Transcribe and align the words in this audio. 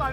Oke, 0.00 0.08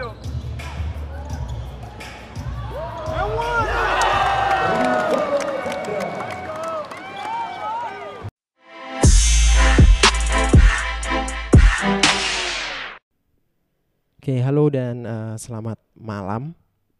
halo 14.43 14.68
dan 14.68 15.07
uh, 15.07 15.39
selamat 15.39 15.79
malam. 15.95 16.51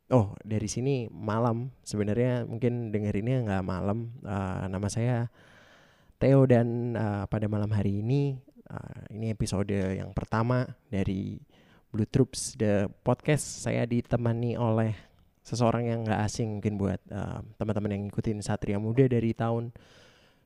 Oh, 0.08 0.32
dari 0.48 0.72
sini 0.72 1.12
malam. 1.12 1.76
Sebenarnya 1.84 2.48
mungkin 2.48 2.96
dengerinnya 2.96 3.44
nggak 3.44 3.68
malam. 3.68 4.16
Uh, 4.24 4.64
nama 4.72 4.88
saya 4.88 5.28
Theo 6.24 6.48
dan 6.48 6.96
uh, 6.96 7.28
pada 7.28 7.52
malam 7.52 7.68
hari 7.68 8.00
ini 8.00 8.40
uh, 8.72 9.12
ini 9.12 9.28
episode 9.36 9.76
yang 9.76 10.16
pertama 10.16 10.64
dari 10.88 11.36
Blue 11.98 12.06
Troops 12.06 12.54
the 12.62 12.86
podcast. 13.02 13.66
Saya 13.66 13.90
ditemani 13.90 14.54
oleh 14.54 14.94
seseorang 15.42 15.90
yang 15.90 16.06
nggak 16.06 16.22
asing 16.30 16.62
mungkin 16.62 16.78
buat 16.78 17.02
uh, 17.10 17.42
teman-teman 17.58 17.98
yang 17.98 18.02
ngikutin 18.06 18.46
Satria 18.46 18.78
Muda 18.78 19.10
dari 19.10 19.34
tahun 19.34 19.74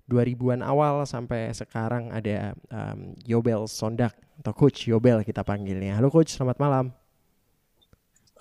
2000-an 0.07 0.63
awal 0.63 1.03
sampai 1.03 1.51
sekarang 1.51 2.15
ada 2.15 2.55
um, 2.71 3.11
Yobel 3.27 3.67
Sondak 3.67 4.15
atau 4.39 4.55
Coach 4.55 4.87
Yobel 4.87 5.27
kita 5.27 5.43
panggilnya. 5.43 5.99
Halo 5.99 6.07
Coach, 6.07 6.39
selamat 6.39 6.55
malam. 6.55 6.95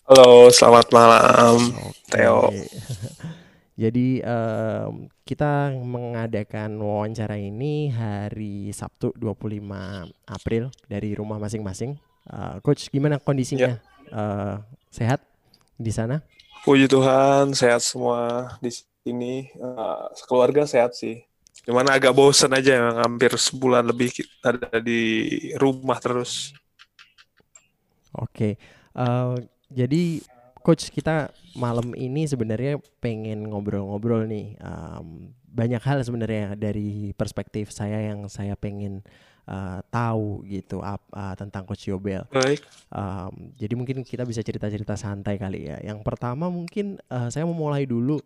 Halo, 0.06 0.47
selamat 0.55 0.86
malam, 0.95 1.58
okay. 1.83 2.14
Theo. 2.14 2.47
Jadi 3.83 4.22
um, 4.22 5.11
kita 5.27 5.74
mengadakan 5.83 6.78
wawancara 6.78 7.34
ini 7.42 7.91
hari 7.91 8.70
Sabtu 8.70 9.11
25 9.19 9.66
April 10.30 10.70
dari 10.86 11.11
rumah 11.19 11.42
masing-masing. 11.42 12.09
Uh, 12.31 12.62
Coach, 12.62 12.86
gimana 12.95 13.19
kondisinya? 13.19 13.75
Ya. 13.75 14.14
Uh, 14.14 14.55
sehat 14.95 15.19
di 15.75 15.91
sana? 15.91 16.23
Puji 16.62 16.86
Tuhan, 16.86 17.50
sehat 17.59 17.83
semua 17.83 18.55
di 18.62 18.70
sini. 18.70 19.50
Uh, 19.59 20.06
keluarga 20.31 20.62
sehat 20.62 20.95
sih. 20.95 21.27
Cuman 21.67 21.91
agak 21.91 22.14
bosen 22.14 22.55
aja 22.55 22.78
yang 22.78 23.03
hampir 23.03 23.34
sebulan 23.34 23.84
lebih 23.84 24.14
ada 24.41 24.78
di 24.78 25.03
rumah 25.58 25.98
terus. 25.98 26.55
Oke, 28.11 28.27
okay. 28.34 28.53
uh, 28.98 29.39
jadi 29.70 30.19
coach 30.67 30.91
kita 30.91 31.31
malam 31.55 31.95
ini 31.95 32.27
sebenarnya 32.27 32.78
pengen 32.98 33.48
ngobrol-ngobrol 33.48 34.27
nih 34.27 34.58
um, 34.61 35.31
banyak 35.51 35.83
hal 35.83 36.03
sebenarnya 36.03 36.55
dari 36.55 37.11
perspektif 37.14 37.75
saya 37.75 38.12
yang 38.12 38.31
saya 38.31 38.55
pengen 38.55 39.03
uh, 39.51 39.83
tahu 39.91 40.47
gitu 40.47 40.79
up, 40.79 41.03
uh, 41.11 41.34
tentang 41.34 41.67
coach 41.67 41.91
Yobel. 41.91 42.23
Baik. 42.31 42.62
Um, 42.95 43.51
jadi 43.59 43.75
mungkin 43.75 44.07
kita 44.07 44.23
bisa 44.23 44.41
cerita-cerita 44.47 44.95
santai 44.95 45.37
kali 45.37 45.67
ya. 45.67 45.83
Yang 45.83 46.07
pertama 46.07 46.47
mungkin 46.47 47.03
uh, 47.11 47.27
saya 47.29 47.42
mau 47.42 47.59
mulai 47.59 47.84
dulu 47.84 48.23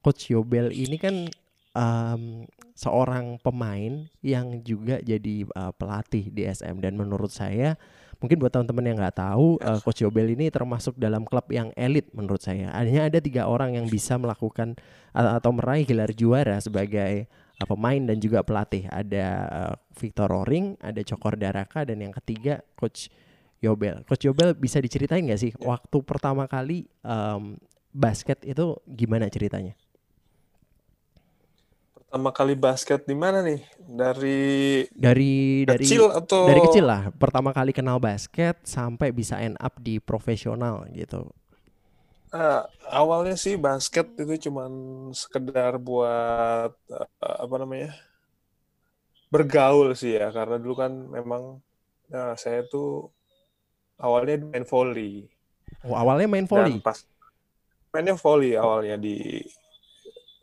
coach 0.00 0.30
Yobel 0.30 0.70
ini 0.70 0.96
kan 0.96 1.26
um, 1.74 2.46
seorang 2.72 3.36
pemain 3.42 4.06
yang 4.24 4.62
juga 4.64 5.02
jadi 5.02 5.44
uh, 5.52 5.72
pelatih 5.76 6.32
di 6.32 6.48
SM 6.48 6.80
dan 6.80 6.96
menurut 6.96 7.30
saya 7.30 7.76
mungkin 8.22 8.38
buat 8.38 8.54
teman-teman 8.54 8.86
yang 8.86 8.96
nggak 9.02 9.18
tahu 9.18 9.58
uh, 9.58 9.82
Coach 9.82 10.06
Yobel 10.06 10.38
ini 10.38 10.46
termasuk 10.46 10.94
dalam 10.94 11.26
klub 11.26 11.42
yang 11.50 11.74
elit 11.74 12.06
menurut 12.14 12.38
saya 12.38 12.70
hanya 12.70 13.10
ada 13.10 13.18
tiga 13.18 13.50
orang 13.50 13.74
yang 13.74 13.90
bisa 13.90 14.14
melakukan 14.14 14.78
atau 15.12 15.50
meraih 15.52 15.84
gelar 15.84 16.14
juara 16.14 16.56
sebagai 16.62 17.26
uh, 17.60 17.66
pemain 17.66 18.00
dan 18.00 18.16
juga 18.22 18.40
pelatih 18.46 18.86
ada 18.88 19.26
uh, 19.50 19.74
Victor 19.98 20.30
Roring 20.30 20.78
ada 20.80 21.00
Cokor 21.02 21.36
Daraka 21.36 21.84
dan 21.84 22.00
yang 22.00 22.14
ketiga 22.22 22.64
Coach 22.78 23.12
Yobel 23.60 24.06
Coach 24.08 24.24
Yobel 24.24 24.54
bisa 24.56 24.80
diceritain 24.80 25.26
nggak 25.26 25.40
sih 25.40 25.52
waktu 25.60 25.98
pertama 26.06 26.48
kali 26.48 26.88
um, 27.04 27.60
basket 27.92 28.40
itu 28.48 28.80
gimana 28.88 29.28
ceritanya? 29.28 29.76
pertama 32.12 32.28
kali 32.28 32.52
basket 32.52 33.08
di 33.08 33.16
mana 33.16 33.40
nih? 33.40 33.64
Dari 33.80 34.84
dari 34.92 35.64
dari 35.64 35.80
kecil 35.80 36.12
atau 36.12 36.44
dari 36.44 36.60
kecil 36.60 36.84
lah. 36.84 37.08
Pertama 37.16 37.56
kali 37.56 37.72
kenal 37.72 37.96
basket 37.96 38.60
sampai 38.68 39.16
bisa 39.16 39.40
end 39.40 39.56
up 39.56 39.80
di 39.80 39.96
profesional 39.96 40.84
gitu. 40.92 41.32
Uh, 42.32 42.64
awalnya 42.88 43.36
sih 43.36 43.60
basket 43.60 44.08
itu 44.16 44.48
cuman 44.48 44.72
sekedar 45.12 45.76
buat 45.76 46.72
uh, 46.88 47.36
apa 47.44 47.54
namanya? 47.60 47.92
bergaul 49.32 49.96
sih 49.96 50.20
ya 50.20 50.28
karena 50.28 50.60
dulu 50.60 50.76
kan 50.76 50.92
memang 50.92 51.56
uh, 52.12 52.34
saya 52.36 52.68
tuh 52.68 53.08
awalnya 53.96 54.44
main 54.44 54.68
volley. 54.68 55.24
Oh, 55.88 55.96
awalnya 55.96 56.28
main 56.28 56.44
volley. 56.44 56.76
Dan 56.76 56.84
pas 56.84 57.00
mainnya 57.92 58.16
volley 58.16 58.56
awalnya 58.56 58.96
di 58.96 59.44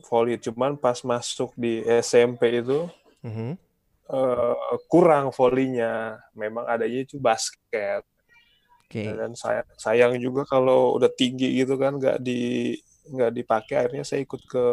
volley 0.05 0.37
cuman 0.37 0.77
pas 0.77 1.01
masuk 1.01 1.53
di 1.57 1.81
SMP 2.01 2.61
itu 2.61 2.85
mm-hmm. 3.25 3.51
uh, 4.13 4.73
kurang 4.85 5.33
volleynya 5.33 6.21
memang 6.37 6.69
adanya 6.69 7.05
itu 7.05 7.17
basket 7.17 8.05
okay. 8.89 9.13
dan 9.13 9.37
saya 9.37 9.61
sayang 9.77 10.17
juga 10.17 10.43
kalau 10.49 10.97
udah 10.97 11.13
tinggi 11.13 11.61
gitu 11.61 11.77
kan 11.77 12.01
nggak 12.01 12.17
di 12.19 12.73
nggak 13.09 13.31
dipakai 13.33 13.75
akhirnya 13.85 14.05
saya 14.05 14.25
ikut 14.25 14.41
ke 14.49 14.65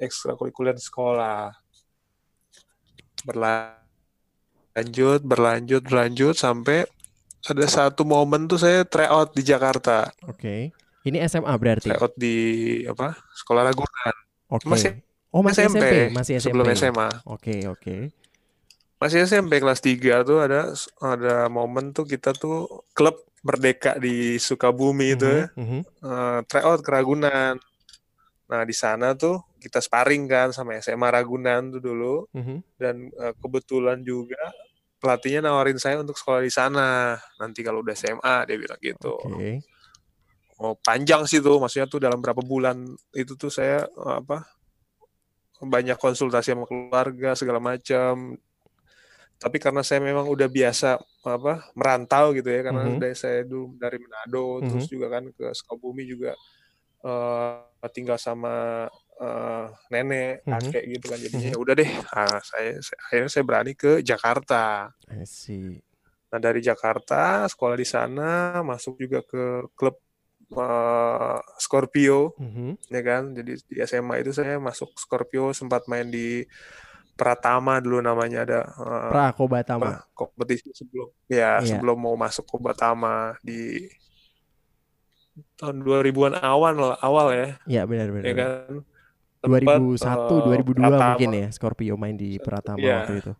ekstrakurikuler 0.00 0.76
sekolah 0.76 1.52
berlanjut 3.28 5.20
berlanjut 5.24 5.82
berlanjut 5.84 6.36
sampai 6.36 6.88
ada 7.48 7.66
satu 7.68 8.02
momen 8.04 8.50
tuh 8.50 8.58
saya 8.60 8.82
tryout 8.84 9.32
di 9.32 9.46
Jakarta. 9.46 10.10
Oke. 10.26 10.74
Okay. 10.74 11.08
Ini 11.08 11.24
SMA 11.30 11.54
berarti. 11.56 11.88
Tryout 11.88 12.12
di 12.18 12.36
apa? 12.84 13.14
Sekolah 13.32 13.62
Ragunan. 13.70 14.16
Oke. 14.52 14.66
Okay. 14.66 14.68
Masih 14.68 14.92
Oh 15.28 15.44
masih 15.44 15.68
SMP, 15.68 15.84
SMP 15.84 16.16
masih 16.16 16.34
SMP. 16.40 16.44
Sebelum 16.48 16.66
SMA. 16.72 17.08
Oke 17.28 17.28
okay, 17.28 17.60
oke. 17.68 17.80
Okay. 17.84 18.00
Masih 18.98 19.18
SMP 19.28 19.60
kelas 19.60 19.80
3 19.84 20.24
tuh 20.24 20.38
ada 20.40 20.72
ada 21.04 21.36
momen 21.52 21.92
tuh 21.92 22.08
kita 22.08 22.32
tuh 22.32 22.82
klub 22.96 23.14
merdeka 23.48 23.96
di 23.96 24.36
Sukabumi 24.36 25.16
itu 25.16 25.48
mm 25.56 25.64
-hmm. 25.64 25.80
uh, 26.04 26.40
tryout 26.44 26.84
ke 26.84 26.90
Ragunan. 26.92 27.56
Nah 28.48 28.62
di 28.68 28.76
sana 28.76 29.16
tuh 29.16 29.40
kita 29.56 29.80
sparring 29.80 30.28
kan 30.28 30.52
sama 30.52 30.76
SMA 30.84 31.08
Ragunan 31.08 31.72
tuh 31.72 31.80
dulu 31.80 32.28
mm 32.28 32.42
-hmm. 32.44 32.58
dan 32.76 33.08
uh, 33.16 33.32
kebetulan 33.40 34.04
juga 34.04 34.52
pelatihnya 35.00 35.48
nawarin 35.48 35.80
saya 35.80 36.04
untuk 36.04 36.20
sekolah 36.20 36.44
di 36.44 36.52
sana 36.52 37.16
nanti 37.40 37.64
kalau 37.64 37.80
udah 37.80 37.96
SMA 37.96 38.36
dia 38.44 38.56
bilang 38.60 38.80
gitu. 38.84 39.16
Okay. 39.16 39.64
Oh 40.60 40.76
panjang 40.84 41.24
sih 41.24 41.40
tuh 41.40 41.56
maksudnya 41.56 41.88
tuh 41.88 42.04
dalam 42.04 42.20
berapa 42.20 42.44
bulan 42.44 42.84
itu 43.16 43.32
tuh 43.32 43.48
saya 43.48 43.88
apa 43.96 44.44
banyak 45.64 45.96
konsultasi 45.96 46.52
sama 46.52 46.68
keluarga 46.68 47.32
segala 47.34 47.58
macam 47.58 48.36
tapi 49.38 49.56
karena 49.62 49.86
saya 49.86 50.02
memang 50.02 50.26
udah 50.26 50.50
biasa 50.50 50.98
apa 51.30 51.68
merantau 51.76 52.32
gitu 52.32 52.48
ya 52.48 52.60
karena 52.64 52.82
mm 52.84 52.90
-hmm. 52.96 53.02
dari 53.02 53.16
saya 53.16 53.40
dulu 53.44 53.76
dari 53.76 53.98
Manado 54.00 54.38
mm 54.40 54.48
-hmm. 54.58 54.68
terus 54.72 54.86
juga 54.88 55.06
kan 55.12 55.24
ke 55.32 55.46
Sukabumi 55.52 56.04
juga 56.08 56.32
uh, 57.04 57.88
tinggal 57.92 58.16
sama 58.16 58.86
uh, 59.20 59.66
nenek 59.92 60.42
mm 60.42 60.48
-hmm. 60.48 60.52
kakek 60.64 60.84
gitu 60.98 61.06
kan 61.10 61.18
jadinya 61.20 61.50
mm 61.50 61.54
-hmm. 61.54 61.64
udah 61.64 61.74
deh 61.76 61.90
nah, 61.90 62.38
saya, 62.40 62.72
saya 62.80 62.98
akhirnya 63.08 63.30
saya 63.30 63.44
berani 63.44 63.72
ke 63.76 63.92
Jakarta 64.00 64.64
I 65.10 65.24
see. 65.28 65.78
nah 66.28 66.40
dari 66.40 66.60
Jakarta 66.60 67.44
sekolah 67.48 67.76
di 67.76 67.86
sana 67.88 68.60
masuk 68.64 69.00
juga 69.00 69.24
ke 69.24 69.68
klub 69.76 69.96
uh, 70.56 71.40
Scorpio, 71.60 72.32
mm-hmm. 72.40 72.70
ya 72.88 73.02
kan. 73.04 73.22
Jadi 73.36 73.52
di 73.68 73.76
SMA 73.84 74.24
itu 74.24 74.32
saya 74.32 74.56
masuk 74.56 74.96
Scorpio, 74.96 75.52
sempat 75.52 75.84
main 75.90 76.08
di 76.08 76.44
Pratama 77.18 77.82
dulu 77.82 77.98
namanya 77.98 78.46
ada. 78.46 78.60
Uh, 78.78 79.10
Prakobatama. 79.10 80.06
Kompetisi 80.14 80.70
sebelum, 80.70 81.10
ya 81.26 81.58
yeah. 81.58 81.66
sebelum 81.66 81.98
mau 81.98 82.14
masuk 82.14 82.46
Kobatama 82.46 83.34
di 83.42 83.90
tahun 85.58 85.82
2000-an 85.82 86.38
awal 86.38 86.94
awal 87.02 87.26
ya. 87.34 87.48
Iya 87.66 87.82
benar-benar. 87.90 88.26
Ya 88.26 88.34
kan. 88.38 88.86
2001, 89.42 89.98
uh, 90.02 90.40
2002 90.50 90.78
Pratama. 90.78 91.06
mungkin 91.14 91.30
ya 91.34 91.48
Scorpio 91.50 91.94
main 91.98 92.14
di 92.14 92.38
Pratama 92.38 92.78
ya. 92.78 93.02
waktu 93.02 93.14
itu. 93.18 93.32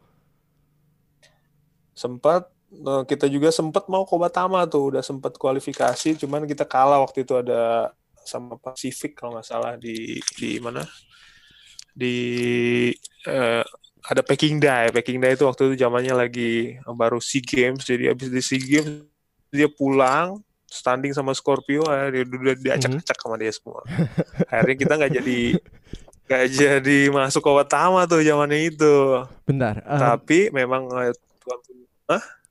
Sempat 1.95 2.51
Nah, 2.69 3.01
kita 3.09 3.25
juga 3.33 3.49
sempat 3.49 3.89
mau 3.89 4.05
Kobatama 4.05 4.69
tuh, 4.69 4.93
udah 4.93 5.01
sempat 5.01 5.41
kualifikasi, 5.41 6.21
cuman 6.21 6.45
kita 6.45 6.69
kalah 6.69 7.01
waktu 7.01 7.25
itu 7.25 7.33
ada 7.41 7.97
sama 8.29 8.61
Pacific 8.61 9.17
kalau 9.17 9.41
nggak 9.41 9.49
salah 9.49 9.73
di 9.81 10.21
di 10.37 10.61
mana 10.61 10.85
di 11.99 12.17
uh, 13.27 13.67
ada 14.07 14.23
Peking 14.23 14.63
Day. 14.63 14.95
Peking 14.95 15.19
Day 15.19 15.35
itu 15.35 15.43
waktu 15.43 15.75
itu 15.75 15.83
zamannya 15.83 16.15
lagi 16.15 16.79
baru 16.87 17.19
Sea 17.19 17.43
Games, 17.43 17.83
jadi 17.83 18.15
abis 18.15 18.31
di 18.31 18.41
Sea 18.41 18.63
Games 18.63 19.11
dia 19.51 19.67
pulang 19.67 20.39
standing 20.69 21.11
sama 21.17 21.33
Scorpio, 21.35 21.83
dia 22.13 22.23
udah 22.23 22.55
diacak-acak 22.55 23.19
sama 23.19 23.35
dia 23.41 23.51
semua. 23.51 23.83
Akhirnya 24.53 24.77
kita 24.79 24.93
nggak 24.95 25.13
jadi 25.19 25.41
nggak 26.29 26.45
jadi 26.53 26.99
masuk 27.09 27.41
Kobatama 27.41 28.05
tuh 28.05 28.21
zamannya 28.23 28.69
itu. 28.71 28.97
Bentar. 29.49 29.81
Uh... 29.83 29.99
Tapi 29.99 30.53
memang 30.55 30.87
uh, 30.89 31.11
tuan, 31.43 31.59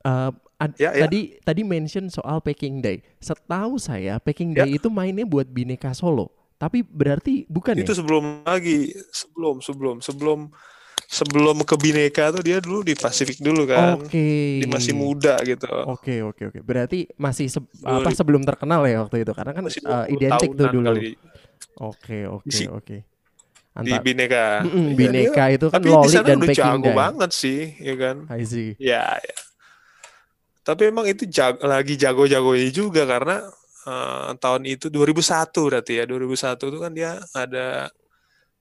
Uh, 0.08 0.30
ad- 0.62 0.78
Ya, 0.78 0.94
ya. 0.94 1.10
tadi 1.10 1.36
tadi 1.42 1.62
mention 1.66 2.08
soal 2.14 2.40
Peking 2.40 2.80
Day. 2.80 3.02
Setahu 3.18 3.82
saya 3.82 4.22
Peking 4.22 4.54
Ya. 4.54 4.64
Day 4.64 4.78
itu 4.78 4.88
mainnya 4.88 5.26
buat 5.26 5.50
Bineka 5.50 5.92
Solo. 5.98 6.37
Tapi 6.58 6.82
berarti 6.82 7.46
bukan 7.46 7.78
Itu 7.78 7.94
ya? 7.94 7.98
sebelum 8.02 8.42
lagi, 8.42 8.90
sebelum 9.14 9.62
sebelum 9.62 9.96
sebelum 10.02 10.40
sebelum 11.08 11.62
ke 11.64 11.76
Bineka 11.78 12.34
tuh 12.34 12.42
dia 12.42 12.58
dulu 12.58 12.82
di 12.82 12.92
Pasifik 12.92 13.40
dulu 13.40 13.64
kan. 13.64 14.02
Oke. 14.02 14.60
Dia 14.60 14.68
masih 14.68 14.92
muda 14.92 15.38
gitu. 15.40 15.70
Oke 15.86 16.20
oke 16.20 16.50
oke. 16.50 16.60
Berarti 16.60 17.08
masih 17.16 17.48
se- 17.48 17.64
apa 17.82 18.10
sebelum 18.12 18.42
terkenal 18.42 18.84
ya 18.84 19.06
waktu 19.06 19.22
itu 19.22 19.32
karena 19.32 19.54
kan 19.54 19.64
20 19.64 20.12
identik 20.12 20.50
tuh 20.52 20.68
dulu. 20.68 20.90
Oke 21.80 22.26
oke 22.26 22.50
Di- 22.50 22.68
oke. 22.68 22.98
di 23.78 23.94
Bineka. 23.94 24.66
Mm-mm, 24.66 24.86
Iya, 24.90 24.96
Bineka 24.98 25.44
dia- 25.46 25.54
itu 25.54 25.66
kan 25.70 25.78
tapi 25.78 25.86
di 25.86 25.94
Loli 25.94 26.10
dan 26.10 26.26
udah 26.26 26.50
Peking 26.50 26.58
jago 26.58 26.90
banget 26.98 27.30
sih, 27.32 27.60
ya 27.78 27.94
kan? 27.94 28.16
I 28.28 28.42
see. 28.42 28.74
Ya, 28.82 29.06
ya. 29.14 29.36
Tapi 30.66 30.90
emang 30.90 31.06
itu 31.06 31.24
jag- 31.24 31.62
lagi 31.62 31.94
jago-jagonya 31.94 32.74
juga 32.74 33.06
karena 33.06 33.46
eh, 33.88 34.30
tahun 34.38 34.68
itu 34.68 34.92
2001 34.92 35.72
berarti 35.72 35.94
ya. 35.98 36.04
2001 36.04 36.68
itu 36.68 36.78
kan 36.78 36.92
dia 36.92 37.12
ada 37.32 37.88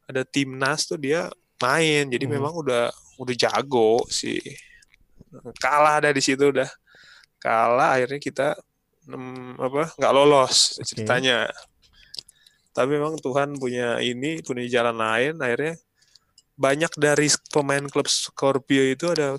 ada 0.06 0.22
timnas 0.22 0.86
tuh 0.86 0.96
dia 0.96 1.26
main. 1.58 2.06
Jadi 2.06 2.24
Mhm. 2.24 2.32
memang 2.38 2.54
udah 2.54 2.88
udah 3.18 3.34
jago 3.34 4.06
sih. 4.06 4.38
Kalah 5.58 5.98
ada 5.98 6.14
di 6.14 6.22
situ 6.22 6.54
udah. 6.54 6.68
Kalah 7.42 7.98
akhirnya 7.98 8.20
kita 8.22 8.48
mm, 9.06 9.58
apa? 9.58 9.82
nggak 9.98 10.12
lolos 10.14 10.78
Oke. 10.78 10.94
ceritanya. 10.94 11.50
Tapi 12.70 12.92
memang 12.92 13.16
Tuhan 13.16 13.56
punya 13.56 13.96
ini, 14.04 14.44
punya 14.44 14.62
jalan 14.68 14.96
lain 14.96 15.34
akhirnya 15.40 15.80
banyak 16.56 16.92
dari 16.96 17.28
pemain 17.52 17.84
klub 17.88 18.08
Scorpio 18.08 18.80
itu 18.80 19.12
ada 19.12 19.36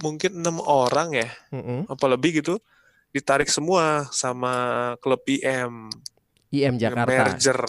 mungkin 0.00 0.40
enam 0.40 0.56
orang 0.64 1.12
ya 1.12 1.28
Mm-mm. 1.52 1.84
apa 1.84 2.04
lebih 2.08 2.40
gitu 2.40 2.56
ditarik 3.10 3.50
semua 3.50 4.06
sama 4.10 4.54
klub 4.98 5.22
IM 5.26 5.90
IM 6.50 6.74
Jakarta. 6.78 7.10
merger 7.10 7.60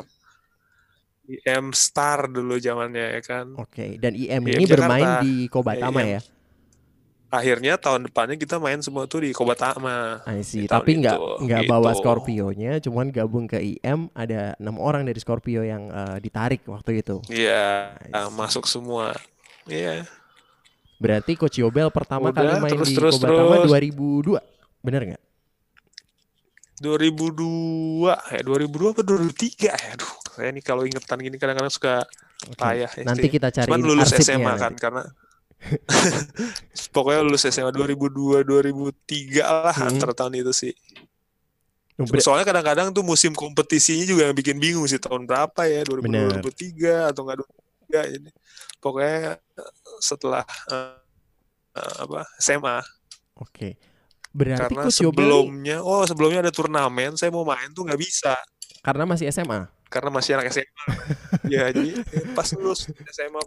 IM 1.25 1.71
Star 1.71 2.27
dulu 2.27 2.57
zamannya 2.57 3.17
ya 3.17 3.21
kan 3.21 3.55
Oke. 3.55 3.95
Dan 3.97 4.13
IM 4.13 4.43
IM 4.43 4.53
ini 4.53 4.63
bermain 4.65 5.01
Jakarta. 5.01 5.23
di 5.23 5.33
Kobatama 5.47 6.01
IM. 6.01 6.13
ya. 6.17 6.21
akhirnya 7.31 7.79
tahun 7.79 8.11
depannya 8.11 8.35
kita 8.35 8.59
main 8.59 8.83
semua 8.83 9.07
tuh 9.07 9.23
di 9.23 9.31
Kobatama 9.31 10.19
I 10.27 10.43
see. 10.43 10.67
Tapi 10.67 10.99
nggak 10.99 11.15
nggak 11.41 11.61
bawa 11.63 11.95
gitu. 11.95 12.03
Scorpio-nya, 12.03 12.83
cuman 12.83 13.07
gabung 13.07 13.47
ke 13.47 13.55
IM 13.55 14.11
ada 14.11 14.51
enam 14.59 14.75
orang 14.75 15.07
dari 15.07 15.15
Scorpio 15.15 15.63
yang 15.63 15.87
eh, 15.87 16.17
ditarik 16.19 16.59
waktu 16.67 16.99
itu. 16.99 17.23
iya 17.31 17.95
see. 18.03 18.35
masuk 18.35 18.67
semua 18.67 19.15
iya 19.63 20.03
Berarti 21.01 21.33
Coach 21.33 21.57
Yobel 21.57 21.89
pertama 21.89 22.29
Udah, 22.29 22.37
kali 22.45 22.61
main 22.61 22.77
terus, 22.77 22.91
di 22.91 22.93
terus, 22.93 23.15
Kobatama 23.17 23.65
terus. 23.65 23.71
2002. 23.73 24.37
Bener 24.85 25.01
nggak? 25.09 25.21
2002 26.81 28.09
ya 28.09 28.41
2002 28.41 28.91
apa 28.91 29.01
2003 29.05 29.69
ya 29.69 29.75
aduh 29.93 30.11
saya 30.31 30.49
nih 30.49 30.63
kalau 30.63 30.83
ingetan 30.83 31.17
gini 31.17 31.37
kadang-kadang 31.37 31.69
suka 31.69 32.01
Oke. 32.43 32.57
payah 32.57 32.89
ya 32.89 33.03
Nanti 33.05 33.29
sih. 33.29 33.31
kita 33.31 33.47
cari 33.49 33.69
Cuman 33.69 33.79
lulus 33.79 34.09
arsipnya 34.09 34.25
SMA 34.33 34.49
nanti. 34.49 34.59
kan 34.59 34.73
karena 34.75 35.03
pokoknya 36.89 37.21
lulus 37.21 37.45
SMA 37.45 37.69
2002 37.69 38.41
2003 38.41 39.45
lah 39.45 39.71
Hmm. 39.71 39.89
antara 39.89 40.11
tahun 40.11 40.41
itu 40.41 40.49
sih. 40.51 40.73
Soalnya 42.17 42.49
kadang-kadang 42.49 42.89
tuh 42.89 43.05
musim 43.05 43.29
kompetisinya 43.29 44.01
juga 44.01 44.25
yang 44.25 44.33
bikin 44.33 44.57
bingung 44.57 44.89
sih 44.89 44.97
tahun 44.97 45.29
berapa 45.29 45.61
ya 45.69 45.85
2002 45.85 46.01
Bener. 46.01 46.41
2003 46.41 47.13
atau 47.13 47.21
enggak 47.21 47.37
2003 47.93 48.13
jadi 48.17 48.29
pokoknya 48.81 49.17
setelah 50.01 50.41
eh, 50.67 50.97
eh, 51.77 51.95
apa 52.01 52.25
SMA 52.41 52.81
Oke. 53.37 53.77
Berarti 54.31 54.71
karena 54.71 54.87
sebelumnya 54.87 55.77
oh 55.83 56.07
sebelumnya 56.07 56.47
ada 56.47 56.53
turnamen 56.55 57.19
saya 57.19 57.29
mau 57.35 57.43
main 57.43 57.67
tuh 57.75 57.83
nggak 57.83 57.99
bisa 57.99 58.35
karena 58.79 59.03
masih 59.03 59.27
SMA. 59.27 59.67
karena 59.91 60.07
masih 60.07 60.39
anak 60.39 60.55
SMA 60.55 60.85
ya 61.51 61.67
jadi 61.67 61.99
pas 62.31 62.47
lulus 62.55 62.87
SMA 63.11 63.43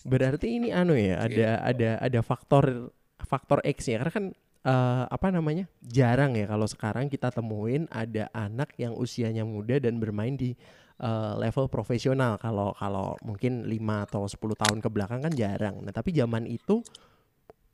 Berarti 0.00 0.56
ini 0.56 0.72
anu 0.72 0.96
ya, 0.96 1.20
ada 1.20 1.48
ada 1.60 1.90
ada 2.00 2.20
faktor 2.24 2.88
faktor 3.20 3.60
X 3.64 3.92
ya. 3.92 4.00
Karena 4.00 4.12
kan 4.12 4.26
eh, 4.64 5.04
apa 5.08 5.28
namanya? 5.28 5.68
Jarang 5.84 6.36
ya 6.36 6.48
kalau 6.48 6.64
sekarang 6.64 7.12
kita 7.12 7.28
temuin 7.28 7.84
ada 7.92 8.32
anak 8.32 8.72
yang 8.80 8.96
usianya 8.96 9.44
muda 9.44 9.76
dan 9.76 10.00
bermain 10.00 10.36
di 10.40 10.56
eh, 11.00 11.32
level 11.36 11.68
profesional. 11.68 12.40
Kalau 12.40 12.72
kalau 12.80 13.12
mungkin 13.20 13.68
5 13.68 14.06
atau 14.08 14.24
10 14.24 14.40
tahun 14.56 14.78
ke 14.80 14.88
belakang 14.88 15.20
kan 15.20 15.32
jarang. 15.36 15.84
Nah, 15.84 15.92
tapi 15.92 16.16
zaman 16.16 16.48
itu 16.48 16.80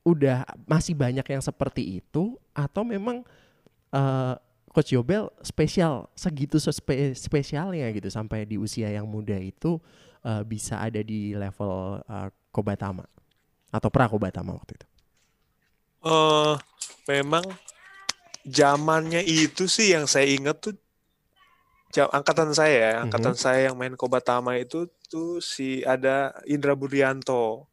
udah 0.06 0.46
masih 0.70 0.94
banyak 0.94 1.26
yang 1.26 1.42
seperti 1.42 1.98
itu 2.00 2.38
atau 2.54 2.82
memang 2.86 3.26
eh, 3.92 4.34
Coach 4.74 4.92
Yobel 4.94 5.32
spesial 5.42 6.06
segitu 6.14 6.60
sespe- 6.62 7.16
spesialnya 7.16 7.88
gitu 7.96 8.08
sampai 8.12 8.44
di 8.46 8.56
usia 8.60 8.88
yang 8.92 9.06
muda 9.08 9.36
itu 9.40 9.80
eh, 10.24 10.42
bisa 10.46 10.78
ada 10.80 11.00
di 11.02 11.34
level 11.34 12.02
eh, 12.06 12.30
Kobatama 12.54 13.04
atau 13.74 13.88
pra 13.92 14.06
Kobatama 14.08 14.56
waktu 14.56 14.78
itu. 14.80 14.86
eh 16.12 16.54
memang 17.08 17.44
zamannya 18.58 19.22
itu 19.42 19.64
sih 19.74 19.86
yang 19.94 20.06
saya 20.12 20.26
ingat 20.36 20.56
tuh 20.64 20.74
jam 21.94 22.06
angkatan 22.18 22.50
saya 22.58 22.76
ya, 22.86 22.92
angkatan 23.06 23.34
saya 23.44 23.58
yang 23.70 23.76
main 23.80 23.94
Kobatama 24.00 24.52
itu 24.64 24.78
tuh 25.12 25.40
si 25.52 25.68
ada 25.94 26.34
Indra 26.54 26.74
Buryanto. 26.80 27.66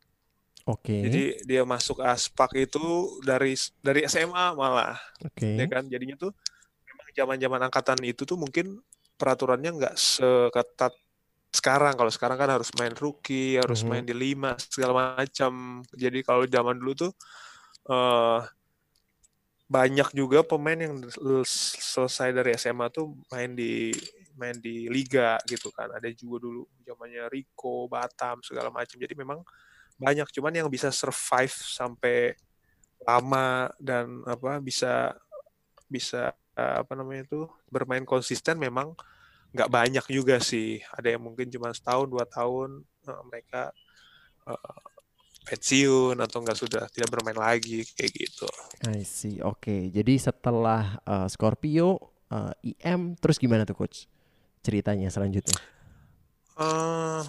Oke. 0.64 0.96
Jadi 1.04 1.24
dia 1.44 1.68
masuk 1.68 2.00
Aspak 2.00 2.56
itu 2.56 3.20
dari 3.20 3.52
dari 3.84 4.08
SMA 4.08 4.56
malah, 4.56 4.96
Oke. 5.20 5.60
ya 5.60 5.68
kan? 5.68 5.84
Jadinya 5.92 6.16
tuh 6.16 6.32
memang 6.88 7.08
zaman-zaman 7.12 7.62
angkatan 7.68 8.00
itu 8.08 8.24
tuh 8.24 8.40
mungkin 8.40 8.80
peraturannya 9.20 9.76
nggak 9.76 9.96
seketat 10.00 10.96
sekarang. 11.52 12.00
Kalau 12.00 12.12
sekarang 12.12 12.38
kan 12.40 12.50
harus 12.56 12.72
main 12.80 12.96
rookie, 12.96 13.60
harus 13.60 13.84
Mhm. 13.84 13.90
main 13.92 14.04
di 14.08 14.16
lima 14.16 14.56
segala 14.56 15.20
macam. 15.20 15.84
Jadi 15.92 16.24
kalau 16.24 16.48
zaman 16.48 16.80
dulu 16.80 16.94
tuh 16.96 17.12
eh 17.92 18.40
banyak 19.68 20.14
juga 20.16 20.46
pemain 20.46 20.78
yang 20.78 21.02
selesai 21.48 22.30
dari 22.36 22.54
SMA 22.56 22.88
tuh 22.94 23.16
main 23.32 23.52
di 23.52 23.92
main 24.40 24.56
di 24.60 24.88
liga 24.88 25.36
gitu 25.50 25.76
kan. 25.76 25.92
Ada 25.92 26.08
juga 26.16 26.48
dulu 26.48 26.64
zamannya 26.88 27.28
Rico, 27.28 27.92
Batam 27.92 28.40
segala 28.46 28.70
macam. 28.72 28.96
Jadi 28.96 29.14
memang 29.18 29.42
banyak 29.98 30.28
cuman 30.34 30.54
yang 30.64 30.70
bisa 30.70 30.90
survive 30.90 31.54
sampai 31.54 32.34
lama 33.04 33.70
dan 33.78 34.24
apa 34.26 34.58
bisa 34.64 35.14
bisa 35.88 36.34
apa 36.54 36.94
namanya 36.94 37.26
itu 37.26 37.42
bermain 37.70 38.06
konsisten 38.06 38.62
memang 38.62 38.94
nggak 39.54 39.70
banyak 39.70 40.06
juga 40.10 40.42
sih. 40.42 40.82
Ada 40.98 41.16
yang 41.16 41.24
mungkin 41.30 41.50
cuma 41.54 41.70
setahun 41.70 42.10
dua 42.10 42.26
tahun 42.26 42.82
eh, 43.06 43.22
mereka 43.30 43.70
eh, 44.50 44.78
pensiun 45.44 46.18
atau 46.18 46.42
enggak 46.42 46.58
sudah 46.58 46.84
tidak 46.90 47.10
bermain 47.14 47.38
lagi 47.38 47.86
kayak 47.94 48.12
gitu. 48.18 48.50
I 48.90 49.06
see. 49.06 49.38
Oke. 49.46 49.94
Jadi 49.94 50.18
setelah 50.18 50.98
eh, 51.06 51.28
Scorpio, 51.30 52.02
eh, 52.34 52.74
IM, 52.74 53.14
terus 53.22 53.38
gimana 53.38 53.66
tuh 53.66 53.78
coach? 53.78 54.10
Ceritanya 54.66 55.14
selanjutnya. 55.14 55.58
eh 56.54 57.22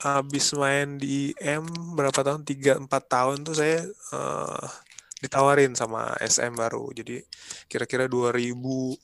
habis 0.00 0.52
main 0.56 0.96
di 0.96 1.36
M 1.38 1.64
berapa 1.96 2.20
tahun? 2.24 2.42
Tiga 2.42 2.80
empat 2.80 3.02
tahun 3.08 3.44
tuh 3.44 3.54
saya 3.56 3.84
eh, 3.88 4.64
ditawarin 5.20 5.76
sama 5.76 6.16
SM 6.20 6.56
baru. 6.56 6.88
Jadi 6.96 7.20
kira-kira 7.68 8.08
2000 8.08 8.96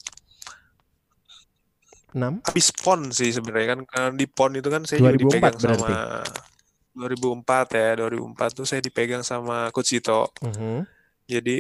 6? 2.17 2.41
habis 2.49 2.73
PON 2.73 3.13
sih 3.13 3.29
sebenarnya 3.29 3.77
kan 3.77 3.81
karena 3.85 4.11
di 4.17 4.25
PON 4.25 4.57
itu 4.57 4.69
kan 4.73 4.83
saya 4.89 5.05
juga 5.05 5.21
2004 5.21 5.21
dipegang 5.21 5.57
berarti? 5.61 5.77
sama 5.77 5.93
2004 6.97 7.67
ya 7.77 7.89
2004 8.01 8.57
tuh 8.57 8.65
saya 8.65 8.81
dipegang 8.81 9.21
sama 9.21 9.69
Coach 9.69 9.93
Sito 9.93 10.33
Mhm. 10.41 10.89
jadi 11.29 11.57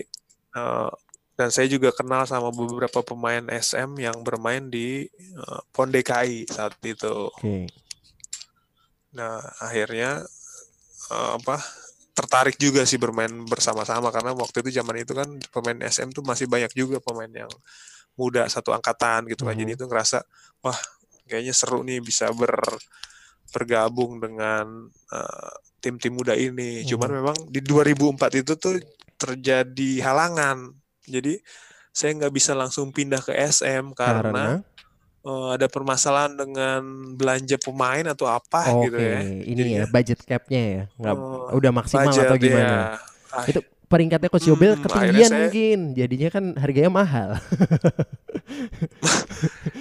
eh, 0.57 0.93
dan 1.37 1.49
saya 1.53 1.69
juga 1.69 1.93
kenal 1.93 2.25
sama 2.25 2.49
beberapa 2.49 3.05
pemain 3.05 3.45
SM 3.53 4.01
yang 4.01 4.25
bermain 4.25 4.65
di 4.73 5.05
eh, 5.13 5.61
PON 5.77 5.93
DKI 5.93 6.49
saat 6.49 6.73
itu 6.81 7.29
Oke. 7.29 7.69
Nah 9.17 9.41
akhirnya 9.65 10.21
eh, 11.11 11.31
apa 11.41 11.57
tertarik 12.17 12.57
juga 12.57 12.85
sih 12.89 12.97
bermain 12.97 13.33
bersama-sama 13.45 14.09
karena 14.13 14.33
waktu 14.33 14.65
itu 14.65 14.81
zaman 14.81 14.97
itu 15.01 15.13
kan 15.13 15.29
pemain 15.53 15.77
SM 15.85 16.13
tuh 16.13 16.25
masih 16.25 16.49
banyak 16.49 16.73
juga 16.73 16.97
pemain 17.01 17.29
yang 17.29 17.49
muda 18.17 18.49
satu 18.49 18.73
angkatan 18.73 19.29
gitu 19.29 19.45
kan 19.45 19.53
Mhm. 19.53 19.61
jadi 19.65 19.73
itu 19.77 19.85
ngerasa 19.85 20.25
wah 20.65 20.79
kayaknya 21.29 21.53
seru 21.53 21.85
nih 21.85 22.01
bisa 22.01 22.33
ber 22.33 22.57
bergabung 23.53 24.19
dengan 24.21 24.89
eh, 25.13 25.53
tim-tim 25.81 26.13
muda 26.17 26.35
ini 26.35 26.83
cuman 26.89 27.09
Mhm. 27.13 27.17
memang 27.21 27.37
di 27.53 27.61
2004 27.63 28.43
itu 28.43 28.57
tuh 28.57 28.81
terjadi 29.17 29.91
halangan 30.03 30.73
jadi 31.07 31.39
saya 31.93 32.13
nggak 32.17 32.35
bisa 32.35 32.53
langsung 32.53 32.93
pindah 32.93 33.25
ke 33.25 33.33
SM 33.33 33.97
karena, 33.97 34.61
Karena 34.61 34.76
eh, 35.27 35.49
ada 35.59 35.67
permasalahan 35.67 36.33
dengan 36.33 36.81
belanja 37.13 37.59
pemain 37.59 38.07
atau 38.07 38.27
apa 38.27 38.61
oke, 38.73 38.87
gitu 38.87 38.97
ya 38.97 39.19
ini 39.21 39.61
Jadinya, 39.61 39.79
ya 39.79 39.85
budget 39.87 40.19
cap-nya 40.23 40.63
ya. 40.63 40.83
Nggak 40.97 41.15
eh, 41.19 41.55
udah 41.55 41.71
maksimal 41.75 42.05
budget 42.07 42.25
atau 42.25 42.37
gimana? 42.39 42.77
ya 43.35 43.45
Itu 43.45 43.61
peringkatnya 43.87 44.27
Coach 44.27 44.47
Yobel 44.47 44.75
Hmm, 44.75 44.83
ketinggian 44.83 45.31
saya- 45.31 45.41
mungkin. 45.47 45.79
Jadinya 45.93 46.29
kan 46.29 46.45
harganya 46.57 46.91
mahal. 46.91 47.29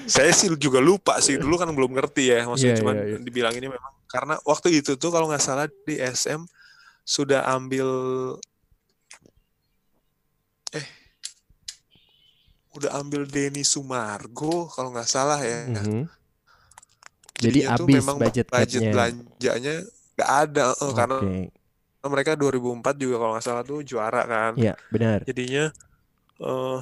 saya 0.05 0.29
sih 0.29 0.49
juga 0.55 0.77
lupa 0.77 1.17
sih 1.17 1.37
dulu 1.37 1.55
kan 1.55 1.69
belum 1.69 1.93
ngerti 1.93 2.29
ya 2.29 2.45
maksudnya 2.45 2.75
Iya, 2.75 2.79
cuman 2.81 2.95
iya, 2.95 3.05
iya. 3.07 3.17
dibilang 3.21 3.53
ini 3.53 3.67
memang 3.67 3.93
karena 4.05 4.37
waktu 4.43 4.69
itu 4.73 4.93
tuh 4.95 5.09
kalau 5.09 5.25
nggak 5.25 5.41
salah 5.41 5.65
di 5.85 5.97
SM 5.97 6.45
sudah 7.01 7.45
ambil 7.49 7.87
eh 10.71 10.85
udah 12.75 12.91
ambil 12.95 13.23
Denny 13.23 13.63
Sumargo 13.63 14.67
kalau 14.67 14.91
nggak 14.91 15.07
salah 15.07 15.39
ya 15.39 15.65
Mhm. 15.71 16.03
Jadi 17.35 17.59
Jadinya 17.61 17.75
tuh 17.75 17.85
habis 17.85 17.95
memang 17.99 18.15
budget 18.17 18.47
budget 18.47 18.81
belanjanya 18.91 19.75
nggak 20.15 20.31
ada 20.41 20.65
eh, 20.71 20.93
karena 20.93 21.17
Oke. 21.19 21.51
mereka 22.05 22.31
2004 22.33 22.95
juga 22.95 23.15
kalau 23.17 23.31
nggak 23.35 23.45
salah 23.45 23.63
tuh 23.63 23.79
juara 23.81 24.23
kan 24.23 24.51
Iya, 24.55 24.73
benar. 24.87 25.19
jadinya 25.23 25.65
eh 26.37 26.79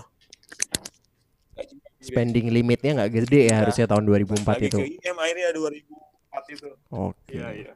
Spending 1.98 2.52
limitnya 2.52 2.92
nggak 2.94 3.12
gede 3.16 3.42
ya 3.44 3.48
Iya. 3.48 3.56
harusnya 3.64 3.86
tahun 3.88 4.04
2004 4.04 4.44
lagi 4.52 4.68
itu. 4.68 4.78
ke 4.78 4.86
IM 5.00 5.16
akhirnya 5.16 5.50
2004 5.54 6.44
itu 6.52 6.70
Oke. 6.92 7.32
iya 7.32 7.48
iya 7.56 7.74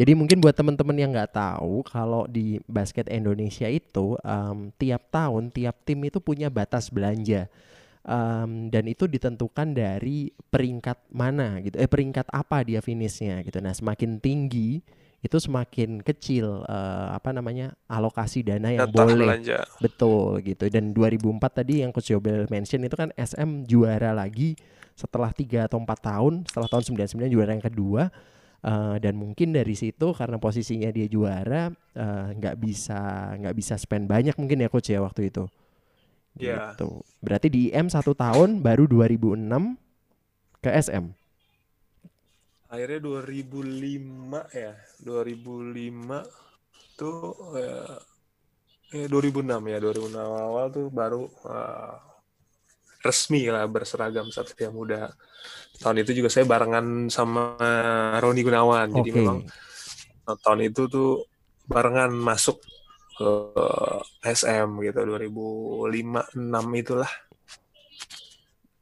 Jadi 0.00 0.16
mungkin 0.16 0.40
buat 0.40 0.56
teman-teman 0.56 0.96
yang 0.96 1.12
nggak 1.12 1.36
tahu 1.36 1.84
kalau 1.84 2.24
di 2.24 2.56
basket 2.64 3.04
Indonesia 3.12 3.68
itu 3.68 4.16
em, 4.24 4.72
tiap 4.80 5.12
tahun 5.12 5.52
tiap 5.52 5.76
tim 5.84 6.00
itu 6.08 6.24
punya 6.24 6.48
batas 6.48 6.88
belanja 6.88 7.52
Em, 8.00 8.72
dan 8.72 8.88
itu 8.88 9.04
ditentukan 9.04 9.76
dari 9.76 10.32
peringkat 10.32 11.12
mana 11.12 11.60
gitu 11.60 11.76
eh 11.76 11.84
peringkat 11.84 12.32
apa 12.32 12.64
dia 12.64 12.80
finishnya 12.80 13.44
gitu. 13.44 13.60
Nah 13.60 13.76
semakin 13.76 14.16
tinggi 14.16 14.80
itu 15.20 15.36
semakin 15.36 16.00
kecil 16.00 16.64
eh, 16.64 17.06
apa 17.12 17.28
namanya 17.36 17.76
alokasi 17.92 18.40
dana 18.40 18.72
yang 18.72 18.88
Data 18.88 19.04
boleh 19.04 19.20
belanja 19.20 19.68
betul 19.84 20.40
gitu. 20.40 20.72
Dan 20.72 20.96
2004 20.96 21.60
tadi 21.60 21.84
yang 21.84 21.92
Coach 21.92 22.08
Yobel 22.08 22.48
mention 22.48 22.80
itu 22.88 22.96
kan 22.96 23.12
SM 23.20 23.68
juara 23.68 24.16
lagi 24.16 24.56
setelah 24.96 25.28
tiga 25.36 25.68
atau 25.68 25.76
empat 25.76 26.00
tahun 26.00 26.48
setelah 26.48 26.72
tahun 26.72 27.04
99 27.04 27.36
juara 27.36 27.52
yang 27.52 27.64
kedua 27.68 28.08
Eh, 28.60 28.96
dan 29.00 29.16
mungkin 29.16 29.56
dari 29.56 29.72
situ 29.72 30.12
karena 30.12 30.36
posisinya 30.36 30.92
dia 30.92 31.08
juara 31.08 31.72
eh, 31.96 32.26
nggak 32.36 32.56
bisa 32.60 33.32
nggak 33.40 33.56
bisa 33.56 33.80
spend 33.80 34.04
banyak 34.04 34.36
mungkin 34.36 34.60
ya 34.60 34.68
coach 34.68 34.92
ya 34.92 35.00
waktu 35.00 35.32
itu. 35.32 35.48
Iya. 36.38 36.76
gitu. 36.76 37.02
Berarti 37.24 37.48
di 37.50 37.60
IM 37.72 37.90
satu 37.90 38.14
tahun 38.14 38.60
baru 38.62 38.86
2006 38.86 39.76
ke 40.60 40.70
SM 40.70 41.20
akhirnya 42.70 43.02
2005 43.02 44.46
ya 44.54 44.72
2005 45.02 46.22
tuh 46.94 47.34
eh, 47.58 47.98
eh 48.94 49.06
2006 49.10 49.72
ya 49.74 49.78
2006 49.82 50.14
awal 50.22 50.66
tuh 50.70 50.86
baru 50.94 51.26
eh, 51.26 51.94
resmi 53.00 53.48
lah 53.48 53.64
berseragam 53.64 54.28
Satria 54.28 54.68
Muda. 54.68 55.12
Tahun 55.80 55.96
itu 56.04 56.12
juga 56.12 56.28
saya 56.28 56.44
barengan 56.44 57.08
sama 57.08 57.56
Roni 58.20 58.42
Gunawan. 58.44 58.88
Jadi 58.92 59.10
oke. 59.10 59.16
memang 59.16 59.38
eh, 60.28 60.36
tahun 60.44 60.60
itu 60.68 60.82
tuh 60.86 61.24
barengan 61.64 62.12
masuk 62.12 62.60
ke 63.16 63.32
SM 64.24 64.68
gitu 64.84 64.98
2005 65.04 66.36
6 66.36 66.80
itulah. 66.80 67.12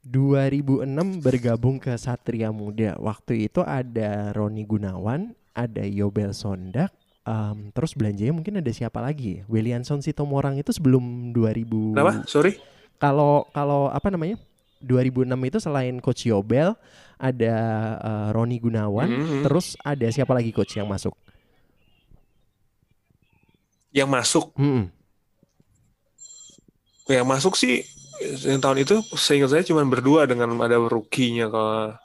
2006 0.08 1.20
bergabung 1.20 1.76
ke 1.78 1.92
Satria 2.00 2.50
Muda. 2.50 2.96
Waktu 2.98 3.46
itu 3.50 3.62
ada 3.62 4.32
Roni 4.34 4.64
Gunawan 4.66 5.36
ada 5.58 5.82
Yobel 5.82 6.30
Sondak 6.30 6.94
em, 7.26 7.74
terus 7.74 7.92
belanjanya 7.98 8.30
mungkin 8.34 8.62
ada 8.62 8.70
siapa 8.70 9.02
lagi? 9.02 9.42
Williamson 9.50 10.00
Sitomorang 10.00 10.56
itu 10.58 10.70
sebelum 10.70 11.34
2000 11.34 11.98
kenapa? 11.98 12.12
Sorry 12.24 12.77
kalau 12.98 13.46
kalau 13.50 13.88
apa 13.88 14.10
namanya 14.10 14.36
2006 14.78 15.26
itu 15.42 15.58
selain 15.58 15.98
coach 15.98 16.26
Yobel 16.26 16.74
ada 17.18 17.54
eh, 17.98 18.28
Roni 18.30 18.58
Gunawan 18.58 19.10
Mhm. 19.10 19.42
terus 19.42 19.74
ada 19.82 20.06
siapa 20.06 20.30
lagi 20.30 20.54
coach 20.54 20.78
yang 20.78 20.86
masuk 20.86 21.14
yang 23.90 24.06
masuk 24.06 24.52
Mm-mm. 24.54 24.92
yang 27.08 27.24
masuk 27.26 27.56
sih 27.56 27.82
yang 28.44 28.60
tahun 28.60 28.84
itu 28.84 29.00
seingat 29.16 29.50
saya 29.50 29.62
cuma 29.64 29.80
berdua 29.86 30.28
dengan 30.28 30.52
ada 30.60 30.76
rookie-nya 30.76 31.48
kalau 31.48 31.96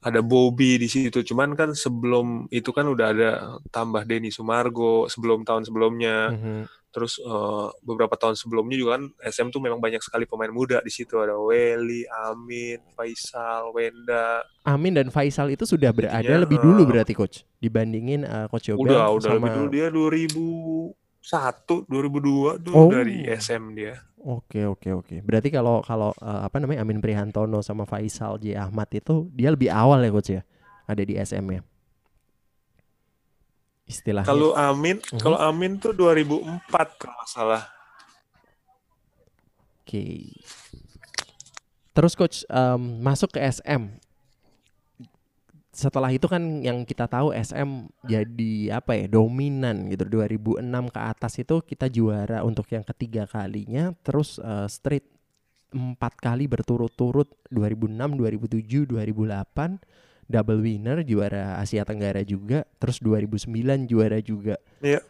ada 0.00 0.20
Bobby 0.24 0.80
di 0.80 0.88
situ 0.88 1.20
cuman 1.20 1.52
kan 1.52 1.76
sebelum 1.76 2.48
itu 2.48 2.72
kan 2.72 2.88
udah 2.88 3.06
ada 3.12 3.30
tambah 3.68 4.00
Denny 4.08 4.32
Sumargo 4.32 5.04
sebelum 5.12 5.44
tahun 5.44 5.68
sebelumnya 5.68 6.32
Mhm. 6.32 6.60
Terus 6.90 7.18
eh, 7.18 7.66
beberapa 7.80 8.14
tahun 8.14 8.34
sebelumnya 8.34 8.74
juga 8.74 8.98
kan 8.98 9.06
SM 9.22 9.48
tuh 9.48 9.62
memang 9.62 9.78
banyak 9.78 10.02
sekali 10.02 10.26
pemain 10.26 10.50
muda 10.50 10.82
di 10.82 10.90
situ. 10.90 11.16
Ada 11.16 11.38
Welly, 11.38 12.04
Amin, 12.26 12.82
Faisal, 12.92 13.70
Wenda. 13.70 14.42
Amin 14.66 14.92
dan 14.92 15.08
Faisal 15.08 15.50
itu 15.50 15.64
sudah 15.64 15.94
berada 15.94 16.20
Jadinya, 16.20 16.42
lebih 16.44 16.58
dulu 16.58 16.82
eh, 16.82 16.88
berarti 16.90 17.14
coach? 17.14 17.46
Dibandingin 17.58 18.26
eh, 18.26 18.46
coach 18.50 18.68
Yobel 18.68 18.90
udah 18.90 19.06
udah 19.14 19.30
sama 19.30 19.36
lebih 19.38 19.50
dulu. 19.54 19.68
Dia 19.70 19.86
2001 19.88 21.86
2002 21.86 22.64
tuh 22.66 22.74
Oh. 22.74 22.90
dari 22.90 23.24
SM 23.24 23.62
dia. 23.72 23.94
Oke 24.20 24.68
oke 24.68 24.92
oke. 24.92 25.16
Berarti 25.24 25.48
kalau 25.48 25.80
kalau 25.80 26.12
eh, 26.18 26.40
apa 26.44 26.60
namanya 26.60 26.84
Amin 26.84 27.00
Prihantono 27.00 27.62
sama 27.62 27.88
Faisal 27.88 28.36
J. 28.36 28.58
Ahmad 28.58 28.90
itu 28.92 29.30
dia 29.32 29.48
lebih 29.48 29.72
awal 29.72 30.02
ya 30.04 30.10
coach 30.12 30.30
ya? 30.34 30.42
Ada 30.84 31.02
di 31.06 31.14
SM 31.16 31.44
ya. 31.48 31.60
Istilahnya. 33.90 34.28
Kalau 34.30 34.54
Amin, 34.54 35.02
Mhm. 35.02 35.18
kalau 35.18 35.38
Amin 35.42 35.82
tuh 35.82 35.90
2004 35.90 36.94
kalau 36.94 37.14
nggak 37.18 37.26
salah. 37.30 37.62
Oke. 39.82 40.30
Terus 41.90 42.14
coach 42.14 42.46
em, 42.46 43.02
masuk 43.02 43.34
ke 43.34 43.42
SM. 43.42 43.90
Setelah 45.74 46.14
itu 46.14 46.30
kan 46.30 46.62
yang 46.62 46.86
kita 46.86 47.10
tahu 47.10 47.34
SM 47.34 47.90
jadi 48.06 48.78
apa 48.78 48.94
ya 48.94 49.06
dominan 49.10 49.90
gitu 49.90 50.06
2006 50.06 50.90
ke 50.90 51.00
atas 51.00 51.38
itu 51.40 51.58
kita 51.62 51.90
juara 51.90 52.42
untuk 52.46 52.68
yang 52.70 52.84
ketiga 52.84 53.24
kalinya 53.24 53.94
terus 54.04 54.38
eh, 54.38 54.66
straight 54.66 55.06
empat 55.70 56.18
kali 56.18 56.50
berturut-turut 56.50 57.30
2006, 57.54 58.18
2007, 58.18 58.86
2008 58.90 59.78
double 60.30 60.62
winner 60.62 61.02
juara 61.02 61.58
Asia 61.58 61.82
Tenggara 61.82 62.22
juga 62.22 62.62
terus 62.78 63.02
2009 63.02 63.90
juara 63.90 64.22
juga. 64.22 64.56
Iya. 64.78 65.02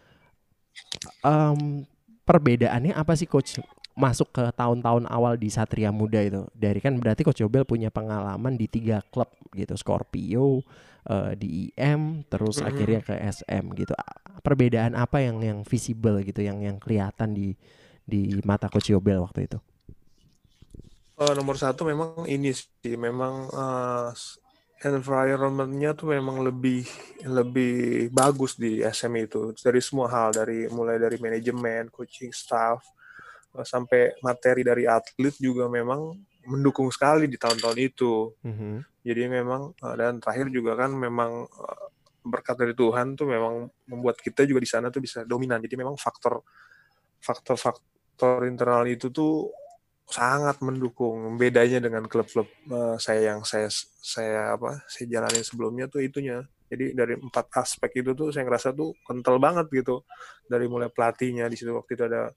Em, 1.25 1.85
perbedaannya 2.25 2.93
apa 2.97 3.13
sih 3.17 3.29
coach 3.29 3.61
masuk 3.93 4.33
ke 4.33 4.45
tahun-tahun 4.57 5.05
awal 5.11 5.37
di 5.37 5.53
Satria 5.53 5.93
Muda 5.93 6.23
itu 6.25 6.47
dari 6.57 6.81
kan 6.81 6.97
berarti 6.97 7.21
coach 7.27 7.43
Yobel 7.45 7.69
punya 7.69 7.93
pengalaman 7.93 8.57
di 8.57 8.65
tiga 8.71 9.05
klub 9.13 9.29
gitu 9.53 9.77
Scorpio 9.77 10.65
eh, 11.05 11.33
di 11.37 11.69
IM 11.69 12.25
terus 12.31 12.63
Mhm. 12.63 12.69
akhirnya 12.71 13.01
ke 13.05 13.15
SM 13.19 13.65
gitu 13.77 13.93
perbedaan 14.41 14.97
apa 14.97 15.21
yang 15.21 15.43
yang 15.45 15.59
visible 15.67 16.23
gitu 16.25 16.41
yang 16.41 16.65
yang 16.65 16.81
kelihatan 16.81 17.37
di 17.37 17.53
di 18.07 18.41
mata 18.47 18.71
coach 18.73 18.89
Yobel 18.89 19.21
waktu 19.21 19.51
itu 19.51 19.59
Eh, 21.21 21.33
nomor 21.37 21.61
satu 21.61 21.85
memang 21.85 22.25
ini 22.25 22.49
sih, 22.57 22.97
memang 22.97 23.53
eh, 23.53 24.09
environment-nya 24.81 25.93
tuh 25.93 26.17
memang 26.17 26.41
lebih 26.41 26.89
lebih 27.29 28.09
bagus 28.09 28.57
di 28.57 28.81
SM 28.81 29.13
itu 29.21 29.53
dari 29.61 29.81
semua 29.85 30.09
hal 30.09 30.33
dari 30.33 30.65
mulai 30.73 30.97
dari 30.97 31.21
manajemen, 31.21 31.93
coaching 31.93 32.33
staff 32.33 32.81
eh, 33.61 33.67
sampai 33.67 34.17
materi 34.25 34.65
dari 34.65 34.89
atlet 34.89 35.37
juga 35.37 35.69
memang 35.69 36.17
mendukung 36.49 36.89
sekali 36.89 37.29
di 37.29 37.37
tahun-tahun 37.37 37.79
itu. 37.79 38.33
Mhm. 38.41 39.05
Jadi 39.05 39.23
memang 39.29 39.77
eh, 39.77 39.95
dan 40.01 40.17
terakhir 40.17 40.49
juga 40.49 40.73
kan 40.81 40.97
memang 40.97 41.45
eh, 41.45 41.87
berkat 42.25 42.57
dari 42.57 42.73
Tuhan 42.73 43.17
tuh 43.21 43.29
memang 43.29 43.69
membuat 43.85 44.17
kita 44.21 44.49
juga 44.49 44.65
di 44.65 44.69
sana 44.69 44.89
tuh 44.89 45.05
bisa 45.05 45.29
dominan. 45.29 45.61
Jadi 45.61 45.77
memang 45.77 46.01
faktor 46.01 46.41
faktor-faktor 47.21 48.49
internal 48.49 48.89
itu 48.89 49.13
tuh 49.13 49.53
sangat 50.11 50.59
mendukung. 50.61 51.39
Bedanya 51.39 51.79
dengan 51.79 52.05
klub-klub 52.11 52.51
eh, 52.51 52.97
saya 52.99 53.35
yang 53.35 53.47
saya 53.47 53.71
saya 54.03 54.59
apa 54.59 54.83
saya 54.91 55.07
jalanin 55.07 55.47
sebelumnya 55.47 55.87
tuh 55.87 56.03
itunya. 56.03 56.43
Jadi 56.71 56.95
dari 56.95 57.15
empat 57.19 57.51
aspek 57.59 58.03
itu 58.03 58.15
tuh 58.15 58.31
saya 58.31 58.47
ngerasa 58.47 58.75
tuh 58.75 58.95
kental 59.07 59.39
banget 59.39 59.67
gitu. 59.71 60.03
Dari 60.47 60.67
mulai 60.67 60.91
pelatihnya 60.91 61.47
di 61.51 61.57
situ 61.59 61.75
waktu 61.75 61.99
itu 61.99 62.05
ada 62.07 62.31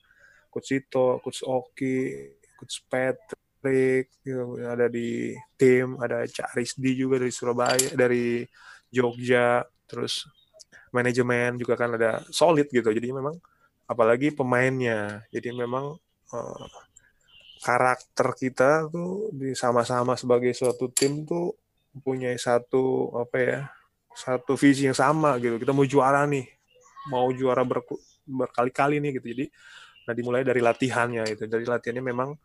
Coach 0.53 0.69
Sito, 0.69 1.17
Coach 1.21 1.41
Oki, 1.45 2.29
Coach 2.57 2.85
Patrick, 2.85 4.13
gitu. 4.21 4.61
ada 4.61 4.85
di 4.85 5.33
tim, 5.57 5.97
ada 5.97 6.25
Cak 6.29 6.53
Rizdi 6.53 6.93
juga 6.93 7.17
dari 7.17 7.33
Surabaya, 7.33 7.89
dari 7.97 8.45
Jogja, 8.93 9.65
terus 9.89 10.29
manajemen 10.93 11.57
juga 11.57 11.73
kan 11.73 11.97
ada 11.97 12.21
solid 12.29 12.69
gitu. 12.69 12.85
Jadi 12.93 13.09
memang 13.09 13.33
apalagi 13.89 14.29
pemainnya. 14.29 15.25
Jadi 15.33 15.49
memang 15.57 15.97
eh, 16.33 16.65
karakter 17.63 18.27
kita 18.35 18.91
tuh 18.91 19.31
di 19.31 19.55
sama-sama 19.55 20.19
sebagai 20.19 20.51
suatu 20.51 20.91
tim 20.91 21.23
tuh 21.23 21.55
punya 22.03 22.35
satu 22.35 23.15
apa 23.15 23.37
ya 23.39 23.59
satu 24.13 24.53
visi 24.59 24.85
yang 24.85 24.97
sama 24.97 25.39
gitu. 25.39 25.55
Kita 25.57 25.71
mau 25.71 25.87
juara 25.87 26.27
nih 26.27 26.45
mau 27.09 27.27
juara 27.31 27.63
ber, 27.63 27.81
berkali-kali 28.27 28.99
nih 28.99 29.11
gitu. 29.19 29.27
Jadi 29.31 29.45
nah 30.03 30.11
dimulai 30.11 30.43
dari 30.43 30.59
latihannya 30.59 31.23
itu 31.31 31.47
dari 31.47 31.63
latihannya 31.63 32.03
memang 32.03 32.35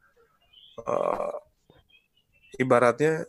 uh, 0.87 1.35
ibaratnya 2.55 3.27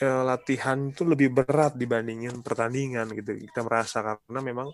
uh, 0.00 0.22
latihan 0.24 0.88
itu 0.88 1.04
lebih 1.04 1.28
berat 1.36 1.76
dibandingin 1.76 2.40
pertandingan 2.40 3.12
gitu. 3.12 3.36
Kita 3.36 3.60
merasa 3.60 4.00
karena 4.00 4.40
memang 4.40 4.68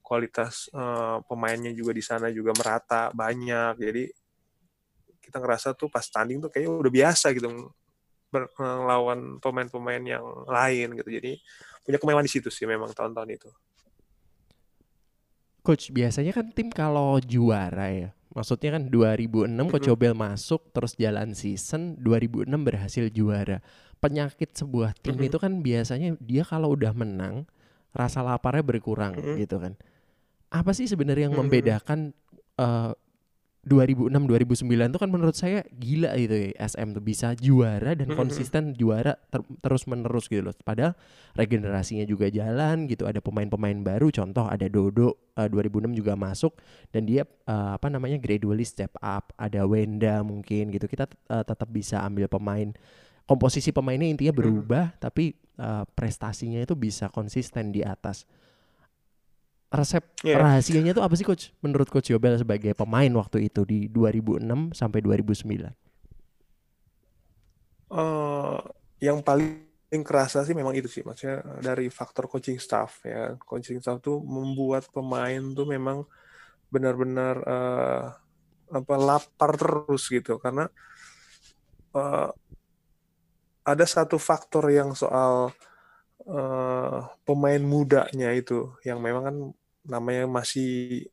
kualitas 0.00 0.72
uh, 0.72 1.20
pemainnya 1.28 1.70
juga 1.76 1.92
di 1.92 2.02
sana 2.02 2.32
juga 2.32 2.56
merata 2.56 3.12
banyak. 3.12 3.76
Jadi 3.76 4.04
kita 5.30 5.38
ngerasa 5.38 5.78
tuh 5.78 5.86
pas 5.86 6.02
tanding 6.02 6.42
tuh 6.42 6.50
kayaknya 6.50 6.74
udah 6.74 6.92
biasa 6.92 7.30
gitu 7.30 7.70
melawan 8.58 9.38
pemain-pemain 9.38 10.02
yang 10.02 10.26
lain 10.46 10.98
gitu. 10.98 11.10
Jadi 11.10 11.32
punya 11.86 11.98
kemewahan 11.98 12.26
di 12.26 12.32
situ 12.32 12.50
sih 12.50 12.66
memang 12.66 12.90
tahun-tahun 12.90 13.30
itu. 13.30 13.50
Coach, 15.60 15.92
biasanya 15.92 16.32
kan 16.32 16.50
tim 16.56 16.72
kalau 16.72 17.20
juara 17.20 17.92
ya, 17.92 18.08
maksudnya 18.32 18.80
kan 18.80 18.88
2006 18.88 19.68
Coach 19.68 19.90
Obel 19.92 20.16
masuk 20.16 20.72
terus 20.72 20.96
jalan 20.96 21.36
season 21.36 22.00
2006 22.00 22.48
berhasil 22.64 23.04
juara. 23.12 23.60
Penyakit 24.00 24.56
sebuah 24.56 24.96
tim 24.96 25.20
itu 25.20 25.36
kan 25.36 25.60
biasanya 25.60 26.16
dia 26.16 26.48
kalau 26.48 26.72
udah 26.72 26.96
menang 26.96 27.44
rasa 27.92 28.24
laparnya 28.24 28.64
berkurang 28.64 29.12
gitu 29.36 29.60
kan. 29.60 29.76
Apa 30.48 30.72
sih 30.72 30.88
sebenarnya 30.88 31.28
yang 31.28 31.36
membedakan 31.36 32.16
uh, 32.56 32.96
2006 33.60 34.08
2009 34.24 34.64
itu 34.64 34.96
kan 34.96 35.10
menurut 35.12 35.36
saya 35.36 35.60
gila 35.68 36.16
gitu 36.16 36.32
ya 36.32 36.48
SM 36.64 36.96
tuh 36.96 37.04
bisa 37.04 37.36
juara 37.36 37.92
dan 37.92 38.08
konsisten 38.16 38.72
juara 38.72 39.20
ter 39.28 39.44
terus 39.60 39.84
menerus 39.84 40.32
gitu 40.32 40.48
loh. 40.48 40.56
Padahal 40.64 40.96
regenerasinya 41.36 42.08
juga 42.08 42.32
jalan 42.32 42.88
gitu. 42.88 43.04
Ada 43.04 43.20
pemain-pemain 43.20 43.76
baru 43.84 44.08
contoh 44.08 44.48
ada 44.48 44.64
Dodo 44.64 45.12
uh, 45.36 45.44
eh, 45.44 45.48
2006 45.52 45.92
juga 45.92 46.16
masuk 46.16 46.56
dan 46.88 47.04
dia 47.04 47.28
uh, 47.44 47.76
apa 47.76 47.92
namanya 47.92 48.16
gradually 48.16 48.64
step 48.64 48.96
up. 49.04 49.36
Ada 49.36 49.68
Wenda 49.68 50.24
mungkin 50.24 50.72
gitu. 50.72 50.88
Kita 50.88 51.04
uh, 51.28 51.44
tetap 51.44 51.68
bisa 51.68 52.00
ambil 52.00 52.32
pemain 52.32 52.72
komposisi 53.28 53.70
pemainnya 53.70 54.10
intinya 54.10 54.34
berubah 54.34 54.90
hmm. 54.90 54.98
tapi 54.98 55.38
uh, 55.60 55.86
prestasinya 55.94 56.64
itu 56.64 56.74
bisa 56.74 57.06
konsisten 57.12 57.70
di 57.70 57.84
atas 57.86 58.26
resep 59.70 60.02
yeah. 60.26 60.38
rahasianya 60.42 60.92
itu 60.98 61.02
apa 61.02 61.14
sih 61.14 61.26
coach? 61.26 61.54
Menurut 61.62 61.86
coach 61.86 62.10
Yobel 62.10 62.36
sebagai 62.38 62.74
pemain 62.74 63.10
waktu 63.14 63.46
itu 63.46 63.62
di 63.62 63.86
2006 63.86 64.74
sampai 64.74 64.98
2009 65.02 65.70
uh, 67.90 68.58
yang 69.02 69.20
paling 69.20 69.66
kerasa 70.06 70.46
sih 70.46 70.54
memang 70.54 70.72
itu 70.78 70.86
sih 70.86 71.02
maksudnya 71.02 71.42
dari 71.58 71.90
faktor 71.90 72.30
coaching 72.30 72.62
staff 72.62 73.02
ya. 73.02 73.34
Coaching 73.42 73.82
staff 73.82 73.98
tuh 73.98 74.22
membuat 74.22 74.86
pemain 74.94 75.42
tuh 75.52 75.66
memang 75.66 76.06
benar-benar 76.70 77.34
uh, 77.42 78.04
apa 78.70 78.94
lapar 78.94 79.58
terus 79.58 80.06
gitu. 80.06 80.38
Karena 80.38 80.70
uh, 81.98 82.30
ada 83.66 83.84
satu 83.86 84.16
faktor 84.16 84.70
yang 84.70 84.94
soal 84.94 85.50
uh, 86.30 86.98
pemain 87.26 87.60
mudanya 87.60 88.30
itu 88.30 88.70
yang 88.86 89.02
memang 89.02 89.22
kan 89.26 89.36
namanya 89.86 90.28
masih 90.28 91.06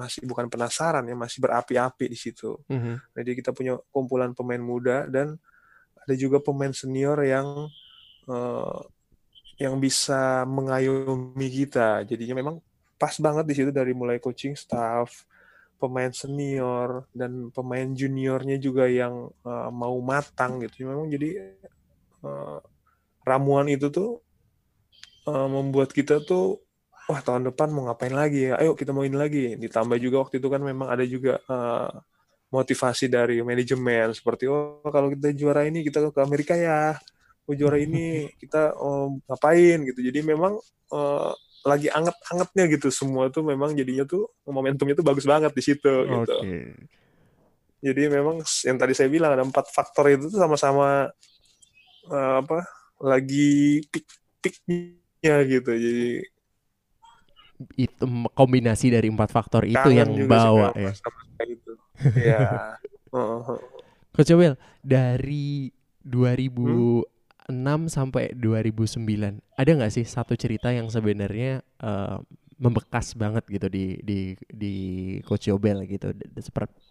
masih 0.00 0.24
bukan 0.24 0.48
penasaran 0.48 1.04
ya 1.04 1.12
masih 1.12 1.44
berapi-api 1.44 2.08
di 2.08 2.18
situ. 2.18 2.56
Mm-hmm. 2.72 2.94
Jadi 3.20 3.30
kita 3.36 3.50
punya 3.52 3.76
kumpulan 3.92 4.32
pemain 4.32 4.60
muda 4.60 5.04
dan 5.04 5.36
ada 6.00 6.14
juga 6.16 6.40
pemain 6.40 6.72
senior 6.72 7.20
yang 7.20 7.68
uh, 8.24 8.80
yang 9.60 9.76
bisa 9.76 10.48
mengayomi 10.48 11.48
kita. 11.52 12.08
Jadinya 12.08 12.40
memang 12.40 12.56
pas 12.96 13.12
banget 13.20 13.44
di 13.44 13.54
situ 13.60 13.70
dari 13.72 13.92
mulai 13.92 14.16
coaching 14.16 14.56
staff, 14.56 15.28
pemain 15.76 16.08
senior 16.12 17.04
dan 17.12 17.52
pemain 17.52 17.88
juniornya 17.92 18.56
juga 18.56 18.88
yang 18.88 19.28
uh, 19.44 19.68
mau 19.68 19.96
matang 20.00 20.64
gitu. 20.64 20.88
Memang 20.88 21.12
jadi 21.12 21.60
uh, 22.24 22.64
ramuan 23.24 23.68
itu 23.68 23.92
tuh 23.92 24.24
uh, 25.28 25.48
membuat 25.48 25.92
kita 25.92 26.24
tuh 26.24 26.60
wah 27.10 27.20
tahun 27.20 27.50
depan 27.50 27.68
mau 27.74 27.90
ngapain 27.90 28.14
lagi 28.14 28.50
ya? 28.50 28.62
Ayo 28.62 28.78
kita 28.78 28.94
mau 28.94 29.02
ini 29.02 29.18
lagi. 29.18 29.58
Ditambah 29.58 29.98
juga 29.98 30.22
waktu 30.26 30.38
itu 30.38 30.48
kan 30.48 30.62
memang 30.62 30.88
ada 30.88 31.02
juga 31.02 31.42
uh, 31.50 31.90
motivasi 32.54 33.10
dari 33.10 33.42
manajemen. 33.42 34.14
Seperti 34.14 34.46
oh 34.46 34.78
kalau 34.86 35.10
kita 35.10 35.34
juara 35.34 35.66
ini 35.66 35.82
kita 35.82 36.14
ke 36.14 36.20
Amerika 36.22 36.54
ya. 36.54 36.94
Oh 37.50 37.54
juara 37.58 37.82
ini 37.82 38.24
kita 38.42 38.78
oh, 38.78 39.18
ngapain 39.26 39.82
gitu. 39.82 40.00
Jadi 40.06 40.22
memang 40.22 40.54
uh, 40.94 41.30
lagi 41.66 41.90
anget-angetnya 41.90 42.64
gitu. 42.78 42.88
Semua 42.94 43.26
tuh 43.28 43.42
memang 43.42 43.74
jadinya 43.74 44.06
tuh 44.06 44.30
momentumnya 44.46 44.94
tuh 44.94 45.04
bagus 45.04 45.26
banget 45.26 45.50
di 45.50 45.62
situ 45.66 45.90
okay. 45.90 46.14
gitu 46.22 46.36
jadi 47.80 48.12
memang 48.12 48.44
yang 48.44 48.76
tadi 48.76 48.92
saya 48.92 49.08
bilang 49.08 49.32
ada 49.32 49.44
empat 49.44 49.72
faktor 49.72 50.12
itu 50.12 50.28
tuh 50.28 50.36
sama-sama 50.36 51.08
uh, 52.12 52.34
apa 52.44 52.60
lagi 53.00 53.80
pik-piknya 53.88 55.36
gitu. 55.48 55.72
Jadi 55.72 56.08
itu 57.76 58.04
kombinasi 58.32 58.92
dari 58.92 59.08
empat 59.12 59.30
faktor 59.30 59.68
itu 59.68 59.76
Kangen 59.76 59.96
yang 59.96 60.10
bawa 60.28 60.72
ya. 60.76 60.92
Itu. 61.44 61.72
ya. 62.16 62.76
Coach 64.14 64.32
Will, 64.34 64.58
dari 64.82 65.70
2006 66.02 67.04
hmm? 67.52 67.86
sampai 67.86 68.34
2009 68.34 69.38
ada 69.56 69.70
nggak 69.70 69.92
sih 69.92 70.04
satu 70.08 70.34
cerita 70.34 70.72
yang 70.72 70.88
sebenarnya 70.88 71.60
uh, 71.84 72.18
membekas 72.60 73.16
banget 73.16 73.40
gitu 73.48 73.72
di 73.72 73.96
di 74.04 74.36
di 74.52 74.74
Coach 75.24 75.48
Yobel 75.48 75.88
gitu 75.88 76.12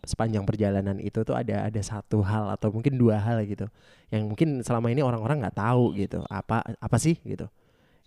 sepanjang 0.01 0.41
perjalanan 0.41 0.97
itu 0.97 1.21
tuh 1.21 1.37
ada 1.37 1.69
ada 1.69 1.81
satu 1.85 2.25
hal 2.25 2.49
atau 2.49 2.73
mungkin 2.73 2.97
dua 2.97 3.21
hal 3.21 3.45
gitu 3.45 3.69
yang 4.09 4.25
mungkin 4.25 4.65
selama 4.65 4.89
ini 4.89 5.05
orang-orang 5.05 5.45
nggak 5.45 5.61
tahu 5.61 5.93
gitu 5.93 6.25
apa 6.25 6.65
apa 6.65 6.97
sih 6.97 7.21
gitu 7.21 7.45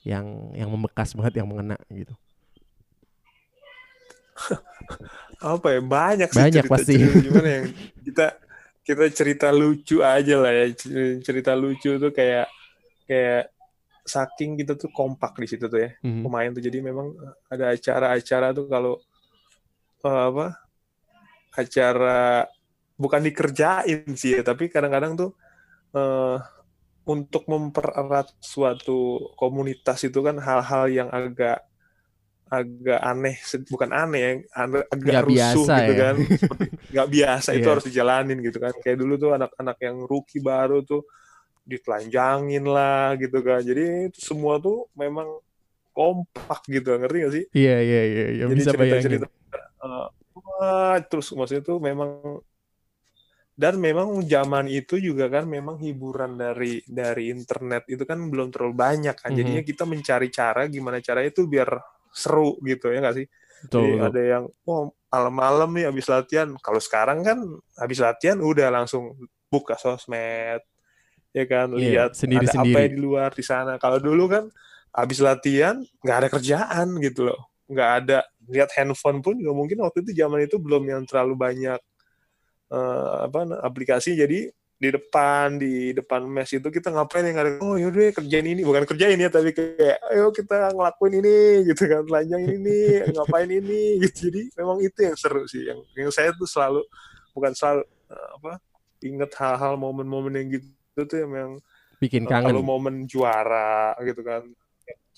yang 0.02 0.50
yang 0.58 0.74
membekas 0.74 1.14
banget 1.14 1.38
yang 1.38 1.46
mengena 1.46 1.78
gitu 1.86 2.10
apa 5.54 5.66
ya? 5.72 5.80
Banyak 5.80 6.28
sih 6.32 6.42
banyak 6.42 6.64
cerita, 6.66 6.72
pasti. 6.72 6.94
cerita, 6.98 7.18
gimana 7.26 7.48
yang 7.48 7.66
kita 8.02 8.26
kita 8.82 9.04
cerita 9.14 9.48
lucu 9.54 9.96
aja 10.02 10.36
lah 10.38 10.52
ya. 10.52 10.64
Cerita 11.22 11.52
lucu 11.54 11.90
tuh 11.98 12.10
kayak 12.10 12.46
kayak 13.06 13.52
saking 14.02 14.58
kita 14.58 14.74
tuh 14.74 14.90
kompak 14.90 15.38
di 15.38 15.46
situ 15.46 15.70
tuh 15.70 15.78
ya 15.78 15.90
mm-hmm. 16.02 16.22
pemain 16.26 16.50
tuh. 16.50 16.62
Jadi 16.62 16.78
memang 16.82 17.14
ada 17.46 17.74
acara-acara 17.74 18.50
tuh 18.50 18.66
kalau 18.66 18.94
uh, 20.04 20.24
apa 20.30 20.46
acara 21.52 22.46
bukan 22.96 23.20
dikerjain 23.24 24.08
sih 24.16 24.40
ya 24.40 24.42
tapi 24.46 24.72
kadang-kadang 24.72 25.18
tuh 25.18 25.30
uh, 25.96 26.40
untuk 27.02 27.44
mempererat 27.50 28.30
suatu 28.38 29.30
komunitas 29.34 30.06
itu 30.06 30.22
kan 30.22 30.38
hal-hal 30.38 30.86
yang 30.86 31.08
agak 31.10 31.66
agak 32.52 33.00
aneh 33.00 33.36
bukan 33.72 33.90
aneh 33.96 34.20
ya 34.20 34.32
agak 34.60 34.84
gak 34.92 35.24
rusuh 35.24 35.64
biasa, 35.64 35.72
gitu 35.72 35.92
ya? 35.92 36.00
kan. 36.04 36.14
Nggak 36.92 37.08
biasa 37.08 37.48
itu 37.56 37.64
yeah. 37.64 37.72
harus 37.72 37.84
dijalanin 37.88 38.38
gitu 38.44 38.58
kan. 38.60 38.72
Kayak 38.84 38.98
dulu 39.00 39.14
tuh 39.16 39.30
anak-anak 39.32 39.76
yang 39.80 39.96
rookie 40.04 40.44
baru 40.44 40.84
tuh 40.84 41.08
ditelanjangin 41.64 42.64
lah 42.68 43.16
gitu 43.16 43.40
kan. 43.40 43.64
Jadi 43.64 44.12
itu 44.12 44.20
semua 44.20 44.60
tuh 44.60 44.92
memang 44.92 45.40
kompak 45.96 46.60
gitu 46.68 46.92
ngerti 47.00 47.16
gak 47.24 47.32
sih? 47.32 47.44
Iya 47.56 47.76
iya 47.80 48.02
iya 48.04 48.26
ya, 48.32 48.44
jadi 48.48 48.54
bisa 48.56 48.70
cerita 48.72 48.96
cerita 49.00 49.26
uh, 49.84 50.08
wah, 50.32 50.96
terus 51.04 51.28
maksudnya 51.36 51.62
tuh 51.64 51.78
memang 51.78 52.40
dan 53.52 53.76
memang 53.76 54.24
zaman 54.24 54.64
itu 54.72 54.96
juga 54.96 55.28
kan 55.28 55.44
memang 55.44 55.76
hiburan 55.76 56.40
dari 56.40 56.80
dari 56.88 57.28
internet 57.28 57.84
itu 57.84 58.08
kan 58.08 58.18
belum 58.32 58.48
terlalu 58.48 58.74
banyak 58.74 59.16
kan. 59.16 59.28
Mm 59.28 59.32
-hmm. 59.32 59.38
jadinya 59.38 59.62
kita 59.62 59.84
mencari 59.84 60.28
cara 60.32 60.62
gimana 60.72 60.98
caranya 61.04 61.28
itu 61.28 61.44
biar 61.44 61.70
seru 62.12 62.60
gitu 62.62 62.92
ya 62.92 63.00
nggak 63.02 63.16
sih? 63.18 63.26
Betul, 63.66 63.80
Jadi 63.80 63.90
betul. 63.96 64.06
ada 64.06 64.20
yang 64.22 64.44
oh 64.68 64.92
malam-malam 65.12 65.70
nih 65.76 65.84
habis 65.88 66.06
latihan. 66.08 66.48
Kalau 66.60 66.80
sekarang 66.80 67.18
kan 67.24 67.38
habis 67.76 67.98
latihan 68.00 68.38
udah 68.40 68.68
langsung 68.72 69.16
buka 69.52 69.76
sosmed, 69.76 70.62
ya 71.32 71.44
kan 71.44 71.72
yeah, 71.76 72.08
lihat 72.08 72.10
sendiri, 72.16 72.48
ada 72.48 72.52
sendiri. 72.56 72.72
apa 72.72 72.78
yang 72.84 72.92
di 72.92 73.00
luar 73.00 73.30
di 73.32 73.44
sana. 73.44 73.76
Kalau 73.76 74.00
dulu 74.00 74.24
kan 74.28 74.44
habis 74.92 75.18
latihan 75.20 75.80
nggak 76.00 76.16
ada 76.24 76.28
kerjaan 76.28 76.88
gitu 77.00 77.28
loh, 77.28 77.52
nggak 77.68 77.90
ada 78.04 78.18
lihat 78.48 78.70
handphone 78.76 79.20
pun 79.24 79.36
juga 79.36 79.52
mungkin 79.56 79.80
waktu 79.84 80.04
itu 80.04 80.12
zaman 80.18 80.44
itu 80.44 80.56
belum 80.58 80.82
yang 80.84 81.02
terlalu 81.06 81.34
banyak 81.38 81.80
uh, 82.72 83.28
apa 83.28 83.62
aplikasi 83.62 84.18
jadi 84.18 84.50
di 84.82 84.90
depan 84.90 85.62
di 85.62 85.94
depan 85.94 86.26
mes 86.26 86.50
itu 86.50 86.66
kita 86.66 86.90
ngapain 86.90 87.22
yang 87.22 87.38
ada 87.38 87.50
oh 87.62 87.78
yaudah 87.78 88.10
kerjain 88.18 88.42
ini. 88.42 88.66
Bukan 88.66 88.82
kerjain 88.82 89.14
ya 89.14 89.30
tapi 89.30 89.54
kayak 89.54 90.02
ayo 90.10 90.34
kita 90.34 90.74
ngelakuin 90.74 91.22
ini 91.22 91.70
gitu 91.70 91.86
kan. 91.86 92.02
Telanjang 92.02 92.42
ini 92.50 92.78
ngapain 93.14 93.46
ini? 93.46 94.02
gitu. 94.02 94.26
Jadi 94.26 94.50
memang 94.58 94.82
itu 94.82 94.98
yang 95.06 95.14
seru 95.14 95.46
sih. 95.46 95.70
Yang 95.70 95.86
yang 95.94 96.10
saya 96.10 96.34
tuh 96.34 96.50
selalu 96.50 96.82
bukan 97.30 97.54
selalu 97.54 97.86
uh, 98.10 98.28
apa 98.42 98.52
inget 99.06 99.30
hal-hal 99.38 99.78
momen-momen 99.78 100.34
yang 100.34 100.48
gitu 100.50 101.00
tuh 101.06 101.18
yang, 101.22 101.30
yang 101.30 101.52
bikin 102.02 102.26
kangen. 102.26 102.50
kalau 102.50 102.66
momen 102.66 103.06
juara 103.06 103.94
gitu 104.02 104.26
kan. 104.26 104.42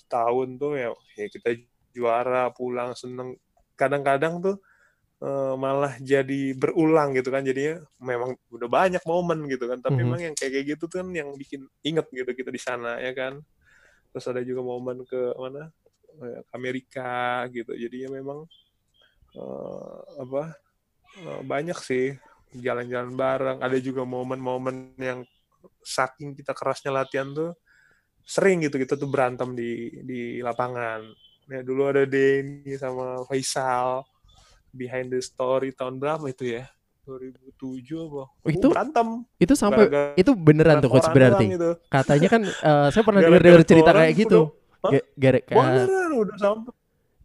Tahun 0.05 0.61
tuh 0.61 0.77
ya, 0.77 0.93
ya 1.17 1.25
kita 1.25 1.57
juara 1.89 2.53
pulang 2.53 2.93
seneng. 2.93 3.33
Kadang-kadang 3.73 4.45
tuh 4.45 4.61
uh, 5.21 5.53
malah 5.55 5.95
jadi 6.01 6.55
berulang 6.57 7.15
gitu 7.15 7.29
kan. 7.31 7.45
Jadinya 7.45 7.83
memang 8.01 8.35
udah 8.51 8.67
banyak 8.67 9.03
momen 9.05 9.47
gitu 9.47 9.69
kan. 9.69 9.79
Tapi 9.79 9.93
mm 9.93 9.99
-hmm. 9.99 10.03
memang 10.07 10.19
yang 10.31 10.35
kayak 10.35 10.75
gitu 10.75 10.83
tuh 10.89 11.03
kan 11.03 11.07
yang 11.13 11.29
bikin 11.37 11.67
inget 11.85 12.07
gitu 12.11 12.31
kita 12.33 12.49
di 12.51 12.61
sana 12.61 12.99
ya 12.99 13.11
kan. 13.15 13.39
Terus 14.11 14.25
ada 14.31 14.41
juga 14.43 14.61
momen 14.63 15.03
ke 15.07 15.21
mana? 15.37 15.71
Ke 16.15 16.27
Amerika 16.55 17.45
gitu. 17.51 17.75
Jadinya 17.75 18.19
memang 18.19 18.47
uh, 19.35 19.99
apa 20.23 20.43
uh, 21.27 21.41
banyak 21.43 21.77
sih 21.79 22.15
jalan-jalan 22.55 23.13
bareng. 23.15 23.57
Ada 23.59 23.77
juga 23.83 24.07
momen-momen 24.07 24.95
yang 24.99 25.21
saking 25.81 26.37
kita 26.37 26.53
kerasnya 26.53 26.93
latihan 26.93 27.29
tuh 27.33 27.53
sering 28.25 28.65
gitu 28.65 28.81
kita 28.81 28.97
tuh 28.97 29.05
berantem 29.05 29.53
di 29.53 30.01
di 30.01 30.21
lapangan. 30.41 31.05
Ya 31.45 31.61
dulu 31.61 31.93
ada 31.93 32.09
Denny 32.09 32.73
sama 32.73 33.21
Faisal 33.29 34.01
behind 34.75 35.09
the 35.09 35.23
story 35.23 35.71
tahun 35.71 35.97
berapa 35.97 36.27
itu 36.27 36.59
ya? 36.59 36.67
2007 37.05 38.09
apa? 38.09 38.23
Oh, 38.27 38.49
itu 38.49 38.67
berantem. 38.67 39.07
Itu 39.37 39.53
sampai 39.53 39.85
Gara 39.85 40.13
-gara 40.13 40.19
itu 40.19 40.31
beneran 40.33 40.75
tuh 40.81 40.89
coach 40.89 41.09
berarti. 41.13 41.45
Gitu. 41.53 41.71
Katanya 41.87 42.27
kan 42.27 42.41
uh, 42.43 42.87
saya 42.89 43.03
pernah 43.05 43.21
dengar 43.23 43.61
cerita 43.63 43.91
kayak 43.93 44.13
gitu. 44.17 44.39
Gara-gara 45.15 45.85
udah 46.13 46.37
sampai 46.37 46.73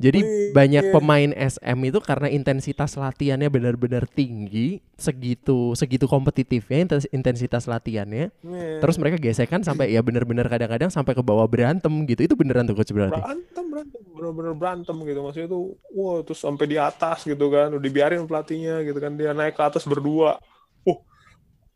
jadi 0.00 0.24
Wih, 0.24 0.56
banyak 0.56 0.84
iya. 0.88 0.92
pemain 0.96 1.30
SM 1.36 1.78
itu 1.84 2.00
karena 2.00 2.32
intensitas 2.32 2.96
latihannya 2.96 3.52
benar-benar 3.52 4.08
tinggi, 4.08 4.80
segitu 4.96 5.76
segitu 5.76 6.08
kompetitifnya 6.08 6.88
intensitas 7.12 7.68
latihannya. 7.68 8.32
Iya. 8.40 8.80
Terus 8.80 8.96
mereka 8.96 9.20
gesekan 9.20 9.60
sampai 9.60 9.92
ya 9.92 10.00
benar-benar 10.00 10.48
kadang-kadang 10.48 10.88
sampai 10.88 11.12
ke 11.12 11.20
bawah 11.20 11.44
berantem 11.44 11.92
gitu. 12.08 12.32
Itu 12.32 12.32
beneran 12.32 12.64
tuh 12.64 12.80
coach 12.80 12.96
berarti. 12.96 13.20
Berantem, 13.20 13.64
berantem, 13.68 14.00
benar-benar 14.16 14.54
berantem 14.56 14.96
gitu. 15.04 15.20
Maksudnya 15.20 15.48
tuh 15.52 15.64
wow, 15.92 16.24
terus 16.24 16.40
sampai 16.40 16.64
di 16.64 16.80
atas 16.80 17.28
gitu 17.28 17.46
kan, 17.52 17.68
udah 17.76 17.84
dibiarin 17.84 18.24
pelatihnya 18.24 18.80
gitu 18.88 18.96
kan 19.04 19.20
dia 19.20 19.36
naik 19.36 19.52
ke 19.52 19.62
atas 19.68 19.84
berdua. 19.84 20.40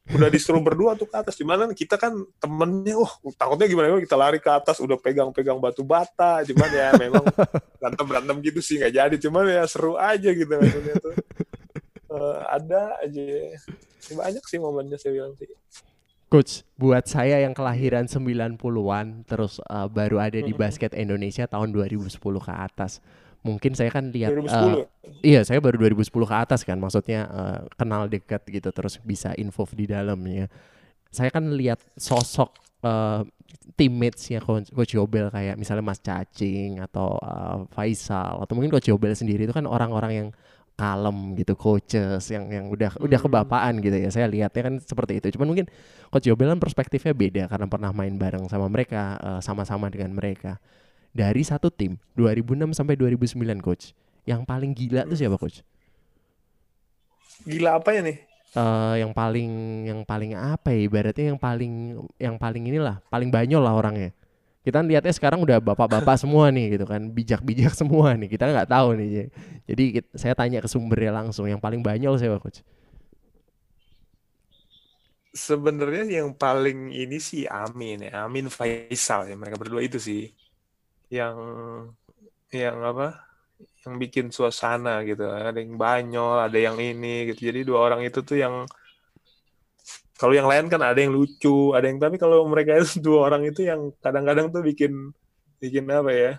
Udah 0.04 0.28
disuruh 0.28 0.60
berdua 0.60 0.92
tuh 0.92 1.08
ke 1.08 1.16
atas. 1.16 1.32
Cuman 1.40 1.72
kita 1.72 1.96
kan 1.96 2.12
temennya 2.36 3.00
oh 3.00 3.08
takutnya 3.32 3.64
gimana? 3.64 3.96
Kita 3.96 4.20
lari 4.20 4.36
ke 4.36 4.50
atas 4.52 4.76
udah 4.84 5.00
pegang-pegang 5.00 5.56
batu 5.56 5.80
bata. 5.80 6.44
Cuman 6.44 6.68
ya 6.68 6.92
memang 7.00 7.24
berantem 7.80 8.04
berantem 8.04 8.36
gitu 8.44 8.60
sih 8.60 8.76
nggak 8.76 8.92
jadi. 8.92 9.16
Cuman 9.16 9.48
ya 9.48 9.64
seru 9.64 9.96
aja 9.96 10.28
gitu 10.28 10.52
maksudnya 10.52 10.94
tuh. 11.00 11.14
Uh, 12.12 12.38
ada 12.52 13.00
aja. 13.00 13.24
Banyak 14.12 14.44
sih 14.44 14.60
momennya 14.60 15.00
saya 15.00 15.16
bilang 15.16 15.32
sih. 15.40 15.48
Coach, 16.28 16.66
buat 16.74 17.06
saya 17.06 17.46
yang 17.46 17.54
kelahiran 17.54 18.10
90-an 18.10 19.22
terus 19.22 19.62
uh, 19.70 19.86
baru 19.86 20.18
ada 20.18 20.42
di 20.42 20.50
basket 20.50 20.90
Indonesia 20.90 21.46
tahun 21.46 21.70
2010 21.70 22.10
ke 22.18 22.52
atas 22.52 22.98
mungkin 23.44 23.76
saya 23.76 23.92
kan 23.92 24.08
lihat 24.08 24.32
uh, 24.32 24.88
iya 25.20 25.44
saya 25.44 25.60
baru 25.60 25.76
2010 25.76 26.08
ke 26.08 26.34
atas 26.34 26.64
kan 26.64 26.80
maksudnya 26.80 27.28
uh, 27.28 27.60
kenal 27.76 28.08
dekat 28.08 28.40
gitu 28.48 28.72
terus 28.72 28.96
bisa 29.04 29.36
info 29.36 29.68
di 29.68 29.84
dalamnya. 29.84 30.48
Saya 31.12 31.30
kan 31.30 31.52
lihat 31.52 31.78
sosok 31.94 32.56
uh, 32.82 33.22
teammatesnya 33.76 34.40
coach, 34.40 34.72
coach 34.72 34.96
Yobel 34.96 35.28
kayak 35.28 35.60
misalnya 35.60 35.84
Mas 35.84 36.00
Cacing 36.00 36.80
atau 36.80 37.20
uh, 37.20 37.68
Faisal 37.70 38.40
atau 38.40 38.52
mungkin 38.56 38.72
coach 38.72 38.88
Yobel 38.88 39.12
sendiri 39.12 39.44
itu 39.44 39.54
kan 39.54 39.68
orang-orang 39.68 40.12
yang 40.12 40.28
kalem 40.74 41.38
gitu 41.38 41.54
coaches 41.54 42.26
yang 42.34 42.50
yang 42.50 42.66
udah 42.66 42.96
hmm. 42.96 43.06
udah 43.06 43.20
kebapaan 43.20 43.78
gitu 43.84 43.94
ya. 43.94 44.08
Saya 44.08 44.26
lihatnya 44.26 44.72
kan 44.72 44.74
seperti 44.80 45.20
itu. 45.20 45.36
Cuman 45.36 45.52
mungkin 45.52 45.66
coach 46.08 46.26
Yobel 46.26 46.48
kan 46.56 46.58
perspektifnya 46.64 47.12
beda 47.12 47.44
karena 47.52 47.68
pernah 47.68 47.92
main 47.92 48.16
bareng 48.16 48.48
sama 48.48 48.72
mereka 48.72 49.20
sama-sama 49.44 49.86
uh, 49.86 49.92
dengan 49.92 50.16
mereka 50.16 50.56
dari 51.14 51.46
satu 51.46 51.70
tim 51.70 51.96
2006 52.18 52.74
sampai 52.74 52.98
2009 52.98 53.62
coach. 53.62 53.94
Yang 54.26 54.42
paling 54.44 54.74
gila 54.74 55.06
tuh 55.06 55.16
siapa 55.16 55.38
coach? 55.38 55.62
Gila 57.46 57.78
apa 57.78 57.94
ya 57.94 58.02
nih? 58.02 58.18
Uh, 58.54 58.94
yang 58.98 59.10
paling 59.10 59.50
yang 59.86 60.00
paling 60.06 60.38
apa 60.38 60.70
ya 60.70 60.86
ibaratnya 60.86 61.34
yang 61.34 61.40
paling 61.42 61.72
yang 62.22 62.36
paling 62.38 62.62
inilah 62.70 63.02
paling 63.10 63.26
banyol 63.26 63.58
lah 63.58 63.74
orangnya 63.74 64.14
kita 64.62 64.78
lihatnya 64.78 65.10
sekarang 65.10 65.42
udah 65.42 65.58
bapak-bapak 65.58 66.16
semua 66.16 66.54
nih 66.54 66.78
gitu 66.78 66.86
kan 66.86 67.02
bijak-bijak 67.10 67.74
semua 67.76 68.14
nih 68.14 68.30
kita 68.30 68.46
nggak 68.46 68.70
tahu 68.70 68.94
nih 68.94 69.26
jadi 69.66 69.84
kita, 69.98 70.08
saya 70.14 70.38
tanya 70.38 70.62
ke 70.62 70.70
sumbernya 70.70 71.10
langsung 71.12 71.50
yang 71.50 71.58
paling 71.58 71.82
banyol 71.82 72.14
siapa 72.14 72.38
coach 72.38 72.62
sebenarnya 75.34 76.22
yang 76.22 76.30
paling 76.32 76.94
ini 76.94 77.18
sih 77.18 77.44
Amin 77.50 78.06
ya 78.06 78.24
Amin 78.24 78.46
Faisal 78.46 79.28
ya 79.28 79.36
mereka 79.36 79.58
berdua 79.58 79.82
itu 79.82 79.98
sih 79.98 80.30
yang 81.14 81.36
yang 82.50 82.78
apa 82.82 83.22
yang 83.86 83.94
bikin 84.02 84.34
suasana 84.34 85.06
gitu. 85.06 85.30
Ada 85.30 85.62
yang 85.62 85.78
banyol 85.78 86.50
ada 86.50 86.58
yang 86.58 86.74
ini 86.82 87.30
gitu. 87.30 87.50
Jadi 87.52 87.60
dua 87.62 87.86
orang 87.86 88.02
itu 88.02 88.18
tuh 88.26 88.42
yang 88.42 88.66
kalau 90.18 90.34
yang 90.34 90.46
lain 90.50 90.70
kan 90.70 90.80
ada 90.82 90.98
yang 90.98 91.10
lucu 91.10 91.74
ada 91.74 91.86
yang 91.86 91.98
tapi 92.02 92.18
kalau 92.18 92.46
mereka 92.50 92.78
itu 92.82 92.98
dua 92.98 93.30
orang 93.30 93.46
itu 93.46 93.62
yang 93.66 93.94
kadang-kadang 94.02 94.50
tuh 94.50 94.62
bikin 94.66 95.14
bikin 95.62 95.86
apa 95.90 96.10
ya 96.10 96.32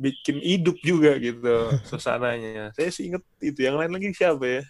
bikin 0.00 0.40
hidup 0.40 0.76
juga 0.84 1.16
gitu 1.16 1.72
suasananya. 1.88 2.76
Saya 2.76 2.88
sih 2.92 3.08
inget 3.08 3.24
itu. 3.40 3.64
Yang 3.64 3.76
lain 3.80 3.92
lagi 3.96 4.08
siapa 4.12 4.44
ya? 4.44 4.62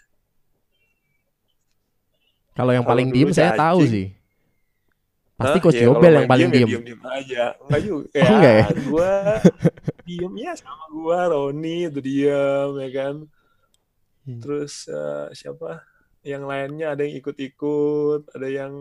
Kalau 2.54 2.72
yang 2.74 2.86
paling 2.86 3.08
diem 3.10 3.32
saya 3.32 3.56
tahu 3.56 3.86
sih 3.88 4.19
Pasti? 5.40 5.58
Coach 5.64 5.80
ya, 5.80 5.88
Yobel 5.88 6.12
yang 6.12 6.28
paling 6.28 6.48
diem. 6.52 6.60
Ya 6.60 6.68
diem, 6.68 6.84
diem 6.84 7.02
aja. 7.08 7.44
Enggak 7.64 7.80
juga. 7.80 8.06
Ya, 8.12 8.20
oh, 8.28 8.36
enggak 8.36 8.52
ya? 8.52 8.64
Gua 8.84 9.12
diem 10.04 10.34
ya 10.36 10.52
sama 10.52 10.84
gua, 10.92 11.18
Roni 11.32 11.76
itu 11.88 12.00
diem 12.04 12.70
ya 12.76 12.88
kan. 12.92 13.14
Hmm. 14.28 14.40
Terus 14.44 14.72
uh, 14.92 15.32
siapa? 15.32 15.80
Yang 16.20 16.44
lainnya 16.44 16.86
ada 16.92 17.00
yang 17.08 17.16
ikut-ikut, 17.16 18.28
ada 18.36 18.48
yang 18.52 18.72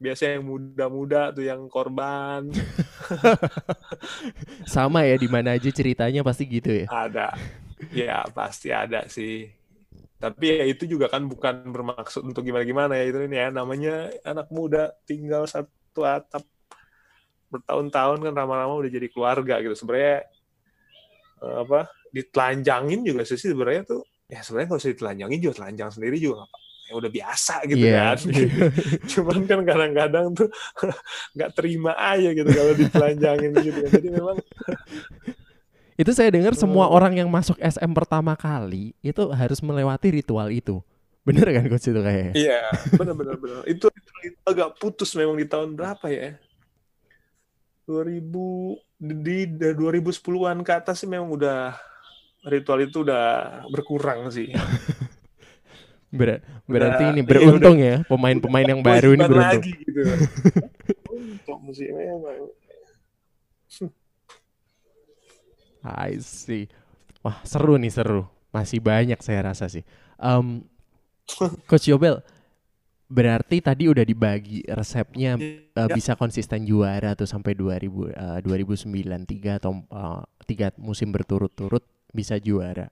biasa 0.00 0.40
yang 0.40 0.48
muda-muda 0.48 1.36
tuh 1.36 1.44
yang 1.44 1.68
korban. 1.68 2.48
sama 4.72 5.04
ya 5.04 5.20
di 5.20 5.28
mana 5.28 5.60
aja 5.60 5.68
ceritanya 5.68 6.24
pasti 6.24 6.48
gitu 6.48 6.72
ya. 6.72 6.86
Ada. 6.88 7.36
Ya, 7.92 8.24
pasti 8.32 8.72
ada 8.72 9.04
sih 9.06 9.57
tapi 10.18 10.50
ya 10.50 10.66
itu 10.66 10.84
juga 10.90 11.06
kan 11.06 11.30
bukan 11.30 11.70
bermaksud 11.70 12.26
untuk 12.26 12.42
gimana-gimana 12.42 12.98
ya 12.98 13.04
itu 13.06 13.18
ini 13.22 13.38
ya. 13.38 13.48
Namanya 13.54 14.10
anak 14.26 14.50
muda 14.50 14.90
tinggal 15.06 15.46
satu 15.46 16.02
atap. 16.02 16.42
Bertahun-tahun 17.48 18.18
kan 18.26 18.34
lama-lama 18.34 18.82
udah 18.82 18.90
jadi 18.90 19.08
keluarga 19.08 19.62
gitu. 19.62 19.78
Sebenarnya 19.78 20.26
eh, 21.42 21.56
apa 21.62 21.86
ditelanjangin 22.10 23.06
juga 23.06 23.22
sih 23.22 23.38
sebenarnya 23.38 23.86
tuh. 23.86 24.02
Ya 24.26 24.42
sebenarnya 24.42 24.74
kalau 24.74 24.80
usah 24.82 24.92
ditelanjangin 24.92 25.38
juga 25.38 25.54
telanjang 25.64 25.90
sendiri 25.94 26.18
juga 26.18 26.44
apa 26.44 26.58
ya 26.88 26.92
udah 26.96 27.10
biasa 27.12 27.54
gitu 27.68 27.84
yeah. 27.84 28.16
kan. 28.16 28.18
Cuman 29.12 29.38
kan 29.44 29.60
kadang-kadang 29.62 30.26
tuh 30.32 30.48
nggak 31.36 31.50
terima 31.52 31.92
aja 31.94 32.32
gitu 32.32 32.48
kalau 32.48 32.72
ditelanjangin 32.74 33.52
gitu 33.60 33.78
kan. 33.86 33.90
jadi 33.92 34.08
memang 34.18 34.36
Itu 35.98 36.14
saya 36.14 36.30
dengar 36.30 36.54
hmm. 36.54 36.62
semua 36.62 36.86
orang 36.86 37.18
yang 37.18 37.26
masuk 37.26 37.58
SM 37.58 37.90
pertama 37.90 38.38
kali 38.38 38.94
itu 39.02 39.22
harus 39.34 39.58
melewati 39.58 40.14
ritual 40.14 40.46
itu. 40.54 40.78
Bener 41.26 41.44
kan 41.50 41.66
coach 41.66 41.90
itu 41.90 42.00
kayaknya? 42.00 42.32
Iya, 42.38 42.60
bener 42.94 43.14
bener 43.18 43.36
bener. 43.36 43.56
Itu, 43.66 43.90
itu 44.22 44.38
agak 44.46 44.78
putus 44.78 45.10
memang 45.18 45.34
di 45.34 45.44
tahun 45.44 45.74
berapa 45.74 46.06
ya? 46.06 46.38
2000 47.90 48.30
di 48.98 49.38
2010-an 49.58 50.62
ke 50.62 50.72
atas 50.72 51.02
sih 51.02 51.08
memang 51.10 51.34
udah 51.34 51.74
ritual 52.46 52.78
itu 52.78 53.02
udah 53.02 53.26
berkurang 53.74 54.30
sih. 54.30 54.54
Ber 56.08 56.40
berarti 56.64 57.04
udah, 57.04 57.12
ini 57.12 57.20
iya, 57.20 57.28
beruntung 57.28 57.76
ya 57.76 57.96
pemain-pemain 58.08 58.64
yang 58.64 58.80
baru 58.80 59.12
ini 59.12 59.24
beruntung. 59.28 59.60
Lagi 59.60 59.72
gitu. 59.76 60.00
Untung 61.12 61.62
sih 61.76 61.90
memang. 61.92 62.48
I 65.96 66.20
see. 66.20 66.68
Wah 67.24 67.40
seru 67.46 67.80
nih 67.80 67.92
seru. 67.92 68.26
Masih 68.52 68.80
banyak 68.80 69.20
saya 69.20 69.44
rasa 69.52 69.68
sih. 69.68 69.84
Um, 70.18 70.64
Coach 71.68 71.88
Yobel, 71.92 72.24
berarti 73.08 73.64
tadi 73.64 73.88
udah 73.88 74.04
dibagi 74.04 74.64
resepnya 74.68 75.36
uh, 75.76 75.88
bisa 75.92 76.12
konsisten 76.16 76.64
juara 76.68 77.16
tuh 77.16 77.28
sampai 77.28 77.56
2000 77.56 77.88
uh, 77.88 78.38
2009 78.44 79.28
tiga 79.28 79.56
atau 79.56 79.80
uh, 79.88 80.24
tiga 80.44 80.72
musim 80.80 81.12
berturut-turut 81.12 81.84
bisa 82.12 82.36
juara. 82.40 82.88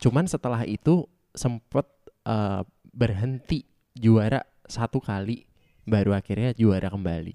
Cuman 0.00 0.24
setelah 0.24 0.64
itu 0.64 1.04
sempet 1.36 1.84
uh, 2.28 2.64
berhenti 2.92 3.64
juara 3.96 4.44
satu 4.68 5.00
kali 5.00 5.48
baru 5.88 6.12
akhirnya 6.12 6.52
juara 6.52 6.92
kembali. 6.92 7.34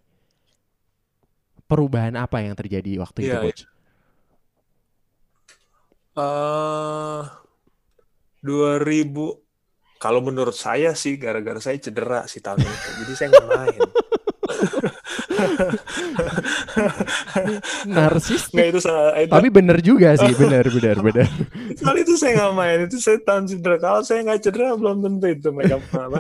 Perubahan 1.66 2.14
apa 2.20 2.46
yang 2.46 2.54
terjadi 2.54 3.02
waktu 3.02 3.26
yeah, 3.26 3.28
itu, 3.28 3.34
iya. 3.34 3.44
coach? 3.50 3.62
Uh, 6.14 7.26
eh, 7.26 7.42
2000 8.46 9.44
kalau 9.98 10.20
menurut 10.20 10.52
saya 10.54 10.92
sih 11.00 11.16
gara-gara 11.16 11.64
saya 11.64 11.80
cedera 11.80 12.28
sih 12.28 12.44
tahun 12.44 12.60
itu. 12.60 12.90
Jadi 13.02 13.14
saya 13.16 13.28
nggak 13.32 13.48
main. 13.50 13.82
narsis 17.88 18.52
nggak 18.52 18.68
itu 18.76 18.80
salah 18.84 19.16
itu 19.20 19.32
tapi 19.32 19.48
bener 19.52 19.78
juga 19.80 20.16
sih 20.20 20.36
bener 20.36 20.68
bener 20.68 20.98
bener. 21.00 21.28
Kali 21.84 22.00
itu 22.04 22.20
saya 22.20 22.32
nggak 22.44 22.54
main. 22.56 22.78
Itu 22.86 22.98
saya 23.00 23.18
tahun 23.24 23.48
cedera. 23.48 23.80
Kalau 23.80 24.02
saya 24.04 24.20
nggak 24.28 24.40
cedera 24.44 24.76
belum 24.76 25.00
tentu 25.02 25.28
itu 25.32 25.50
mereka 25.56 25.80
apa 25.80 26.20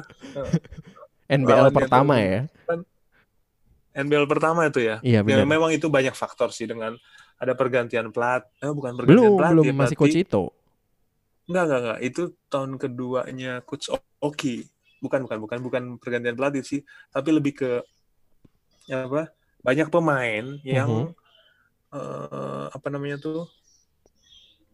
NBL 1.33 1.49
Lawannya 1.69 1.75
pertama 1.75 2.13
tuh- 2.15 2.23
ya. 2.23 2.41
NBL 3.93 4.25
pertama 4.25 4.61
itu 4.67 4.79
ya? 4.81 4.97
Iya 5.05 5.21
Ya, 5.21 5.43
bener. 5.43 5.45
memang 5.45 5.69
itu 5.69 5.85
banyak 5.91 6.15
faktor 6.17 6.49
sih 6.49 6.65
dengan 6.65 6.97
ada 7.43 7.53
pergantian 7.53 8.07
plat 8.09 8.47
eh 8.59 8.71
bukan 8.71 8.95
pergantian 8.95 9.11
belum 9.19 9.31
pelatih 9.37 9.53
belum 9.53 9.65
ya, 9.67 9.73
masih 9.75 9.97
coach 9.99 10.17
itu 10.17 10.43
Enggak, 11.43 11.63
enggak, 11.67 11.79
enggak. 11.83 11.99
Itu 12.07 12.21
tahun 12.47 12.71
keduanya 12.79 13.59
Coach 13.67 13.91
Oki. 14.23 14.63
Bukan, 15.03 15.27
bukan, 15.27 15.37
bukan, 15.43 15.59
bukan 15.59 15.83
pergantian 15.99 16.39
pelatih 16.39 16.63
sih, 16.63 16.87
tapi 17.11 17.35
lebih 17.35 17.51
ke 17.59 17.71
ya 18.87 19.03
apa? 19.03 19.27
Banyak 19.59 19.91
pemain 19.91 20.45
yang 20.63 21.11
Mhm. 21.11 21.19
eh, 21.93 22.65
apa 22.71 22.87
namanya 22.89 23.19
tuh 23.19 23.45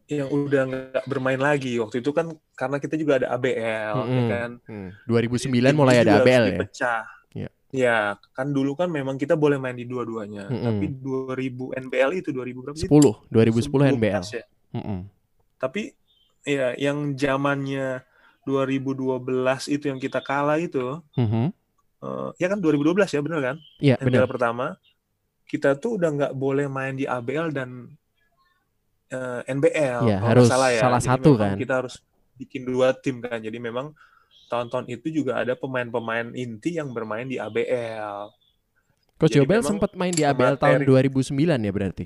yang 0.09 0.29
udah 0.29 0.61
nggak 0.69 1.03
bermain 1.05 1.37
lagi 1.37 1.77
waktu 1.77 2.01
itu 2.01 2.09
kan 2.15 2.33
karena 2.57 2.77
kita 2.81 2.97
juga 2.97 3.21
ada 3.21 3.27
ABL 3.35 3.97
ya 4.09 4.21
Mm-mm. 4.23 4.29
kan 4.29 4.51
Hmm, 4.65 4.89
2009 5.05 5.69
Tim 5.69 5.75
mulai 5.77 5.95
ada 6.01 6.21
ABL 6.23 6.43
ya 6.47 6.49
dipecah. 6.53 7.03
Ya, 7.69 8.17
kan 8.33 8.49
dulu 8.49 8.73
kan 8.73 8.89
memang 8.89 9.21
kita 9.21 9.37
boleh 9.37 9.61
main 9.61 9.77
di 9.77 9.85
dua-duanya. 9.85 10.49
Mm-mm. 10.49 10.65
Tapi 10.65 10.85
2000 10.89 11.69
NBL 11.77 12.11
itu 12.17 12.33
2000 12.33 12.65
berapa 12.65 12.77
sih? 12.77 12.89
10 12.89 13.29
2010 13.29 13.93
NBL 13.93 14.25
11 14.25 14.37
ya. 14.41 14.45
Mm-mm. 14.73 14.99
Tapi 15.61 15.93
ya 16.49 16.73
yang 16.81 17.13
zamannya 17.13 18.01
2012 18.47 19.69
itu 19.69 19.85
yang 19.85 20.01
kita 20.01 20.23
kalah 20.23 20.57
itu 20.57 21.03
Mhm. 21.13 21.53
eh, 21.99 22.29
ya 22.41 22.47
kan 22.49 22.57
2012 22.57 23.11
ya 23.13 23.21
bener 23.21 23.39
kan? 23.43 23.57
Iya 23.77 23.95
NBL 24.01 24.05
benar 24.07 24.25
pertama 24.25 24.65
kita 25.45 25.77
tuh 25.77 25.97
udah 26.01 26.09
nggak 26.09 26.33
boleh 26.33 26.65
main 26.65 26.97
di 26.97 27.05
ABL 27.05 27.53
dan 27.53 27.85
eh, 29.09 29.41
NBL 29.45 30.05
nggak 30.09 30.21
harus 30.25 30.47
salah 30.49 30.69
ya. 30.73 30.81
salah 30.81 31.01
Jadi 31.01 31.09
satu 31.13 31.29
kan. 31.37 31.53
Kita 31.57 31.73
harus 31.85 32.01
bikin 32.39 32.65
dua 32.65 32.95
tim 32.97 33.19
kan. 33.21 33.41
Jadi 33.41 33.57
memang 33.61 33.93
tahun-tahun 34.51 34.85
itu 34.89 35.07
juga 35.13 35.39
ada 35.41 35.53
pemain-pemain 35.53 36.33
inti 36.33 36.75
yang 36.79 36.89
bermain 36.97 37.27
di 37.29 37.37
ABL. 37.37 38.33
Coach 39.19 39.35
memang 39.35 39.61
sempat 39.61 39.91
main 39.99 40.15
di 40.15 40.23
ABL 40.23 40.55
tahun 40.57 40.81
materi- 40.81 40.87
2009 40.87 41.59
ya 41.67 41.71
berarti 41.75 42.05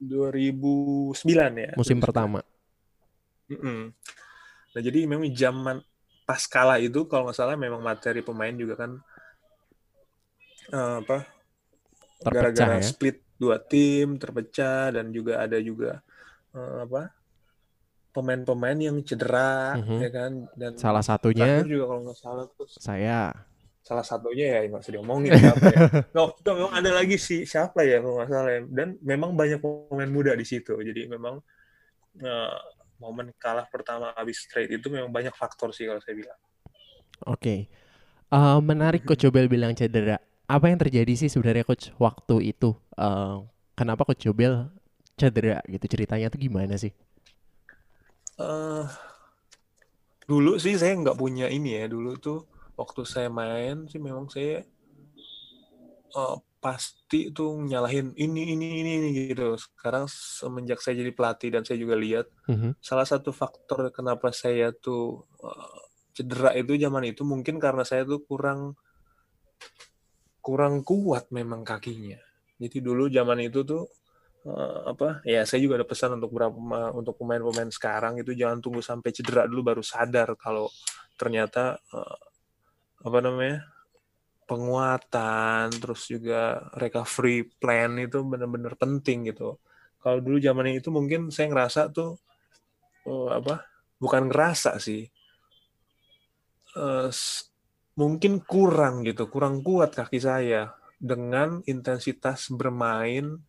2009 0.00 1.52
ya. 1.64 1.70
musim 1.78 1.98
2009. 2.00 2.04
pertama 2.04 2.40
Mm-mm. 3.50 3.80
Nah 4.74 4.80
jadi 4.82 4.98
memang 5.08 5.30
zaman 5.32 5.76
pas 6.26 6.42
kalah 6.50 6.78
itu 6.82 7.06
kalau 7.06 7.30
nggak 7.30 7.38
salah 7.38 7.54
memang 7.54 7.80
materi 7.80 8.20
pemain 8.20 8.52
juga 8.54 8.74
kan 8.82 8.90
eh, 10.72 10.94
apa 11.02 11.18
Terpecah 12.24 12.32
gara-gara 12.32 12.76
ya. 12.80 12.90
split 12.90 13.16
dua 13.36 13.56
tim 13.60 14.16
terpecah 14.16 14.90
dan 14.96 15.12
juga 15.14 15.44
ada 15.44 15.58
juga 15.62 16.00
eh, 16.56 16.76
apa 16.84 17.12
pemain-pemain 18.16 18.78
yang 18.80 18.96
cedera 19.04 19.76
Mhm. 19.76 19.98
ya 20.00 20.10
kan 20.10 20.32
dan 20.56 20.72
salah 20.80 21.04
satunya 21.04 21.60
juga 21.68 21.84
kalau 21.92 22.00
nggak 22.08 22.18
salah 22.18 22.44
tuh 22.48 22.64
saya 22.80 23.36
salah 23.86 24.02
satunya 24.02 24.46
ya 24.50 24.58
nggak 24.66 24.82
usah 24.82 24.94
diomongin 24.98 25.30
siapa 25.38 25.66
ya. 25.70 25.78
Itu 26.42 26.50
memang 26.50 26.74
ada 26.74 26.90
lagi 26.90 27.14
si 27.22 27.46
siapa 27.46 27.86
ya 27.86 28.02
kalau 28.02 28.18
nggak 28.18 28.30
salah 28.34 28.50
ya. 28.50 28.60
Dan 28.66 28.98
memang 28.98 29.30
banyak 29.38 29.62
pemain 29.62 30.10
muda 30.10 30.34
di 30.34 30.42
situ. 30.42 30.74
Jadi 30.74 31.06
memang 31.06 31.38
eh, 32.18 32.58
momen 32.98 33.30
kalah 33.38 33.70
pertama 33.70 34.10
habis 34.18 34.42
trade 34.50 34.74
itu 34.74 34.90
memang 34.90 35.14
banyak 35.14 35.30
faktor 35.30 35.70
sih 35.70 35.86
kalau 35.86 36.02
saya 36.02 36.18
bilang. 36.18 36.38
Oke. 37.30 37.70
Eh, 38.26 38.58
menarik 38.58 39.06
Coach 39.06 39.22
Jobel 39.22 39.46
bilang 39.46 39.70
cedera. 39.78 40.18
Apa 40.50 40.66
yang 40.66 40.82
terjadi 40.82 41.14
sih 41.14 41.30
sebenarnya 41.30 41.62
Coach 41.62 41.94
waktu 42.02 42.42
itu? 42.42 42.74
Eh, 42.98 43.36
kenapa 43.78 44.02
Coach 44.02 44.26
Jobel 44.26 44.66
cedera 45.14 45.62
gitu? 45.70 45.86
Ceritanya 45.86 46.26
tuh 46.26 46.42
gimana 46.42 46.74
sih? 46.74 46.90
Eh 48.38 48.86
dulu 50.30 50.52
sih 50.64 50.74
saya 50.80 50.92
nggak 51.00 51.18
punya 51.22 51.46
ini 51.56 51.70
ya. 51.78 51.84
Dulu 51.94 52.10
tuh 52.26 52.38
waktu 52.80 53.02
saya 53.12 53.28
main 53.32 53.86
sih 53.90 54.00
memang 54.02 54.26
saya 54.34 54.62
eh, 56.16 56.36
pasti 56.62 57.30
tuh 57.36 57.50
nyalahin 57.62 58.10
ini 58.18 58.42
ini 58.56 58.66
ini 58.82 58.92
ini 59.00 59.08
gitu. 59.30 59.54
Sekarang 59.60 60.04
semenjak 60.10 60.78
saya 60.82 60.98
jadi 61.02 61.12
pelatih 61.14 61.50
dan 61.54 61.62
saya 61.66 61.78
juga 61.78 61.94
lihat 61.98 62.26
Mhm. 62.50 62.78
salah 62.82 63.06
satu 63.06 63.30
faktor 63.34 63.90
kenapa 63.90 64.30
saya 64.30 64.70
tuh 64.70 65.26
uh, 65.42 65.78
cedera 66.14 66.54
itu 66.54 66.78
zaman 66.78 67.04
itu 67.12 67.22
mungkin 67.26 67.58
karena 67.58 67.82
saya 67.82 68.02
tuh 68.06 68.22
kurang 68.26 68.78
kurang 70.40 70.86
kuat 70.86 71.28
memang 71.34 71.66
kakinya. 71.66 72.18
Jadi 72.56 72.78
dulu 72.80 73.10
zaman 73.12 73.42
itu 73.44 73.60
tuh 73.66 73.84
uh, 74.46 74.94
apa 74.94 75.20
ya 75.26 75.42
saya 75.42 75.60
juga 75.60 75.82
ada 75.82 75.86
pesan 75.88 76.16
untuk 76.16 76.30
beberapa 76.32 76.54
pema- 76.54 76.92
untuk 76.94 77.14
pemain-pemain 77.20 77.70
sekarang 77.74 78.22
itu 78.22 78.32
jangan 78.32 78.58
tunggu 78.62 78.80
sampai 78.80 79.10
cedera 79.12 79.44
dulu 79.50 79.62
baru 79.74 79.82
sadar 79.82 80.32
kalau 80.38 80.70
ternyata 81.18 81.76
uh, 81.92 82.18
apa 83.06 83.18
namanya 83.20 83.66
penguatan 84.46 85.74
terus 85.82 86.06
juga 86.06 86.70
recovery 86.78 87.50
plan 87.58 87.98
itu 87.98 88.22
benar-benar 88.22 88.78
penting 88.78 89.34
gitu. 89.34 89.58
Kalau 89.98 90.22
dulu 90.22 90.38
zamannya 90.38 90.78
itu 90.78 90.94
mungkin 90.94 91.34
saya 91.34 91.50
ngerasa 91.50 91.90
tuh 91.90 92.14
oh, 93.10 93.26
apa 93.30 93.66
bukan 93.98 94.30
ngerasa 94.30 94.78
sih 94.78 95.10
s- 97.10 97.48
mungkin 97.96 98.44
kurang 98.44 99.02
gitu 99.08 99.26
kurang 99.32 99.64
kuat 99.64 99.96
kaki 99.96 100.20
saya 100.20 100.76
dengan 101.00 101.64
intensitas 101.64 102.52
bermain 102.52 103.40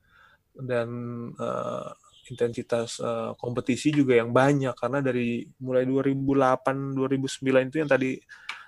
dan 0.62 0.90
eh, 1.38 1.90
intensitas 2.32 3.00
eh, 3.00 3.32
kompetisi 3.40 3.92
juga 3.96 4.20
yang 4.20 4.36
banyak 4.36 4.76
karena 4.76 5.00
dari 5.00 5.48
mulai 5.64 5.88
2008 5.88 6.96
2009 6.98 7.70
itu 7.72 7.78
yang 7.82 7.90
tadi 7.90 8.20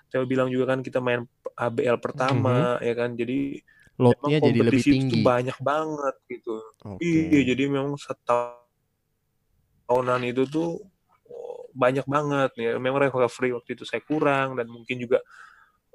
Theo 0.09 0.25
bilang 0.25 0.49
juga 0.49 0.73
kan 0.73 0.81
kita 0.81 0.97
main 0.97 1.21
ABL 1.53 2.01
pertama 2.01 2.81
ya 2.81 2.97
kan 2.97 3.13
jadi 3.13 3.61
memang 3.99 4.31
jadi 4.31 4.41
lebih 4.41 4.79
kompetisi 4.81 4.89
itu 4.89 5.11
tinggi. 5.11 5.21
banyak 5.21 5.57
banget 5.59 6.15
gitu 6.31 6.55
Oke. 6.87 7.03
Iya, 7.03 7.53
jadi 7.53 7.67
memang 7.67 7.99
setahunan 7.99 8.57
itu 10.23 10.47
tuh 10.47 10.79
oh, 11.29 11.67
banyak 11.75 12.07
banget 12.07 12.55
ya. 12.55 12.79
Memang 12.79 13.11
recovery 13.11 13.51
waktu 13.51 13.75
itu 13.75 13.83
saya 13.83 13.99
kurang 14.01 14.55
dan 14.55 14.71
mungkin 14.71 15.03
juga 15.03 15.19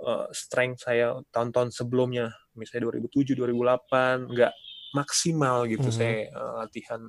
eh, 0.05 0.27
strength 0.37 0.85
saya 0.85 1.17
tahun-tahun 1.33 1.73
sebelumnya, 1.73 2.29
misalnya 2.53 2.93
2007, 2.93 3.33
2008 3.33 4.31
nggak 4.31 4.53
maksimal 4.95 5.67
gitu 5.67 5.91
Mhm. 5.91 5.97
saya 5.97 6.31
eh, 6.31 6.53
latihan. 6.63 7.03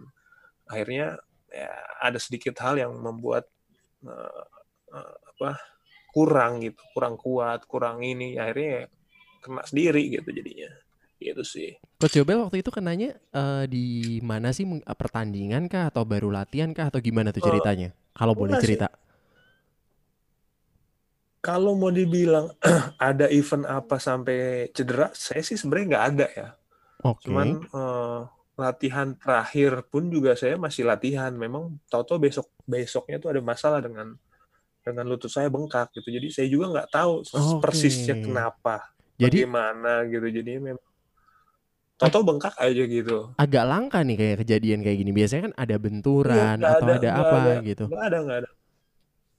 Akhirnya 0.65 1.15
ya, 1.53 1.69
ada 2.01 2.17
sedikit 2.17 2.57
hal 2.59 2.81
yang 2.81 2.91
membuat 2.97 3.45
eh, 4.05 4.43
eh, 4.93 5.15
apa 5.37 5.61
kurang 6.09 6.63
gitu, 6.65 6.81
kurang 6.95 7.15
kuat, 7.21 7.63
kurang 7.69 8.01
ini. 8.01 8.35
Akhirnya 8.41 8.69
ya 8.69 8.83
kena 9.45 9.61
sendiri 9.63 10.03
gitu 10.09 10.29
jadinya. 10.33 10.71
Gitu 11.21 11.43
sih. 11.45 11.71
Coach 11.95 12.17
Jobel 12.19 12.43
waktu 12.43 12.59
itu 12.59 12.73
kenanya 12.73 13.15
eh, 13.31 13.65
di 13.69 14.19
mana 14.19 14.51
sih 14.51 14.65
pertandingan 14.83 15.69
kah 15.71 15.87
atau 15.93 16.03
baru 16.03 16.33
latihan 16.33 16.73
kah 16.75 16.89
atau 16.91 16.99
gimana 16.99 17.29
tuh 17.31 17.45
ceritanya? 17.45 17.93
Kalau 18.17 18.33
boleh 18.35 18.57
enggak 18.57 18.63
sih. 18.65 18.67
cerita. 18.75 18.87
Kalau 21.45 21.77
mau 21.77 21.93
dibilang 21.93 22.49
ada 22.97 23.29
event 23.29 23.69
apa 23.69 24.01
sampai 24.01 24.69
cedera, 24.73 25.13
saya 25.13 25.45
sih 25.45 25.53
sebenarnya 25.53 25.85
nggak 25.93 26.05
ada 26.09 26.27
ya. 26.33 26.47
Oke. 27.05 27.29
Cuman 27.29 27.61
eh, 27.61 28.19
latihan 28.57 29.13
terakhir 29.13 29.85
pun 29.93 30.09
juga 30.09 30.33
saya 30.33 30.57
masih 30.57 30.89
latihan. 30.89 31.29
Memang 31.37 31.77
tahu-tahu 31.85 32.17
besok 32.25 32.49
besoknya 32.65 33.21
tuh 33.21 33.29
ada 33.37 33.41
masalah 33.45 33.79
dengan 33.85 34.17
dengan 34.81 35.05
lutut 35.05 35.29
saya 35.29 35.49
bengkak 35.49 35.93
gitu. 35.93 36.09
Jadi 36.09 36.27
saya 36.33 36.47
juga 36.49 36.65
nggak 36.73 36.89
tahu 36.89 37.21
Oke. 37.21 37.61
persisnya 37.61 38.17
kenapa, 38.17 38.81
Jadi 39.21 39.45
bagaimana 39.45 40.05
gitu. 40.09 40.27
Jadi 40.29 40.51
memang 40.57 40.87
tahu-tahu 41.95 42.23
bengkak 42.25 42.55
aja 42.59 42.83
gitu. 42.83 43.17
agak 43.39 43.63
langka 43.63 43.99
nih 44.03 44.17
kayak 44.17 44.37
kejadian 44.45 44.79
kayak 44.81 44.97
gini. 44.97 45.11
Biasanya 45.13 45.41
kan 45.51 45.55
ada 45.57 45.75
benturan 45.77 46.57
nggak 46.57 46.73
atau 46.77 46.87
ada, 46.89 46.97
ada 46.97 47.09
apa 47.21 47.37
ada, 47.37 47.53
gitu. 47.61 47.85
nggak 47.85 48.03
ada, 48.09 48.17
nggak 48.25 48.37
ada. 48.41 48.49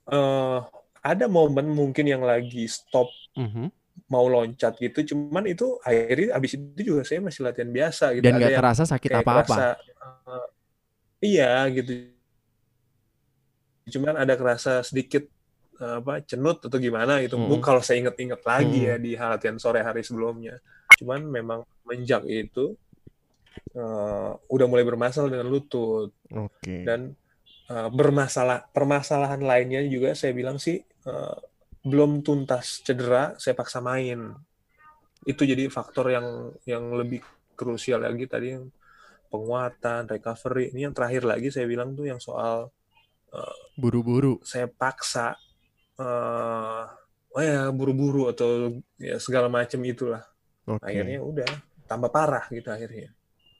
Eh, 0.06 0.58
ada 1.02 1.24
momen 1.26 1.66
mungkin 1.70 2.06
yang 2.06 2.22
lagi 2.22 2.66
stop 2.70 3.10
Mhm. 3.36 3.68
Mau 4.06 4.26
loncat 4.30 4.76
gitu 4.78 5.14
cuman 5.14 5.44
itu 5.50 5.80
akhirnya 5.82 6.36
abis 6.36 6.52
itu 6.56 6.80
juga 6.94 7.02
saya 7.02 7.20
masih 7.24 7.40
latihan 7.42 7.70
biasa 7.70 8.04
gitu 8.14 8.22
Dan 8.22 8.32
ada 8.34 8.38
nggak 8.38 8.52
yang 8.52 8.60
kerasa 8.62 8.82
sakit 8.86 9.10
apa-apa. 9.10 9.42
kerasa 9.44 9.66
eh, 10.30 10.46
iya 11.24 11.52
gitu 11.72 11.92
cuman 13.86 14.14
ada 14.18 14.34
kerasa 14.38 14.72
sedikit 14.86 15.26
eh, 15.80 15.94
apa 16.02 16.22
cenut 16.22 16.58
atau 16.62 16.78
gimana 16.78 17.22
gitu. 17.22 17.38
Bu, 17.38 17.58
kalau 17.62 17.82
saya 17.82 18.02
inget-inget 18.02 18.42
lagi 18.46 18.86
Mm-mm. 18.86 18.90
ya 18.90 18.96
di 19.00 19.10
latihan 19.18 19.58
sore 19.58 19.82
hari 19.82 20.06
sebelumnya 20.06 20.58
cuman 20.96 21.26
memang 21.26 21.60
menjak 21.86 22.22
itu 22.30 22.78
eh, 23.74 24.30
udah 24.36 24.66
mulai 24.70 24.84
bermasalah 24.86 25.32
dengan 25.32 25.48
lutut 25.50 26.14
Oke. 26.30 26.86
dan 26.86 27.16
uh, 27.70 27.88
bermasalah 27.90 28.66
permasalahan 28.70 29.42
lainnya 29.42 29.82
juga 29.86 30.14
saya 30.14 30.32
bilang 30.34 30.58
sih 30.58 30.78
uh, 31.06 31.36
belum 31.86 32.26
tuntas 32.26 32.82
cedera 32.82 33.38
saya 33.38 33.54
paksa 33.54 33.78
main 33.78 34.34
itu 35.22 35.42
jadi 35.46 35.70
faktor 35.70 36.10
yang 36.10 36.50
yang 36.66 36.90
lebih 36.90 37.22
krusial 37.54 38.02
lagi 38.02 38.26
tadi 38.26 38.58
yang 38.58 38.66
penguatan, 39.26 40.06
recovery. 40.06 40.70
Ini 40.70 40.90
yang 40.90 40.94
terakhir 40.94 41.26
lagi 41.26 41.50
saya 41.50 41.66
bilang 41.66 41.98
tuh 41.98 42.06
yang 42.06 42.22
soal 42.22 42.70
uh, 43.34 43.58
buru-buru. 43.74 44.38
Saya 44.46 44.70
paksa 44.70 45.34
uh, 45.98 46.84
oh 47.34 47.42
ya 47.42 47.68
buru-buru 47.74 48.30
atau 48.30 48.78
ya 48.98 49.18
segala 49.18 49.50
macam 49.50 49.82
itulah. 49.82 50.22
Okay. 50.66 50.94
Akhirnya 50.94 51.18
udah 51.22 51.50
tambah 51.90 52.10
parah 52.10 52.46
gitu 52.54 52.70
akhirnya. 52.70 53.10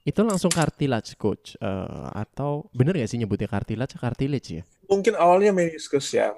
Itu 0.06 0.22
langsung 0.22 0.54
cartilage 0.54 1.18
coach 1.18 1.58
uh, 1.58 2.14
atau 2.14 2.70
bener 2.70 2.94
gak 2.94 3.10
sih 3.10 3.18
nyebutnya 3.18 3.50
cartilage 3.50 3.98
cartilage 3.98 4.62
ya? 4.62 4.62
Mungkin 4.86 5.18
awalnya 5.18 5.50
meniscus 5.50 6.14
ya. 6.14 6.30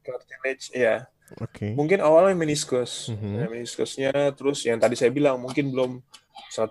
Cartilage 0.00 0.72
ya. 0.72 1.04
Oke. 1.40 1.48
Okay. 1.50 1.70
Mungkin 1.72 2.04
awalnya 2.04 2.36
meniscus. 2.36 3.08
Mm 3.08 3.16
-hmm. 3.16 3.32
ya, 3.40 3.46
meniskusnya 3.48 4.12
terus 4.36 4.60
yang 4.68 4.76
tadi 4.76 4.94
saya 4.94 5.08
bilang 5.08 5.40
mungkin 5.40 5.72
belum 5.72 6.04
100% 6.54 6.70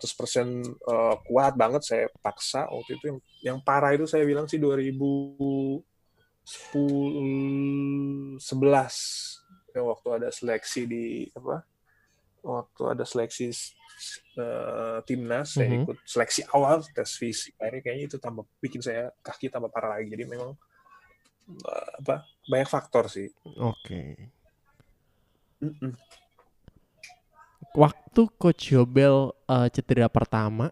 uh, 0.88 1.16
kuat 1.28 1.54
banget 1.60 1.84
saya 1.84 2.06
paksa 2.24 2.72
waktu 2.72 2.96
itu 2.96 3.06
yang 3.12 3.20
yang 3.44 3.58
parah 3.60 3.92
itu 3.92 4.08
saya 4.08 4.24
bilang 4.24 4.48
sih 4.48 4.60
2010 4.60 5.84
11 8.40 8.40
yang 9.76 9.86
waktu 9.88 10.08
ada 10.16 10.30
seleksi 10.32 10.82
di 10.88 11.28
apa 11.36 11.64
waktu 12.44 12.82
ada 12.96 13.04
seleksi 13.08 13.52
uh, 14.40 15.00
timnas 15.04 15.56
mm 15.56 15.60
-hmm. 15.60 15.60
saya 15.60 15.68
mhm. 15.68 15.84
ikut 15.84 15.98
seleksi 16.08 16.42
awal 16.52 16.84
tes 16.84 17.12
fisik 17.16 17.56
akhirnya 17.60 17.82
kayaknya 17.84 18.06
itu 18.08 18.18
tambah 18.20 18.44
bikin 18.60 18.80
saya 18.84 19.12
kaki 19.24 19.48
tambah 19.52 19.72
parah 19.72 20.00
lagi 20.00 20.12
jadi 20.12 20.28
memang 20.28 20.56
uh, 21.64 21.90
apa 22.04 22.28
banyak 22.48 22.70
faktor 22.72 23.08
sih 23.08 23.32
oke 23.48 23.80
okay. 23.84 24.16
Waktu 27.74 28.22
Coach 28.38 28.72
Yobel 28.72 29.34
uh, 29.50 29.68
cedera 29.74 30.08
pertama 30.08 30.70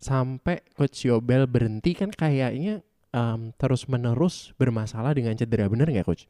sampai 0.00 0.64
Coach 0.76 1.08
Yobel 1.08 1.48
berhenti 1.48 1.96
kan 1.96 2.12
kayaknya 2.12 2.84
um, 3.12 3.52
terus 3.56 3.88
menerus 3.88 4.52
bermasalah 4.56 5.16
dengan 5.16 5.36
cedera 5.36 5.68
bener 5.68 5.88
nggak 5.88 6.06
Coach? 6.06 6.24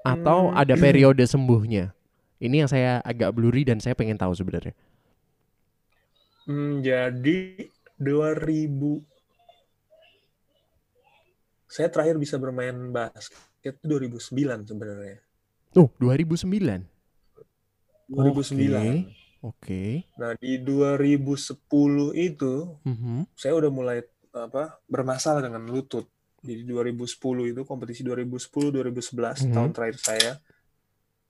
Atau 0.00 0.50
hmm. 0.50 0.56
ada 0.56 0.74
periode 0.78 1.24
sembuhnya? 1.26 1.92
Ini 2.40 2.64
yang 2.64 2.70
saya 2.72 3.04
agak 3.04 3.36
blurry 3.36 3.68
dan 3.68 3.84
saya 3.84 3.92
pengen 3.92 4.16
tahu 4.16 4.32
sebenarnya. 4.32 4.72
Hmm, 6.48 6.80
jadi 6.80 7.68
2000 8.00 9.04
saya 11.70 11.86
terakhir 11.92 12.16
bisa 12.16 12.40
bermain 12.40 12.74
basket 12.90 13.49
itu 13.60 13.84
2009 13.84 14.68
sebenarnya. 14.68 15.18
Oh, 15.76 15.88
2009. 16.00 16.88
2009. 18.10 19.06
Oke. 19.40 19.56
Okay. 19.56 19.90
Nah 20.20 20.36
di 20.36 20.60
2010 20.60 21.56
itu 22.16 22.54
mm 22.84 22.96
-hmm. 22.96 23.20
saya 23.32 23.52
udah 23.56 23.70
mulai 23.72 23.98
apa 24.34 24.80
bermasalah 24.90 25.40
dengan 25.44 25.64
lutut. 25.68 26.08
Di 26.40 26.64
2010 26.64 27.52
itu 27.52 27.62
kompetisi 27.68 28.00
2010 28.00 28.72
2011 28.72 28.80
mm 28.80 29.16
-hmm. 29.16 29.52
tahun 29.54 29.70
terakhir 29.72 29.98
saya. 30.00 30.32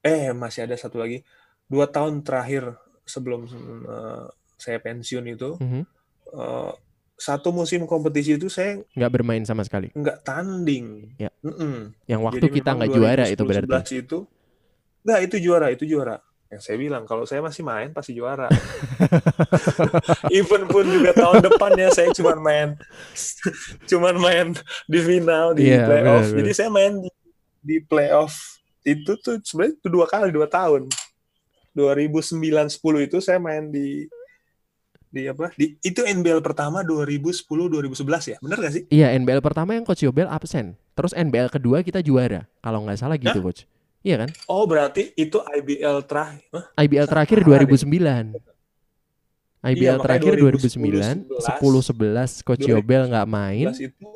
Eh 0.00 0.32
masih 0.32 0.64
ada 0.64 0.74
satu 0.78 0.98
lagi 0.98 1.20
dua 1.70 1.86
tahun 1.86 2.26
terakhir 2.26 2.74
sebelum 3.06 3.46
uh, 3.86 4.26
saya 4.58 4.82
pensiun 4.82 5.24
itu 5.30 5.54
mm 5.60 5.66
-hmm. 5.68 5.82
uh, 6.34 6.72
satu 7.20 7.52
musim 7.52 7.84
kompetisi 7.84 8.40
itu 8.40 8.48
saya 8.48 8.80
nggak 8.96 9.12
bermain 9.12 9.44
sama 9.44 9.60
sekali. 9.60 9.92
Nggak 9.92 10.24
tanding. 10.24 11.12
Ya. 11.20 11.28
Mm 11.44 11.52
-mm. 11.52 11.76
Yang 12.08 12.20
waktu 12.24 12.44
Jadi 12.48 12.56
kita 12.56 12.70
nggak 12.72 12.90
juara 12.96 13.24
itu 13.28 13.42
berarti. 13.44 13.94
Itu 14.00 14.18
nggak 15.04 15.20
itu 15.28 15.36
juara 15.40 15.66
itu 15.72 15.84
juara 15.88 16.20
yang 16.50 16.60
saya 16.60 16.76
bilang 16.76 17.06
kalau 17.06 17.22
saya 17.24 17.40
masih 17.40 17.62
main 17.62 17.94
pasti 17.94 18.10
juara 18.12 18.50
even 20.34 20.66
pun 20.66 20.82
juga 20.82 21.14
tahun 21.14 21.46
depannya 21.46 21.88
saya 21.94 22.10
cuma 22.10 22.34
main 22.36 22.74
cuma 23.90 24.10
main 24.18 24.52
di 24.90 24.98
final 24.98 25.54
di 25.54 25.70
yeah, 25.70 25.86
playoff 25.86 26.26
bener, 26.26 26.36
jadi 26.42 26.50
saya 26.52 26.68
main 26.68 26.92
di, 27.00 27.10
di 27.62 27.76
playoff 27.80 28.60
itu 28.82 29.14
tuh 29.22 29.38
sebenarnya 29.40 29.78
dua 29.86 30.06
kali 30.10 30.28
dua 30.34 30.50
tahun 30.50 30.90
2009 31.70 32.42
10 32.82 33.06
itu 33.06 33.18
saya 33.22 33.38
main 33.38 33.70
di 33.70 34.10
di 35.10 35.26
apa 35.26 35.50
di 35.58 35.74
itu 35.82 36.06
NBL 36.06 36.38
pertama 36.38 36.86
2010 36.86 37.44
2011 37.44 38.30
ya 38.30 38.36
benar 38.38 38.58
gak 38.62 38.72
sih 38.78 38.82
iya 38.94 39.10
NBL 39.18 39.42
pertama 39.42 39.74
yang 39.74 39.82
coach 39.82 40.06
Yobel 40.06 40.30
absen 40.30 40.78
terus 40.94 41.10
NBL 41.18 41.50
kedua 41.50 41.82
kita 41.82 41.98
juara 41.98 42.46
kalau 42.62 42.86
nggak 42.86 42.98
salah 42.98 43.18
gitu 43.18 43.42
Hah? 43.42 43.46
coach 43.50 43.66
Iya 44.00 44.24
kan? 44.24 44.30
Oh, 44.48 44.64
berarti 44.64 45.12
itu 45.12 45.44
IBL 45.44 46.08
terakhir. 46.08 46.48
IBL 46.72 47.04
terakhir 47.04 47.38
2009. 47.44 48.32
IBL 49.60 49.76
iya, 49.76 50.00
terakhir 50.00 50.40
2009, 50.40 51.28
10 51.28 51.60
11 51.60 52.48
Coach 52.48 52.64
Yobel 52.64 53.12
nggak 53.12 53.28
main. 53.28 53.68
Itu, 53.76 54.08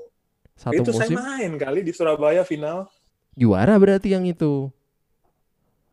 satu 0.57 0.81
itu 0.81 0.89
musim. 0.89 1.21
saya 1.21 1.21
main 1.21 1.53
kali 1.61 1.85
di 1.85 1.93
Surabaya 1.93 2.41
final. 2.49 2.89
Juara 3.37 3.77
berarti 3.77 4.17
yang 4.17 4.25
itu. 4.25 4.73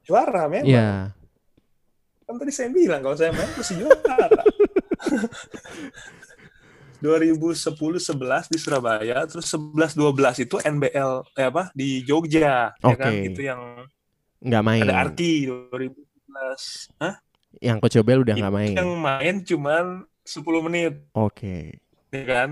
Juara 0.07 0.47
memang. 0.47 0.71
Iya. 0.71 1.11
Kan 2.23 2.39
tadi 2.39 2.53
saya 2.55 2.71
bilang 2.71 3.03
kalau 3.03 3.19
saya 3.19 3.35
main 3.35 3.51
pasti 3.51 3.75
juara. 3.75 4.31
2010 7.01 7.97
11 7.97 8.53
di 8.53 8.57
Surabaya, 8.61 9.25
terus 9.25 9.49
11 9.49 9.97
12 9.97 10.45
itu 10.45 10.55
NBL 10.61 11.25
eh 11.33 11.49
apa 11.49 11.73
di 11.73 12.05
Jogja, 12.05 12.77
okay. 12.77 12.85
ya 12.85 12.95
kan? 13.01 13.13
Itu 13.25 13.41
yang 13.41 13.61
nggak 14.37 14.63
main. 14.63 14.81
Ada 14.85 15.09
Arki 15.09 15.49
2011. 15.49 17.01
Hah? 17.01 17.17
Yang 17.57 17.77
Coach 17.81 17.95
Jobel 17.97 18.21
udah 18.21 18.35
nggak 18.37 18.53
main. 18.53 18.75
Yang 18.77 18.91
main 19.01 19.35
cuman 19.41 19.85
10 20.21 20.65
menit. 20.69 20.93
Oke. 21.17 21.33
Okay. 21.33 21.63
Ya 22.13 22.23
kan? 22.29 22.49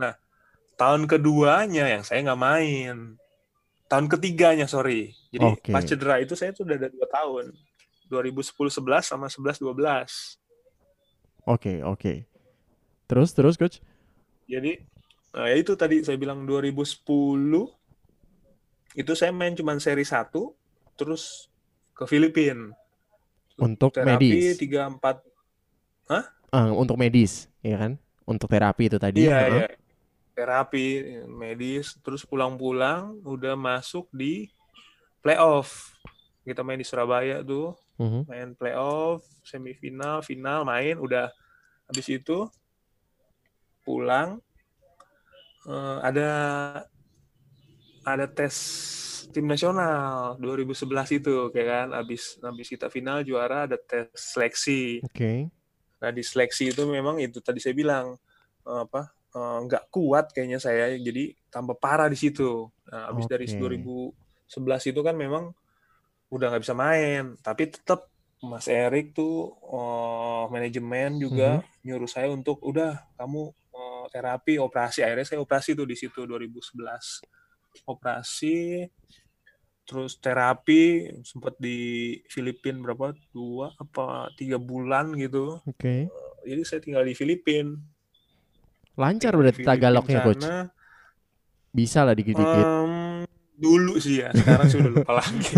Nah, 0.00 0.16
tahun 0.80 1.04
keduanya 1.04 1.84
yang 1.84 2.02
saya 2.02 2.24
nggak 2.24 2.40
main. 2.40 3.20
Tahun 3.84 4.08
ketiganya, 4.08 4.64
sorry. 4.64 5.12
Jadi 5.28 5.44
okay. 5.44 5.72
pas 5.76 5.84
cedera 5.84 6.16
itu 6.24 6.32
saya 6.32 6.56
sudah 6.56 6.80
ada 6.80 6.88
dua 6.88 7.04
tahun. 7.12 7.52
2010 8.08 8.56
11 8.56 8.80
sama 9.04 9.28
11 9.28 9.60
12. 9.60 10.40
Oke, 11.44 11.76
okay, 11.76 11.76
oke. 11.84 12.00
Okay. 12.00 12.16
Terus 13.04 13.36
terus 13.36 13.54
coach? 13.60 13.84
Jadi 14.48 14.80
nah 15.34 15.50
ya 15.50 15.56
itu 15.58 15.74
tadi 15.74 15.98
saya 16.00 16.14
bilang 16.14 16.46
2010 16.46 17.02
itu 18.94 19.12
saya 19.18 19.34
main 19.34 19.50
cuma 19.58 19.74
seri 19.82 20.06
1 20.06 20.30
terus 20.94 21.50
ke 21.92 22.06
Filipina. 22.06 22.72
Untuk 23.58 23.94
terapi 23.94 24.54
medis. 24.54 24.58
3 24.58 24.98
4 24.98 25.34
Hah? 26.04 26.24
Uh, 26.52 26.70
untuk 26.76 27.00
medis, 27.00 27.48
ya 27.64 27.80
kan? 27.80 27.92
Untuk 28.28 28.46
terapi 28.46 28.86
itu 28.86 28.98
tadi. 29.00 29.24
Iya, 29.26 29.40
uh 29.40 29.48
iya. 29.48 29.66
Terapi 30.34 30.86
medis 31.30 31.94
terus 32.02 32.26
pulang-pulang 32.26 33.22
udah 33.22 33.54
masuk 33.54 34.10
di 34.10 34.50
playoff. 35.22 35.94
Kita 36.44 36.60
main 36.66 36.78
di 36.78 36.86
Surabaya 36.86 37.40
tuh. 37.40 37.72
Uh. 37.94 38.02
-huh. 38.02 38.22
Main 38.26 38.58
playoff, 38.58 39.22
semifinal, 39.46 40.20
final 40.24 40.66
main 40.66 40.98
udah 40.98 41.30
habis 41.86 42.06
itu 42.10 42.48
pulang 43.84 44.40
uh, 45.68 45.98
ada 46.00 46.30
ada 48.04 48.26
tes 48.28 48.54
tim 49.32 49.44
nasional 49.48 50.36
2011 50.38 51.18
itu 51.18 51.34
kayak 51.50 51.68
kan 51.68 51.88
habis 51.96 52.38
habis 52.38 52.66
kita 52.70 52.86
final 52.86 53.24
juara 53.24 53.66
ada 53.68 53.76
tes 53.80 54.08
seleksi. 54.14 55.02
Oke. 55.04 55.10
Okay. 55.12 55.38
Nah 56.00 56.10
di 56.12 56.22
seleksi 56.22 56.70
itu 56.70 56.82
memang 56.86 57.18
itu 57.18 57.40
tadi 57.40 57.58
saya 57.58 57.74
bilang 57.74 58.14
uh, 58.68 58.80
apa 58.84 59.10
uh, 59.34 59.58
nggak 59.66 59.90
kuat 59.90 60.30
kayaknya 60.30 60.60
saya 60.62 60.94
jadi 60.96 61.34
tambah 61.50 61.76
parah 61.80 62.06
di 62.06 62.18
situ. 62.18 62.68
Nah, 62.92 63.10
habis 63.10 63.26
okay. 63.26 63.32
dari 63.34 63.46
2011 63.58 64.90
itu 64.94 65.00
kan 65.02 65.16
memang 65.16 65.50
udah 66.34 66.50
nggak 66.50 66.62
bisa 66.66 66.74
main. 66.74 67.38
Tapi 67.38 67.70
tetap 67.70 68.10
Mas 68.42 68.66
Erik 68.66 69.14
tuh 69.14 69.54
uh, 69.70 70.50
manajemen 70.50 71.16
juga 71.22 71.58
mm 71.58 71.60
-hmm. 71.62 71.82
nyuruh 71.86 72.10
saya 72.10 72.28
untuk 72.28 72.58
udah 72.60 72.98
kamu 73.14 73.54
terapi 74.14 74.62
operasi. 74.62 75.02
Akhirnya 75.02 75.26
saya 75.26 75.40
operasi 75.42 75.74
tuh 75.74 75.90
di 75.90 75.98
situ 75.98 76.22
2011 76.22 76.78
operasi 77.90 78.86
terus 79.84 80.16
terapi 80.16 81.12
sempat 81.26 81.58
di 81.58 82.16
Filipina 82.30 82.78
berapa? 82.78 83.10
Dua 83.34 83.74
apa 83.74 84.30
tiga 84.38 84.56
bulan 84.56 85.12
gitu. 85.18 85.58
Oke. 85.66 86.06
Okay. 86.06 86.46
jadi 86.46 86.62
saya 86.62 86.80
tinggal 86.84 87.02
di 87.02 87.16
Filipina 87.18 87.74
lancar 88.94 89.34
berarti 89.34 89.66
Tagalognya 89.66 90.22
coach? 90.22 90.46
bisa 91.74 92.06
lah 92.06 92.14
dikit-dikit. 92.14 92.62
Um, 92.62 93.03
dulu 93.54 93.96
sih 94.02 94.22
ya 94.22 94.34
sekarang 94.34 94.66
sudah 94.70 94.90
lupa 94.90 95.12
lagi. 95.22 95.54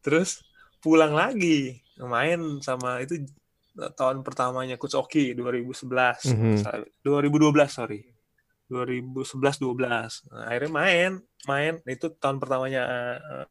Terus 0.00 0.40
pulang 0.80 1.12
lagi 1.12 1.84
main 2.00 2.64
sama 2.64 3.04
itu 3.04 3.20
tahun 3.76 4.24
pertamanya 4.24 4.80
Coach 4.80 4.96
Oki 4.96 5.36
2011 5.36 6.32
mm 6.32 6.56
-hmm. 6.56 6.84
2012 7.04 7.68
sorry. 7.68 8.00
2011 8.70 9.34
12 9.58 10.30
nah, 10.30 10.46
akhirnya 10.46 10.70
main 10.72 11.12
main. 11.48 11.74
Itu 11.84 12.14
tahun 12.16 12.38
pertamanya 12.40 12.82
uh, 13.20 13.46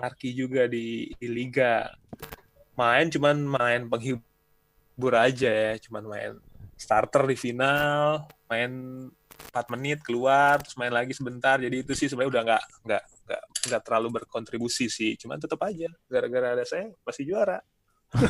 Arki 0.00 0.36
juga 0.36 0.68
di, 0.68 1.12
di 1.16 1.28
liga. 1.28 1.88
Main 2.76 3.12
cuman 3.12 3.36
main 3.44 3.80
penghibur 3.88 5.12
aja 5.12 5.48
ya, 5.48 5.72
cuman 5.76 6.04
main 6.08 6.32
starter 6.76 7.28
di 7.28 7.36
final, 7.36 8.26
main 8.48 8.72
4 9.50 9.72
menit 9.74 9.98
keluar 10.06 10.62
terus 10.62 10.76
main 10.78 10.92
lagi 10.94 11.10
sebentar. 11.16 11.58
Jadi 11.58 11.82
itu 11.82 11.92
sih 11.98 12.06
sebenarnya 12.06 12.30
udah 12.30 12.42
nggak 12.46 12.62
nggak 12.86 13.02
nggak 13.26 13.42
nggak 13.72 13.82
terlalu 13.82 14.08
berkontribusi 14.22 14.86
sih. 14.86 15.18
Cuman 15.18 15.42
tetap 15.42 15.58
aja 15.66 15.90
gara-gara 16.06 16.54
ada 16.54 16.64
saya 16.68 16.92
masih 17.02 17.24
juara. 17.26 17.58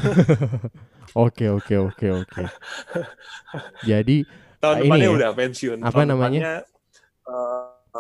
Oke 1.13 1.51
oke 1.51 1.75
oke 1.77 2.07
oke. 2.25 2.43
Jadi 3.85 4.25
Tahun 4.63 4.81
ini 4.81 4.87
depannya 4.89 5.09
ya, 5.11 5.13
udah 5.13 5.31
pensiun. 5.35 5.79
apa 5.83 5.93
Tahun 5.93 6.09
namanya? 6.09 6.41
depannya, 6.41 6.55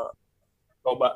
eh, 0.01 0.11
coba 0.81 1.09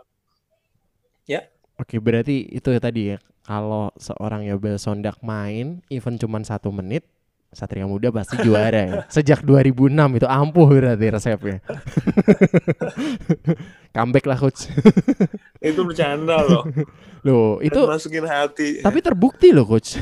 Oke, 1.77 2.01
berarti 2.01 2.49
itu 2.49 2.69
ya 2.73 2.81
tadi 2.81 3.03
ya. 3.13 3.19
Kalau 3.45 3.93
seorang 4.01 4.49
Yobel 4.49 4.81
Sondak 4.81 5.21
main, 5.21 5.85
even 5.93 6.17
cuman 6.17 6.43
satu 6.43 6.73
menit, 6.73 7.05
Satria 7.49 7.85
Muda 7.85 8.11
pasti 8.11 8.37
juara 8.39 8.81
ya. 8.81 8.93
Sejak 9.15 9.41
2006 9.41 9.93
itu 10.15 10.27
ampuh 10.27 10.69
berarti 10.69 11.09
resepnya. 11.09 11.59
Comeback 13.91 14.25
lah 14.25 14.37
coach. 14.37 14.69
itu 15.65 15.81
bercanda 15.81 16.39
loh. 16.39 16.63
Loh, 17.23 17.59
itu 17.59 17.75
Dan 17.75 17.89
masukin 17.89 18.25
hati. 18.25 18.81
tapi 18.81 18.99
terbukti 19.01 19.51
loh 19.51 19.65
coach. 19.65 19.97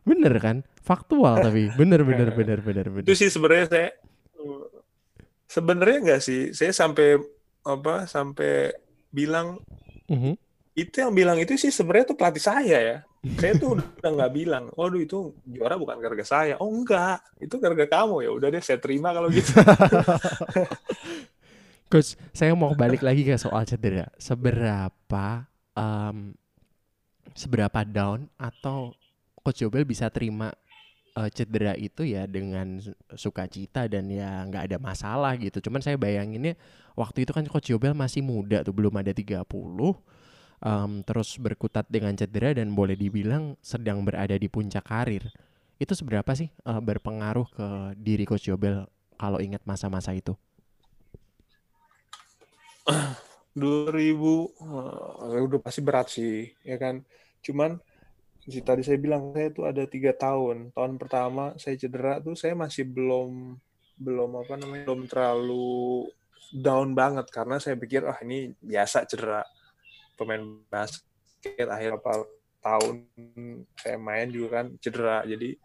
bener 0.00 0.32
kan? 0.38 0.56
Faktual 0.80 1.38
tapi 1.40 1.68
bener 1.70 2.02
bener 2.02 2.30
bener 2.30 2.58
bener 2.58 2.86
bener. 2.88 3.02
itu 3.04 3.12
sih 3.14 3.28
sebenarnya 3.28 3.66
saya 3.68 3.88
sebenarnya 5.44 5.96
enggak 6.00 6.20
sih 6.20 6.50
saya 6.50 6.72
sampai 6.72 7.20
apa 7.62 8.04
sampai 8.04 8.74
bilang 9.08 9.56
Mhm. 10.06 10.32
itu 10.72 10.94
yang 10.96 11.12
bilang 11.12 11.36
itu 11.36 11.52
sih 11.54 11.68
sebenarnya 11.68 12.08
tuh 12.08 12.16
pelatih 12.16 12.40
saya 12.40 12.76
ya 12.80 12.96
saya 13.20 13.52
tuh 13.60 13.76
udah 13.76 14.10
nggak 14.16 14.32
bilang 14.32 14.64
waduh 14.72 15.00
itu 15.00 15.36
juara 15.44 15.76
bukan 15.76 16.00
gara-gara 16.00 16.24
saya 16.24 16.54
oh 16.56 16.72
enggak 16.72 17.20
itu 17.36 17.52
gara-gara 17.60 17.88
kamu 17.88 18.24
ya 18.24 18.30
udah 18.32 18.48
deh 18.48 18.62
saya 18.64 18.80
terima 18.80 19.12
kalau 19.12 19.28
gitu 19.28 19.52
Coach, 21.90 22.14
saya 22.30 22.54
mau 22.54 22.70
balik 22.78 23.02
lagi 23.02 23.26
ke 23.26 23.34
soal 23.34 23.66
cedera. 23.66 24.06
Seberapa 24.14 25.42
em, 25.74 26.38
seberapa 27.34 27.82
down 27.82 28.30
atau 28.38 28.94
Coach 29.42 29.66
Yobel 29.66 29.82
bisa 29.82 30.06
terima 30.06 30.54
eh, 31.18 31.30
cedera 31.34 31.74
itu 31.74 32.06
ya 32.06 32.30
dengan 32.30 32.78
su- 32.78 32.94
sukacita 33.18 33.90
dan 33.90 34.06
ya 34.06 34.46
nggak 34.46 34.70
ada 34.70 34.78
masalah 34.78 35.34
gitu. 35.34 35.58
Cuman 35.58 35.82
saya 35.82 35.98
bayanginnya 35.98 36.54
waktu 36.94 37.26
itu 37.26 37.34
kan 37.34 37.42
Coach 37.50 37.74
Yobel 37.74 37.90
masih 37.90 38.22
muda 38.22 38.62
tuh 38.62 38.70
belum 38.70 38.94
ada 38.94 39.10
30 39.10 39.42
em, 40.60 41.02
terus 41.04 41.36
berkutat 41.40 41.88
dengan 41.88 42.14
cedera 42.16 42.52
dan 42.56 42.72
boleh 42.76 42.96
dibilang 42.96 43.56
sedang 43.60 44.04
berada 44.04 44.36
di 44.36 44.48
puncak 44.48 44.84
karir. 44.86 45.28
Itu 45.80 45.96
seberapa 45.96 46.28
sih 46.36 46.48
eh, 46.52 46.80
berpengaruh 46.80 47.48
ke 47.52 47.68
diri 47.96 48.24
Coach 48.28 48.48
Yobel 48.48 48.84
kalau 49.16 49.40
ingat 49.40 49.64
masa-masa 49.64 50.12
itu? 50.12 50.36
2000 53.56 53.90
eh, 53.98 55.42
udah 55.42 55.60
pasti 55.60 55.80
berat 55.82 56.06
sih 56.12 56.46
ya 56.62 56.78
kan 56.78 57.02
cuman 57.42 57.82
si 58.46 58.62
tadi 58.62 58.80
saya 58.86 58.96
bilang 58.96 59.34
saya 59.34 59.50
tuh 59.52 59.66
ada 59.66 59.84
tiga 59.84 60.14
tahun 60.14 60.70
tahun 60.72 60.92
pertama 60.96 61.54
saya 61.58 61.74
cedera 61.76 62.22
tuh 62.22 62.38
saya 62.38 62.54
masih 62.54 62.86
belum 62.86 63.58
belum 64.00 64.30
apa 64.40 64.54
namanya 64.56 64.84
belum 64.88 65.04
terlalu 65.10 66.08
down 66.54 66.96
banget 66.96 67.28
karena 67.30 67.60
saya 67.60 67.76
pikir 67.76 68.06
ah 68.06 68.16
ini 68.24 68.54
biasa 68.62 69.04
cedera 69.06 69.44
pemain 70.20 70.44
basket 70.68 71.64
akhir 71.64 71.96
apa 71.96 72.28
tahun 72.60 73.08
saya 73.80 73.96
main 73.96 74.28
juga 74.28 74.60
kan 74.60 74.66
cedera. 74.76 75.24
Jadi 75.24 75.56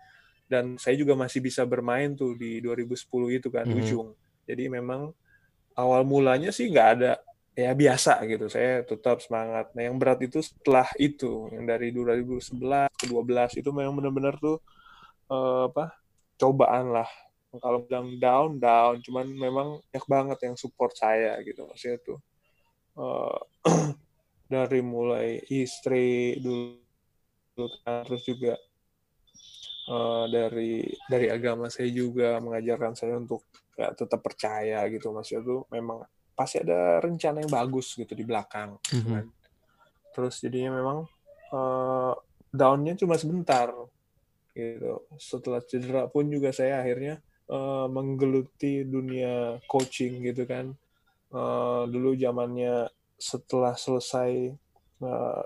dan 0.47 0.79
saya 0.79 0.95
juga 0.95 1.17
masih 1.17 1.43
bisa 1.43 1.67
bermain 1.67 2.15
tuh 2.15 2.39
di 2.39 2.63
2010 2.63 3.27
itu 3.35 3.51
kan 3.51 3.67
Mhm. 3.67 3.75
ujung. 3.75 4.07
Jadi 4.47 4.71
memang 4.71 5.11
awal 5.75 6.07
mulanya 6.07 6.55
sih 6.55 6.71
nggak 6.71 6.89
ada 6.95 7.19
ya 7.51 7.75
biasa 7.75 8.23
gitu. 8.31 8.47
Saya 8.47 8.85
tetap 8.87 9.19
semangat. 9.19 9.75
Nah 9.75 9.91
yang 9.91 9.99
berat 9.99 10.23
itu 10.23 10.39
setelah 10.39 10.87
itu 10.95 11.51
yang 11.51 11.67
dari 11.67 11.91
2011 11.91 12.87
ke 12.95 13.05
12 13.11 13.51
itu 13.59 13.69
memang 13.75 13.99
benar-benar 13.99 14.39
tuh 14.39 14.63
eh, 15.31 15.63
apa 15.67 15.91
cobaan 16.39 16.95
lah. 16.95 17.09
Kalau 17.55 17.87
bilang 17.87 18.15
down 18.21 18.59
down. 18.61 19.01
Cuman 19.03 19.25
memang 19.31 19.67
banyak 19.91 20.05
banget 20.07 20.37
yang 20.47 20.55
support 20.55 20.93
saya 20.95 21.39
gitu 21.43 21.65
maksudnya 21.67 21.97
tuh. 22.05 22.19
Eh, 23.01 23.39
dari 24.45 24.79
mulai 24.81 25.41
istri 25.49 26.37
dulu 26.37 26.77
terus 28.05 28.23
juga 28.23 28.53
eh, 29.89 30.25
dari 30.29 30.85
dari 31.09 31.27
agama 31.29 31.69
saya 31.69 31.89
juga 31.89 32.37
mengajarkan 32.39 32.93
saya 32.93 33.17
untuk 33.17 33.41
ya, 33.73 33.91
tetap 33.93 34.21
percaya 34.21 34.85
gitu 34.89 35.09
maksudnya 35.11 35.41
tuh 35.43 35.61
memang 35.69 36.03
pasti 36.35 36.59
ada 36.59 36.99
rencana 36.99 37.41
yang 37.41 37.51
bagus 37.51 37.95
gitu 37.95 38.11
di 38.11 38.23
belakang 38.27 38.75
gitu 38.83 39.01
Mhm. 39.07 39.13
kan. 39.13 39.25
terus 40.13 40.35
jadinya 40.39 40.71
memang 40.75 40.97
eh, 41.53 42.13
downnya 42.51 42.93
cuma 42.95 43.15
sebentar 43.15 43.71
gitu 44.55 45.03
setelah 45.19 45.59
cedera 45.63 46.07
pun 46.07 46.27
juga 46.27 46.51
saya 46.51 46.79
akhirnya 46.81 47.19
eh, 47.45 47.87
menggeluti 47.87 48.83
dunia 48.83 49.57
coaching 49.65 50.21
gitu 50.23 50.45
kan 50.45 50.75
Eh, 51.35 51.83
dulu 51.91 52.15
zamannya 52.15 52.87
setelah 53.17 53.73
selesai 53.75 54.31
eh, 55.01 55.43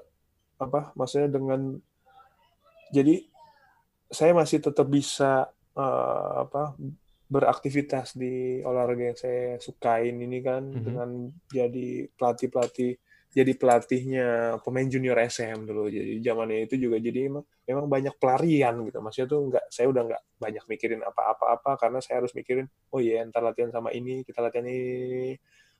apa 0.59 0.91
maksudnya 0.97 1.29
dengan 1.31 1.77
jadi 2.89 3.23
saya 4.09 4.33
masih 4.33 4.59
tetap 4.59 4.89
bisa 4.89 5.47
eh, 5.77 6.31
apa 6.43 6.73
beraktivitas 7.29 8.17
di 8.17 8.57
olahraga 8.65 9.13
yang 9.13 9.19
saya 9.19 9.61
sukain 9.61 10.17
ini 10.17 10.41
kan 10.41 10.65
Mhm. 10.65 10.81
dengan 10.81 11.09
jadi 11.53 12.09
pelatih 12.17 12.49
pelatih 12.49 12.97
jadi 13.29 13.53
pelatihnya 13.53 14.57
pemain 14.65 14.89
junior 14.89 15.13
SM 15.21 15.61
dulu. 15.69 15.85
Jadi 15.85 16.17
zamannya 16.25 16.65
itu 16.65 16.81
juga 16.81 16.97
jadi 16.97 17.29
emang, 17.29 17.45
memang 17.69 17.85
banyak 17.85 18.17
pelarian 18.17 18.73
gitu. 18.89 18.97
Maksudnya 19.05 19.27
tuh 19.29 19.39
nggak 19.53 19.65
saya 19.69 19.85
udah 19.93 20.01
nggak 20.09 20.23
banyak 20.41 20.63
mikirin 20.65 21.01
apa-apa-apa 21.05 21.77
karena 21.77 22.01
saya 22.01 22.25
harus 22.25 22.33
mikirin 22.33 22.65
oh 22.89 22.97
iya 22.97 23.21
ntar 23.29 23.45
latihan 23.45 23.69
sama 23.69 23.93
ini 23.93 24.25
kita 24.25 24.41
latihan 24.41 24.65
ini 24.65 25.37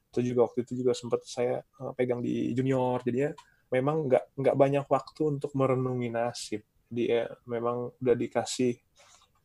itu 0.09 0.33
juga 0.33 0.49
waktu 0.49 0.65
itu 0.65 0.73
juga 0.81 0.97
sempat 0.97 1.21
saya 1.23 1.61
eh, 1.61 1.91
pegang 1.93 2.19
di 2.19 2.51
junior. 2.53 2.99
Jadinya 3.05 3.31
memang 3.69 4.09
nggak 4.09 4.23
nggak 4.35 4.55
banyak 4.57 4.85
waktu 4.89 5.21
untuk 5.37 5.53
merenungi 5.53 6.09
nasib. 6.09 6.61
Dia 6.89 7.29
memang 7.45 7.93
udah 8.01 8.15
dikasih 8.17 8.73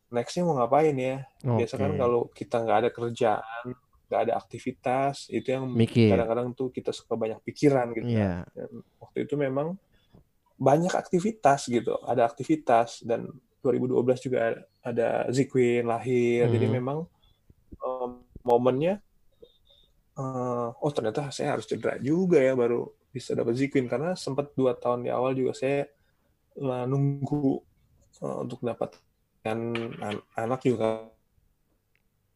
nextnya 0.09 0.43
mau 0.49 0.57
ngapain 0.57 0.97
ya? 0.97 1.25
Biasa 1.61 1.75
kan 1.77 1.93
kalau 2.01 2.21
kita 2.33 2.57
nggak 2.65 2.79
ada 2.81 2.91
kerjaan 2.91 3.65
nggak 4.05 4.21
ada 4.31 4.35
aktivitas 4.37 5.33
itu 5.33 5.49
yang 5.49 5.65
kadang-kadang 6.13 6.53
tuh 6.53 6.69
kita 6.69 6.93
suka 6.93 7.17
banyak 7.17 7.41
pikiran 7.41 7.89
gitu 7.97 8.13
Iya. 8.13 8.45
dan 8.53 8.69
waktu 9.01 9.25
itu 9.25 9.35
memang 9.35 9.81
banyak 10.61 10.93
aktivitas 10.93 11.67
gitu 11.69 11.99
ada 12.05 12.25
aktivitas. 12.25 13.01
Dan 13.05 13.29
2012 13.61 14.21
juga 14.21 14.61
ada, 14.85 15.25
Ziquin 15.33 15.89
lahir. 15.89 16.49
Jadi 16.49 16.67
Mhm. 16.69 16.75
memang 16.79 16.99
em, 17.81 18.11
momennya 18.45 19.01
eh, 20.19 20.67
oh 20.85 20.91
ternyata 20.97 21.21
saya 21.35 21.49
harus 21.59 21.67
cedera 21.71 21.95
juga 22.03 22.39
ya 22.43 22.53
baru 22.63 22.77
bisa 23.15 23.31
dapat 23.39 23.55
Ziquin 23.61 23.87
karena 23.93 24.09
sempat 24.19 24.47
dua 24.59 24.73
tahun 24.83 25.07
di 25.07 25.11
awal 25.17 25.33
juga 25.39 25.53
saya 25.61 25.87
eh, 26.61 26.85
nunggu 26.91 27.37
eh, 28.25 28.37
untuk 28.45 28.61
dapat 28.69 28.91
kan 29.45 29.59
an- 30.07 30.25
anak 30.43 30.61
juga 30.69 30.87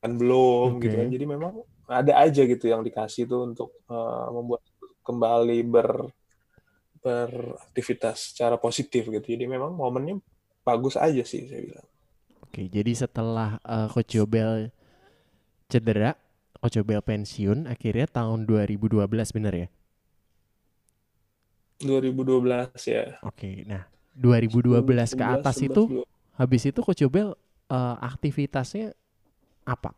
kan 0.02 0.12
belum 0.20 0.68
gitu 0.84 0.94
Oke. 0.94 0.96
kan. 1.00 1.08
Jadi 1.14 1.24
memang 1.34 1.52
ada 1.88 2.12
aja 2.24 2.40
gitu 2.44 2.64
yang 2.72 2.82
dikasih 2.86 3.22
tuh 3.30 3.40
untuk 3.48 3.68
eh, 3.90 4.26
membuat 4.36 4.62
kembali 5.06 5.58
ber 5.72 5.88
beraktivitas 7.04 8.34
secara 8.34 8.56
positif 8.58 9.02
gitu. 9.08 9.26
Jadi 9.34 9.44
memang 9.46 9.72
momennya 9.74 10.18
bagus 10.66 10.94
aja 10.98 11.22
sih 11.24 11.46
saya 11.50 11.62
bilang. 11.64 11.88
Oke, 12.44 12.66
jadi 12.66 12.92
setelah 13.02 13.50
eh, 13.62 13.86
Coach 13.92 14.12
Yobel 14.18 14.70
cedera, 15.68 16.16
Coach 16.60 16.76
Yobel 16.78 17.00
pensiun, 17.10 17.58
akhirnya 17.74 18.06
tahun 18.18 18.40
2012 18.50 19.28
bener 19.36 19.54
ya? 19.62 19.68
2012 21.86 22.82
ya 22.94 23.04
Oke, 23.18 23.66
nah 23.66 23.82
2012 24.14 25.14
ke 25.18 25.24
11, 25.24 25.26
atas 25.26 25.58
11, 25.58 25.62
itu, 25.62 25.90
12. 25.90 26.08
habis 26.38 26.62
itu 26.66 26.78
Coach 26.82 27.02
Yobel 27.02 27.34
eh, 27.70 27.96
aktivitasnya 28.02 28.94
apa? 29.68 29.94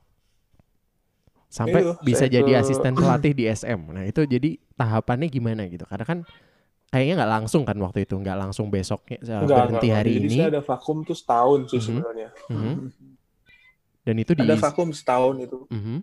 Sampai 1.51 1.83
Itu, 1.83 1.99
bisa 1.99 2.31
jadi 2.31 2.47
ke- 2.47 2.63
asisten 2.63 2.95
pelatih 2.95 3.35
di 3.35 3.45
SM. 3.51 3.91
Nah 3.91 4.07
itu 4.07 4.23
jadi 4.23 4.55
tahapannya 4.79 5.27
gimana 5.27 5.67
gitu? 5.67 5.83
Karena 5.83 6.07
kan 6.07 6.19
kayaknya 6.93 7.25
nggak 7.25 7.33
langsung 7.43 7.63
kan 7.69 7.79
waktu 7.83 8.07
itu, 8.07 8.15
nggak 8.19 8.39
langsung 8.39 8.69
besoknya 8.75 9.19
eh, 9.23 9.47
Enggak, 9.47 9.57
berhenti 9.57 9.89
enggak, 9.89 9.89
hari 9.91 10.13
jadi 10.17 10.29
ini. 10.29 10.37
saya 10.37 10.47
ada 10.53 10.61
vakum 10.69 10.99
tuh 11.09 11.17
setahun 11.21 11.61
sih 11.73 11.81
Mhm. 11.81 11.87
sebenarnya 11.87 12.29
Mhm. 12.51 12.73
Dan 14.05 14.17
itu 14.21 14.33
di 14.37 14.45
ada 14.45 14.55
vakum 14.59 14.91
setahun 14.91 15.37
itu 15.47 15.59
Mhm. 15.71 16.03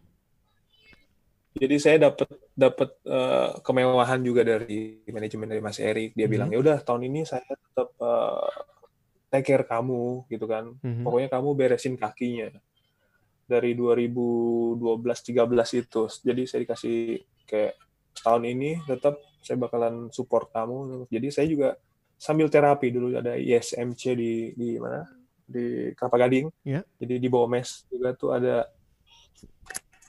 Jadi 1.57 1.75
saya 1.81 1.97
dapat 2.09 2.29
dapat 2.53 2.89
eh, 3.03 3.49
kemewahan 3.61 4.21
juga 4.21 4.41
dari 4.45 5.01
manajemen 5.09 5.49
dari 5.49 5.61
Mas 5.61 5.81
Erik 5.81 6.13
dia 6.13 6.25
Mhm. 6.25 6.31
bilang 6.31 6.49
ya 6.53 6.59
udah 6.61 6.77
tahun 6.81 7.09
ini 7.09 7.25
saya 7.25 7.43
tetap 7.45 7.89
eh, 7.97 8.49
take 9.27 9.43
care 9.43 9.65
kamu 9.67 10.23
gitu 10.31 10.45
kan. 10.47 10.71
Mhm. 10.79 11.03
Pokoknya 11.03 11.29
kamu 11.33 11.49
beresin 11.53 11.95
kakinya. 11.99 12.47
Dari 13.47 13.75
2012-13 13.75 15.71
itu. 15.79 16.03
Jadi 16.23 16.41
saya 16.43 16.59
dikasih 16.63 16.99
kayak 17.47 17.73
setahun 18.11 18.43
ini 18.43 18.79
tetap 18.83 19.15
saya 19.39 19.55
bakalan 19.55 20.11
support 20.11 20.51
kamu. 20.51 21.07
Jadi 21.07 21.27
saya 21.31 21.47
juga 21.47 21.69
sambil 22.17 22.49
terapi 22.51 22.91
dulu 22.91 23.15
ada 23.15 23.39
ISMC 23.39 24.03
di 24.15 24.31
di 24.51 24.75
mana? 24.79 25.07
Di 25.47 25.95
Kelapa 25.95 26.19
Gading. 26.19 26.51
Ya. 26.67 26.83
Jadi 26.99 27.23
di 27.23 27.27
bawah 27.31 27.47
mes 27.47 27.87
juga 27.87 28.11
tuh 28.15 28.35
ada 28.35 28.67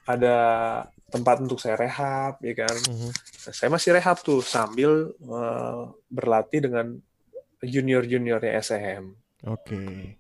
ada 0.03 0.37
tempat 1.09 1.41
untuk 1.41 1.57
saya 1.57 1.77
rehab 1.81 2.41
ya 2.45 2.55
kan. 2.65 2.77
Mhm. 2.77 3.11
Saya 3.49 3.69
masih 3.73 3.97
rehab 3.97 4.21
tuh 4.21 4.45
sambil 4.45 5.13
eh, 5.17 5.83
berlatih 6.13 6.61
dengan 6.69 7.01
junior-juniornya 7.63 8.53
SM 8.63 9.03
Oke. 9.51 10.15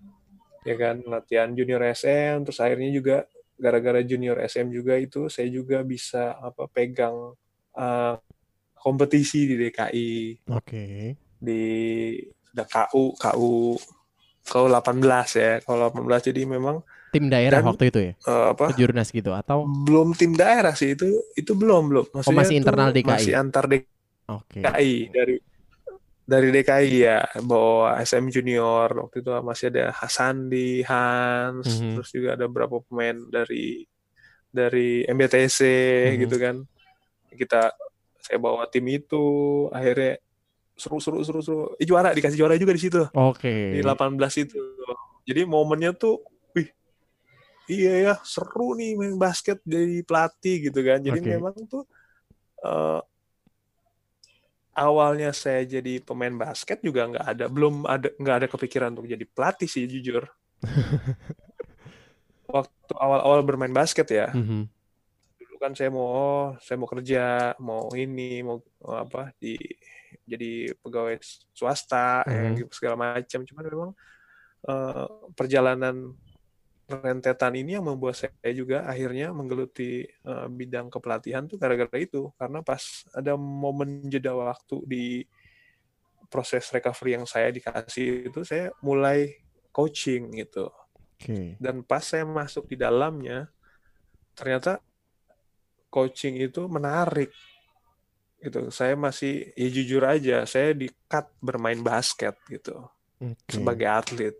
ya 0.66 0.74
kan 0.74 1.00
latihan 1.06 1.54
junior 1.54 1.82
SM 1.94 2.42
terus 2.42 2.58
akhirnya 2.58 2.90
juga 2.90 3.16
gara-gara 3.58 4.02
junior 4.02 4.38
SM 4.42 4.70
juga 4.70 4.98
itu 4.98 5.30
saya 5.30 5.46
juga 5.50 5.82
bisa 5.86 6.34
apa 6.38 6.66
pegang 6.70 7.34
eh, 7.78 8.14
kompetisi 8.78 9.46
di 9.46 9.54
DKI 9.58 10.12
Oke. 10.54 11.14
di 11.38 11.62
ada 12.54 12.64
KU 12.66 13.14
KU 13.14 13.78
KU 14.48 14.66
18 14.66 15.38
ya 15.38 15.52
kalau 15.62 15.94
18 15.94 16.30
jadi 16.32 16.42
memang 16.48 16.82
Tim 17.08 17.26
daerah 17.26 17.60
Dan- 17.60 17.68
waktu 17.68 17.84
itu 17.88 17.98
ya? 18.00 18.12
eh, 18.14 18.46
apa 18.52 18.64
Kejurnas 18.70 19.08
gitu 19.08 19.32
atau 19.32 19.64
belum 19.64 20.12
tim 20.12 20.32
daerah 20.32 20.72
sih 20.72 20.92
itu 20.92 21.08
itu 21.34 21.52
belum 21.52 21.88
belum 21.88 22.04
Maksudnya 22.12 22.32
Oh, 22.32 22.38
masih 22.38 22.56
internal 22.56 22.88
DKI? 22.90 23.08
masih 23.08 23.32
antar 23.34 23.64
DKI. 23.64 24.60
DKI 24.60 24.92
dari 25.08 25.36
dari 26.22 26.48
DKI 26.52 26.90
ya 27.00 27.18
bawa 27.40 27.96
SM 27.98 28.28
Junior 28.28 28.92
waktu 29.00 29.16
itu 29.18 29.30
masih 29.40 29.64
ada 29.70 29.84
Hasandi 29.90 30.84
Hans 30.84 31.80
Mhm. 31.80 31.96
terus 31.96 32.08
juga 32.10 32.36
ada 32.36 32.44
beberapa 32.44 32.80
pemain 32.82 33.16
dari 33.26 33.88
dari 34.48 35.04
MBTC 35.04 35.58
Mhm. 36.12 36.16
gitu 36.20 36.36
kan 36.36 36.56
kita 37.30 37.72
saya 38.18 38.36
bawa 38.36 38.66
tim 38.66 38.84
itu 38.86 39.24
akhirnya 39.70 40.20
seru 40.74 41.00
seru 41.00 41.24
seru 41.24 41.40
seru 41.40 41.62
eh, 41.74 41.82
juara 41.82 42.12
dikasih 42.12 42.36
juara 42.36 42.54
juga 42.54 42.70
di 42.70 42.82
situ 42.82 43.00
Oke. 43.10 43.72
di 43.72 43.80
18 43.80 44.12
itu 44.38 44.60
jadi 45.24 45.42
momennya 45.42 45.92
tuh 45.92 46.20
iya 47.68 47.92
ya 48.04 48.14
seru 48.24 48.74
nih 48.78 48.96
main 48.98 49.16
basket 49.20 49.58
jadi 49.64 50.00
pelatih 50.08 50.56
gitu 50.70 50.80
kan 50.88 50.98
jadi 51.04 51.18
Oke. 51.20 51.28
memang 51.36 51.54
tuh 51.68 51.84
eh, 52.64 53.00
awalnya 54.78 55.34
saya 55.34 55.66
jadi 55.66 55.98
pemain 56.06 56.34
basket 56.34 56.78
juga 56.86 57.10
nggak 57.10 57.26
ada 57.34 57.44
belum 57.50 57.82
ada 57.84 58.08
nggak 58.14 58.36
ada 58.44 58.48
kepikiran 58.48 58.94
untuk 58.94 59.10
jadi 59.10 59.24
pelatih 59.26 59.66
sih 59.66 59.84
jujur 59.90 60.22
waktu 62.54 62.92
awal-awal 62.96 63.40
bermain 63.44 63.74
basket 63.74 64.08
ya 64.08 64.30
Mhm. 64.32 64.70
dulu 65.38 65.54
kan 65.62 65.72
saya 65.74 65.90
mau 65.90 66.06
oh, 66.06 66.46
saya 66.62 66.76
mau 66.78 66.88
kerja 66.90 67.54
mau 67.58 67.90
ini 67.94 68.42
mau, 68.46 68.62
mau 68.82 68.94
apa 69.02 69.34
di 69.42 69.58
jadi 70.24 70.72
pegawai 70.80 71.18
swasta 71.52 72.24
Mhm. 72.28 72.64
gitu, 72.64 72.70
segala 72.72 72.96
macam 72.96 73.40
cuman 73.44 73.64
memang 73.66 73.90
eh, 74.68 75.06
perjalanan 75.38 75.96
rentetan 76.88 77.52
ini 77.52 77.76
yang 77.76 77.84
membuat 77.84 78.16
saya 78.16 78.52
juga 78.56 78.88
akhirnya 78.88 79.28
menggeluti 79.36 80.08
eh, 80.08 80.46
bidang 80.48 80.88
kepelatihan 80.88 81.44
tuh 81.44 81.60
gara-gara 81.60 81.92
itu 82.00 82.32
karena 82.40 82.64
pas 82.64 83.04
ada 83.12 83.36
momen 83.36 84.08
jeda 84.08 84.32
waktu 84.32 84.76
di 84.88 85.04
proses 86.32 86.64
recovery 86.72 87.20
yang 87.20 87.28
saya 87.28 87.52
dikasih 87.52 88.32
itu 88.32 88.40
saya 88.44 88.72
mulai 88.80 89.36
coaching 89.68 90.32
gitu 90.40 90.72
Oke. 91.20 91.60
dan 91.60 91.84
pas 91.84 92.00
saya 92.00 92.24
masuk 92.24 92.72
di 92.72 92.76
dalamnya 92.80 93.52
ternyata 94.32 94.80
coaching 95.92 96.40
itu 96.40 96.64
menarik 96.72 97.32
gitu 98.40 98.70
saya 98.72 98.94
masih 98.94 99.50
ya 99.52 99.68
jujur 99.68 100.02
aja 100.08 100.46
saya 100.48 100.72
di 100.72 100.88
cut 101.04 101.28
bermain 101.42 101.80
basket 101.84 102.38
gitu 102.48 102.80
Oke. 103.20 103.50
sebagai 103.50 103.88
atlet 103.88 104.36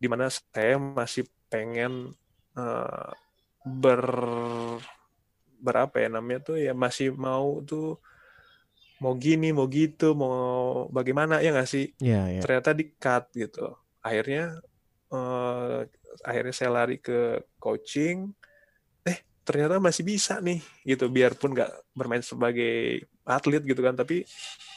di 0.00 0.06
mana 0.08 0.32
saya 0.32 0.80
masih 0.80 1.28
pengen 1.50 2.14
eh, 2.54 3.10
ber 3.66 4.02
berapa 5.60 5.92
ya 6.00 6.08
namanya 6.08 6.40
tuh 6.40 6.56
ya 6.56 6.72
masih 6.72 7.12
mau 7.12 7.60
tuh 7.60 8.00
mau 9.00 9.16
gini 9.16 9.52
mau 9.52 9.68
gitu 9.68 10.12
mau 10.12 10.86
bagaimana 10.92 11.40
ya 11.40 11.52
nggak 11.52 11.68
sih? 11.68 11.92
Ya, 12.00 12.28
ya. 12.28 12.40
ternyata 12.44 12.76
di 12.76 12.92
cut 12.96 13.32
gitu. 13.32 13.76
Akhirnya 14.04 14.60
eh, 15.12 15.78
akhirnya 16.24 16.54
saya 16.54 16.70
lari 16.72 16.96
ke 17.00 17.44
coaching. 17.56 18.28
Eh 19.04 19.18
ternyata 19.44 19.80
masih 19.80 20.04
bisa 20.04 20.40
nih 20.40 20.60
gitu. 20.84 21.08
Biarpun 21.08 21.56
nggak 21.56 21.72
bermain 21.96 22.24
sebagai 22.24 23.04
atlet 23.24 23.64
gitu 23.64 23.80
kan 23.80 23.96
tapi 23.96 24.24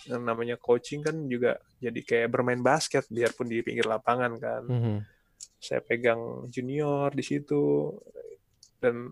yang 0.08 0.24
namanya 0.24 0.60
coaching 0.60 1.00
kan 1.00 1.16
juga 1.32 1.56
jadi 1.80 2.00
kayak 2.04 2.30
bermain 2.32 2.60
basket 2.60 3.08
biarpun 3.08 3.48
di 3.48 3.60
pinggir 3.64 3.88
lapangan 3.88 4.36
kan. 4.40 4.64
Mhm. 4.68 4.98
Saya 5.64 5.80
pegang 5.80 6.52
junior 6.52 7.10
di 7.16 7.24
situ. 7.24 7.96
Dan 8.84 9.10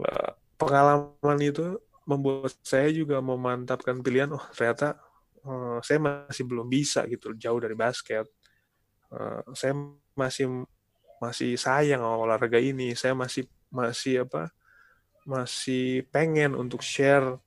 eh, 0.00 0.32
pengalaman 0.56 1.38
itu 1.44 1.76
membuat 2.08 2.56
saya 2.64 2.88
juga 2.90 3.20
memantapkan 3.22 4.00
pilihan 4.00 4.32
oh 4.32 4.44
ternyata 4.56 4.96
eh, 5.44 5.78
saya 5.84 5.98
masih 6.00 6.44
belum 6.48 6.66
bisa 6.66 7.04
gitu 7.06 7.36
jauh 7.36 7.60
dari 7.60 7.76
basket. 7.76 8.26
Eh, 9.12 9.42
saya 9.52 9.72
masih 10.16 10.64
masih 11.20 11.54
sayang 11.60 12.02
olahraga 12.02 12.58
ini. 12.58 12.96
Saya 12.96 13.12
masih 13.12 13.44
masih 13.70 14.24
apa 14.26 14.50
masih 15.28 16.08
pengen 16.10 16.56
untuk 16.56 16.80
share 16.82 17.38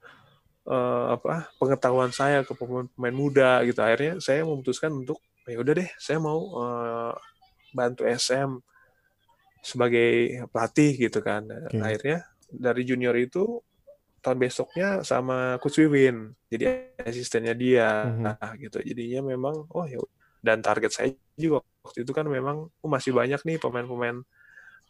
eh, 0.69 1.05
apa 1.15 1.49
pengetahuan 1.59 2.11
saya 2.13 2.45
ke 2.47 2.53
pemain-pemain 2.55 3.15
muda 3.15 3.51
gitu. 3.67 3.79
Akhirnya 3.81 4.21
saya 4.23 4.45
memutuskan 4.45 4.93
untuk 4.93 5.19
ya 5.43 5.59
udah 5.59 5.73
deh 5.75 5.89
saya 5.99 6.19
mau 6.23 6.39
eh, 6.63 7.13
bantu 7.73 8.05
SM 8.07 8.61
sebagai 9.63 10.43
pelatih 10.51 11.09
gitu 11.09 11.19
kan. 11.23 11.47
Oke. 11.47 11.79
Akhirnya 11.79 12.27
dari 12.53 12.85
junior 12.85 13.15
itu 13.17 13.59
tahun 14.23 14.39
besoknya 14.39 15.03
sama 15.03 15.59
Coach 15.59 15.83
Wiwin 15.83 16.31
jadi 16.47 16.95
asistennya 17.03 17.51
dia 17.51 18.07
Mhm. 18.07 18.23
Nah, 18.23 18.51
gitu. 18.55 18.79
Jadinya 18.79 19.35
memang 19.35 19.67
oh 19.67 19.83
ya 19.83 19.99
dan 20.39 20.63
target 20.63 20.91
saya 20.91 21.09
juga 21.35 21.63
waktu 21.83 22.07
itu 22.07 22.11
kan 22.15 22.27
memang 22.27 22.69
oh, 22.69 22.89
masih 22.91 23.11
banyak 23.11 23.41
nih 23.43 23.57
pemain-pemain 23.59 24.23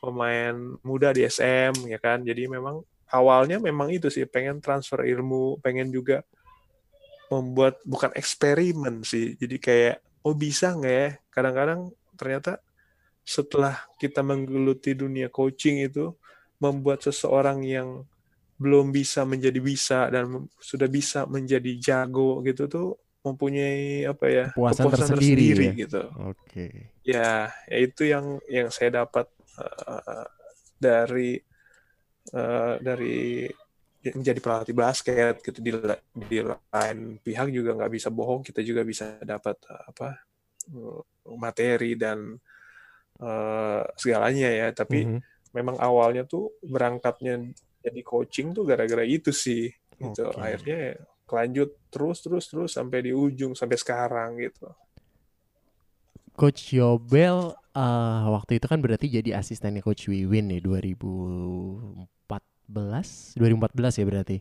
pemain 0.04 0.56
muda 0.84 1.16
di 1.16 1.26
SM 1.26 1.88
ya 1.90 1.98
kan. 1.98 2.22
Jadi 2.22 2.46
memang 2.52 2.84
awalnya 3.10 3.58
memang 3.58 3.90
itu 3.90 4.10
sih 4.10 4.26
pengen 4.28 4.60
transfer 4.60 5.02
ilmu, 5.06 5.62
pengen 5.64 5.90
juga 5.90 6.26
membuat 7.32 7.82
bukan 7.88 8.14
eksperimen 8.14 9.02
sih. 9.02 9.34
Jadi 9.40 9.58
kayak 9.58 9.96
oh 10.26 10.36
bisa 10.38 10.76
nggak 10.76 10.94
ya? 10.94 11.10
Kadang-kadang 11.34 11.90
ternyata 12.14 12.62
setelah 13.24 13.80
kita 13.96 14.20
menggeluti 14.20 14.94
dunia 14.94 15.32
coaching 15.32 15.88
itu 15.88 16.12
membuat 16.60 17.04
seseorang 17.04 17.64
yang 17.64 18.04
belum 18.60 18.94
bisa 18.94 19.26
menjadi 19.28 19.60
bisa 19.60 20.00
dan 20.12 20.48
sudah 20.60 20.88
bisa 20.88 21.26
menjadi 21.28 21.72
jago 21.80 22.44
gitu 22.46 22.70
tuh 22.70 22.88
mempunyai 23.24 24.04
apa 24.04 24.26
ya 24.28 24.46
Kepuasan 24.52 24.92
tersendiri 24.92 25.72
ya. 25.72 25.74
gitu 25.88 26.04
Oke. 26.28 26.92
ya, 27.08 27.48
ya 27.68 27.78
itu 27.80 28.04
yang 28.08 28.40
yang 28.52 28.68
saya 28.68 29.04
dapat 29.04 29.32
eh, 29.60 30.28
dari 30.76 31.40
eh, 32.32 32.76
dari 32.84 33.48
menjadi 34.04 34.40
pelatih 34.44 34.76
basket 34.76 35.40
gitu 35.40 35.64
di 35.64 35.72
di 36.28 36.40
lain 36.44 36.98
pihak 37.24 37.48
juga 37.56 37.72
nggak 37.80 37.92
bisa 37.96 38.12
bohong 38.12 38.44
kita 38.44 38.60
juga 38.60 38.84
bisa 38.84 39.16
dapat 39.24 39.56
eh, 39.72 39.84
apa 39.88 40.08
materi 41.40 41.96
dan 41.96 42.36
eh, 43.22 43.82
segalanya 44.00 44.50
ya. 44.50 44.68
Tapi 44.74 45.06
Mhm. 45.06 45.20
memang 45.54 45.78
awalnya 45.78 46.26
tuh 46.26 46.50
berangkatnya 46.66 47.38
jadi 47.84 48.02
coaching 48.02 48.56
tuh 48.56 48.66
gara-gara 48.66 49.04
itu 49.06 49.30
sih 49.30 49.70
gitu. 50.00 50.26
Oke. 50.32 50.40
akhirnya 50.42 50.78
ya 50.92 50.96
kelanjut 51.30 51.70
terus 51.94 52.18
terus 52.26 52.46
terus 52.52 52.72
sampai 52.76 53.00
di 53.06 53.12
ujung 53.16 53.54
sampai 53.54 53.78
sekarang 53.80 54.36
gitu. 54.42 54.68
Coach 56.34 56.74
Yobel 56.74 57.54
eh, 57.78 58.26
waktu 58.36 58.58
itu 58.58 58.66
kan 58.66 58.82
berarti 58.82 59.06
jadi 59.10 59.38
asistennya 59.38 59.86
Coach 59.86 60.10
Wiwin 60.10 60.50
nih 60.50 60.62
2014 60.66 63.38
2014 63.38 64.02
ya 64.02 64.06
berarti? 64.10 64.38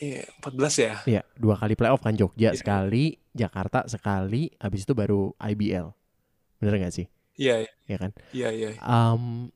Iya 0.00 0.24
14 0.40 0.74
ya? 0.80 0.94
Iya 1.04 1.22
dua 1.36 1.56
kali 1.60 1.76
playoff 1.76 2.00
kan 2.04 2.16
Jogja 2.16 2.52
Iya. 2.52 2.58
sekali 2.60 3.16
Jakarta 3.36 3.84
sekali 3.88 4.48
habis 4.60 4.84
itu 4.84 4.92
baru 4.96 5.32
IBL 5.40 5.92
bener 6.60 6.76
nggak 6.80 6.92
sih 6.92 7.06
iya 7.40 7.64
ya 7.88 7.96
kan? 7.96 8.10
Iya 8.30 8.48
iya. 8.52 8.68
Em, 8.76 9.48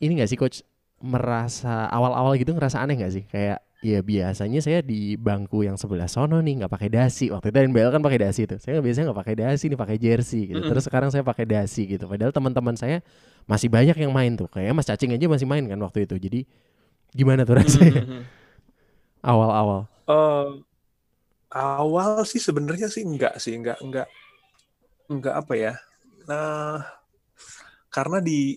ini 0.00 0.10
nggak 0.18 0.30
sih 0.32 0.38
Coach? 0.40 0.64
Merasa 1.00 1.88
awal-awal 1.88 2.36
gitu 2.36 2.52
ngerasa 2.56 2.80
aneh 2.80 2.96
nggak 2.96 3.12
sih? 3.12 3.24
Kayak 3.28 3.64
ya 3.80 4.04
biasanya 4.04 4.60
saya 4.60 4.84
di 4.84 5.16
bangku 5.16 5.64
yang 5.64 5.80
sebelah 5.80 6.04
sono 6.04 6.40
nih 6.44 6.64
nggak 6.64 6.72
pakai 6.72 6.90
dasi. 6.92 7.32
Waktu 7.32 7.52
itu 7.52 7.58
NBL 7.72 7.90
kan 7.92 8.02
pakai 8.04 8.20
dasi 8.20 8.44
tuh. 8.44 8.60
Saya 8.60 8.80
biasanya 8.84 9.12
nggak 9.12 9.20
pakai 9.24 9.34
dasi 9.36 9.64
nih 9.72 9.78
pakai 9.78 9.96
jersey 9.96 10.42
gitu. 10.52 10.60
Terus 10.60 10.84
sekarang 10.84 11.08
saya 11.12 11.24
pakai 11.24 11.44
dasi 11.48 11.88
gitu. 11.88 12.04
Padahal 12.04 12.32
teman-teman 12.32 12.76
saya 12.76 13.00
masih 13.48 13.72
banyak 13.72 13.96
yang 13.96 14.12
main 14.12 14.36
tuh. 14.36 14.48
Kayak 14.52 14.72
Mas 14.76 14.88
Cacing 14.88 15.16
aja 15.16 15.26
masih 15.28 15.46
main 15.48 15.64
kan 15.64 15.78
waktu 15.80 16.04
itu. 16.04 16.16
Jadi 16.20 16.40
gimana 17.16 17.48
tuh 17.48 17.56
rasanya? 17.60 18.04
awal-awal. 19.24 19.88
Uh, 20.04 20.60
awal 21.52 22.24
sih 22.28 22.42
sebenarnya 22.42 22.92
sih 22.92 23.00
enggak 23.00 23.40
sih. 23.40 23.56
Enggak 23.56 23.80
enggak 23.80 24.08
enggak 25.08 25.34
apa 25.40 25.54
ya? 25.56 25.72
Nah 26.28 26.99
karena 27.90 28.22
di 28.22 28.56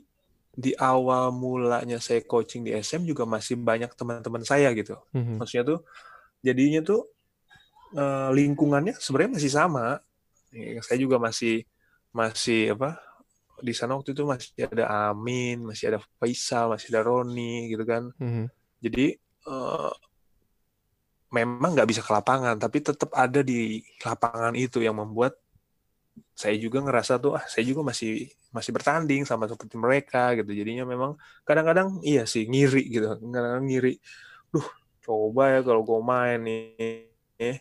di 0.53 0.69
awal 0.77 1.34
mulanya 1.34 1.97
saya 1.97 2.21
coaching 2.21 2.61
di 2.61 2.77
SM 2.77 3.09
juga 3.09 3.25
masih 3.25 3.57
banyak 3.57 3.89
teman-teman 3.97 4.45
saya 4.45 4.69
gitu. 4.77 4.93
Mm-hmm. 5.17 5.36
Maksudnya 5.41 5.65
tuh 5.65 5.79
jadinya 6.45 6.81
tuh 6.86 7.01
uh, 7.97 8.29
lingkungannya 8.29 8.93
sebenarnya 9.01 9.41
masih 9.41 9.51
sama. 9.51 9.97
Ya, 10.53 10.77
saya 10.86 11.01
juga 11.01 11.17
masih 11.17 11.65
masih 12.13 12.77
apa 12.77 13.01
di 13.57 13.73
sana 13.73 13.97
waktu 13.97 14.13
itu 14.13 14.21
masih 14.29 14.53
ada 14.69 15.09
Amin, 15.09 15.65
masih 15.65 15.89
ada 15.89 15.99
Faisal, 16.21 16.69
masih 16.69 16.93
ada 16.93 17.01
Roni 17.01 17.73
gitu 17.73 17.84
kan. 17.89 18.13
Mm-hmm. 18.21 18.45
Jadi 18.86 19.05
uh, 19.49 19.93
memang 21.34 21.73
nggak 21.73 21.89
bisa 21.89 22.05
ke 22.05 22.13
lapangan, 22.13 22.61
tapi 22.61 22.77
tetap 22.86 23.09
ada 23.17 23.41
di 23.41 23.81
lapangan 24.05 24.53
itu 24.53 24.86
yang 24.86 25.01
membuat 25.01 25.43
saya 26.34 26.57
juga 26.57 26.82
ngerasa 26.82 27.22
tuh 27.22 27.38
ah 27.38 27.45
saya 27.45 27.66
juga 27.66 27.86
masih 27.86 28.30
masih 28.49 28.72
bertanding 28.74 29.26
sama 29.26 29.49
seperti 29.49 29.78
mereka 29.78 30.34
gitu. 30.38 30.49
Jadinya 30.53 30.86
memang 30.86 31.18
kadang-kadang 31.45 32.01
iya 32.05 32.26
sih 32.26 32.45
ngiri 32.49 32.84
gitu. 32.89 33.05
Kadang-kadang 33.18 33.66
ngiri 33.66 33.93
duh 34.53 34.68
coba 35.03 35.57
ya 35.57 35.59
kalau 35.66 35.82
gue 35.84 35.99
main 35.99 36.39
nih 36.41 37.59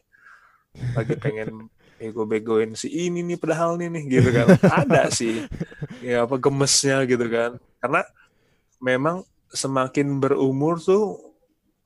lagi 0.96 1.14
pengen 1.20 1.68
bego-begoin 2.00 2.74
si 2.74 2.88
ini 2.90 3.22
nih 3.22 3.38
padahal 3.38 3.76
nih 3.76 3.88
nih 3.92 4.04
gitu 4.20 4.30
kan. 4.32 4.46
Ada 4.62 5.12
sih. 5.12 5.44
Ya 6.00 6.24
apa 6.24 6.40
gemesnya 6.40 7.04
gitu 7.04 7.24
kan. 7.28 7.60
Karena 7.80 8.02
memang 8.82 9.22
semakin 9.52 10.16
berumur 10.18 10.80
tuh 10.80 11.20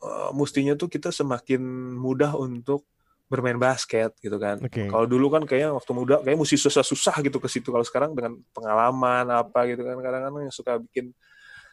uh, 0.00 0.30
mestinya 0.32 0.78
tuh 0.78 0.86
kita 0.86 1.10
semakin 1.10 1.60
mudah 1.98 2.38
untuk 2.38 2.86
bermain 3.26 3.58
basket 3.58 4.14
gitu 4.22 4.38
kan. 4.38 4.62
Okay. 4.62 4.86
Kalau 4.86 5.06
dulu 5.06 5.26
kan 5.34 5.42
kayaknya 5.42 5.74
waktu 5.74 5.90
muda 5.92 6.22
kayak 6.22 6.38
mesti 6.38 6.56
susah-susah 6.58 7.14
gitu 7.26 7.42
ke 7.42 7.48
situ. 7.50 7.74
Kalau 7.74 7.82
sekarang 7.82 8.14
dengan 8.14 8.38
pengalaman 8.54 9.26
apa 9.34 9.66
gitu 9.66 9.82
kan 9.82 9.98
kadang-kadang 9.98 10.46
yang 10.46 10.54
suka 10.54 10.78
bikin 10.78 11.10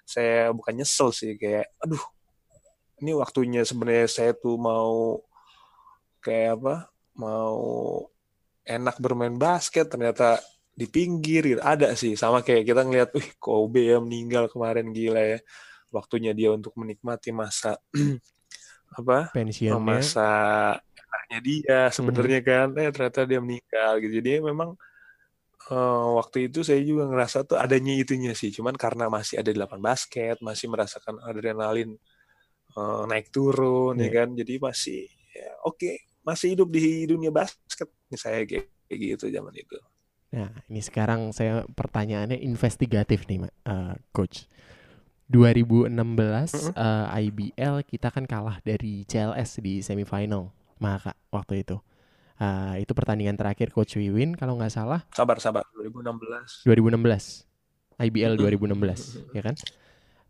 saya 0.03 0.51
bukan 0.51 0.83
nyesel 0.83 1.15
sih 1.15 1.39
kayak 1.39 1.71
aduh 1.79 2.01
ini 2.99 3.15
waktunya 3.15 3.63
sebenarnya 3.63 4.07
saya 4.07 4.31
tuh 4.35 4.59
mau 4.59 5.23
kayak 6.19 6.59
apa 6.59 6.75
mau 7.19 7.59
enak 8.63 8.95
bermain 8.99 9.35
basket 9.35 9.91
ternyata 9.91 10.39
di 10.73 10.89
pinggir 10.89 11.55
gitu. 11.55 11.61
ada 11.61 11.93
sih 11.93 12.17
sama 12.17 12.41
kayak 12.41 12.65
kita 12.65 12.81
ngeliat 12.81 13.09
wih 13.13 13.29
Kobe 13.37 13.93
ya 13.93 14.01
meninggal 14.01 14.49
kemarin 14.49 14.89
gila 14.89 15.21
ya 15.21 15.39
waktunya 15.93 16.33
dia 16.33 16.49
untuk 16.49 16.73
menikmati 16.79 17.29
masa 17.29 17.77
apa 18.99 19.29
pensiunnya 19.35 19.77
masa 19.77 20.31
anaknya 21.13 21.39
dia 21.45 21.79
sebenarnya 21.93 22.39
hmm. 22.41 22.47
kan. 22.49 22.67
Eh 22.81 22.89
ternyata 22.89 23.21
dia 23.29 23.39
meninggal 23.39 23.91
gitu. 24.01 24.13
Jadi 24.17 24.31
memang 24.41 24.69
uh, 25.69 26.07
waktu 26.19 26.49
itu 26.49 26.65
saya 26.65 26.81
juga 26.81 27.05
ngerasa 27.07 27.45
tuh 27.45 27.57
adanya 27.61 27.93
itunya 27.93 28.33
sih. 28.33 28.49
Cuman 28.49 28.73
karena 28.73 29.07
masih 29.07 29.39
ada 29.39 29.53
delapan 29.53 29.79
basket 29.79 30.41
masih 30.41 30.67
merasakan 30.73 31.21
adrenalin 31.21 31.95
uh, 32.75 33.05
naik 33.05 33.29
turun 33.29 34.01
yeah. 34.01 34.09
ya. 34.09 34.15
kan. 34.25 34.27
Jadi 34.33 34.53
masih 34.57 34.99
ya, 35.31 35.49
oke 35.63 35.77
okay, 35.77 35.93
masih 36.25 36.57
hidup 36.57 36.69
di 36.73 37.05
dunia 37.05 37.29
basket 37.29 37.87
saya 38.17 38.43
kayak, 38.43 38.67
kayak 38.89 38.99
gitu 39.15 39.25
zaman 39.29 39.53
itu. 39.53 39.77
Nah 40.33 40.49
ini 40.65 40.81
sekarang 40.81 41.29
saya 41.29 41.61
pertanyaannya 41.69 42.41
investigatif 42.41 43.29
nih 43.29 43.45
uh, 43.69 43.93
coach. 44.09 44.49
2016 45.31 45.89
mm 45.89 45.97
-hmm. 45.97 46.73
uh, 46.77 47.07
IBL 47.15 47.75
kita 47.87 48.11
kan 48.11 48.27
kalah 48.27 48.59
dari 48.61 49.07
CLS 49.07 49.63
di 49.63 49.79
semifinal 49.79 50.51
maka 50.83 51.15
waktu 51.31 51.63
itu. 51.63 51.79
Uh, 52.35 52.75
itu 52.75 52.91
pertandingan 52.91 53.39
terakhir 53.39 53.71
Coach 53.71 53.95
Wiwin 53.95 54.35
kalau 54.35 54.59
nggak 54.59 54.73
salah. 54.75 55.07
Sabar 55.15 55.39
sabar 55.39 55.63
2016. 55.79 56.67
2016. 56.67 57.47
IBL 58.03 58.33
2016 58.35 59.31
ya 59.31 59.41
kan? 59.45 59.55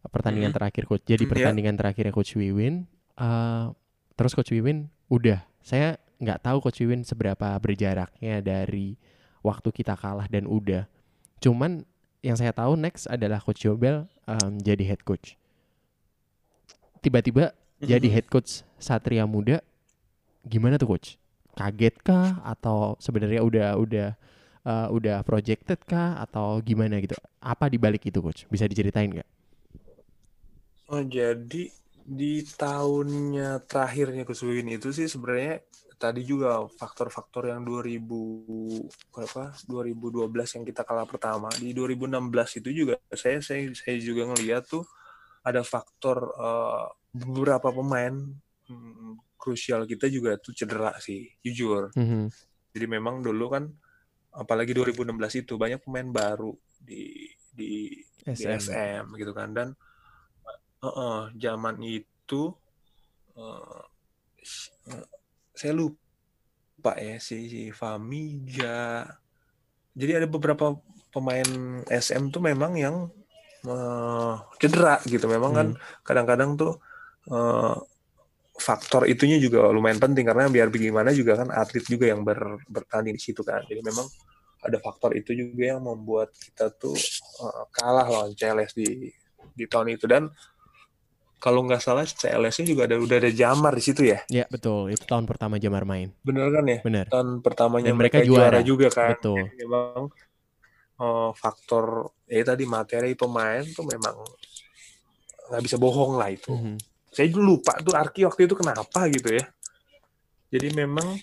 Pertandingan 0.03 0.51
mm 0.51 0.53
-hmm. 0.53 0.57
terakhir 0.59 0.83
coach. 0.85 1.03
Jadi 1.07 1.23
iya. 1.25 1.31
pertandingan 1.31 1.73
yeah. 1.73 1.81
terakhirnya 1.81 2.13
Coach 2.13 2.35
Wiwin 2.35 2.85
uh, 3.17 3.71
terus 4.13 4.35
Coach 4.35 4.51
Wiwin 4.53 4.91
udah 5.09 5.41
saya 5.63 5.97
nggak 6.19 6.43
tahu 6.43 6.57
Coach 6.59 6.83
Wiwin 6.83 7.07
seberapa 7.07 7.55
berjaraknya 7.57 8.43
dari 8.43 8.99
waktu 9.43 9.69
kita 9.71 9.95
kalah 9.95 10.27
dan 10.27 10.45
udah. 10.45 10.85
Cuman 11.39 11.87
yang 12.23 12.39
saya 12.39 12.55
tahu 12.55 12.79
next 12.79 13.07
adalah 13.11 13.43
Coach 13.43 13.67
Yobel 13.67 14.07
um, 14.27 14.59
jadi 14.63 14.83
head 14.95 15.03
coach. 15.03 15.35
Tiba-tiba 17.03 17.51
jadi 17.83 18.07
head 18.07 18.31
coach 18.31 18.63
Satria 18.79 19.27
Muda 19.27 19.59
gimana 20.43 20.75
tuh 20.75 20.95
coach? 20.95 21.15
Kaget 21.53 21.95
kah 22.01 22.41
atau 22.43 22.97
sebenarnya 22.97 23.41
udah 23.45 23.69
udah 23.77 24.07
uh, 24.65 24.87
udah 24.89 25.21
projected 25.23 25.79
kah 25.87 26.19
atau 26.19 26.59
gimana 26.59 26.99
gitu? 26.99 27.15
Apa 27.39 27.69
di 27.69 27.79
balik 27.79 28.05
itu 28.07 28.19
coach? 28.19 28.45
Bisa 28.49 28.67
diceritain 28.67 29.09
nggak? 29.09 29.29
Oh 30.91 31.01
jadi 31.01 31.71
di 32.03 32.43
tahunnya 32.43 33.63
terakhirnya 33.63 34.27
kesuwin 34.27 34.67
itu 34.75 34.91
sih 34.91 35.07
sebenarnya 35.07 35.63
tadi 35.95 36.27
juga 36.27 36.67
faktor-faktor 36.67 37.47
yang 37.47 37.63
2000 37.63 38.03
berapa 39.07 39.55
2012 39.71 40.59
yang 40.59 40.63
kita 40.67 40.83
kalah 40.83 41.07
pertama 41.07 41.47
di 41.55 41.71
2016 41.71 42.59
itu 42.59 42.69
juga 42.83 42.99
saya 43.15 43.39
saya 43.39 43.71
saya 43.71 43.95
juga 44.03 44.27
ngeliat 44.27 44.67
tuh 44.67 44.83
ada 45.47 45.63
faktor 45.63 46.35
uh, 46.35 46.91
beberapa 47.15 47.71
pemain 47.71 48.11
hmm, 48.67 49.15
krusial 49.43 49.83
kita 49.83 50.07
juga 50.07 50.39
tuh 50.39 50.55
cedera 50.55 50.95
sih, 51.03 51.27
jujur. 51.43 51.91
Mm 51.99 52.07
-hmm. 52.07 52.25
Jadi 52.71 52.85
memang 52.87 53.19
dulu 53.19 53.51
kan 53.51 53.67
apalagi 54.31 54.71
2016 54.71 55.43
itu 55.43 55.53
banyak 55.59 55.83
pemain 55.83 56.07
baru 56.09 56.55
di 56.79 57.27
di 57.53 58.01
SM, 58.25 58.33
di 58.33 58.45
SM 58.57 59.03
gitu 59.19 59.31
kan 59.35 59.53
dan 59.53 59.67
uh, 60.81 60.87
uh, 60.87 61.19
zaman 61.37 61.77
itu 61.83 62.49
uh, 63.37 63.83
saya 65.53 65.73
lupa 65.75 66.97
ya 66.97 67.21
si, 67.21 67.47
si 67.47 67.63
Famiga. 67.69 69.05
Jadi 69.93 70.11
ada 70.17 70.27
beberapa 70.27 70.73
pemain 71.13 71.45
SM 71.85 72.33
tuh 72.33 72.41
memang 72.41 72.73
yang 72.73 73.07
uh, 73.69 74.35
cedera 74.57 74.97
gitu. 75.05 75.29
Memang 75.29 75.51
kan 75.53 75.67
hmm. 75.71 75.77
kan 75.77 76.01
kadang-kadang 76.01 76.57
tuh 76.57 76.81
uh, 77.29 77.77
faktor 78.53 79.09
itunya 79.09 79.41
juga 79.41 79.65
lumayan 79.73 79.97
penting 79.97 80.29
karena 80.29 80.45
biar 80.45 80.69
bagaimana 80.69 81.09
juga 81.09 81.41
kan 81.41 81.49
atlet 81.49 81.85
juga 81.89 82.13
yang 82.13 82.21
ber, 82.21 82.61
bertanding 82.69 83.17
di 83.17 83.21
situ 83.21 83.41
kan. 83.41 83.65
Jadi 83.65 83.81
memang 83.81 84.05
ada 84.63 84.77
faktor 84.79 85.17
itu 85.17 85.33
juga 85.33 85.75
yang 85.75 85.81
membuat 85.83 86.31
kita 86.37 86.71
tuh 86.71 86.95
uh, 87.43 87.65
kalah 87.73 88.07
lawan 88.07 88.31
CLS 88.37 88.77
di 88.77 89.09
di 89.53 89.65
tahun 89.67 89.97
itu 89.97 90.05
dan 90.07 90.29
kalau 91.43 91.59
nggak 91.67 91.83
salah 91.83 92.07
CLS-nya 92.07 92.63
juga 92.63 92.87
ada 92.87 92.95
udah 92.95 93.19
ada 93.19 93.27
Jamar 93.27 93.75
di 93.75 93.83
situ 93.83 94.07
ya. 94.07 94.23
Iya 94.31 94.47
betul, 94.47 94.95
itu 94.95 95.03
tahun 95.03 95.27
pertama 95.27 95.59
Jamar 95.59 95.83
main. 95.83 96.15
Bener 96.23 96.47
kan 96.47 96.63
ya? 96.63 96.79
Bener. 96.79 97.05
Tahun 97.11 97.43
pertamanya 97.43 97.91
Dan 97.91 97.99
mereka, 97.99 98.23
mereka 98.23 98.29
juara. 98.31 98.59
juga 98.63 98.87
kan. 98.87 99.11
Betul. 99.19 99.51
Jadi 99.51 99.55
memang 99.59 100.07
uh, 101.03 101.31
faktor 101.35 102.15
ya 102.31 102.47
tadi 102.47 102.63
materi 102.63 103.11
pemain 103.19 103.59
tuh 103.67 103.83
memang 103.83 104.23
nggak 105.51 105.61
bisa 105.67 105.75
bohong 105.75 106.15
lah 106.15 106.31
itu. 106.31 106.55
Mm 106.55 106.63
-hmm 106.63 106.92
saya 107.13 107.29
lupa 107.37 107.77
tuh 107.79 107.93
Arki 107.93 108.25
waktu 108.25 108.49
itu 108.49 108.57
kenapa 108.57 109.05
gitu 109.07 109.37
ya. 109.37 109.45
Jadi 110.49 110.73
memang 110.73 111.17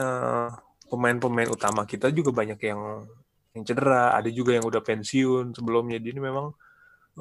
eh, 0.00 0.48
pemain-pemain 0.88 1.48
utama 1.52 1.84
kita 1.84 2.08
juga 2.10 2.32
banyak 2.32 2.60
yang 2.64 2.80
yang 3.54 3.62
cedera, 3.62 4.18
ada 4.18 4.26
juga 4.34 4.58
yang 4.58 4.66
udah 4.66 4.82
pensiun 4.82 5.54
sebelumnya. 5.54 6.02
Jadi 6.02 6.18
memang 6.18 6.50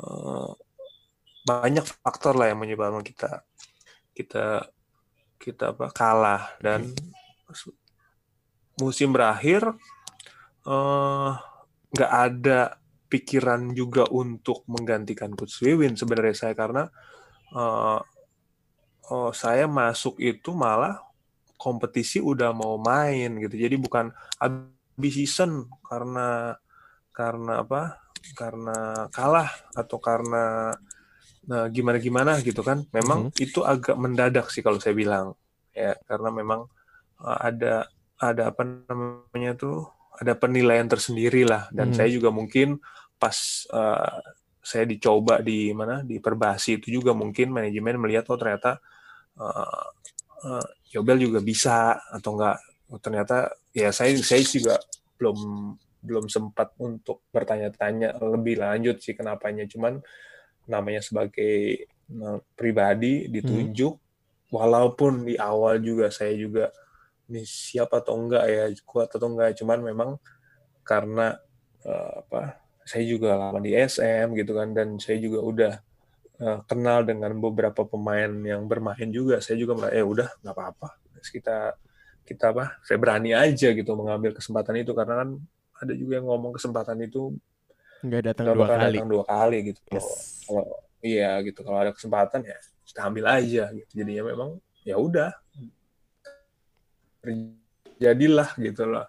uh, 0.01 0.49
banyak 1.45 1.85
faktor 2.01 2.39
lah 2.39 2.49
yang 2.49 2.59
menyebabkan 2.63 3.05
kita 3.05 3.45
kita 4.15 4.65
kita 5.37 5.75
apa 5.75 5.91
kalah 5.91 6.55
dan 6.63 6.87
musim 8.79 9.11
berakhir 9.11 9.61
eh, 10.63 11.31
nggak 11.93 12.11
uh, 12.15 12.21
ada 12.25 12.79
pikiran 13.11 13.75
juga 13.75 14.07
untuk 14.09 14.63
menggantikan 14.71 15.35
Coach 15.35 15.61
Wiwin 15.61 15.99
sebenarnya 15.99 16.33
saya 16.33 16.53
karena 16.55 16.87
uh, 17.53 17.99
oh, 19.09 19.29
saya 19.31 19.65
masuk 19.69 20.17
itu 20.19 20.51
malah 20.53 20.99
kompetisi 21.57 22.19
udah 22.19 22.51
mau 22.51 22.75
main 22.75 23.39
gitu. 23.39 23.55
Jadi 23.55 23.75
bukan 23.79 24.11
habis 24.41 25.13
season 25.15 25.69
karena 25.87 26.57
karena 27.15 27.63
apa? 27.63 27.81
Karena 28.35 29.07
kalah 29.11 29.51
atau 29.75 29.97
karena 29.99 30.73
nah 31.43 31.67
gimana 31.67 31.99
gimana 31.99 32.39
gitu 32.39 32.63
kan 32.63 32.87
memang 32.95 33.27
Mhm. 33.27 33.35
itu 33.35 33.59
agak 33.67 33.99
mendadak 33.99 34.47
sih 34.47 34.63
kalau 34.63 34.79
saya 34.79 34.95
bilang 34.95 35.35
ya 35.75 35.91
karena 36.07 36.31
memang 36.31 36.71
uh, 37.19 37.37
ada 37.43 37.83
ada 38.15 38.47
apa 38.47 38.63
namanya 38.63 39.51
tuh 39.59 39.91
ada 40.15 40.39
penilaian 40.39 40.87
tersendiri 40.87 41.43
lah 41.43 41.67
dan 41.75 41.91
Mhm. 41.91 41.95
saya 41.99 42.09
juga 42.15 42.31
mungkin 42.31 42.79
pas 43.19 43.67
uh, 43.75 44.23
saya 44.63 44.87
dicoba 44.87 45.43
di 45.43 45.75
mana 45.75 46.07
di 46.07 46.23
perbasi 46.23 46.79
itu 46.79 46.87
juga 47.03 47.11
mungkin 47.11 47.51
manajemen 47.51 47.99
melihat 47.99 48.31
oh 48.31 48.39
ternyata 48.39 48.79
uh, 49.35 49.87
uh, 50.47 50.67
Yobel 50.95 51.19
juga 51.19 51.43
bisa 51.43 51.99
atau 52.15 52.39
enggak. 52.39 52.57
Oh, 52.87 52.99
ternyata 53.01 53.51
ya 53.75 53.91
saya 53.91 54.15
saya 54.23 54.39
juga 54.39 54.79
belum 55.19 55.37
belum 56.03 56.25
sempat 56.31 56.75
untuk 56.79 57.27
bertanya-tanya 57.35 58.23
lebih 58.23 58.63
lanjut 58.63 59.03
sih 59.03 59.11
kenapanya. 59.11 59.67
Cuman 59.67 59.99
namanya 60.71 61.03
sebagai 61.03 61.87
uh, 62.23 62.39
pribadi 62.55 63.27
ditunjuk 63.27 63.99
walaupun 64.47 65.27
di 65.27 65.35
awal 65.35 65.83
juga 65.83 66.07
saya 66.07 66.31
juga 66.39 66.71
ini 67.27 67.43
siap 67.43 67.91
atau 67.91 68.15
enggak 68.15 68.43
ya 68.47 68.63
kuat 68.87 69.11
atau 69.11 69.27
enggak? 69.27 69.59
Cuman 69.59 69.79
memang 69.83 70.09
karena 70.87 71.35
uh, 71.83 72.23
apa 72.23 72.62
saya 72.83 73.03
juga 73.07 73.39
lama 73.39 73.59
di 73.63 73.71
SM 73.73 74.35
gitu 74.35 74.59
kan 74.59 74.75
dan 74.75 74.99
saya 74.99 75.17
juga 75.19 75.39
udah 75.39 75.73
uh, 76.43 76.59
kenal 76.67 77.07
dengan 77.07 77.31
beberapa 77.39 77.87
pemain 77.87 78.29
yang 78.43 78.67
bermain 78.67 79.07
juga. 79.09 79.39
Saya 79.39 79.55
juga 79.59 79.79
merasa 79.79 79.95
eh 79.95 80.05
udah 80.05 80.27
nggak 80.43 80.55
apa-apa. 80.55 80.89
Kita 81.23 81.75
kita 82.23 82.55
apa 82.55 82.79
saya 82.83 82.97
berani 82.99 83.31
aja 83.31 83.71
gitu 83.71 83.91
mengambil 83.95 84.35
kesempatan 84.35 84.75
itu. 84.83 84.91
Karena 84.91 85.23
kan 85.23 85.29
ada 85.83 85.93
juga 85.95 86.19
yang 86.19 86.27
ngomong 86.27 86.55
kesempatan 86.59 86.99
itu 87.03 87.35
nggak 88.03 88.35
datang 88.35 88.45
dua 88.51 88.67
kali. 88.67 88.99
datang 88.99 89.09
dua 89.09 89.23
kali 89.23 89.57
gitu. 89.71 89.79
Yes. 89.91 90.07
Kalau 90.43 90.67
iya 90.99 91.31
gitu. 91.39 91.59
Kalau 91.63 91.79
ada 91.79 91.91
kesempatan 91.95 92.43
ya 92.43 92.57
kita 92.83 92.99
ambil 93.07 93.25
aja 93.31 93.63
gitu. 93.71 93.91
Jadinya 93.95 94.23
memang 94.27 94.49
ya 94.83 94.99
udah. 94.99 95.31
Terjadilah 97.23 98.51
gitu 98.59 98.83
lah 98.83 99.07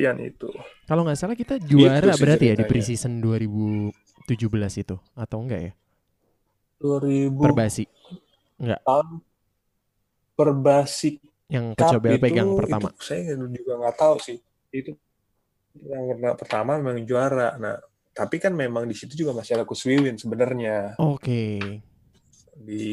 pergantian 0.00 0.16
itu. 0.24 0.48
Kalau 0.88 1.02
nggak 1.04 1.18
salah 1.18 1.36
kita 1.36 1.54
juara 1.60 2.12
sih 2.16 2.22
berarti 2.24 2.44
ya 2.50 2.54
di 2.56 2.64
preseason 2.64 3.20
2017 3.20 4.82
itu 4.82 4.96
atau 5.14 5.38
enggak 5.44 5.60
ya? 5.60 5.72
2000 6.80 7.36
perbasi 7.36 7.84
tahun 8.56 9.20
perbasik 10.32 11.20
yang 11.52 11.76
itu, 11.76 12.16
pegang 12.16 12.56
pertama. 12.56 12.88
itu 12.88 13.04
saya 13.04 13.36
juga 13.36 13.72
nggak 13.84 13.96
tahu 14.00 14.16
sih. 14.22 14.38
Itu 14.72 14.96
yang 15.84 16.16
pertama 16.40 16.80
memang 16.80 17.04
juara. 17.04 17.60
Nah 17.60 17.76
tapi 18.16 18.40
kan 18.40 18.56
memang 18.56 18.88
di 18.88 18.96
situ 18.96 19.12
juga 19.14 19.36
masih 19.36 19.60
ada 19.60 19.68
Kuswiwin 19.68 20.16
sebenarnya. 20.16 20.96
Oke. 20.96 21.60
Di 22.56 22.88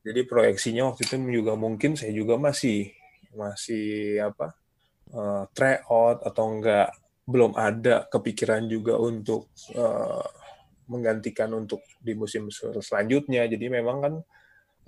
jadi 0.00 0.24
proyeksinya 0.26 0.90
waktu 0.90 1.06
itu 1.06 1.16
juga 1.30 1.54
mungkin 1.54 1.94
saya 1.94 2.10
juga 2.10 2.40
masih 2.40 2.90
masih 3.30 4.18
apa 4.26 4.59
uh, 5.14 5.44
try 5.54 5.80
out 5.88 6.22
atau 6.26 6.44
enggak 6.50 6.90
belum 7.30 7.54
ada 7.54 8.10
kepikiran 8.10 8.66
juga 8.66 8.98
untuk 8.98 9.54
eh, 9.70 10.26
menggantikan 10.90 11.54
untuk 11.54 11.86
di 12.02 12.18
musim 12.18 12.50
selanjutnya. 12.82 13.46
Jadi 13.46 13.70
memang 13.70 13.96
kan 14.02 14.14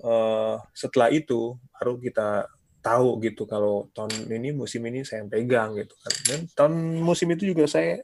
eh, 0.03 0.55
setelah 0.75 1.07
itu 1.07 1.55
baru 1.71 1.95
kita 2.03 2.51
tahu 2.83 3.23
gitu 3.23 3.47
kalau 3.47 3.87
tahun 3.95 4.27
ini 4.27 4.51
musim 4.51 4.83
ini 4.83 5.07
saya 5.07 5.23
yang 5.23 5.31
pegang 5.31 5.69
gitu 5.79 5.95
kan. 5.95 6.13
Dan 6.27 6.39
tahun 6.51 6.73
musim 6.99 7.31
itu 7.31 7.55
juga 7.55 7.63
saya 7.71 8.03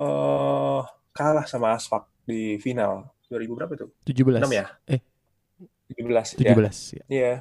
eh, 0.00 0.80
kalah 1.12 1.44
sama 1.44 1.76
Asfak 1.76 2.08
di 2.24 2.56
final. 2.56 3.12
2000 3.28 3.44
berapa 3.52 3.72
itu? 3.76 3.86
17 4.08 4.40
6 4.40 4.48
ya? 4.48 4.66
Eh. 4.88 5.04
17 5.92 6.40
ya. 6.40 6.56
17 6.56 6.96
ya. 6.96 7.04
Iya. 7.12 7.34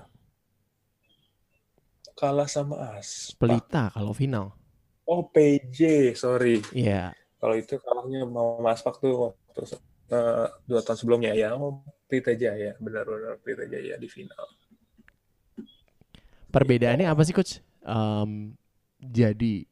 Kalah 2.20 2.49
sama 2.55 2.76
As. 2.97 3.09
Pelita 3.39 3.84
kalau 3.95 4.13
final 4.20 4.47
Oh, 5.07 5.22
PJ, 5.34 5.80
sorry. 6.24 6.59
Iya 6.72 7.15
Kalau 7.41 7.55
itu 7.61 7.76
kalahnya 7.86 8.20
mau 8.36 8.49
Maspak 8.68 8.95
tuh 9.03 9.13
waktu 9.32 9.61
eh, 10.18 10.47
dua 10.70 10.82
tahun 10.86 10.97
sebelumnya 11.01 11.32
ya. 11.41 11.49
Oh, 11.57 11.84
Pelita 12.09 12.34
Jaya, 12.43 12.72
benar-benar 12.86 13.34
Pelita 13.43 13.65
Jaya 13.74 13.95
di 14.03 14.07
final. 14.15 14.45
perbedaannya 16.51 17.07
apa 17.07 17.22
sih 17.26 17.36
coach 17.36 17.59
Em, 17.88 18.51
jadi 18.99 19.63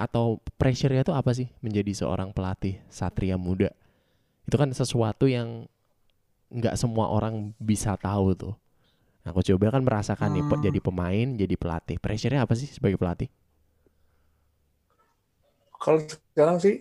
atau 0.00 0.40
pressure-nya 0.56 1.04
tuh 1.04 1.12
apa 1.12 1.36
sih 1.36 1.52
menjadi 1.60 1.92
seorang 1.92 2.32
pelatih 2.32 2.80
satria 2.88 3.36
muda 3.36 3.68
itu 4.48 4.56
kan 4.56 4.70
sesuatu 4.72 5.28
yang 5.28 5.68
nggak 6.52 6.76
semua 6.80 7.12
orang 7.12 7.52
bisa 7.60 7.96
tahu 8.00 8.32
tuh 8.36 8.54
nah 9.28 9.32
coach 9.36 9.52
kan 9.52 9.84
merasakan 9.84 10.30
nih 10.40 10.44
Hmm. 10.48 10.64
jadi 10.64 10.80
pemain 10.80 11.28
jadi 11.36 11.54
pelatih 11.60 11.98
pressure-nya 12.00 12.40
apa 12.48 12.54
sih 12.56 12.68
sebagai 12.72 12.96
pelatih 12.96 13.28
Kalau 15.82 15.98
sekarang 16.06 16.58
sih, 16.64 16.74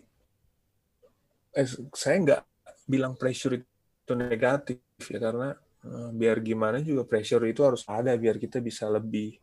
eh, 1.59 1.67
saya 2.01 2.15
nggak 2.23 2.41
bilang 2.87 3.13
pressure 3.19 3.53
itu 3.59 4.13
negatif 4.15 4.79
ya 5.11 5.19
karena 5.19 5.47
eh, 5.87 6.09
biar 6.19 6.37
gimana 6.49 6.77
juga 6.89 7.03
pressure 7.11 7.43
itu 7.51 7.61
harus 7.67 7.83
ada 7.87 8.11
biar 8.15 8.35
kita 8.43 8.57
bisa 8.63 8.85
lebih 8.87 9.35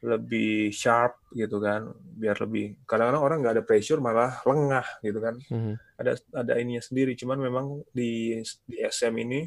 lebih 0.00 0.72
sharp 0.72 1.12
gitu 1.36 1.60
kan 1.60 1.92
biar 2.20 2.36
lebih 2.44 2.80
kadang-kadang 2.88 3.20
orang 3.26 3.36
nggak 3.44 3.54
ada 3.60 3.64
pressure 3.68 4.00
malah 4.00 4.32
lengah 4.48 4.86
gitu 5.04 5.18
kan 5.20 5.36
Mhm. 5.50 5.78
ada 6.00 6.12
ada 6.40 6.54
ininya 6.62 6.82
sendiri 6.88 7.12
cuman 7.20 7.38
memang 7.40 7.66
di 7.92 8.40
di 8.70 8.76
SM 8.80 9.14
ini 9.24 9.40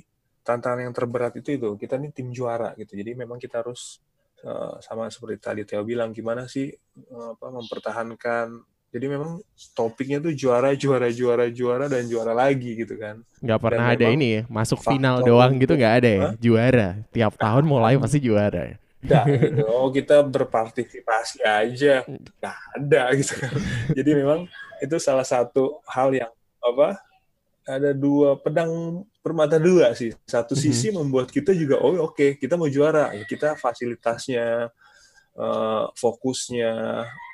tantangan 0.44 0.84
yang 0.84 0.94
terberat 0.94 1.34
itu 1.39 1.56
itu. 1.56 1.70
Kita 1.80 1.96
ini 1.98 2.12
tim 2.12 2.30
juara 2.30 2.76
gitu. 2.76 2.94
Jadi 2.94 3.16
memang 3.16 3.39
kita 3.39 3.64
harus 3.64 4.04
eh, 4.44 4.76
sama 4.84 5.08
seperti 5.08 5.39
tadi 5.39 5.62
Theo 5.64 5.82
bilang 5.88 6.12
gimana 6.12 6.46
sih 6.46 6.70
eh, 6.70 7.28
apa 7.34 7.48
mempertahankan. 7.50 8.62
Jadi 8.94 9.06
memang 9.10 9.41
topiknya 9.74 10.22
tuh 10.22 10.38
juara 10.38 10.78
juara 10.78 11.10
juara 11.10 11.50
juara 11.50 11.89
dan 11.89 12.06
juara 12.06 12.30
lagi 12.30 12.78
gitu 12.78 12.94
kan. 13.02 13.26
Nggak 13.41 13.60
pernah 13.64 13.88
Dan 13.89 13.96
ada 13.98 14.06
ini 14.14 14.28
ya 14.30 14.41
masuk 14.46 14.86
final 14.86 15.26
doang 15.26 15.58
gitu 15.58 15.74
nggak 15.74 15.96
ada 16.04 16.10
ya? 16.14 16.22
Hah? 16.22 16.34
juara. 16.38 16.89
Tiap 17.10 17.34
tahun 17.41 17.66
mulai 17.66 17.98
pasti 17.98 18.22
juara 18.22 18.70
ya? 18.70 18.78
Gitu. 19.04 19.66
oh 19.66 19.89
kita 19.89 20.22
berpartisipasi 20.22 21.41
aja. 21.41 22.06
Nggak 22.06 22.58
ada 22.78 23.02
gitu 23.18 23.34
kan. 23.41 23.54
Jadi 23.98 24.12
memang 24.14 24.39
itu 24.78 24.96
salah 25.02 25.26
satu 25.26 25.82
hal 25.89 26.14
yang 26.14 26.32
apa 26.62 27.02
ada 27.68 27.91
dua 27.96 28.36
pedang 28.39 29.04
bermata 29.24 29.55
dua 29.57 29.95
sih. 29.95 30.11
Satu 30.28 30.53
Mhm. 30.53 30.61
sisi 30.61 30.88
membuat 30.91 31.32
kita 31.32 31.55
juga 31.55 31.80
oh 31.80 32.11
oke 32.11 32.36
kita 32.38 32.59
mau 32.59 32.67
juara. 32.67 33.15
Kita 33.26 33.55
fasilitasnya 33.55 34.67
eh, 35.34 35.86
fokusnya 35.97 36.71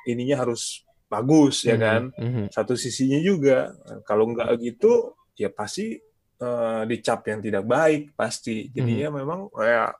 ininya 0.07 0.47
harus 0.47 0.87
bagus 1.11 1.65
ya 1.67 1.75
Mhm, 1.75 1.81
kan? 1.83 2.01
Mhm. 2.15 2.43
satu 2.53 2.77
sisinya 2.79 3.19
juga. 3.19 3.73
Kalau 4.07 4.29
nggak 4.31 4.55
gitu 4.61 5.17
ya 5.35 5.49
pasti 5.51 5.99
eh, 6.39 6.81
dicap 6.87 7.27
yang 7.27 7.43
tidak 7.43 7.67
baik 7.67 8.15
pasti. 8.15 8.71
Jadinya 8.71 9.19
memang 9.19 9.51
ya 9.59 9.91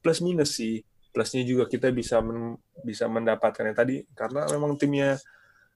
plus 0.00 0.24
minus 0.24 0.56
sih. 0.56 0.80
Plusnya 1.12 1.44
juga 1.44 1.64
kita 1.64 1.88
bisa 1.92 2.20
men- 2.20 2.56
bisa 2.80 3.04
mendapatkan 3.08 3.64
yang 3.64 3.76
tadi. 3.76 3.96
Karena 4.16 4.48
memang 4.48 4.76
timnya 4.80 5.20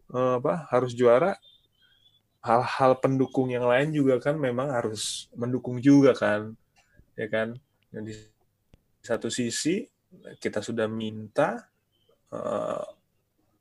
eh, 0.09 0.35
apa 0.41 0.65
harus 0.73 0.97
juara 0.97 1.37
hal-hal 2.41 2.97
pendukung 3.01 3.53
yang 3.53 3.69
lain 3.69 3.93
juga 3.93 4.17
kan 4.17 4.41
memang 4.41 4.73
harus 4.73 5.29
mendukung 5.37 5.77
juga 5.81 6.17
kan 6.17 6.57
ya 7.17 7.29
kan? 7.29 7.53
Dan 7.93 8.09
di 8.09 8.15
satu 9.05 9.29
sisi 9.29 9.85
kita 10.41 10.65
sudah 10.65 10.89
minta 10.89 11.69
eh, 12.33 12.85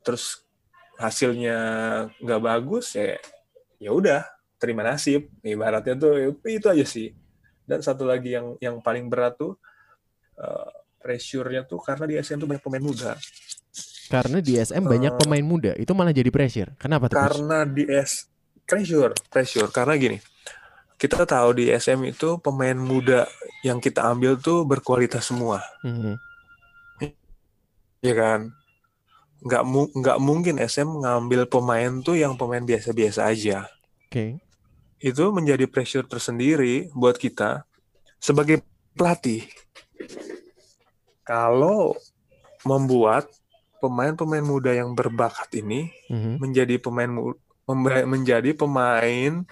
terus 0.04 0.44
hasilnya 1.00 1.58
nggak 2.20 2.42
bagus 2.44 2.96
ya 2.96 3.16
ya 3.80 3.92
udah 3.92 4.24
terima 4.60 4.84
nasib. 4.84 5.28
Ibaratnya 5.44 5.96
tuh 5.96 6.36
itu 6.48 6.68
aja 6.68 6.86
sih. 6.88 7.12
Dan 7.64 7.80
satu 7.84 8.08
lagi 8.08 8.34
yang 8.36 8.56
yang 8.64 8.80
paling 8.80 9.12
berat 9.12 9.36
tuh 9.36 9.60
eh, 10.40 10.72
pressure-nya 11.00 11.68
tuh 11.68 11.80
karena 11.84 12.06
di 12.08 12.16
SM 12.20 12.40
tuh 12.40 12.48
banyak 12.48 12.64
pemain 12.64 12.84
muda. 12.84 13.12
Karena 14.10 14.42
di 14.42 14.58
SM 14.58 14.84
banyak 14.84 15.14
Eh, 15.16 15.20
pemain 15.22 15.46
muda 15.46 15.72
itu 15.78 15.92
malah 15.94 16.10
jadi 16.16 16.32
pressure. 16.32 16.74
Kenapa 16.82 17.08
tuh 17.08 17.20
karena 17.20 17.64
di 17.68 17.86
S 17.86 18.29
pressure 18.70 19.18
pressure 19.34 19.68
karena 19.74 19.98
gini 19.98 20.18
kita 21.02 21.26
tahu 21.26 21.58
di 21.58 21.74
SM 21.74 22.06
itu 22.06 22.38
pemain 22.38 22.78
muda 22.78 23.26
yang 23.66 23.82
kita 23.82 24.06
ambil 24.06 24.38
tuh 24.38 24.62
berkualitas 24.64 25.26
semua 25.26 25.66
Mhm. 25.82 26.14
ya 28.00 28.14
kan 28.14 28.54
nggak 29.40 29.64
mu- 29.66 29.92
nggak 29.92 30.20
mungkin 30.22 30.56
SM 30.62 31.02
ngambil 31.02 31.50
pemain 31.50 31.92
tuh 32.00 32.16
yang 32.16 32.38
pemain 32.38 32.62
biasa-biasa 32.62 33.26
aja 33.26 33.66
oke 34.08 34.38
itu 35.00 35.24
menjadi 35.32 35.64
pressure 35.64 36.04
tersendiri 36.04 36.92
buat 36.92 37.16
kita 37.16 37.64
sebagai 38.20 38.60
pelatih. 38.92 39.48
Kalau 41.24 41.96
membuat 42.68 43.32
pemain-pemain 43.80 44.44
muda 44.44 44.76
yang 44.76 44.92
berbakat 44.92 45.48
ini 45.56 45.88
Mhm. 46.12 46.44
menjadi 46.44 46.76
pemain 46.84 47.08
mu- 47.08 47.40
menjadi 48.06 48.52
pemain 48.54 49.46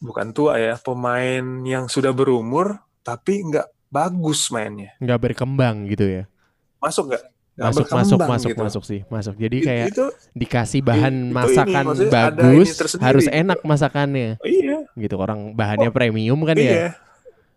bukan 0.00 0.28
tua 0.32 0.56
ya, 0.56 0.74
pemain 0.80 1.44
yang 1.62 1.86
sudah 1.86 2.10
berumur 2.14 2.80
tapi 3.02 3.42
nggak 3.44 3.68
bagus 3.90 4.48
mainnya. 4.48 4.94
Nggak 5.02 5.18
berkembang 5.30 5.84
gitu 5.90 6.06
ya. 6.06 6.24
Masuk 6.80 7.12
nggak? 7.12 7.24
Masuk 7.60 7.84
masuk 7.92 8.18
masuk 8.24 8.50
gitu. 8.56 8.62
masuk 8.64 8.82
sih, 8.88 9.00
masuk. 9.12 9.36
Jadi 9.36 9.56
kayak 9.60 9.86
itu 9.92 10.06
dikasih 10.32 10.80
bahan 10.80 11.12
itu 11.28 11.34
masakan 11.36 11.84
bagus, 12.08 12.68
ini 12.72 12.72
tersendiri 12.72 13.04
harus 13.04 13.26
enak 13.28 13.58
masakannya. 13.60 14.28
oh 14.40 14.48
iya, 14.48 14.78
Gitu 14.96 15.14
orang 15.20 15.52
bahannya 15.52 15.92
premium 15.92 16.40
kan 16.48 16.56
ya. 16.56 16.62
iya. 16.72 16.88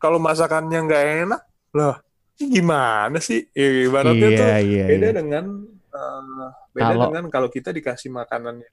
Kalau 0.03 0.19
masakannya 0.19 0.79
nggak 0.83 1.03
enak, 1.23 1.41
loh 1.71 1.95
gimana 2.35 3.15
sih? 3.23 3.47
Eh, 3.55 3.87
Ibaratnya 3.87 4.27
tuh 4.35 4.43
Iya 4.43 4.57
iya 4.59 4.85
beda 4.91 5.07
iya. 5.07 5.11
dengan 5.15 5.45
eh, 5.71 6.47
beda 6.75 6.83
Kalau- 6.83 7.07
dengan 7.07 7.23
kalau 7.31 7.47
kita 7.47 7.71
dikasih 7.71 8.11
makanannya 8.11 8.67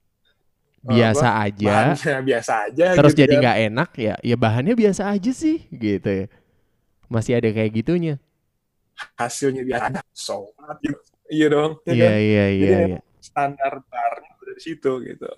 Biasa 0.80 1.26
aja. 1.44 1.92
bahannya 1.92 2.14
biasa 2.24 2.52
aja 2.66 2.86
Terus 2.96 3.12
gitu 3.12 3.20
jadi 3.20 3.34
kan. 3.36 3.40
nggak 3.44 3.58
enak 3.68 3.90
ya, 4.00 4.14
ya 4.24 4.36
bahannya 4.36 4.74
biasa 4.74 5.02
aja 5.12 5.30
sih 5.32 5.60
gitu 5.68 6.08
ya. 6.08 6.26
Masih 7.06 7.36
ada 7.36 7.48
kayak 7.50 7.72
gitunya. 7.76 8.14
hasilnya 9.16 9.62
biasa 9.64 9.84
ada 9.88 10.00
so 10.12 10.52
gitu. 10.84 11.00
iya 11.32 11.46
dong 11.48 11.80
ya 11.88 11.92
Iya 11.96 12.04
kan? 12.04 12.20
iya 12.20 12.44
iya 12.52 12.78
iya. 12.84 12.98
standar 13.16 13.72
barnya 13.88 14.30
udah 14.44 14.54
di 14.56 14.62
situ 14.62 14.92
gitu 15.04 15.30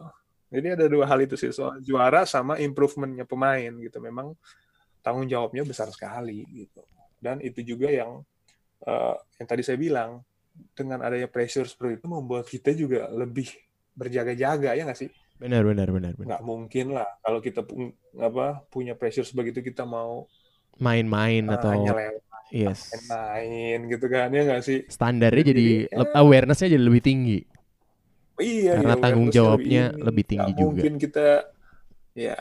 jadi 0.51 0.74
ada 0.74 0.86
dua 0.90 1.07
hal 1.07 1.22
itu 1.22 1.38
sih 1.38 1.55
soal 1.55 1.78
juara 1.78 2.26
sama 2.26 2.59
improvementnya 2.59 3.22
pemain 3.22 3.70
gitu 3.78 4.03
memang 4.03 4.34
tanggung 4.99 5.30
jawabnya 5.30 5.62
besar 5.62 5.86
sekali 5.95 6.43
gitu 6.51 6.82
dan 7.22 7.38
itu 7.38 7.62
juga 7.62 7.86
yang 7.86 8.26
eh, 8.82 9.14
yang 9.38 9.47
tadi 9.47 9.62
saya 9.62 9.78
bilang 9.78 10.18
dengan 10.74 10.99
adanya 11.01 11.30
pressure 11.30 11.70
seperti 11.70 12.03
itu 12.03 12.07
membuat 12.11 12.51
kita 12.51 12.74
juga 12.74 13.07
lebih 13.14 13.47
berjaga-jaga 13.95 14.74
ya 14.74 14.82
nggak 14.82 14.99
sih 14.99 15.11
Benar 15.43 15.62
benar 15.66 15.88
benar 15.90 16.14
benar. 16.14 16.28
nggak 16.28 16.43
mungkin 16.47 16.86
lah 16.95 17.09
kalau 17.24 17.38
kita 17.43 17.61
pu- 17.66 17.95
apa 18.14 18.62
punya 18.70 18.95
pressure 18.95 19.26
sebegitu 19.26 19.59
kita 19.59 19.82
mau 19.82 20.30
Main-main 20.80 21.45
eh, 21.47 21.55
atau 21.55 21.70
lewat 21.99 22.16
yes. 22.55 22.80
main 23.11 23.78
gitu 23.90 24.07
kan 24.14 24.28
ya 24.36 24.40
nggak 24.47 24.62
sih 24.68 24.78
Standarnya 24.86 25.43
jadi 25.51 25.64
Jadi, 25.64 25.95
ya. 25.95 25.99
awarenessnya 26.20 26.68
jadi 26.76 26.84
lebih 26.84 27.03
tinggi. 27.03 27.38
iya 28.40 28.72
Karena 28.76 28.95
iya, 28.95 29.03
tanggung 29.03 29.28
jawabnya 29.36 29.82
ini. 29.93 30.03
lebih 30.07 30.24
tinggi 30.30 30.53
juga. 30.57 30.82
mungkin 30.82 30.93
kita 31.03 31.20
ya 32.16 32.36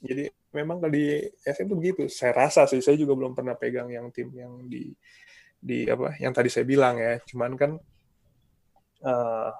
jadi 0.00 0.24
memang 0.56 0.80
kalau 0.80 0.92
di 0.92 1.04
SM 1.44 1.66
tuh 1.70 1.78
begitu 1.78 2.02
saya 2.08 2.32
rasa 2.34 2.64
sih 2.70 2.80
saya 2.80 2.96
juga 2.96 3.12
belum 3.18 3.32
pernah 3.36 3.54
pegang 3.54 3.88
yang 3.92 4.08
tim 4.10 4.32
yang 4.32 4.52
di 4.66 4.90
di 5.60 5.84
apa 5.88 6.16
yang 6.22 6.32
tadi 6.36 6.48
saya 6.52 6.64
bilang 6.68 6.96
ya 7.00 7.20
cuman 7.28 7.52
kan 7.60 7.70
eh, 9.04 9.50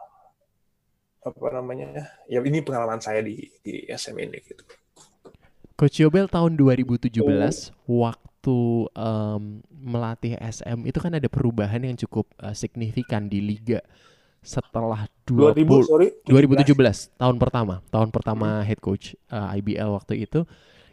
apa 1.21 1.47
namanya 1.53 2.09
ya 2.27 2.41
ini 2.41 2.65
pengalaman 2.65 3.01
saya 3.01 3.21
di 3.21 3.37
di 3.61 3.85
SM 3.87 4.17
ini 4.17 4.39
gitu. 4.41 4.65
Coach 5.77 5.97
Yobel 6.01 6.29
tahun 6.29 6.61
2017 6.61 7.25
waktu 7.89 8.59
em, 8.93 9.43
melatih 9.73 10.37
SM 10.37 10.85
itu 10.85 10.99
kan 11.01 11.13
ada 11.17 11.29
perubahan 11.29 11.81
yang 11.81 11.97
cukup 11.97 12.29
eh, 12.41 12.53
signifikan 12.53 13.29
di 13.29 13.41
liga 13.41 13.81
setelah 14.41 15.05
2000 15.29 15.85
20 15.85 15.85
sorry 15.85 16.09
2017 16.25 17.17
tahun 17.17 17.37
pertama 17.37 17.85
tahun 17.93 18.09
Hmm. 18.11 18.17
pertama 18.17 18.49
head 18.65 18.81
coach 18.81 19.17
eh, 19.33 19.57
IBL 19.61 19.91
waktu 19.93 20.25
itu. 20.25 20.45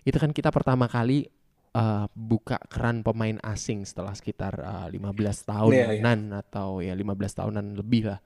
Itu 0.08 0.18
kan 0.24 0.32
kita 0.32 0.52
pertama 0.56 0.88
kali 0.88 1.28
eh, 1.76 2.06
buka 2.16 2.60
keran 2.68 3.04
pemain 3.04 3.40
asing 3.44 3.84
setelah 3.84 4.16
sekitar 4.16 4.56
eh, 4.60 4.88
15 4.96 5.48
tahunan 5.48 6.00
Iya, 6.00 6.00
iya. 6.00 6.40
atau 6.44 6.80
ya 6.80 6.96
15 6.96 7.40
tahunan 7.40 7.76
lebih 7.80 8.12
lah 8.12 8.20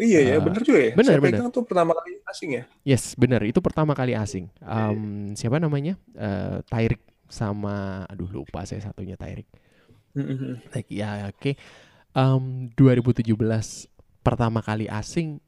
iya 0.00 0.18
ya 0.22 0.34
Eh, 0.36 0.40
bener 0.42 0.62
juga 0.64 0.80
ya. 0.80 0.92
bener, 0.92 1.16
saya 1.16 1.20
bener. 1.20 1.40
pegang 1.40 1.48
tuh 1.52 1.64
pertama 1.64 1.92
kali 1.96 2.10
asing 2.28 2.50
ya? 2.58 2.62
Yes 2.84 3.14
benar 3.16 3.40
itu 3.44 3.58
pertama 3.64 3.92
kali 3.96 4.12
asing. 4.14 4.46
Iya, 4.60 4.92
Em, 4.92 5.32
siapa 5.34 5.56
namanya? 5.58 5.94
Eh, 6.14 6.58
Tyrik 6.68 7.02
sama 7.26 8.06
aduh 8.06 8.30
lupa 8.30 8.62
saya 8.62 8.78
satunya 8.78 9.18
Tyrik 9.18 9.48
Like, 10.72 10.88
ya 10.90 11.28
oke. 11.28 11.56
Em, 12.16 12.44
2017 12.72 13.88
pertama 14.24 14.64
kali 14.64 14.88
asing 14.88 15.38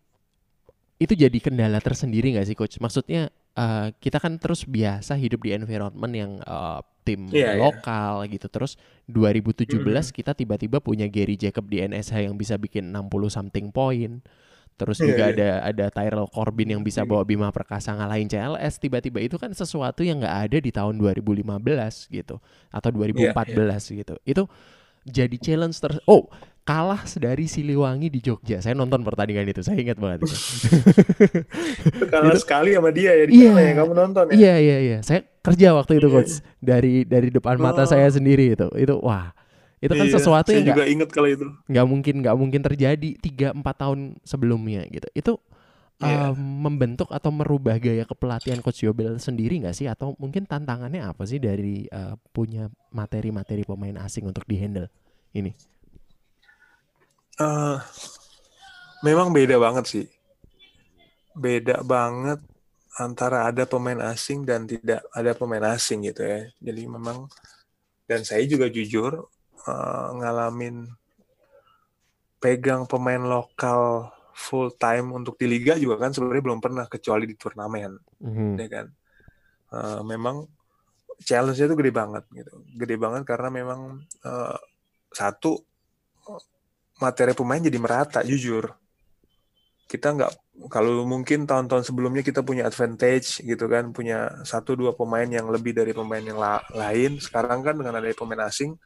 itu 0.98 1.14
jadi 1.14 1.38
kendala 1.38 1.78
tersendiri 1.78 2.34
nggak 2.34 2.46
sih 2.46 2.56
coach? 2.58 2.78
Maksudnya 2.78 3.30
eh, 3.54 3.88
kita 3.98 4.18
kan 4.22 4.38
terus 4.38 4.62
biasa 4.66 5.14
hidup 5.14 5.42
di 5.46 5.54
environment 5.54 6.14
yang 6.14 6.32
eh, 6.42 6.80
tim 7.02 7.26
Iya, 7.32 7.56
iya. 7.56 7.62
lokal 7.62 8.28
gitu. 8.28 8.46
Terus 8.46 8.76
2017 9.08 10.10
Mhm. 10.10 10.14
kita 10.14 10.32
tiba-tiba 10.36 10.78
punya 10.78 11.08
Gary 11.08 11.34
Jacob 11.34 11.66
di 11.66 11.80
NSH 11.80 12.20
yang 12.22 12.36
bisa 12.36 12.54
bikin 12.54 12.92
60 12.92 13.30
something 13.32 13.72
point. 13.72 14.20
Terus 14.78 15.02
Iya, 15.02 15.06
juga 15.10 15.24
iya. 15.26 15.34
ada 15.34 15.48
ada 15.74 15.86
Tyrell 15.90 16.30
Corbin 16.30 16.70
yang 16.78 16.82
bisa 16.86 17.02
bawa 17.02 17.26
Bima 17.26 17.50
Perkasa 17.50 17.98
ngalahin 17.98 18.30
CLS 18.30 18.78
tiba-tiba 18.78 19.18
itu 19.18 19.34
kan 19.34 19.50
sesuatu 19.50 20.06
yang 20.06 20.22
nggak 20.22 20.36
ada 20.46 20.58
di 20.62 20.70
tahun 20.70 20.94
2015 20.98 22.06
gitu 22.06 22.38
atau 22.70 22.88
2014 22.94 23.90
gitu. 23.90 24.14
Itu 24.22 24.46
jadi 25.02 25.34
challenge 25.34 25.78
ter 25.82 25.98
Oh, 26.06 26.30
kalah 26.68 27.00
dari 27.16 27.48
Siliwangi 27.48 28.12
di 28.12 28.20
Jogja. 28.20 28.60
Saya 28.60 28.76
nonton 28.76 29.00
pertandingan 29.00 29.48
itu. 29.48 29.64
Saya 29.64 29.80
ingat 29.80 29.96
banget 29.96 30.28
itu. 30.28 30.36
Kalah 32.12 32.36
Itu- 32.36 32.44
sekali 32.44 32.76
sama 32.76 32.90
dia 32.92 33.16
ya 33.16 33.24
di 33.24 33.32
Iya. 33.40 33.52
ya 33.56 33.72
kamu 33.80 33.92
nonton 33.96 34.24
ya 34.28 34.34
Iya 34.36 34.54
iya 34.60 34.76
iya. 34.84 34.98
Saya 35.00 35.24
kerja 35.40 35.72
waktu 35.72 35.96
itu 35.96 36.08
Iya. 36.08 36.14
coach 36.20 36.32
dari 36.60 36.94
dari 37.08 37.28
depan 37.32 37.56
mata 37.56 37.84
Oh. 37.84 37.88
saya 37.88 38.04
sendiri 38.12 38.52
itu. 38.52 38.68
Itu 38.76 39.00
wah. 39.00 39.32
Itu 39.80 39.94
kan 39.94 40.06
Iya, 40.10 40.14
sesuatu 40.18 40.50
yang 40.52 40.66
juga 40.68 40.84
inget 40.84 41.08
kalau 41.08 41.30
itu 41.30 41.46
nggak 41.70 41.86
mungkin 41.86 42.14
nggak 42.20 42.36
mungkin 42.36 42.60
terjadi 42.60 43.10
3 43.16 43.54
4 43.54 43.62
tahun 43.78 43.98
sebelumnya 44.20 44.84
gitu. 44.90 45.08
Itu 45.14 45.32
Iya. 45.98 46.30
um, 46.30 46.68
membentuk 46.68 47.08
atau 47.10 47.32
merubah 47.32 47.80
gaya 47.80 48.04
kepelatihan 48.04 48.60
coach 48.60 48.84
Yobel 48.84 49.16
sendiri 49.18 49.58
nggak 49.58 49.74
sih 49.74 49.88
atau 49.88 50.14
mungkin 50.20 50.44
tantangannya 50.44 51.00
apa 51.00 51.24
sih 51.24 51.40
dari 51.40 51.88
uh, 51.90 52.14
punya 52.30 52.68
materi-materi 52.92 53.64
pemain 53.64 53.96
asing 53.98 54.28
untuk 54.28 54.44
dihandle 54.44 54.86
ini? 55.32 55.56
Eh, 57.38 57.78
memang 59.06 59.30
beda 59.30 59.56
banget 59.62 59.84
sih. 59.86 60.06
Beda 61.38 61.86
banget 61.86 62.42
antara 62.98 63.46
ada 63.46 63.62
pemain 63.62 64.10
asing 64.10 64.42
dan 64.42 64.66
tidak 64.66 65.06
ada 65.14 65.30
pemain 65.38 65.62
asing 65.78 66.02
gitu 66.02 66.26
ya. 66.26 66.50
Jadi 66.58 66.82
memang 66.90 67.30
dan 68.10 68.26
saya 68.26 68.42
juga 68.50 68.66
jujur 68.66 69.22
eh, 69.70 70.08
ngalamin 70.18 70.90
pegang 72.42 72.86
pemain 72.90 73.22
lokal 73.22 74.10
full 74.34 74.70
time 74.78 75.10
untuk 75.14 75.34
di 75.34 75.50
liga 75.50 75.74
juga 75.74 75.98
kan 76.06 76.14
sebenarnya 76.14 76.42
belum 76.46 76.62
pernah 76.62 76.86
kecuali 76.86 77.26
di 77.26 77.34
turnamen 77.34 77.98
Mhm. 78.22 78.54
ya 78.58 78.66
kan. 78.66 78.86
Eh, 79.78 80.00
memang 80.02 80.42
challenge-nya 81.22 81.70
itu 81.70 81.76
gede 81.78 81.92
banget 81.94 82.24
gitu. 82.34 82.50
Gede 82.78 82.98
banget 82.98 83.22
karena 83.26 83.46
memang 83.50 84.02
eh, 84.26 84.58
satu 85.14 85.62
materi 86.98 87.32
pemain 87.34 87.62
jadi 87.62 87.78
merata 87.78 88.20
jujur. 88.26 88.70
Kita 89.88 90.12
nggak 90.12 90.32
kalau 90.68 91.06
mungkin 91.08 91.48
tahun-tahun 91.48 91.88
sebelumnya 91.88 92.20
kita 92.20 92.44
punya 92.44 92.68
advantage 92.68 93.40
gitu 93.40 93.64
kan, 93.70 93.94
punya 93.94 94.44
satu 94.44 94.76
dua 94.76 94.92
pemain 94.92 95.24
yang 95.24 95.48
lebih 95.48 95.72
dari 95.72 95.96
pemain 95.96 96.20
yang 96.20 96.36
la- 96.36 96.66
lain. 96.76 97.16
Sekarang 97.16 97.64
kan 97.64 97.78
dengan 97.78 97.96
adanya 97.96 98.18
pemain 98.18 98.44
asing 98.44 98.76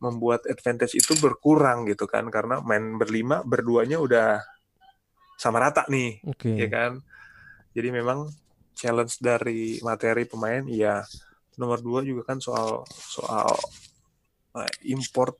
membuat 0.00 0.44
advantage 0.48 0.96
itu 0.96 1.16
berkurang 1.20 1.88
gitu 1.88 2.04
kan 2.04 2.28
karena 2.28 2.60
main 2.60 3.00
berlima 3.00 3.40
berduanya 3.40 3.96
udah 3.96 4.44
sama 5.40 5.60
rata 5.60 5.84
nih 5.88 6.20
Oke. 6.24 6.56
ya 6.56 6.68
kan. 6.68 7.00
Jadi 7.76 7.88
memang 7.92 8.28
challenge 8.76 9.20
dari 9.20 9.80
materi 9.84 10.24
pemain 10.24 10.64
ya 10.68 11.04
nomor 11.56 11.80
dua 11.80 12.04
juga 12.04 12.28
kan 12.28 12.38
soal 12.40 12.84
soal 12.88 13.48
uh, 14.56 14.70
import 14.84 15.36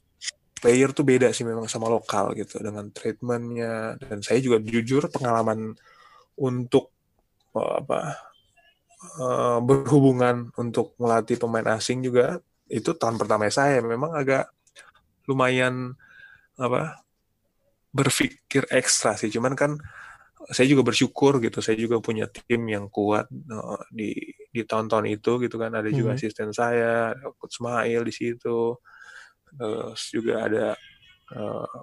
player 0.57 0.91
tuh 0.97 1.05
beda 1.05 1.31
sih 1.37 1.45
memang 1.45 1.69
sama 1.69 1.87
lokal 1.93 2.33
gitu 2.33 2.59
dengan 2.59 2.89
treatmentnya. 2.91 4.01
Dan 4.01 4.25
saya 4.25 4.41
juga 4.41 4.59
jujur 4.61 5.07
pengalaman 5.13 5.77
untuk 6.41 6.93
uh, 7.53 7.85
apa 7.85 8.01
uh, 9.21 9.59
berhubungan 9.61 10.49
untuk 10.57 10.97
melatih 10.97 11.37
pemain 11.37 11.77
asing 11.77 12.01
juga 12.05 12.41
itu 12.67 12.97
tahun 12.97 13.21
pertama 13.21 13.47
saya. 13.53 13.85
Memang 13.85 14.17
agak 14.17 14.49
lumayan 15.29 15.93
apa 16.57 17.05
berpikir 17.93 18.69
ekstra 18.73 19.15
sih. 19.17 19.29
Cuman 19.29 19.53
kan 19.53 19.77
saya 20.47 20.69
juga 20.71 20.87
bersyukur 20.87 21.43
gitu 21.43 21.59
saya 21.59 21.75
juga 21.75 21.99
punya 21.99 22.31
tim 22.31 22.63
yang 22.71 22.87
kuat 22.87 23.27
uh, 23.51 23.83
di 23.93 24.15
di 24.53 24.63
tahun-tahun 24.65 25.07
itu 25.13 25.33
gitu 25.45 25.57
kan. 25.61 25.77
Ada 25.77 25.93
juga 25.93 26.15
Mhm. 26.15 26.17
asisten 26.17 26.51
saya 26.57 27.13
coach 27.37 27.61
Ismail 27.61 28.01
di 28.09 28.15
situ 28.15 28.81
terus 29.57 30.03
juga 30.13 30.47
ada 30.47 30.67
uh, 31.33 31.79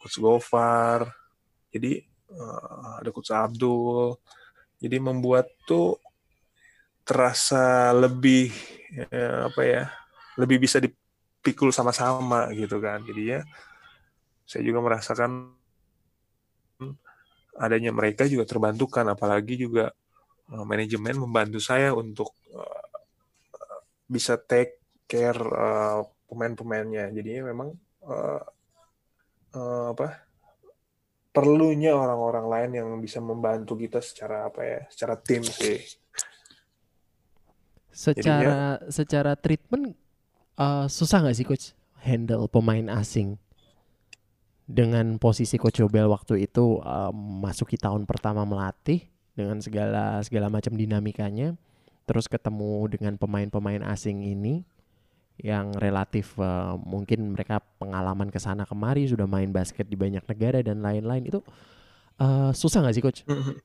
coach 0.00 0.18
Gofar. 0.18 1.06
Jadi 1.68 2.00
uh, 2.32 3.00
ada 3.00 3.10
coach 3.12 3.30
Abdul. 3.30 4.16
Jadi 4.78 4.96
membuat 4.98 5.46
tuh 5.66 5.98
terasa 7.02 7.88
lebih 7.96 8.52
eh, 8.92 9.48
apa 9.48 9.62
ya 9.64 9.84
lebih 10.36 10.60
bisa 10.60 10.78
dipikul 10.78 11.72
sama-sama 11.72 12.52
gitu 12.54 12.78
kan. 12.78 13.02
Jadi 13.02 13.22
ya 13.36 13.40
saya 14.48 14.62
juga 14.64 14.80
merasakan 14.84 15.56
adanya 17.58 17.90
mereka 17.90 18.28
juga 18.30 18.46
terbantukan. 18.46 19.08
Apalagi 19.08 19.58
juga 19.58 19.90
uh, 20.52 20.64
manajemen 20.64 21.18
membantu 21.18 21.58
saya 21.58 21.90
untuk 21.90 22.30
uh, 22.54 22.86
bisa 24.06 24.38
take 24.38 24.78
care 25.10 25.40
uh, 25.42 26.06
pemain-pemainnya. 26.28 27.10
Jadi 27.10 27.42
memang 27.42 27.74
uh, 28.04 28.42
uh, 29.56 29.86
apa 29.96 30.28
perlunya 31.32 31.96
orang-orang 31.96 32.46
lain 32.46 32.70
yang 32.78 32.88
bisa 33.00 33.18
membantu 33.18 33.74
kita 33.78 34.04
secara 34.04 34.46
apa 34.46 34.60
ya, 34.62 34.80
secara 34.92 35.14
tim 35.16 35.42
sih. 35.42 35.80
Secara 37.90 38.22
Jadinya, 38.22 38.58
secara 38.92 39.32
treatment 39.34 39.98
uh, 40.54 40.86
susah 40.86 41.24
nggak 41.24 41.36
sih 41.36 41.46
coach 41.46 41.66
handle 42.02 42.46
pemain 42.46 42.86
asing 42.94 43.38
dengan 44.68 45.16
posisi 45.16 45.56
coach 45.56 45.80
Jobel 45.80 46.12
waktu 46.12 46.44
itu 46.44 46.78
um, 46.84 47.16
masuki 47.40 47.80
tahun 47.80 48.04
pertama 48.04 48.44
melatih 48.44 49.08
dengan 49.32 49.64
segala 49.64 50.20
segala 50.20 50.52
macam 50.52 50.76
dinamikanya 50.76 51.56
terus 52.04 52.28
ketemu 52.28 52.84
dengan 52.92 53.16
pemain-pemain 53.16 53.80
asing 53.88 54.20
ini 54.28 54.68
yang 55.38 55.70
relatif 55.78 56.34
uh, 56.38 56.74
mungkin 56.74 57.38
mereka 57.38 57.62
pengalaman 57.78 58.26
ke 58.26 58.42
sana 58.42 58.66
kemari 58.66 59.06
sudah 59.06 59.24
main 59.30 59.50
basket 59.54 59.86
di 59.86 59.94
banyak 59.94 60.26
negara 60.26 60.58
dan 60.66 60.82
lain-lain 60.82 61.30
itu 61.30 61.40
uh, 62.18 62.50
susah 62.50 62.82
nggak 62.82 62.94
sih 62.98 63.04
coach? 63.04 63.20
Mm-hmm. 63.26 63.56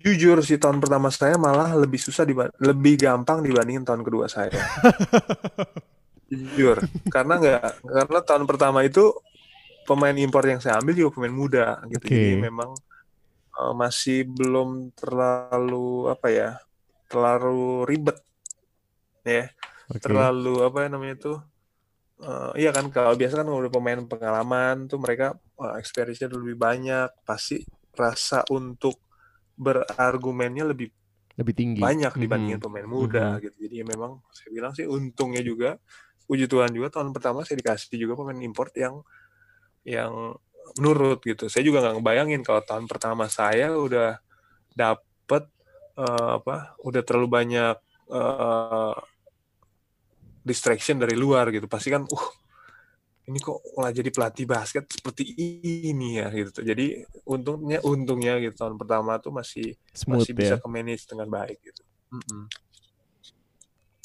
Jujur 0.00 0.40
sih 0.42 0.56
tahun 0.56 0.80
pertama 0.80 1.12
saya 1.12 1.36
malah 1.36 1.76
lebih 1.76 2.00
susah 2.00 2.24
lebih 2.58 2.94
gampang 2.98 3.44
dibandingin 3.44 3.84
tahun 3.84 4.02
kedua 4.02 4.26
saya. 4.26 4.50
Jujur, 6.30 6.80
karena 7.10 7.34
nggak 7.36 7.62
karena 7.84 8.20
tahun 8.22 8.44
pertama 8.46 8.80
itu 8.86 9.12
pemain 9.84 10.14
impor 10.14 10.46
yang 10.46 10.62
saya 10.62 10.78
ambil 10.78 10.94
juga 10.94 11.10
pemain 11.18 11.34
muda 11.34 11.66
gitu. 11.90 12.06
Okay. 12.06 12.38
Jadi 12.38 12.48
memang 12.48 12.70
uh, 13.60 13.74
masih 13.76 14.26
belum 14.26 14.94
terlalu 14.98 16.10
apa 16.10 16.28
ya? 16.32 16.50
terlalu 17.10 17.90
ribet 17.90 18.22
ya 19.26 19.50
okay. 19.90 20.00
terlalu 20.00 20.62
apa 20.62 20.78
ya 20.86 20.88
namanya 20.88 21.14
itu 21.18 21.32
uh, 22.22 22.52
iya 22.54 22.70
kan 22.70 22.88
kalau 22.94 23.18
biasa 23.18 23.42
kan 23.42 23.48
udah 23.50 23.72
pemain 23.72 24.00
pengalaman 24.06 24.86
tuh 24.86 25.02
mereka 25.02 25.34
uh, 25.58 25.74
experience-nya 25.76 26.30
lebih 26.30 26.56
banyak 26.56 27.10
pasti 27.26 27.66
rasa 27.92 28.46
untuk 28.54 29.02
berargumennya 29.58 30.64
lebih 30.64 30.88
lebih 31.36 31.54
tinggi 31.56 31.80
banyak 31.80 32.14
dibandingin 32.16 32.56
mm 32.56 32.64
-hmm. 32.64 32.72
pemain 32.72 32.88
muda 32.88 33.26
mm 33.26 33.32
-hmm. 33.34 33.44
gitu 33.44 33.56
jadi 33.68 33.74
ya 33.82 33.84
memang 33.84 34.12
saya 34.32 34.48
bilang 34.54 34.72
sih 34.72 34.86
untungnya 34.86 35.42
juga 35.44 35.76
puji 36.30 36.46
Tuhan 36.46 36.70
juga 36.70 36.88
tahun 36.94 37.10
pertama 37.10 37.42
saya 37.42 37.58
dikasih 37.58 37.98
juga 37.98 38.14
pemain 38.14 38.38
import 38.38 38.70
yang 38.78 39.02
yang 39.82 40.38
menurut 40.78 41.18
gitu 41.26 41.50
saya 41.50 41.66
juga 41.66 41.82
nggak 41.82 41.98
ngebayangin 41.98 42.40
kalau 42.46 42.62
tahun 42.62 42.86
pertama 42.86 43.26
saya 43.26 43.74
udah 43.74 44.22
dapet 44.76 45.50
uh, 45.98 46.38
apa 46.38 46.78
udah 46.86 47.02
terlalu 47.02 47.28
banyak 47.28 47.76
uh, 48.12 48.94
distraction 50.50 50.98
dari 50.98 51.14
luar 51.14 51.54
gitu. 51.54 51.70
Pasti 51.70 51.94
kan 51.94 52.02
uh 52.02 52.26
ini 53.30 53.38
kok 53.38 53.62
malah 53.78 53.94
jadi 53.94 54.10
pelatih 54.10 54.46
basket 54.50 54.90
seperti 54.90 55.38
ini 55.38 56.18
ya 56.18 56.26
gitu. 56.34 56.66
Jadi 56.66 57.06
untungnya 57.30 57.78
untungnya 57.86 58.42
gitu 58.42 58.58
tahun 58.58 58.74
pertama 58.74 59.22
tuh 59.22 59.30
masih 59.30 59.78
Smooth, 59.94 60.26
masih 60.26 60.32
ya? 60.34 60.38
bisa 60.42 60.54
ke 60.58 60.66
manage 60.66 61.04
dengan 61.06 61.30
baik 61.30 61.58
gitu. 61.62 61.82
Mm 62.10 62.22
-mm. 62.26 62.44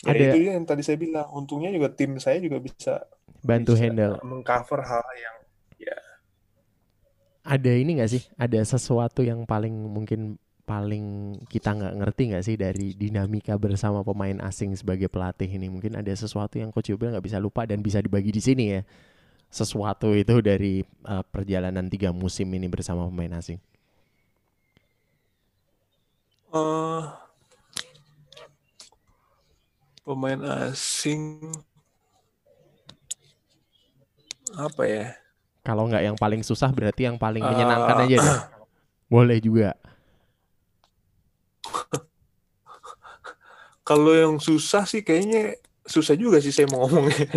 Ya, 0.05 0.13
ada 0.13 0.23
itu 0.37 0.39
yang 0.53 0.61
tadi 0.69 0.85
saya 0.85 1.01
bilang 1.01 1.25
untungnya 1.33 1.73
juga 1.73 1.89
tim 1.89 2.21
saya 2.21 2.37
juga 2.37 2.61
bisa 2.61 3.01
bantu 3.41 3.73
bisa 3.73 3.89
handle. 3.89 4.21
mengcover 4.21 4.85
hal 4.85 5.07
yang 5.17 5.37
ya. 5.81 5.97
Ada 7.41 7.71
ini 7.73 7.97
nggak 7.97 8.11
sih? 8.13 8.21
Ada 8.37 8.61
sesuatu 8.77 9.25
yang 9.25 9.49
paling 9.49 9.73
mungkin 9.73 10.37
paling 10.65 11.37
kita 11.45 11.77
nggak 11.77 11.93
ngerti 12.01 12.21
nggak 12.33 12.43
sih 12.43 12.57
dari 12.57 12.97
dinamika 12.97 13.53
bersama 13.55 14.01
pemain 14.01 14.41
asing 14.41 14.73
sebagai 14.73 15.05
pelatih 15.07 15.45
ini? 15.45 15.69
Mungkin 15.69 15.93
ada 15.93 16.09
sesuatu 16.11 16.57
yang 16.57 16.73
coach 16.73 16.89
Yobel 16.89 17.13
nggak 17.13 17.25
bisa 17.25 17.37
lupa 17.37 17.69
dan 17.69 17.85
bisa 17.85 18.01
dibagi 18.01 18.33
di 18.33 18.41
sini 18.41 18.63
ya. 18.73 18.81
Sesuatu 19.53 20.11
itu 20.17 20.41
dari 20.41 20.81
uh, 21.05 21.21
perjalanan 21.21 21.85
tiga 21.87 22.09
musim 22.09 22.49
ini 22.51 22.65
bersama 22.65 23.05
pemain 23.05 23.37
asing. 23.37 23.61
Uh, 26.49 27.13
pemain 30.01 30.41
asing 30.65 31.53
apa 34.57 34.83
ya? 34.89 35.05
Kalau 35.61 35.85
nggak 35.85 36.03
yang 36.09 36.17
paling 36.17 36.41
susah 36.41 36.73
berarti 36.73 37.05
yang 37.05 37.21
paling 37.21 37.45
menyenangkan 37.45 37.95
uh, 38.01 38.03
aja 38.09 38.17
deh. 38.17 38.39
Boleh 39.13 39.37
juga 39.37 39.77
Kalau 43.85 44.11
yang 44.17 44.41
susah 44.41 44.89
sih 44.89 45.05
kayaknya 45.05 45.61
susah 45.85 46.17
juga 46.17 46.41
sih 46.41 46.49
saya 46.49 46.65
mau 46.73 46.89
ngomongnya. 46.89 47.29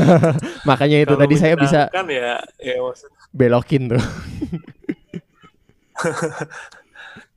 Makanya 0.68 1.04
itu 1.04 1.14
tadi 1.14 1.34
saya 1.36 1.54
bisa 1.60 1.92
ya, 1.92 2.40
ya 2.56 2.74
belokin 3.36 3.92
tuh. 3.92 4.00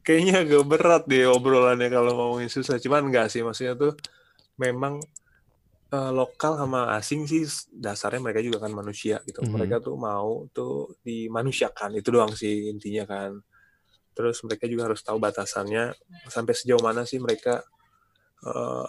kayaknya 0.08 0.47
agak 0.47 0.64
berat 0.64 1.03
deh 1.03 1.28
obrolannya 1.28 1.91
kalau 1.91 2.16
ngomongin 2.16 2.47
susah. 2.47 2.80
Cuman 2.80 3.12
enggak 3.12 3.28
sih 3.28 3.43
maksudnya 3.43 3.76
tuh 3.76 3.99
memang 4.56 5.03
uh, 5.91 6.12
lokal 6.16 6.56
sama 6.56 6.95
asing 6.95 7.28
sih 7.28 7.43
dasarnya 7.76 8.24
mereka 8.24 8.39
juga 8.39 8.64
kan 8.64 8.72
manusia 8.72 9.20
gitu. 9.28 9.43
Mm 9.43 9.51
-hmm. 9.51 9.56
Mereka 9.60 9.76
tuh 9.84 9.99
mau 9.99 10.47
tuh 10.56 10.95
dimanusiakan 11.03 11.99
itu 11.99 12.08
doang 12.08 12.32
sih 12.32 12.72
intinya 12.72 13.03
kan. 13.03 13.36
Terus 14.16 14.39
mereka 14.47 14.64
juga 14.72 14.88
harus 14.88 15.03
tahu 15.03 15.20
batasannya 15.20 15.91
sampai 16.32 16.56
sejauh 16.56 16.80
mana 16.80 17.03
sih 17.03 17.20
mereka 17.20 17.60
uh, 18.45 18.87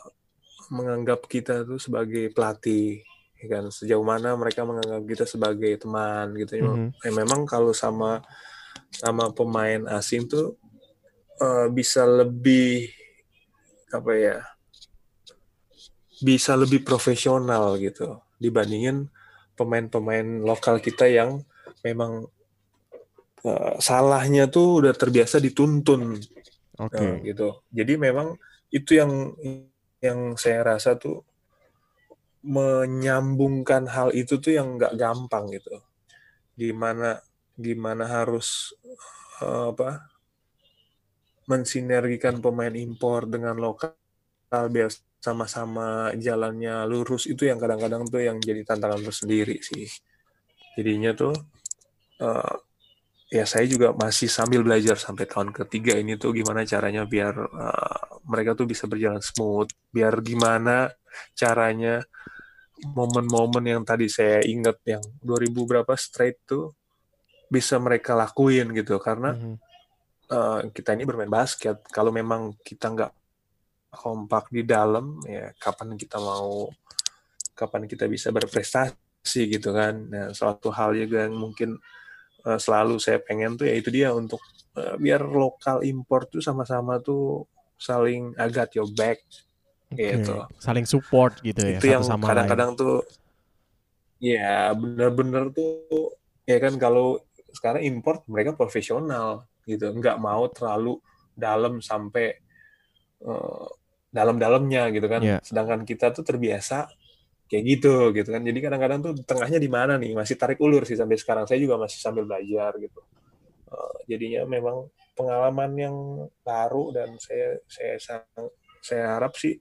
menganggap 0.71 1.25
kita 1.27 1.63
tuh 1.67 1.79
sebagai 1.79 2.31
pelatih 2.31 3.03
ya 3.37 3.47
kan 3.61 3.65
sejauh 3.69 4.03
mana 4.03 4.33
mereka 4.35 4.65
menganggap 4.65 5.05
kita 5.05 5.25
sebagai 5.29 5.77
teman 5.77 6.33
gitu 6.41 6.57
mm 6.57 6.65
-hmm. 6.65 6.89
ya 7.05 7.11
memang 7.13 7.45
kalau 7.45 7.77
sama 7.77 8.25
sama 8.89 9.29
pemain 9.33 9.85
asing 9.93 10.25
tuh 10.25 10.57
uh, 11.41 11.69
bisa 11.69 12.09
lebih 12.09 12.89
apa 13.93 14.13
ya 14.17 14.37
bisa 16.25 16.57
lebih 16.57 16.81
profesional 16.81 17.77
gitu 17.77 18.17
dibandingin 18.41 19.13
pemain-pemain 19.57 20.41
lokal 20.41 20.81
kita 20.81 21.09
yang 21.09 21.45
memang 21.85 22.25
uh, 23.45 23.75
salahnya 23.81 24.49
tuh 24.49 24.85
udah 24.85 24.97
terbiasa 24.97 25.37
dituntun 25.41 26.17
okay. 26.81 27.05
uh, 27.05 27.17
gitu 27.21 27.61
jadi 27.69 28.01
memang 28.01 28.41
itu 28.71 28.99
yang 28.99 29.35
yang 30.03 30.35
saya 30.39 30.77
rasa 30.77 30.99
tuh 30.99 31.23
menyambungkan 32.47 33.91
hal 33.91 34.15
itu 34.15 34.39
tuh 34.39 34.55
yang 34.55 34.79
nggak 34.79 34.95
gampang 34.95 35.51
gitu. 35.51 35.83
Gimana 36.55 37.19
gimana 37.57 38.05
harus 38.07 38.77
uh, 39.43 39.75
apa 39.75 40.07
mensinergikan 41.47 42.43
pemain 42.43 42.75
impor 42.75 43.27
dengan 43.31 43.57
lokal 43.59 43.95
biar 44.51 44.91
sama-sama 45.19 46.15
jalannya 46.15 46.87
lurus 46.87 47.27
itu 47.27 47.51
yang 47.51 47.59
kadang-kadang 47.59 48.07
tuh 48.07 48.23
yang 48.23 48.39
jadi 48.39 48.63
tantangan 48.63 49.03
tersendiri 49.03 49.59
sih. 49.59 49.91
Jadinya 50.79 51.17
tuh 51.19 51.35
uh, 52.23 52.55
ya 53.27 53.43
saya 53.43 53.67
juga 53.67 53.91
masih 53.91 54.31
sambil 54.31 54.63
belajar 54.63 54.95
sampai 54.95 55.27
tahun 55.27 55.51
ketiga 55.51 55.99
ini 55.99 56.15
tuh 56.15 56.31
gimana 56.31 56.63
caranya 56.63 57.03
biar 57.03 57.35
uh, 57.35 58.23
mereka 58.27 58.55
tuh 58.55 58.67
bisa 58.71 58.87
berjalan 58.87 59.23
smooth, 59.23 59.71
biar 59.91 60.23
gimana 60.23 60.91
caranya 61.35 62.03
momen-momen 62.85 63.65
yang 63.65 63.83
tadi 63.83 64.07
saya 64.07 64.45
ingat 64.45 64.79
yang 64.85 65.03
2000 65.25 65.49
berapa 65.53 65.93
straight 65.97 66.45
tuh 66.47 66.77
bisa 67.51 67.79
mereka 67.83 68.15
lakuin 68.15 68.71
gitu. 68.75 69.01
Karena 69.03 69.35
mm 69.35 69.41
-hmm. 69.41 69.57
uh, 70.31 70.61
kita 70.71 70.95
ini 70.95 71.03
bermain 71.03 71.31
basket. 71.31 71.83
Kalau 71.91 72.15
memang 72.15 72.55
kita 72.63 72.93
nggak 72.95 73.13
kompak 73.97 74.53
di 74.53 74.63
dalam 74.67 75.25
ya 75.25 75.51
kapan 75.57 75.97
kita 75.97 76.21
mau 76.21 76.69
kapan 77.57 77.89
kita 77.89 78.05
bisa 78.07 78.29
berprestasi 78.31 79.51
gitu 79.51 79.73
kan. 79.73 79.95
Nah 80.13 80.31
suatu 80.37 80.69
hal 80.69 80.95
juga 80.95 81.25
yang 81.25 81.35
mungkin 81.35 81.81
uh, 82.47 82.59
selalu 82.59 83.03
saya 83.03 83.19
pengen 83.19 83.59
tuh 83.59 83.67
ya 83.67 83.75
itu 83.75 83.91
dia 83.91 84.15
untuk 84.15 84.41
uh, 84.79 84.95
biar 84.97 85.27
lokal 85.27 85.83
impor 85.83 86.31
tuh 86.31 86.39
sama-sama 86.39 87.03
tuh 87.03 87.45
saling 87.77 88.33
agak 88.39 88.73
your 88.79 88.89
back 88.95 89.21
okay. 89.93 90.17
gitu. 90.17 90.47
Saling 90.63 90.87
support 90.87 91.43
gitu 91.43 91.61
ya. 91.61 91.79
Itu 91.83 91.87
yang 91.91 92.07
kadang-kadang 92.07 92.79
tuh 92.79 93.03
ya 94.17 94.73
bener-bener 94.73 95.53
tuh 95.53 96.17
ya 96.49 96.57
kan 96.57 96.79
kalau 96.81 97.21
sekarang 97.53 97.85
import 97.85 98.25
mereka 98.31 98.57
profesional 98.57 99.45
gitu, 99.67 99.93
nggak 99.93 100.17
mau 100.23 100.49
terlalu 100.49 101.03
dalam 101.37 101.85
sampai 101.85 102.33
uh, 103.27 103.69
dalam-dalamnya 104.09 104.89
gitu 104.95 105.05
kan. 105.11 105.21
Yeah. 105.21 105.41
Sedangkan 105.45 105.85
kita 105.85 106.15
tuh 106.17 106.25
terbiasa 106.25 106.89
kayak 107.47 107.65
gitu 107.67 107.95
gitu 108.13 108.29
kan. 108.31 108.43
Jadi 108.43 108.59
kadang-kadang 108.59 109.01
tuh 109.03 109.13
tengahnya 109.23 109.59
di 109.63 109.71
mana 109.71 109.95
nih? 109.99 110.13
Masih 110.15 110.35
tarik 110.35 110.59
ulur 110.59 110.83
sih 110.83 110.99
sampai 110.99 111.17
sekarang. 111.19 111.45
Saya 111.47 111.59
juga 111.63 111.79
masih 111.79 111.99
sambil 111.99 112.27
belajar 112.27 112.75
gitu. 112.79 113.01
Uh, 113.67 113.97
jadinya 114.07 114.47
memang 114.47 114.87
pengalaman 115.19 115.71
yang 115.75 115.97
baru 116.47 116.95
dan 116.95 117.19
saya 117.19 117.59
saya 117.67 117.99
saya 118.79 119.05
harap 119.19 119.35
sih 119.35 119.59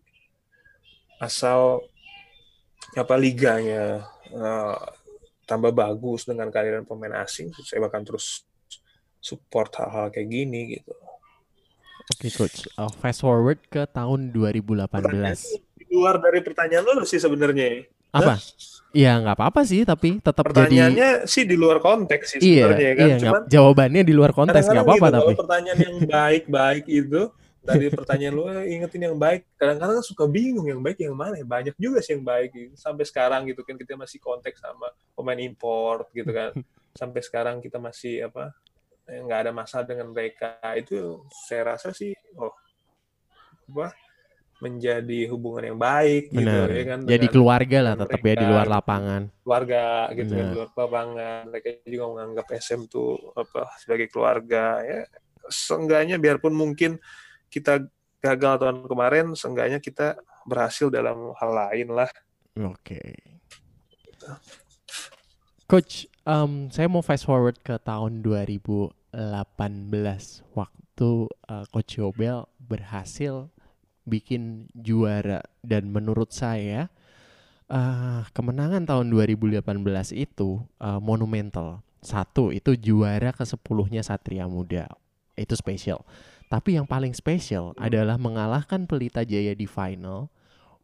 asal 1.17 1.81
apa 2.93 3.15
liganya 3.17 4.05
uh, 4.29 4.77
tambah 5.49 5.73
bagus 5.73 6.27
dengan 6.27 6.53
kehadiran 6.53 6.85
pemain 6.85 7.23
asing 7.23 7.49
saya 7.65 7.81
bahkan 7.81 8.05
terus 8.05 8.45
support 9.23 9.73
hal-hal 9.81 10.13
kayak 10.13 10.29
gini 10.29 10.77
gitu. 10.77 10.93
Oke 12.05 12.29
okay, 12.29 12.31
coach, 12.37 12.69
uh, 12.77 12.91
fast 13.01 13.25
forward 13.25 13.57
ke 13.65 13.89
tahun 13.89 14.29
2018. 14.29 15.64
Luar 15.95 16.19
dari 16.19 16.43
pertanyaan 16.43 16.83
lo 16.83 17.07
sih 17.07 17.23
sebenarnya. 17.23 17.87
Apa? 18.11 18.35
Iya 18.95 19.19
nggak 19.19 19.35
apa-apa 19.35 19.67
sih, 19.67 19.83
tapi 19.83 20.23
tetap 20.23 20.43
pertanyaannya 20.43 21.09
jadi... 21.23 21.27
sih 21.27 21.43
di 21.43 21.59
luar 21.59 21.83
konteks 21.83 22.35
sih 22.35 22.39
iya, 22.39 22.67
sebenarnya 22.67 22.91
kan. 22.95 23.07
Iya, 23.07 23.15
Cuman, 23.19 23.41
jawabannya 23.51 24.01
di 24.07 24.13
luar 24.15 24.31
konteks 24.31 24.71
nggak 24.71 24.85
apa-apa 24.87 25.07
gitu, 25.07 25.15
tapi. 25.15 25.23
Kalau 25.35 25.41
pertanyaan 25.43 25.79
yang 25.83 25.97
baik-baik 26.07 26.85
itu 26.87 27.21
dari 27.65 27.87
pertanyaan 27.89 28.33
lu 28.37 28.45
eh, 28.45 28.77
ingetin 28.77 29.09
yang 29.09 29.17
baik 29.17 29.49
kadang-kadang 29.57 29.97
suka 30.05 30.29
bingung 30.29 30.69
yang 30.69 30.79
baik 30.85 31.01
yang 31.01 31.17
mana 31.17 31.41
ya 31.41 31.45
banyak 31.49 31.75
juga 31.81 31.97
sih 31.97 32.13
yang 32.13 32.21
baik 32.21 32.53
gitu. 32.53 32.77
sampai 32.77 33.03
sekarang 33.09 33.41
gitu 33.49 33.65
kan 33.65 33.73
kita 33.73 33.97
masih 33.97 34.21
konteks 34.21 34.61
sama 34.61 34.93
pemain 35.17 35.41
import 35.41 36.05
gitu 36.13 36.29
kan 36.29 36.53
sampai 36.99 37.21
sekarang 37.25 37.59
kita 37.65 37.81
masih 37.81 38.29
apa 38.29 38.53
nggak 39.05 39.39
ada 39.49 39.51
masalah 39.51 39.85
dengan 39.85 40.13
mereka 40.13 40.61
itu 40.77 41.25
saya 41.49 41.73
rasa 41.73 41.89
sih 41.89 42.13
oh 42.37 42.53
apa 43.65 43.97
menjadi 44.65 45.29
hubungan 45.29 45.69
yang 45.69 45.79
baik 45.79 46.33
gitu 46.33 46.41
Benar. 46.41 46.67
ya 46.73 46.83
kan? 46.89 46.99
Jadi 47.05 47.25
keluarga 47.29 47.77
lah 47.85 47.93
tetap 47.93 48.21
ya 48.25 48.33
di 48.33 48.45
luar 48.49 48.65
lapangan. 48.65 49.21
Keluarga 49.45 49.83
gitu 50.17 50.31
kan 50.33 50.45
di 50.49 50.55
luar 50.57 50.69
lapangan. 50.73 51.41
Mereka 51.53 51.69
juga 51.85 52.05
menganggap 52.09 52.47
SM 52.57 52.81
tuh 52.89 53.13
apa 53.37 53.61
sebagai 53.77 54.07
keluarga 54.09 54.81
ya. 54.81 55.05
Seenggaknya 55.45 56.17
biarpun 56.17 56.57
mungkin 56.57 56.97
kita 57.53 57.85
gagal 58.25 58.53
tahun 58.57 58.77
kemarin 58.89 59.25
seenggaknya 59.37 59.77
kita 59.77 60.17
berhasil 60.49 60.89
dalam 60.89 61.33
hal 61.37 61.51
lain 61.53 61.93
lah. 61.93 62.09
Oke. 62.57 62.73
Okay. 62.81 63.09
Coach, 65.65 66.05
um, 66.25 66.69
saya 66.69 66.85
mau 66.89 67.01
fast 67.01 67.25
forward 67.25 67.57
ke 67.61 67.77
tahun 67.81 68.21
2018 68.21 69.13
waktu 70.53 71.09
uh, 71.49 71.65
Coach 71.73 71.97
Yobel 71.97 72.45
berhasil 72.61 73.49
bikin 74.05 74.69
juara 74.71 75.41
dan 75.65 75.89
menurut 75.89 76.31
saya 76.31 76.93
uh, 77.69 78.23
kemenangan 78.31 78.85
tahun 78.85 79.09
2018 79.09 79.65
itu 80.13 80.61
uh, 80.79 81.01
monumental. 81.01 81.81
Satu 82.05 82.53
itu 82.53 82.77
juara 82.77 83.33
ke 83.33 83.41
sepuluhnya 83.43 84.05
Satria 84.05 84.45
Muda 84.45 84.85
itu 85.33 85.57
spesial. 85.57 86.05
Tapi 86.45 86.77
yang 86.77 86.85
paling 86.85 87.17
spesial 87.17 87.73
adalah 87.81 88.21
mengalahkan 88.21 88.85
Pelita 88.85 89.25
Jaya 89.25 89.57
di 89.57 89.65
final 89.65 90.29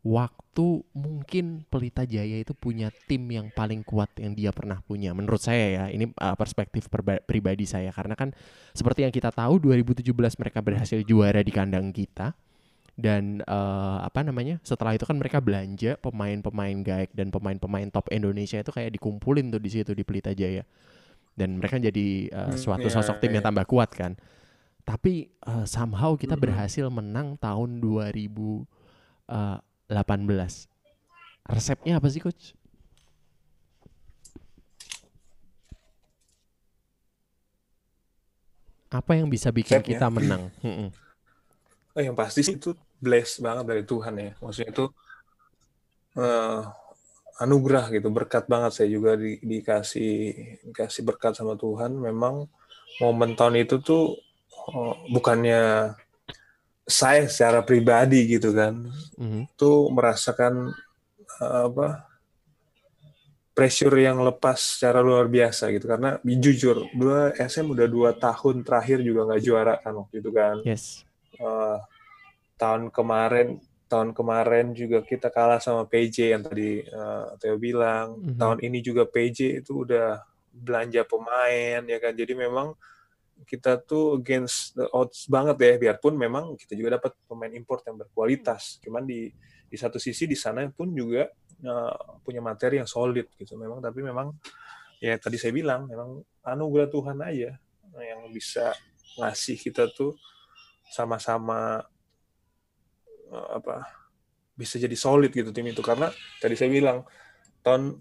waktu 0.01 0.81
mungkin 0.97 1.61
Pelita 1.69 2.09
Jaya 2.09 2.41
itu 2.41 2.57
punya 2.57 2.89
tim 3.05 3.29
yang 3.29 3.53
paling 3.53 3.85
kuat 3.85 4.09
yang 4.17 4.33
dia 4.33 4.49
pernah 4.49 4.81
punya. 4.81 5.13
Menurut 5.13 5.37
saya 5.37 5.65
ya, 5.69 5.83
ini 5.93 6.09
uh, 6.17 6.33
perspektif 6.33 6.89
pribadi 7.29 7.69
saya 7.69 7.93
karena 7.93 8.17
kan 8.17 8.33
seperti 8.73 9.05
yang 9.05 9.13
kita 9.13 9.29
tahu 9.29 9.61
2017 9.61 10.09
mereka 10.41 10.59
berhasil 10.65 10.99
juara 11.05 11.45
di 11.45 11.53
kandang 11.53 11.93
kita 11.93 12.33
dan 13.01 13.41
uh, 13.49 14.05
apa 14.05 14.21
namanya 14.21 14.61
setelah 14.61 14.93
itu 14.93 15.09
kan 15.09 15.17
mereka 15.17 15.41
belanja 15.41 15.97
pemain-pemain 15.97 16.77
gaek 16.85 17.11
dan 17.17 17.33
pemain-pemain 17.33 17.89
top 17.89 18.13
Indonesia 18.13 18.61
itu 18.61 18.69
kayak 18.69 18.93
dikumpulin 18.93 19.49
tuh 19.49 19.57
di 19.57 19.69
situ 19.73 19.97
di 19.97 20.05
Pelita 20.05 20.29
Jaya 20.37 20.61
dan 21.33 21.57
mereka 21.57 21.81
jadi 21.81 22.29
uh, 22.29 22.53
suatu 22.53 22.85
yeah, 22.85 22.93
sosok 22.93 23.17
tim 23.17 23.33
yeah. 23.33 23.41
yang 23.41 23.45
tambah 23.49 23.65
kuat 23.65 23.89
kan 23.89 24.13
tapi 24.85 25.29
uh, 25.45 25.65
somehow 25.65 26.17
kita 26.17 26.33
berhasil 26.37 26.89
menang 26.89 27.37
tahun 27.37 27.81
2000 27.81 28.29
uh, 29.29 29.57
18. 29.91 30.67
Resepnya 31.51 31.99
apa 31.99 32.07
sih 32.07 32.21
coach? 32.23 32.55
Apa 38.91 39.15
yang 39.15 39.31
bisa 39.31 39.47
bikin 39.55 39.79
kita 39.79 40.11
menang? 40.11 40.51
oh, 41.95 42.01
yang 42.01 42.15
pasti 42.15 42.43
sih 42.43 42.59
itu 42.59 42.75
bless 43.01 43.41
banget 43.41 43.65
dari 43.65 43.83
Tuhan 43.83 44.13
ya. 44.15 44.31
Maksudnya 44.39 44.69
itu 44.69 44.85
uh, 46.21 46.61
anugerah 47.41 47.89
gitu, 47.91 48.07
berkat 48.13 48.45
banget 48.45 48.71
saya 48.77 48.87
juga 48.93 49.17
di, 49.17 49.41
dikasih 49.41 50.13
dikasih 50.69 51.01
berkat 51.03 51.33
sama 51.35 51.57
Tuhan. 51.57 51.97
Memang 51.97 52.45
momen 53.01 53.33
tahun 53.33 53.65
itu 53.65 53.81
tuh 53.81 54.15
oh, 54.69 54.95
bukannya 55.09 55.91
saya 56.85 57.29
secara 57.31 57.63
pribadi 57.63 58.27
gitu 58.27 58.51
kan 58.51 58.89
mm-hmm. 59.15 59.55
tuh 59.55 59.87
merasakan 59.93 60.75
uh, 61.39 61.61
apa 61.71 62.11
pressure 63.51 63.93
yang 63.95 64.19
lepas 64.23 64.57
secara 64.57 64.99
luar 64.99 65.27
biasa 65.27 65.71
gitu 65.71 65.85
karena 65.87 66.17
jujur 66.23 66.87
dua 66.95 67.35
SM 67.35 67.67
udah 67.67 67.87
dua 67.87 68.09
tahun 68.15 68.63
terakhir 68.65 69.03
juga 69.03 69.27
nggak 69.27 69.43
juara 69.43 69.75
kan 69.79 69.93
waktu 69.95 70.15
itu 70.19 70.31
kan 70.33 70.55
yes 70.67 71.07
uh, 71.39 71.79
tahun 72.61 72.93
kemarin 72.93 73.57
tahun 73.89 74.13
kemarin 74.13 74.71
juga 74.71 75.03
kita 75.03 75.27
kalah 75.33 75.59
sama 75.59 75.83
PJ 75.89 76.31
yang 76.37 76.45
tadi 76.45 76.85
uh, 76.87 77.35
Theo 77.41 77.57
bilang. 77.57 78.21
Mm-hmm. 78.21 78.37
tahun 78.37 78.57
ini 78.63 78.79
juga 78.85 79.03
PJ 79.03 79.65
itu 79.65 79.83
udah 79.83 80.21
belanja 80.53 81.03
pemain 81.03 81.81
ya 81.83 81.97
kan? 81.99 82.13
Jadi 82.13 82.37
memang 82.37 82.77
kita 83.43 83.81
tuh 83.81 84.21
against 84.21 84.77
the 84.77 84.87
odds 84.95 85.27
banget 85.27 85.57
ya. 85.59 85.73
Biarpun 85.75 86.15
memang 86.15 86.55
kita 86.55 86.77
juga 86.77 87.01
dapat 87.01 87.17
pemain 87.27 87.51
import 87.51 87.83
yang 87.83 87.99
berkualitas. 87.99 88.79
Cuman 88.79 89.03
di 89.03 89.27
di 89.67 89.75
satu 89.75 89.99
sisi 89.99 90.23
di 90.23 90.39
sana 90.39 90.63
pun 90.71 90.95
juga 90.95 91.27
uh, 91.67 92.21
punya 92.23 92.39
materi 92.39 92.79
yang 92.79 92.87
solid 92.87 93.27
gitu. 93.35 93.59
Memang 93.59 93.83
tapi 93.83 93.99
memang 93.99 94.31
ya 95.03 95.19
tadi 95.19 95.35
saya 95.35 95.51
bilang 95.51 95.89
memang 95.89 96.23
anugerah 96.47 96.87
Tuhan 96.87 97.17
aja 97.25 97.59
yang 97.91 98.21
bisa 98.31 98.71
ngasih 99.19 99.59
kita 99.59 99.91
tuh 99.91 100.15
sama-sama 100.87 101.83
apa 103.31 103.87
bisa 104.55 104.77
jadi 104.77 104.93
solid 104.93 105.31
gitu 105.31 105.49
tim 105.55 105.65
itu 105.65 105.79
karena 105.79 106.11
tadi 106.37 106.53
saya 106.59 106.69
bilang 106.69 107.07
tahun 107.63 107.97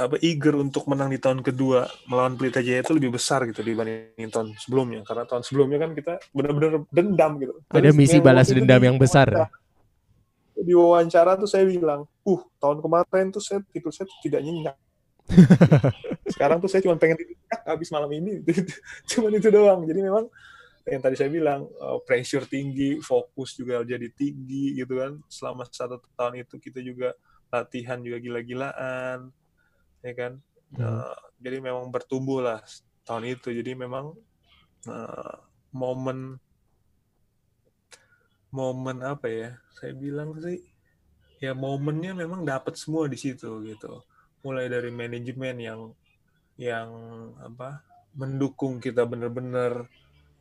apa 0.00 0.16
eager 0.22 0.54
untuk 0.54 0.86
menang 0.86 1.10
di 1.10 1.18
tahun 1.18 1.42
kedua 1.42 1.84
melawan 2.06 2.38
Pelita 2.38 2.62
Jaya 2.62 2.80
itu 2.80 2.94
lebih 2.94 3.18
besar 3.18 3.42
gitu 3.44 3.60
dibanding 3.60 4.30
tahun 4.30 4.54
sebelumnya 4.56 5.02
karena 5.02 5.26
tahun 5.26 5.42
sebelumnya 5.42 5.78
kan 5.82 5.90
kita 5.92 6.12
benar-benar 6.30 6.86
dendam 6.94 7.32
gitu. 7.42 7.54
Ada 7.68 7.90
misi 7.90 8.22
balas 8.22 8.48
dendam 8.48 8.80
yang 8.80 8.96
besar. 8.96 9.50
Di 10.54 10.76
wawancara 10.76 11.40
tuh 11.40 11.48
saya 11.48 11.64
bilang, 11.64 12.04
uh 12.04 12.40
tahun 12.60 12.84
kemarin 12.84 13.32
tuh 13.32 13.42
saya 13.42 13.64
itu 13.74 13.88
saya 13.90 14.06
tidak 14.22 14.40
nyenyak. 14.44 14.76
Sekarang 16.32 16.62
tuh 16.62 16.68
saya 16.70 16.84
cuma 16.84 16.94
pengen 17.00 17.20
habis 17.66 17.88
malam 17.90 18.10
ini, 18.14 18.44
cuma 19.10 19.32
itu 19.32 19.48
doang. 19.50 19.84
Jadi 19.84 20.00
memang 20.00 20.30
yang 20.88 21.02
tadi 21.04 21.16
saya 21.18 21.28
bilang 21.28 21.68
uh, 21.80 22.00
pressure 22.04 22.48
tinggi, 22.48 23.00
fokus 23.04 23.56
juga 23.58 23.84
jadi 23.84 24.08
tinggi 24.12 24.80
gitu 24.80 25.00
kan. 25.00 25.20
Selama 25.28 25.68
satu 25.68 26.00
tahun 26.16 26.44
itu 26.46 26.56
kita 26.56 26.80
juga 26.80 27.12
latihan 27.50 27.98
juga 28.00 28.22
gila-gilaan 28.22 29.34
ya 30.00 30.12
kan 30.16 30.32
hmm. 30.78 30.80
uh, 30.80 31.18
jadi 31.42 31.58
memang 31.60 31.90
bertumbuh 31.90 32.40
lah 32.40 32.60
tahun 33.04 33.36
itu 33.36 33.50
jadi 33.52 33.74
memang 33.76 34.14
uh, 34.86 35.36
momen 35.74 36.38
momen 38.50 38.98
apa 39.02 39.26
ya 39.28 39.50
saya 39.74 39.92
bilang 39.94 40.34
sih 40.38 40.62
ya 41.42 41.54
momennya 41.54 42.14
memang 42.14 42.46
dapat 42.46 42.78
semua 42.78 43.06
di 43.10 43.18
situ 43.18 43.62
gitu 43.66 44.02
mulai 44.40 44.70
dari 44.70 44.88
manajemen 44.88 45.56
yang 45.58 45.80
yang 46.56 46.88
apa 47.40 47.84
mendukung 48.16 48.82
kita 48.82 49.06
benar-benar 49.06 49.86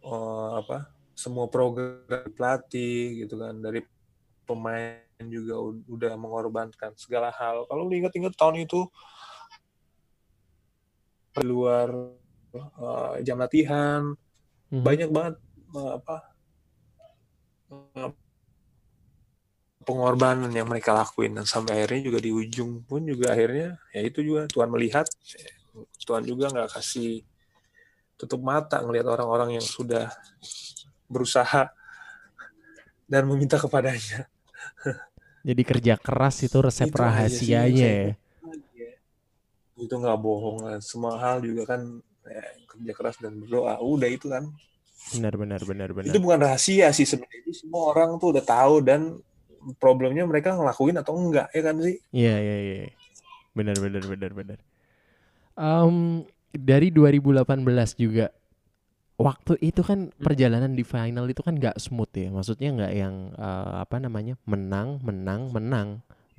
uh, 0.03 0.59
apa 0.63 0.91
semua 1.15 1.51
program 1.51 1.99
pelatih 2.31 3.27
gitu 3.27 3.35
kan 3.39 3.59
dari 3.59 3.83
pemain 4.47 5.03
juga 5.27 5.59
udah 5.85 6.13
mengorbankan 6.15 6.95
segala 6.95 7.29
hal 7.35 7.67
kalau 7.67 7.91
ingat-ingat 7.91 8.33
tahun 8.39 8.63
itu 8.63 8.87
di 11.35 11.43
luar 11.45 11.91
uh, 12.55 13.19
jam 13.21 13.37
latihan 13.37 14.15
hmm. 14.71 14.81
banyak 14.81 15.09
banget 15.11 15.35
uh, 15.75 15.99
apa 15.99 16.17
uh, 17.69 18.11
pengorbanan 19.85 20.51
yang 20.53 20.67
mereka 20.69 20.95
lakuin 20.95 21.35
dan 21.35 21.45
sampai 21.45 21.83
akhirnya 21.83 22.09
juga 22.09 22.19
di 22.21 22.31
ujung 22.31 22.85
pun 22.85 23.05
juga 23.05 23.33
akhirnya 23.33 23.77
ya 23.91 24.01
itu 24.05 24.21
juga 24.21 24.45
Tuhan 24.49 24.69
melihat 24.69 25.05
Tuhan 26.03 26.23
juga 26.25 26.49
nggak 26.49 26.77
kasih 26.77 27.25
tutup 28.19 28.43
mata 28.43 28.83
ngelihat 28.83 29.07
orang-orang 29.07 29.55
yang 29.57 29.65
sudah 29.65 30.11
berusaha 31.07 31.71
dan 33.07 33.23
meminta 33.23 33.55
kepadanya. 33.55 34.27
Jadi 35.47 35.61
kerja 35.63 35.95
keras 35.95 36.43
itu 36.43 36.59
resep 36.59 36.91
itu 36.91 36.99
rahasianya 36.99 37.87
ya 38.11 38.19
itu 39.79 39.95
nggak 39.95 40.19
bohong 40.19 40.59
lah 40.67 40.77
semua 40.83 41.15
hal 41.17 41.39
juga 41.39 41.75
kan 41.75 42.03
ya, 42.27 42.43
kerja 42.67 42.91
keras 42.91 43.15
dan 43.23 43.39
berdoa 43.39 43.79
udah 43.79 44.09
itu 44.11 44.27
kan 44.27 44.51
Benar 45.15 45.39
benar 45.39 45.63
benar 45.63 45.89
benar. 45.95 46.11
Itu 46.11 46.19
bukan 46.21 46.43
rahasia 46.43 46.91
sih 46.91 47.07
sebenarnya. 47.07 47.41
Itu 47.41 47.65
semua 47.65 47.95
orang 47.95 48.19
tuh 48.19 48.35
udah 48.35 48.43
tahu 48.45 48.83
dan 48.83 49.17
problemnya 49.79 50.27
mereka 50.27 50.53
ngelakuin 50.53 50.99
atau 50.99 51.15
enggak 51.17 51.47
ya 51.55 51.61
kan 51.65 51.75
sih? 51.81 51.95
Iya 52.13 52.35
iya 52.37 52.57
iya. 52.61 52.77
Benar 53.55 53.79
benar 53.79 54.03
benar 54.05 54.31
benar. 54.35 54.59
Um, 55.55 56.27
dari 56.53 56.89
2018 56.89 57.45
juga 57.95 58.33
waktu 59.19 59.59
itu 59.59 59.83
kan 59.83 60.09
perjalanan 60.15 60.71
di 60.73 60.87
final 60.87 61.27
itu 61.27 61.43
kan 61.43 61.59
nggak 61.59 61.75
smooth 61.75 62.11
ya 62.15 62.31
maksudnya 62.31 62.69
nggak 62.71 62.93
yang 62.95 63.15
uh, 63.35 63.83
apa 63.83 63.99
namanya 63.99 64.39
menang 64.47 65.03
menang 65.03 65.51
menang 65.51 65.87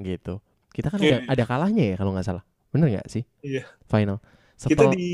gitu 0.01 0.41
kita 0.73 0.89
kan 0.89 0.99
ada, 1.03 1.21
Iya. 1.21 1.29
ada 1.29 1.45
kalahnya 1.45 1.85
ya 1.93 1.97
kalau 2.01 2.17
nggak 2.17 2.25
salah 2.25 2.45
bener 2.73 2.89
nggak 2.89 3.07
sih 3.11 3.25
Iya. 3.45 3.69
final 3.87 4.19
Kita 4.61 4.89
Setel, 4.89 4.93
di 4.93 5.13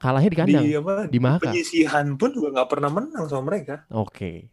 kalahnya 0.00 0.30
di 0.32 0.38
kandang 0.38 0.64
di 0.64 0.72
apa? 0.76 0.92
di 1.04 1.18
Mahaka 1.20 1.44
Penyisihan 1.48 2.16
pun 2.16 2.32
juga 2.32 2.48
nggak 2.56 2.68
pernah 2.72 2.88
menang 2.88 3.24
sama 3.28 3.52
mereka. 3.52 3.84
oke 3.92 4.48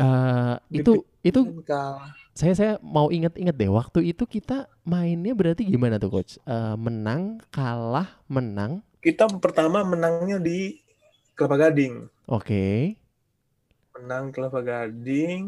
Eh, 0.00 0.54
Di 0.72 0.80
itu 0.80 0.92
itu 1.20 1.40
Dan 1.44 1.60
kalah. 1.60 2.16
Saya 2.38 2.52
saya 2.56 2.72
mau 2.82 3.10
inget-inget 3.12 3.54
deh 3.60 3.70
waktu 3.70 4.00
itu 4.14 4.24
kita 4.24 4.66
mainnya 4.86 5.32
berarti 5.36 5.62
gimana 5.66 5.96
tuh 6.02 6.10
coach 6.14 6.32
Eh, 6.46 6.74
menang 6.78 7.22
kalah 7.52 8.08
menang 8.30 8.72
Kita 9.04 9.24
pertama 9.44 9.78
menangnya 9.92 10.36
di 10.46 10.58
Kelapa 11.36 11.56
Gading. 11.60 11.94
oke 12.26 12.62
Menang 13.94 14.24
Kelapa 14.34 14.60
Gading. 14.68 15.42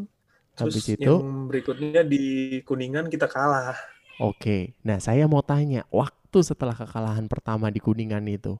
Terus 0.58 0.76
Habis 0.76 0.84
itu? 0.96 1.12
yang 1.12 1.48
berikutnya 1.50 2.02
di 2.12 2.22
Kuningan 2.68 3.06
kita 3.12 3.26
kalah. 3.34 3.76
Oke, 4.20 4.58
nah 4.86 4.98
saya 5.06 5.24
mau 5.32 5.42
tanya, 5.42 5.82
waktu 5.90 6.38
setelah 6.48 6.76
kekalahan 6.76 7.26
pertama 7.32 7.66
di 7.74 7.80
Kuningan 7.82 8.24
itu, 8.30 8.52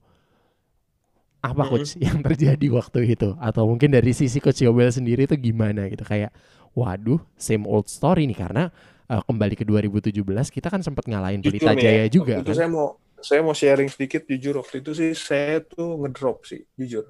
apa 1.43 1.63
coach 1.67 1.99
yang 1.99 2.23
terjadi 2.23 2.67
waktu 2.71 3.15
itu? 3.19 3.35
Atau 3.43 3.67
mungkin 3.67 3.91
dari 3.91 4.15
sisi 4.15 4.39
coach 4.39 4.63
Yobel 4.63 4.91
sendiri 4.95 5.27
itu 5.27 5.35
gimana 5.39 5.91
gitu? 5.91 6.05
Kayak, 6.07 6.31
waduh, 6.73 7.21
same 7.37 7.65
old 7.69 7.87
story 7.89 8.25
nih 8.31 8.39
karena 8.39 8.73
eh, 9.11 9.23
kembali 9.29 9.55
ke 9.59 9.65
2017 9.65 10.49
kita 10.49 10.69
kan 10.73 10.81
sempat 10.81 11.05
ngalahin 11.11 11.41
Jujur 11.45 11.69
Pelita 11.69 11.73
nih 11.77 11.85
Jaya 11.85 12.05
ya, 12.05 12.07
juga 12.09 12.35
kan? 12.43 12.57
saya 12.57 12.69
mau 12.71 12.87
saya 13.23 13.41
mau 13.47 13.55
sharing 13.55 13.87
sedikit 13.87 14.27
jujur 14.27 14.59
waktu 14.59 14.83
itu 14.83 14.91
sih 14.99 15.11
saya 15.15 15.63
tuh 15.63 16.01
ngedrop 16.03 16.43
sih 16.49 16.67
jujur 16.75 17.07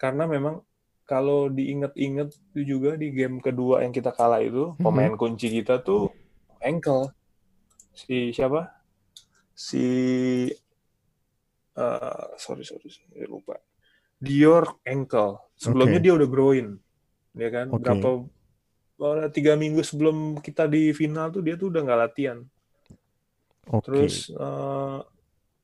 karena 0.00 0.24
memang 0.24 0.62
kalau 1.08 1.48
diinget-inget 1.48 2.32
itu 2.52 2.60
juga 2.76 2.96
di 2.96 3.08
game 3.12 3.40
kedua 3.40 3.84
yang 3.84 3.92
kita 3.92 4.12
kalah 4.12 4.40
itu 4.40 4.72
Mhm. 4.76 4.84
pemain 4.84 5.14
kunci 5.20 5.48
kita 5.52 5.80
tuh 5.84 6.12
ankle 6.64 7.12
si 7.92 8.30
siapa 8.32 8.70
si 9.52 9.82
eh, 11.76 12.26
sorry 12.38 12.64
sorry 12.64 12.88
saya 12.90 13.26
lupa 13.28 13.56
Dior 14.18 14.82
ankle 14.82 15.38
sebelumnya 15.54 16.00
Oke. 16.00 16.04
dia 16.04 16.12
udah 16.18 16.28
groin 16.28 16.66
ya 17.38 17.48
kan 17.54 17.66
Oke. 17.70 17.82
berapa 17.82 18.08
tiga 19.30 19.54
minggu 19.54 19.80
sebelum 19.86 20.42
kita 20.42 20.66
di 20.66 20.90
final 20.90 21.30
tuh 21.30 21.42
dia 21.42 21.54
tuh 21.54 21.70
udah 21.70 21.80
nggak 21.86 22.00
latihan 22.02 22.38
Oke, 23.68 23.84
Terus 23.84 24.32
eh, 24.32 24.98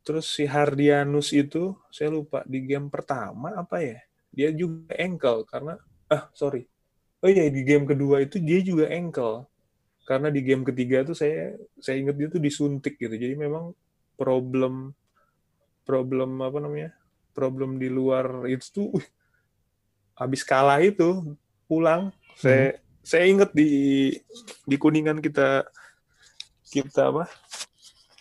terus 0.04 0.26
si 0.28 0.44
Hardianus 0.44 1.32
itu 1.32 1.72
saya 1.88 2.12
lupa 2.12 2.44
di 2.44 2.60
game 2.64 2.92
pertama 2.92 3.56
apa 3.56 3.80
ya? 3.80 3.98
Dia 4.34 4.48
juga 4.52 4.92
ankle 5.00 5.48
karena 5.48 5.74
ah 6.12 6.28
sorry. 6.36 6.68
Oh 7.24 7.30
iya 7.32 7.48
di 7.48 7.64
game 7.64 7.88
kedua 7.88 8.20
itu 8.20 8.36
dia 8.40 8.60
juga 8.60 8.92
ankle. 8.92 9.48
Karena 10.04 10.28
di 10.28 10.40
game 10.44 10.64
ketiga 10.68 11.00
itu 11.00 11.16
saya 11.16 11.56
saya 11.80 11.96
ingat 11.96 12.16
dia 12.20 12.28
tuh 12.28 12.42
disuntik 12.42 13.00
gitu. 13.00 13.16
Jadi 13.16 13.34
memang 13.40 13.72
problem 14.20 14.92
problem 15.88 16.30
apa 16.44 16.58
namanya? 16.60 16.92
Problem 17.32 17.80
di 17.80 17.88
luar 17.88 18.44
itu 18.46 18.66
tuh 18.68 18.88
uh, 19.00 19.06
habis 20.20 20.44
kalah 20.44 20.78
itu 20.84 21.34
pulang 21.66 22.12
saya 22.36 22.78
saya 23.04 23.28
ingat 23.28 23.52
di 23.52 24.10
di 24.64 24.76
kuningan 24.80 25.20
kita 25.20 25.68
kita 26.72 27.12
apa 27.12 27.24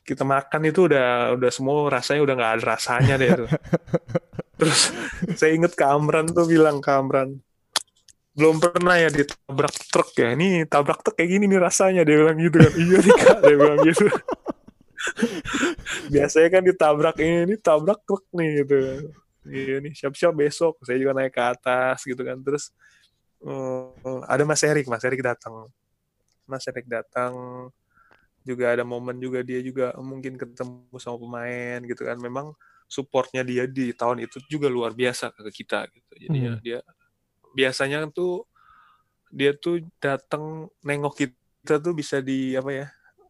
kita 0.04 0.28
makan 0.28 0.62
itu 0.68 0.92
udah 0.92 1.34
udah 1.40 1.52
semua 1.52 1.88
rasanya 1.88 2.22
udah 2.28 2.36
nggak 2.36 2.54
ada 2.60 2.64
rasanya 2.76 3.14
deh 3.16 3.30
itu. 3.32 3.46
Terus 4.60 4.82
saya 5.40 5.52
inget 5.56 5.74
Kamran 5.80 6.28
tuh 6.30 6.46
bilang 6.46 6.84
Kamran 6.84 7.40
belum 8.34 8.58
pernah 8.58 8.98
ya 8.98 9.10
ditabrak 9.14 9.74
truk 9.94 10.10
ya. 10.18 10.34
Ini 10.34 10.66
tabrak 10.66 11.06
truk 11.06 11.16
kayak 11.16 11.30
gini 11.38 11.46
nih 11.46 11.62
rasanya 11.62 12.02
dia 12.02 12.18
bilang 12.18 12.38
gitu 12.42 12.58
kan. 12.60 12.74
Iya 12.74 12.98
nih 13.00 13.14
kak 13.16 13.38
dia 13.46 13.56
bilang 13.56 13.80
gitu. 13.86 14.06
Biasanya 16.14 16.50
kan 16.50 16.64
ditabrak 16.66 17.16
ini, 17.22 17.38
ini 17.46 17.56
tabrak 17.62 18.00
truk 18.04 18.26
nih 18.34 18.50
gitu. 18.66 18.78
Iya 19.46 19.76
nih 19.86 19.94
siap-siap 19.94 20.34
besok. 20.34 20.82
Saya 20.82 20.98
juga 20.98 21.14
naik 21.14 21.32
ke 21.32 21.44
atas 21.46 22.02
gitu 22.04 22.26
kan. 22.26 22.42
Terus 22.42 22.74
eh, 23.48 24.22
ada 24.34 24.44
Mas 24.50 24.64
Erik, 24.64 24.86
Mas 24.92 25.04
Erik 25.08 25.22
datang. 25.24 25.70
Mas 26.50 26.66
Erik 26.70 26.88
datang 26.90 27.34
juga 28.44 28.76
ada 28.76 28.84
momen 28.84 29.18
juga 29.24 29.40
dia 29.40 29.60
juga 29.64 29.96
mungkin 30.04 30.36
ketemu 30.36 30.92
sama 31.00 31.16
pemain 31.20 31.80
gitu 31.88 32.04
kan 32.04 32.20
memang 32.20 32.52
supportnya 32.92 33.42
dia 33.48 33.64
di 33.72 33.96
tahun 33.96 34.28
itu 34.28 34.38
juga 34.52 34.68
luar 34.68 34.92
biasa 34.92 35.32
ke 35.32 35.48
kita 35.64 35.88
gitu 35.96 36.12
jadi 36.28 36.38
ya 36.52 36.54
Hmm. 36.54 36.60
dia 36.60 36.80
biasanya 37.56 38.10
tuh 38.12 38.46
dia 39.32 39.52
tuh 39.58 39.82
datang 40.00 40.70
nengok 40.86 41.14
kita 41.26 41.80
tuh 41.82 41.94
bisa 41.98 42.20
di 42.22 42.54
apa 42.60 42.72
ya 42.72 42.88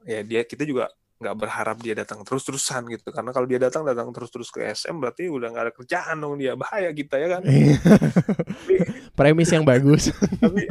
ya 0.08 0.20
dia 0.26 0.42
kita 0.44 0.64
juga 0.68 0.90
nggak 1.24 1.38
berharap 1.40 1.80
dia 1.80 1.96
datang 1.96 2.20
terus-terusan 2.28 2.92
gitu 2.92 3.08
karena 3.16 3.32
kalau 3.32 3.48
dia 3.48 3.58
datang 3.64 3.88
datang 3.88 4.12
terus-terus 4.12 4.52
ke 4.52 4.68
SM 4.76 5.00
berarti 5.00 5.32
udah 5.32 5.48
nggak 5.50 5.64
ada 5.64 5.74
kerjaan 5.74 6.16
dong 6.20 6.36
dia 6.36 6.60
bahaya 6.60 6.92
kita 6.92 7.16
ya 7.16 7.40
kan 7.40 7.42
premis 9.18 9.50
yang 9.54 9.62
bagus, 9.64 10.10
tapi 10.42 10.68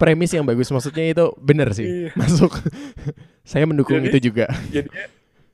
premis 0.00 0.32
yang 0.32 0.48
bagus 0.48 0.72
maksudnya 0.72 1.12
itu 1.12 1.28
bener 1.36 1.76
sih, 1.76 2.08
iya. 2.08 2.10
masuk. 2.16 2.56
saya 3.50 3.68
mendukung 3.68 4.00
Jadi- 4.00 4.08
itu 4.10 4.18
juga. 4.32 4.48
jadinya 4.72 5.04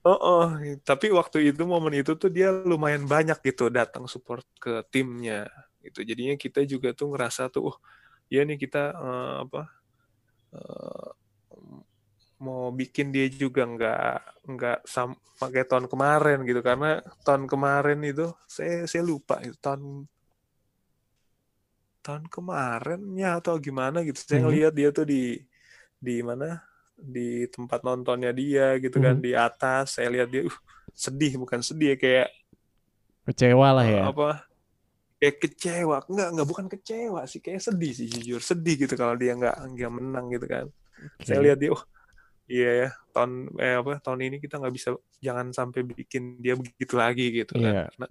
oh, 0.06 0.16
oh 0.16 0.46
tapi 0.86 1.10
waktu 1.10 1.50
itu 1.50 1.66
momen 1.66 1.98
itu 1.98 2.14
tuh 2.16 2.30
dia 2.30 2.54
lumayan 2.54 3.04
banyak 3.04 3.36
gitu 3.42 3.68
datang 3.68 4.06
support 4.06 4.46
ke 4.62 4.86
timnya 4.88 5.50
gitu 5.84 6.06
jadinya 6.06 6.38
kita 6.38 6.64
juga 6.64 6.94
tuh 6.94 7.12
ngerasa 7.12 7.50
tuh 7.50 7.74
oh 7.74 7.76
ya 8.30 8.46
nih 8.46 8.56
kita 8.56 8.94
eh, 8.94 9.36
apa 9.44 9.62
eh, 10.54 11.08
mau 12.46 12.72
bikin 12.80 13.06
dia 13.14 13.26
juga 13.42 13.62
nggak 13.72 14.00
nggak 14.52 14.78
sama 14.94 15.14
kayak 15.52 15.68
tahun 15.70 15.86
kemarin 15.92 16.38
gitu 16.48 16.60
karena 16.68 16.86
tahun 17.26 17.44
kemarin 17.52 17.98
itu 18.10 18.26
saya 18.56 18.88
saya 18.90 19.02
lupa 19.10 19.34
itu 19.46 19.56
tahun 19.64 19.82
tahun 22.04 22.24
kemarinnya 22.34 23.28
atau 23.40 23.54
gimana 23.60 23.98
gitu 24.08 24.18
saya 24.24 24.40
Mhm. 24.40 24.44
ngelihat 24.48 24.72
dia 24.78 24.88
tuh 24.96 25.04
di 25.12 25.36
di 26.06 26.14
mana 26.28 26.46
di 26.96 27.44
tempat 27.54 27.80
nontonnya 27.86 28.32
dia 28.40 28.76
gitu 28.84 28.96
kan 29.04 29.16
Mhm. 29.16 29.24
di 29.24 29.32
atas 29.36 29.96
saya 30.00 30.08
lihat 30.14 30.28
dia 30.32 30.42
uh, 30.48 30.56
sedih 30.96 31.32
bukan 31.42 31.60
sedih 31.68 31.88
ya, 31.94 31.96
kayak 32.02 32.28
Kecewa 33.28 33.68
lah 33.76 33.86
ya. 33.86 34.02
apa 34.10 34.28
kayak 35.20 35.36
kecewa 35.44 35.96
enggak 36.10 36.28
enggak 36.32 36.48
bukan 36.48 36.66
kecewa 36.72 37.20
sih 37.30 37.40
kayak 37.44 37.62
sedih 37.66 37.92
sih 37.98 38.06
jujur 38.08 38.40
sedih 38.40 38.74
gitu 38.86 38.94
kalau 38.96 39.14
dia 39.20 39.32
nggak 39.36 39.56
nggak 39.76 39.90
menang 39.92 40.26
gitu 40.34 40.46
kan 40.48 40.66
Oke. 41.00 41.24
saya 41.28 41.40
lihat 41.44 41.58
dia 41.60 41.70
oh 41.76 41.82
iya 42.50 42.70
ya 42.86 42.88
tahun 43.14 43.54
eh, 43.62 43.78
apa 43.78 44.02
tahun 44.02 44.20
ini 44.26 44.36
kita 44.42 44.58
nggak 44.58 44.74
bisa 44.74 44.88
jangan 45.22 45.54
sampai 45.54 45.86
bikin 45.86 46.42
dia 46.42 46.58
begitu 46.58 46.94
lagi 46.98 47.30
gitu 47.30 47.54
kan. 47.54 47.74
Iya. 47.74 47.84
karena 47.94 48.08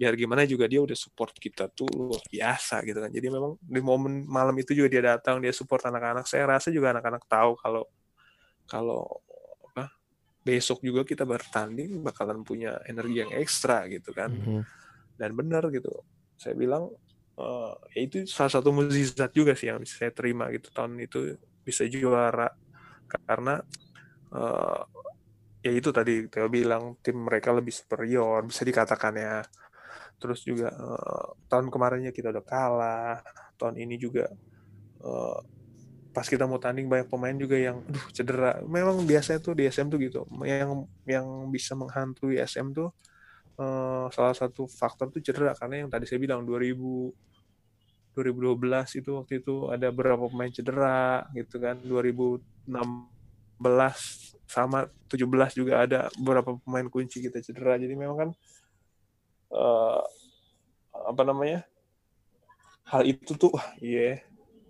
biar 0.00 0.16
gimana 0.16 0.48
juga 0.48 0.64
dia 0.64 0.80
udah 0.80 0.96
support 0.96 1.36
kita 1.36 1.68
tuh 1.68 1.84
luar 1.92 2.24
biasa 2.24 2.80
gitu 2.88 3.04
kan. 3.04 3.12
Jadi 3.12 3.26
memang 3.28 3.60
di 3.60 3.80
momen 3.84 4.24
malam 4.24 4.56
itu 4.56 4.72
juga 4.72 4.88
dia 4.88 5.02
datang 5.12 5.44
dia 5.44 5.52
support 5.52 5.84
anak-anak. 5.84 6.24
Saya 6.24 6.48
rasa 6.48 6.72
juga 6.72 6.96
anak-anak 6.96 7.28
tahu 7.28 7.52
kalau 7.60 7.84
kalau 8.64 9.04
apa 9.68 9.92
besok 10.40 10.80
juga 10.80 11.04
kita 11.04 11.28
bertanding 11.28 12.00
bakalan 12.00 12.40
punya 12.40 12.80
energi 12.88 13.28
yang 13.28 13.30
ekstra 13.36 13.84
gitu 13.92 14.10
kan. 14.16 14.32
Mhm. 14.32 14.62
dan 15.20 15.36
benar 15.36 15.68
gitu. 15.68 15.92
Saya 16.40 16.56
bilang 16.56 16.88
eh, 17.36 17.72
ya 17.92 18.00
itu 18.00 18.24
salah 18.24 18.48
satu 18.48 18.72
mukjizat 18.72 19.36
juga 19.36 19.52
sih 19.52 19.68
yang 19.68 19.84
bisa 19.84 20.00
saya 20.00 20.12
terima 20.16 20.48
gitu. 20.48 20.72
Tahun 20.72 20.96
itu 20.96 21.36
bisa 21.60 21.84
juara 21.92 22.48
karena 23.18 23.58
eh, 24.34 24.80
ya 25.60 25.72
itu 25.76 25.90
tadi 25.92 26.30
Theo 26.30 26.48
bilang 26.48 26.96
tim 27.04 27.16
mereka 27.20 27.50
lebih 27.52 27.74
superior 27.74 28.46
bisa 28.46 28.62
dikatakan 28.62 29.14
ya. 29.16 29.36
Terus 30.20 30.44
juga 30.44 30.68
eh, 30.70 31.26
tahun 31.50 31.72
kemarinnya 31.72 32.12
kita 32.14 32.30
udah 32.34 32.44
kalah 32.44 33.18
tahun 33.58 33.76
ini 33.82 33.96
juga 33.98 34.30
eh, 35.02 35.38
pas 36.10 36.26
kita 36.26 36.42
mau 36.50 36.58
tanding 36.58 36.90
banyak 36.90 37.06
pemain 37.06 37.36
juga 37.38 37.56
yang 37.58 37.82
aduh 37.86 38.06
cedera. 38.14 38.50
Memang 38.66 39.02
biasanya 39.06 39.40
tuh 39.42 39.54
di 39.58 39.64
SM 39.70 39.86
tuh 39.90 39.98
gitu 40.02 40.26
yang 40.42 40.86
yang 41.06 41.26
bisa 41.50 41.78
menghantui 41.78 42.38
SM 42.42 42.74
tuh 42.74 42.90
salah 44.08 44.32
satu 44.32 44.64
faktor 44.64 45.12
tuh 45.12 45.20
cedera 45.20 45.52
karena 45.52 45.84
yang 45.84 45.92
tadi 45.92 46.08
saya 46.08 46.16
bilang 46.16 46.48
2000 46.48 46.80
2012 48.14 49.00
itu 49.00 49.10
waktu 49.16 49.32
itu 49.40 49.70
ada 49.70 49.88
beberapa 49.94 50.26
pemain 50.26 50.50
cedera 50.50 51.26
gitu 51.34 51.62
kan. 51.62 51.78
2016 51.82 52.40
sama 54.50 54.90
17 55.06 55.58
juga 55.58 55.86
ada 55.86 56.10
beberapa 56.18 56.58
pemain 56.62 56.86
kunci 56.90 57.22
kita 57.22 57.38
cedera. 57.38 57.78
Jadi 57.78 57.94
memang 57.94 58.16
kan 58.18 58.30
eh, 59.54 60.02
apa 61.06 61.22
namanya 61.22 61.62
hal 62.90 63.06
itu 63.06 63.38
tuh 63.38 63.54
iya 63.78 64.22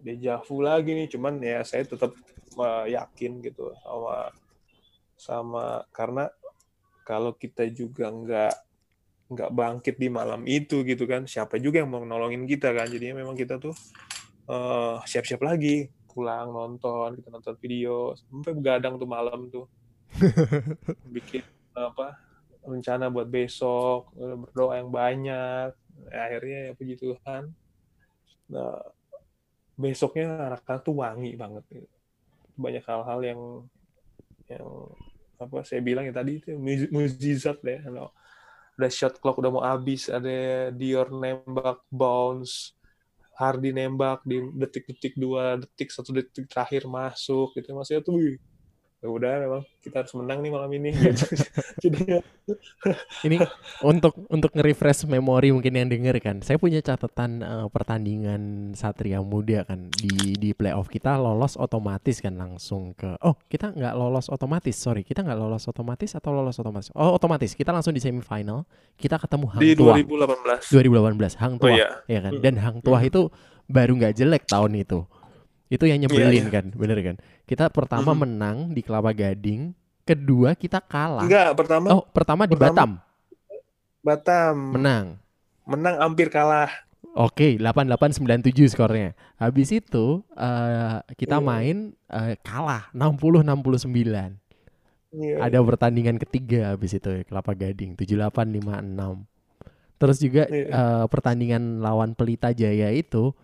deja 0.04 0.40
vu 0.44 0.60
lagi 0.60 0.92
nih. 0.92 1.08
Cuman 1.08 1.40
ya 1.40 1.64
saya 1.64 1.88
tetap 1.88 2.12
uh, 2.58 2.86
yakin 2.88 3.38
gitu 3.44 3.70
sama 3.84 4.32
sama 5.20 5.64
karena 5.92 6.32
kalau 7.04 7.36
kita 7.36 7.68
juga 7.68 8.08
nggak 8.08 8.54
nggak 9.30 9.50
bangkit 9.54 9.96
di 9.96 10.10
malam 10.10 10.42
itu 10.44 10.82
gitu 10.82 11.06
kan. 11.06 11.24
Siapa 11.24 11.62
juga 11.62 11.80
yang 11.80 11.90
mau 11.94 12.02
nolongin 12.02 12.44
kita 12.44 12.74
kan? 12.74 12.90
Jadinya 12.90 13.22
memang 13.22 13.38
kita 13.38 13.62
tuh 13.62 13.72
uh, 14.50 14.98
siap-siap 15.06 15.40
lagi. 15.40 15.86
Pulang 16.10 16.50
nonton 16.50 17.14
kita 17.14 17.30
nonton 17.30 17.54
video. 17.62 18.18
Sampai 18.18 18.52
begadang 18.58 18.98
tuh 18.98 19.06
malam 19.06 19.46
tuh. 19.48 19.70
Bikin 21.14 21.46
apa 21.78 22.18
rencana 22.66 23.08
buat 23.08 23.30
besok 23.30 24.10
berdoa 24.18 24.82
yang 24.82 24.90
banyak. 24.90 25.70
Akhirnya 26.10 26.58
ya 26.68 26.72
puji 26.74 26.98
Tuhan. 26.98 27.54
Nah 28.50 28.82
besoknya 29.80 30.52
anak-anak 30.52 30.82
tuh 30.84 30.94
wangi 31.00 31.32
banget 31.40 31.64
gitu. 31.72 31.88
banyak 32.60 32.84
hal-hal 32.84 33.20
yang 33.24 33.40
yang 34.52 34.68
apa 35.40 35.64
saya 35.64 35.80
bilang 35.80 36.04
ya 36.04 36.12
tadi 36.12 36.36
itu 36.36 36.52
mujizat 36.92 37.64
deh 37.64 37.80
ada 38.80 38.88
shot 38.88 39.20
clock 39.20 39.36
udah 39.36 39.52
mau 39.52 39.60
habis 39.60 40.08
ada 40.08 40.72
Dior 40.72 41.12
nembak 41.12 41.84
bounce 41.92 42.72
Hardy 43.36 43.72
nembak 43.72 44.20
di 44.24 44.40
detik-detik 44.56 45.16
dua 45.16 45.56
detik 45.60 45.88
satu 45.88 46.12
detik 46.12 46.44
terakhir 46.44 46.84
masuk 46.84 47.56
gitu. 47.56 47.72
Maksudnya 47.72 48.04
tuh 48.04 48.36
ya 49.00 49.08
udah 49.08 49.32
memang 49.40 49.62
kita 49.80 50.04
harus 50.04 50.12
menang 50.12 50.44
nih 50.44 50.52
malam 50.52 50.70
ini 50.76 50.92
gitu. 50.92 51.16
Jadi 51.80 52.20
ini 53.24 53.36
untuk 53.80 54.12
untuk 54.28 54.52
nge-refresh 54.52 55.08
memori 55.08 55.56
mungkin 55.56 55.72
yang 55.72 55.88
denger 55.88 56.20
kan. 56.20 56.36
Saya 56.44 56.60
punya 56.60 56.84
catatan 56.84 57.40
uh, 57.40 57.66
pertandingan 57.72 58.76
Satria 58.76 59.24
Muda 59.24 59.64
kan 59.64 59.88
di 59.96 60.36
di 60.36 60.52
playoff 60.52 60.92
kita 60.92 61.16
lolos 61.16 61.56
otomatis 61.56 62.20
kan 62.20 62.36
langsung 62.36 62.92
ke 62.92 63.16
Oh, 63.24 63.36
kita 63.48 63.72
nggak 63.72 63.96
lolos 63.96 64.28
otomatis. 64.28 64.76
Sorry, 64.76 65.00
kita 65.00 65.24
nggak 65.24 65.38
lolos 65.40 65.64
otomatis 65.64 66.12
atau 66.12 66.36
lolos 66.36 66.56
otomatis? 66.60 66.92
Oh, 66.92 67.16
otomatis. 67.16 67.56
Kita 67.56 67.72
langsung 67.72 67.96
di 67.96 68.04
semifinal. 68.04 68.68
Kita 69.00 69.16
ketemu 69.16 69.46
Hang 69.56 69.60
di 69.64 69.72
Tua. 69.76 69.96
Di 69.96 70.04
2018. 70.04 70.76
2018 70.76 71.40
Hang 71.40 71.54
Tua. 71.56 71.68
Oh, 71.68 71.72
iya. 71.72 71.88
ya 72.04 72.20
kan. 72.20 72.32
Dan 72.40 72.54
Hang 72.60 72.78
Tua 72.84 73.00
itu 73.00 73.32
baru 73.64 73.96
nggak 73.96 74.12
jelek 74.16 74.44
tahun 74.44 74.76
itu. 74.80 75.04
Itu 75.70 75.86
yang 75.86 76.02
nyebelin 76.02 76.34
yeah, 76.34 76.42
yeah. 76.42 76.50
kan, 76.50 76.66
bener 76.74 76.98
kan? 76.98 77.16
Kita 77.46 77.70
pertama 77.70 78.10
mm-hmm. 78.10 78.22
menang 78.26 78.56
di 78.74 78.82
Kelapa 78.82 79.14
Gading, 79.14 79.70
kedua 80.02 80.58
kita 80.58 80.82
kalah. 80.82 81.22
Enggak, 81.22 81.54
pertama. 81.54 81.86
Oh, 81.94 82.02
pertama, 82.10 82.42
di 82.50 82.58
Batam. 82.58 82.98
Batam. 84.02 84.56
Menang. 84.74 85.22
Menang 85.70 85.94
hampir 86.02 86.26
kalah. 86.26 86.66
Oke, 87.14 87.58
okay, 87.58 87.62
8897 87.62 88.74
skornya. 88.74 89.14
Habis 89.38 89.70
itu 89.70 90.26
uh, 90.34 91.02
kita 91.14 91.38
yeah. 91.38 91.46
main 91.46 91.76
uh, 92.10 92.34
kalah 92.42 92.90
60-69. 92.90 93.46
Yeah. 95.10 95.42
Ada 95.42 95.58
pertandingan 95.58 96.22
ketiga 96.22 96.74
habis 96.74 96.94
itu 96.94 97.26
Kelapa 97.26 97.54
Gading 97.54 97.98
7856. 97.98 99.26
Terus 100.00 100.16
juga 100.22 100.42
yeah. 100.50 100.66
Iya. 100.66 100.70
uh, 100.70 101.06
pertandingan 101.10 101.82
lawan 101.82 102.14
Pelita 102.14 102.54
Jaya 102.54 102.94
itu 102.94 103.34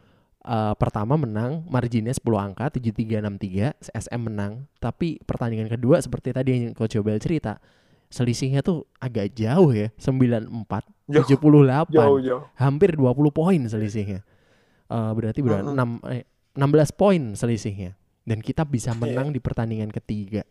uh, 0.46 0.74
pertama 0.78 1.18
menang 1.18 1.66
marginnya 1.66 2.14
10 2.14 2.22
angka 2.38 2.70
7363 2.78 3.82
SM 3.90 4.20
menang 4.22 4.70
tapi 4.78 5.18
pertandingan 5.26 5.66
kedua 5.66 5.98
seperti 5.98 6.30
tadi 6.30 6.50
yang 6.54 6.72
Coach 6.72 6.94
Jobel 6.94 7.18
cerita 7.18 7.58
selisihnya 8.06 8.62
tuh 8.62 8.86
agak 9.02 9.34
jauh 9.34 9.74
ya 9.74 9.90
94 9.98 10.46
jauh, 11.10 11.26
78 11.26 11.90
jauh, 11.90 12.18
jauh. 12.22 12.42
hampir 12.54 12.94
20 12.94 13.02
poin 13.34 13.60
selisihnya 13.66 14.22
uh, 14.88 15.10
berarti 15.10 15.42
berapa 15.42 15.66
uh 15.66 15.74
-huh. 15.74 16.06
6 16.06 16.14
eh, 16.14 16.24
16 16.54 16.94
poin 16.94 17.22
selisihnya 17.34 17.98
dan 18.26 18.38
kita 18.40 18.62
bisa 18.62 18.94
iya. 18.94 18.98
menang 18.98 19.28
yeah. 19.30 19.34
di 19.36 19.40
pertandingan 19.42 19.90
ketiga 19.90 20.46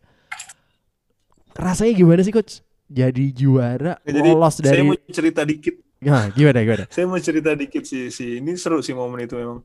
rasanya 1.55 1.95
gimana 1.95 2.21
sih 2.21 2.35
coach 2.35 2.59
jadi 2.85 3.33
juara 3.33 3.97
ya, 4.03 4.11
lolos 4.21 4.61
dari 4.61 4.69
saya 4.69 4.83
mau 4.85 4.95
cerita 5.09 5.41
dikit 5.47 5.84
Ya, 6.03 6.27
gimana 6.31 6.59
gimana? 6.63 6.85
Saya 6.93 7.05
mau 7.07 7.19
cerita 7.21 7.55
dikit 7.55 7.83
sih, 7.87 8.11
sih. 8.11 8.43
Ini 8.43 8.55
seru 8.59 8.83
sih 8.83 8.91
momen 8.91 9.23
itu 9.23 9.39
memang. 9.39 9.63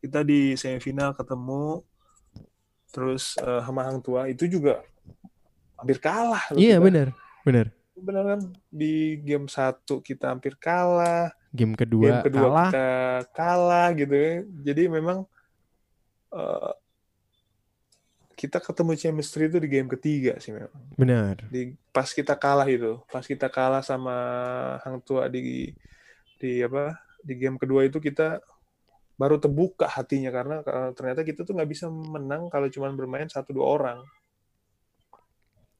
Kita 0.00 0.24
di 0.24 0.56
semifinal 0.56 1.16
ketemu, 1.16 1.84
terus 2.92 3.36
uh, 3.40 3.64
sama 3.64 3.84
Hang 3.88 4.00
Tua 4.00 4.28
itu 4.28 4.48
juga 4.48 4.84
hampir 5.80 6.00
kalah. 6.00 6.52
Iya 6.52 6.80
benar, 6.80 7.12
benar. 7.44 7.72
Benar 7.96 8.24
kan 8.36 8.40
di 8.72 9.20
game 9.20 9.48
satu 9.48 10.00
kita 10.04 10.32
hampir 10.32 10.56
kalah. 10.56 11.32
Game 11.52 11.74
kedua, 11.74 12.20
game 12.20 12.24
kedua 12.28 12.46
kalah. 12.48 12.68
kita 12.70 12.88
kalah 13.36 13.88
gitu 13.96 14.14
ya. 14.14 14.34
Jadi 14.72 14.82
memang 14.88 15.18
uh, 16.32 16.72
kita 18.40 18.56
ketemu 18.56 18.96
chemistry 18.96 19.52
itu 19.52 19.60
di 19.60 19.68
game 19.68 19.84
ketiga 19.92 20.40
sih 20.40 20.56
memang. 20.56 20.72
Benar. 20.96 21.44
Di 21.52 21.76
pas 21.92 22.08
kita 22.08 22.32
kalah 22.40 22.64
itu, 22.72 22.96
pas 23.12 23.20
kita 23.20 23.52
kalah 23.52 23.84
sama 23.84 24.16
Hang 24.80 25.04
Tua 25.04 25.28
di 25.28 25.68
di 26.40 26.64
apa? 26.64 26.96
Di 27.20 27.36
game 27.36 27.60
kedua 27.60 27.84
itu 27.84 28.00
kita 28.00 28.40
baru 29.20 29.36
terbuka 29.36 29.84
hatinya 29.84 30.32
karena 30.32 30.64
ternyata 30.96 31.20
kita 31.20 31.44
tuh 31.44 31.52
nggak 31.52 31.68
bisa 31.68 31.92
menang 31.92 32.48
kalau 32.48 32.72
cuma 32.72 32.88
bermain 32.96 33.28
satu 33.28 33.52
dua 33.52 33.76
orang. 33.76 34.00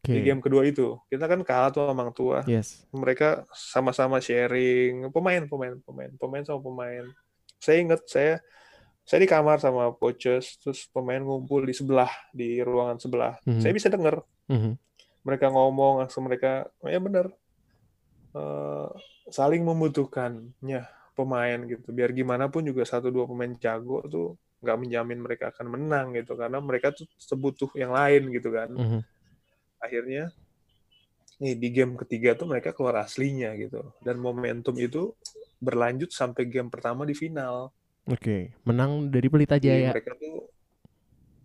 Okay. 0.05 0.21
Di 0.21 0.29
game 0.29 0.45
kedua 0.45 0.69
itu 0.69 1.01
kita 1.09 1.25
kan 1.25 1.41
kalah 1.41 1.73
tuh 1.73 1.89
sama 1.89 2.05
Hang 2.05 2.13
Tua. 2.13 2.45
Yes. 2.45 2.85
Mereka 2.93 3.49
sama-sama 3.57 4.21
sharing 4.21 5.09
pemain, 5.09 5.49
pemain, 5.49 5.81
pemain, 5.81 6.13
pemain 6.13 6.45
sama 6.45 6.61
pemain. 6.61 7.09
Saya 7.57 7.81
ingat 7.81 8.05
saya 8.05 8.45
saya 9.11 9.27
di 9.27 9.31
kamar 9.35 9.59
sama 9.59 9.91
coaches 9.99 10.55
terus 10.63 10.87
pemain 10.87 11.19
ngumpul 11.19 11.67
di 11.67 11.75
sebelah 11.75 12.15
di 12.31 12.63
ruangan 12.63 13.03
sebelah. 13.03 13.43
Mm 13.43 13.59
-hmm. 13.59 13.63
saya 13.67 13.73
bisa 13.75 13.91
dengar 13.91 14.23
mm 14.47 14.55
-hmm. 14.55 14.73
mereka 15.27 15.51
ngomong 15.51 16.07
langsung 16.07 16.31
mereka 16.31 16.71
oh 16.79 16.87
ya 16.87 17.03
benar. 17.03 17.27
Uh, 18.31 18.87
saling 19.27 19.67
membutuhkannya 19.67 20.87
pemain 21.19 21.59
gitu. 21.67 21.91
Biar 21.91 22.15
gimana 22.15 22.47
pun 22.47 22.63
juga 22.63 22.87
satu 22.87 23.11
dua 23.11 23.27
pemain 23.27 23.51
jago 23.59 24.07
tuh 24.07 24.39
nggak 24.63 24.79
menjamin 24.79 25.19
mereka 25.19 25.51
akan 25.51 25.67
menang 25.75 26.15
gitu. 26.15 26.39
Karena 26.39 26.63
mereka 26.63 26.95
tuh 26.95 27.11
sebutuh 27.19 27.75
yang 27.75 27.91
lain 27.91 28.31
gitu 28.31 28.55
kan. 28.55 28.71
Mm 28.71 28.87
-hmm. 28.87 29.01
akhirnya 29.83 30.31
nih 31.43 31.59
di 31.59 31.69
game 31.75 31.99
ketiga 31.99 32.39
tuh 32.39 32.47
mereka 32.47 32.71
keluar 32.71 33.03
aslinya 33.03 33.59
gitu. 33.59 33.91
Dan 34.07 34.23
momentum 34.23 34.79
itu 34.79 35.19
berlanjut 35.59 36.15
sampai 36.15 36.47
game 36.47 36.71
pertama 36.71 37.03
di 37.03 37.19
final 37.19 37.75
Oke, 38.11 38.51
menang 38.67 39.07
dari 39.07 39.31
Pelita 39.31 39.55
Jaya. 39.55 39.95
mereka 39.95 40.19
tuh 40.19 40.51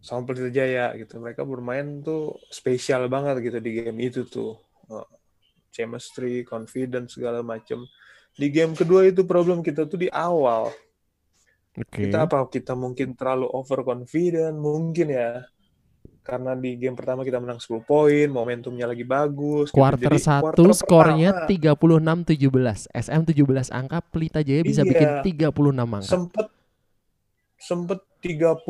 sama 0.01 0.25
Pelita 0.25 0.49
Jaya 0.49 0.97
gitu. 0.97 1.21
Mereka 1.21 1.45
bermain 1.45 2.01
tuh 2.01 2.41
spesial 2.49 3.05
banget 3.05 3.45
gitu 3.45 3.57
di 3.61 3.71
game 3.85 3.99
itu 4.01 4.25
tuh. 4.25 4.57
Oh, 4.89 5.05
chemistry, 5.69 6.41
confidence 6.41 7.21
segala 7.21 7.45
macem. 7.45 7.85
Di 8.33 8.49
game 8.49 8.73
kedua 8.73 9.05
itu 9.05 9.21
problem 9.23 9.61
kita 9.61 9.85
tuh 9.85 10.01
di 10.01 10.09
awal. 10.09 10.73
Okay. 11.77 12.09
Kita 12.09 12.25
apa? 12.25 12.49
Kita 12.49 12.73
mungkin 12.73 13.13
terlalu 13.13 13.45
overconfident, 13.51 14.57
mungkin 14.57 15.13
ya 15.13 15.45
karena 16.25 16.57
di 16.57 16.73
game 16.73 16.97
pertama 16.97 17.21
kita 17.21 17.37
menang 17.37 17.61
10 17.61 17.85
poin, 17.85 18.27
momentumnya 18.33 18.89
lagi 18.89 19.05
bagus. 19.05 19.69
Quarter 19.69 20.09
gitu. 20.17 20.25
satu 20.25 20.65
quarter 20.65 20.73
skornya 20.73 21.45
tiga 21.45 21.77
puluh 21.77 22.01
enam 22.01 22.25
tujuh 22.25 22.49
belas, 22.49 22.89
SM 22.97 23.29
tujuh 23.29 23.45
belas 23.45 23.69
angka, 23.69 24.01
Pelita 24.09 24.41
Jaya 24.41 24.65
bisa 24.65 24.81
iya, 24.81 25.21
bikin 25.21 25.37
enam 25.45 25.85
angka. 25.85 26.09
Sempet 26.17 26.54
sempet 27.55 28.03
30 28.19 28.61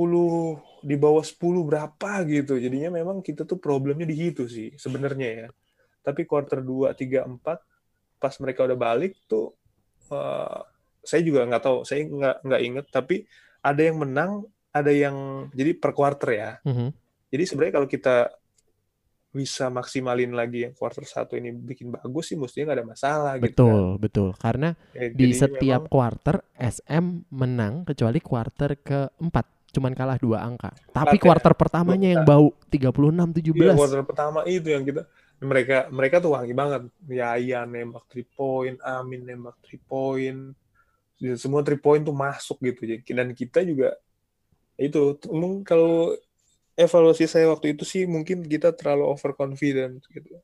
di 0.86 0.96
bawah 0.96 1.24
10 1.26 1.38
berapa 1.66 2.12
gitu. 2.30 2.58
Jadinya 2.62 3.02
memang 3.02 3.20
kita 3.26 3.44
tuh 3.44 3.58
problemnya 3.58 4.06
di 4.06 4.16
situ 4.16 4.46
sih 4.46 4.74
sebenarnya 4.78 5.30
ya. 5.46 5.48
Tapi 6.06 6.24
quarter 6.24 6.62
2, 6.62 6.94
3, 6.94 7.26
4 7.26 8.22
pas 8.22 8.34
mereka 8.42 8.66
udah 8.66 8.80
balik 8.80 9.14
tuh 9.28 9.54
uh, 10.10 10.62
saya 11.06 11.22
juga 11.22 11.46
nggak 11.46 11.64
tahu, 11.64 11.78
saya 11.86 12.02
nggak 12.08 12.38
nggak 12.42 12.62
inget 12.62 12.86
tapi 12.90 13.16
ada 13.62 13.82
yang 13.82 13.98
menang, 14.02 14.46
ada 14.74 14.92
yang 14.94 15.48
jadi 15.54 15.78
per 15.78 15.92
quarter 15.94 16.30
ya. 16.34 16.52
Mm 16.66 16.74
-hmm 16.74 16.90
jadi 17.36 17.44
sebenarnya 17.52 17.74
kalau 17.76 17.88
kita 17.92 18.16
bisa 19.36 19.68
maksimalin 19.68 20.32
lagi 20.32 20.64
yang 20.64 20.72
quarter 20.72 21.04
satu 21.04 21.36
ini 21.36 21.52
bikin 21.52 21.92
bagus 21.92 22.32
sih 22.32 22.40
mestinya 22.40 22.72
nggak 22.72 22.80
ada 22.80 22.88
masalah 22.88 23.34
betul, 23.36 23.44
gitu 23.44 23.68
kan. 23.68 24.00
Betul, 24.00 24.30
karena 24.40 24.70
ya, 24.96 25.08
di 25.12 25.30
setiap 25.36 25.82
memang, 25.84 25.92
quarter 25.92 26.36
SM 26.56 27.06
menang 27.36 27.74
kecuali 27.84 28.20
quarter 28.24 28.80
keempat 28.80 29.46
cuman 29.76 29.92
kalah 29.92 30.16
dua 30.16 30.40
angka. 30.40 30.72
Tapi 30.96 31.20
quarter 31.20 31.52
ya, 31.52 31.60
pertamanya 31.60 32.08
yang 32.16 32.24
bau 32.24 32.56
36 32.72 33.44
17. 33.44 33.60
Iya, 33.60 33.76
quarter 33.76 34.02
pertama 34.08 34.40
itu 34.48 34.72
yang 34.72 34.88
kita 34.88 35.04
mereka 35.44 35.92
mereka 35.92 36.24
tuh 36.24 36.32
wangi 36.32 36.56
banget. 36.56 36.88
Yaya 37.12 37.68
nembak 37.68 38.08
3 38.08 38.24
point, 38.40 38.80
Amin 38.80 39.28
nembak 39.28 39.60
3 39.68 39.84
point. 39.84 40.56
Semua 41.36 41.60
3 41.60 41.76
point 41.76 42.00
tuh 42.08 42.16
masuk 42.16 42.64
gitu. 42.64 42.88
Dan 43.12 43.36
kita 43.36 43.68
juga 43.68 44.00
itu 44.80 45.20
kalau 45.68 46.16
evaluasi 46.76 47.26
saya 47.26 47.48
waktu 47.50 47.74
itu 47.74 47.88
sih 47.88 48.04
mungkin 48.04 48.44
kita 48.44 48.76
terlalu 48.76 49.08
overconfident 49.08 50.04
gitu. 50.12 50.36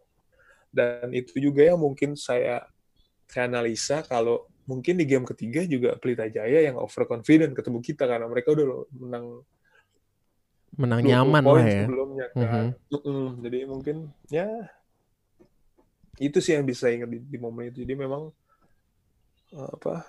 Dan 0.72 1.12
itu 1.12 1.36
juga 1.38 1.68
yang 1.68 1.80
mungkin 1.80 2.16
saya, 2.16 2.64
saya 3.28 3.52
analisa 3.52 4.00
kalau 4.08 4.48
mungkin 4.64 4.96
di 4.96 5.04
game 5.04 5.28
ketiga 5.28 5.68
juga 5.68 6.00
Pelita 6.00 6.32
Jaya 6.32 6.64
yang 6.64 6.80
overconfident 6.80 7.52
ketemu 7.52 7.84
kita 7.84 8.08
karena 8.08 8.32
mereka 8.32 8.56
udah 8.56 8.88
menang 8.96 9.44
menang 10.72 11.04
20 11.04 11.12
nyaman 11.12 11.44
lah 11.44 11.66
ya. 11.68 11.84
sebelumnya 11.84 12.28
kan. 12.32 12.66
Mm-mm. 12.88 13.26
Jadi 13.44 13.60
mungkin 13.68 13.98
ya 14.32 14.48
itu 16.16 16.40
sih 16.40 16.56
yang 16.56 16.64
bisa 16.64 16.88
ingat 16.88 17.12
di, 17.12 17.20
di 17.20 17.36
momen 17.36 17.68
itu. 17.68 17.84
Jadi 17.84 17.94
memang 18.00 18.32
eh, 19.52 19.70
apa 19.76 20.08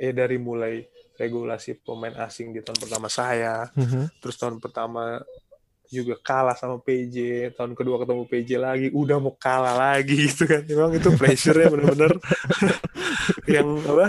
ya 0.00 0.16
dari 0.16 0.40
mulai 0.40 0.88
regulasi 1.14 1.78
pemain 1.78 2.14
asing 2.20 2.50
di 2.50 2.60
tahun 2.60 2.78
pertama 2.78 3.06
saya, 3.06 3.70
Mhm. 3.74 4.18
terus 4.18 4.34
tahun 4.34 4.58
pertama 4.58 5.22
juga 5.86 6.18
kalah 6.18 6.54
sama 6.54 6.80
PJ, 6.80 7.16
tahun 7.54 7.72
kedua 7.72 8.02
ketemu 8.02 8.22
PJ 8.24 8.50
lagi, 8.56 8.88
udah 8.90 9.16
mau 9.18 9.34
kalah 9.34 9.76
lagi 9.76 10.16
gitu 10.26 10.44
kan. 10.44 10.62
Memang 10.64 10.90
itu 10.92 11.08
pressure-nya 11.12 11.70
bener-bener 11.70 12.12
yang 13.54 13.68
apa? 13.84 14.08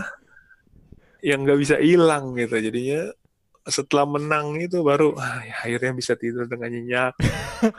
Yang 1.22 1.40
nggak 1.41 1.60
bisa 1.60 1.76
hilang 1.77 2.34
gitu. 2.34 2.56
Jadinya 2.57 3.02
setelah 3.65 4.06
menang 4.06 4.57
itu 4.57 4.82
baru 4.82 5.14
ah, 5.15 5.41
ya, 5.41 5.56
akhirnya 5.61 5.94
bisa 5.94 6.14
tidur 6.14 6.45
dengan 6.45 6.69
nyenyak. 6.69 7.14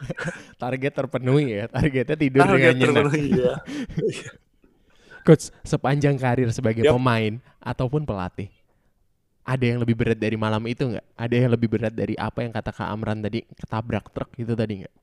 Target 0.63 0.93
terpenuhi 0.95 1.47
ya. 1.57 1.65
Targetnya 1.67 2.17
tidur 2.17 2.43
Target 2.43 2.55
dengan 2.55 2.75
nyenyak. 2.75 2.87
terpenuhi 2.87 3.27
ya. 3.33 3.55
Coach, 5.23 5.51
sepanjang 5.63 6.15
karir 6.15 6.47
sebagai 6.51 6.87
Yap. 6.87 6.95
pemain 6.95 7.35
ataupun 7.59 8.07
pelatih, 8.07 8.47
ada 9.47 9.65
yang 9.65 9.79
lebih 9.79 9.95
berat 9.95 10.19
dari 10.19 10.35
malam 10.35 10.61
itu 10.67 10.83
nggak? 10.91 11.07
Ada 11.15 11.35
yang 11.39 11.51
lebih 11.55 11.69
berat 11.71 11.95
dari 11.95 12.19
apa 12.19 12.43
yang 12.43 12.51
kata 12.51 12.75
Kak 12.75 12.89
Amran 12.91 13.23
tadi 13.23 13.47
ketabrak 13.47 14.11
truk 14.11 14.31
itu 14.37 14.53
tadi 14.59 14.83
nggak? 14.83 14.95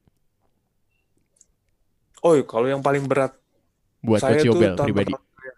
Oh, 2.24 2.36
kalau 2.44 2.68
yang 2.68 2.84
paling 2.84 3.04
berat 3.08 3.36
Buat 4.04 4.20
saya 4.20 4.40
tuh 4.44 4.52
Yobel 4.52 4.76
tahun 4.76 4.88
pribadi. 4.92 5.12
pertama, 5.16 5.40
ya, 5.44 5.56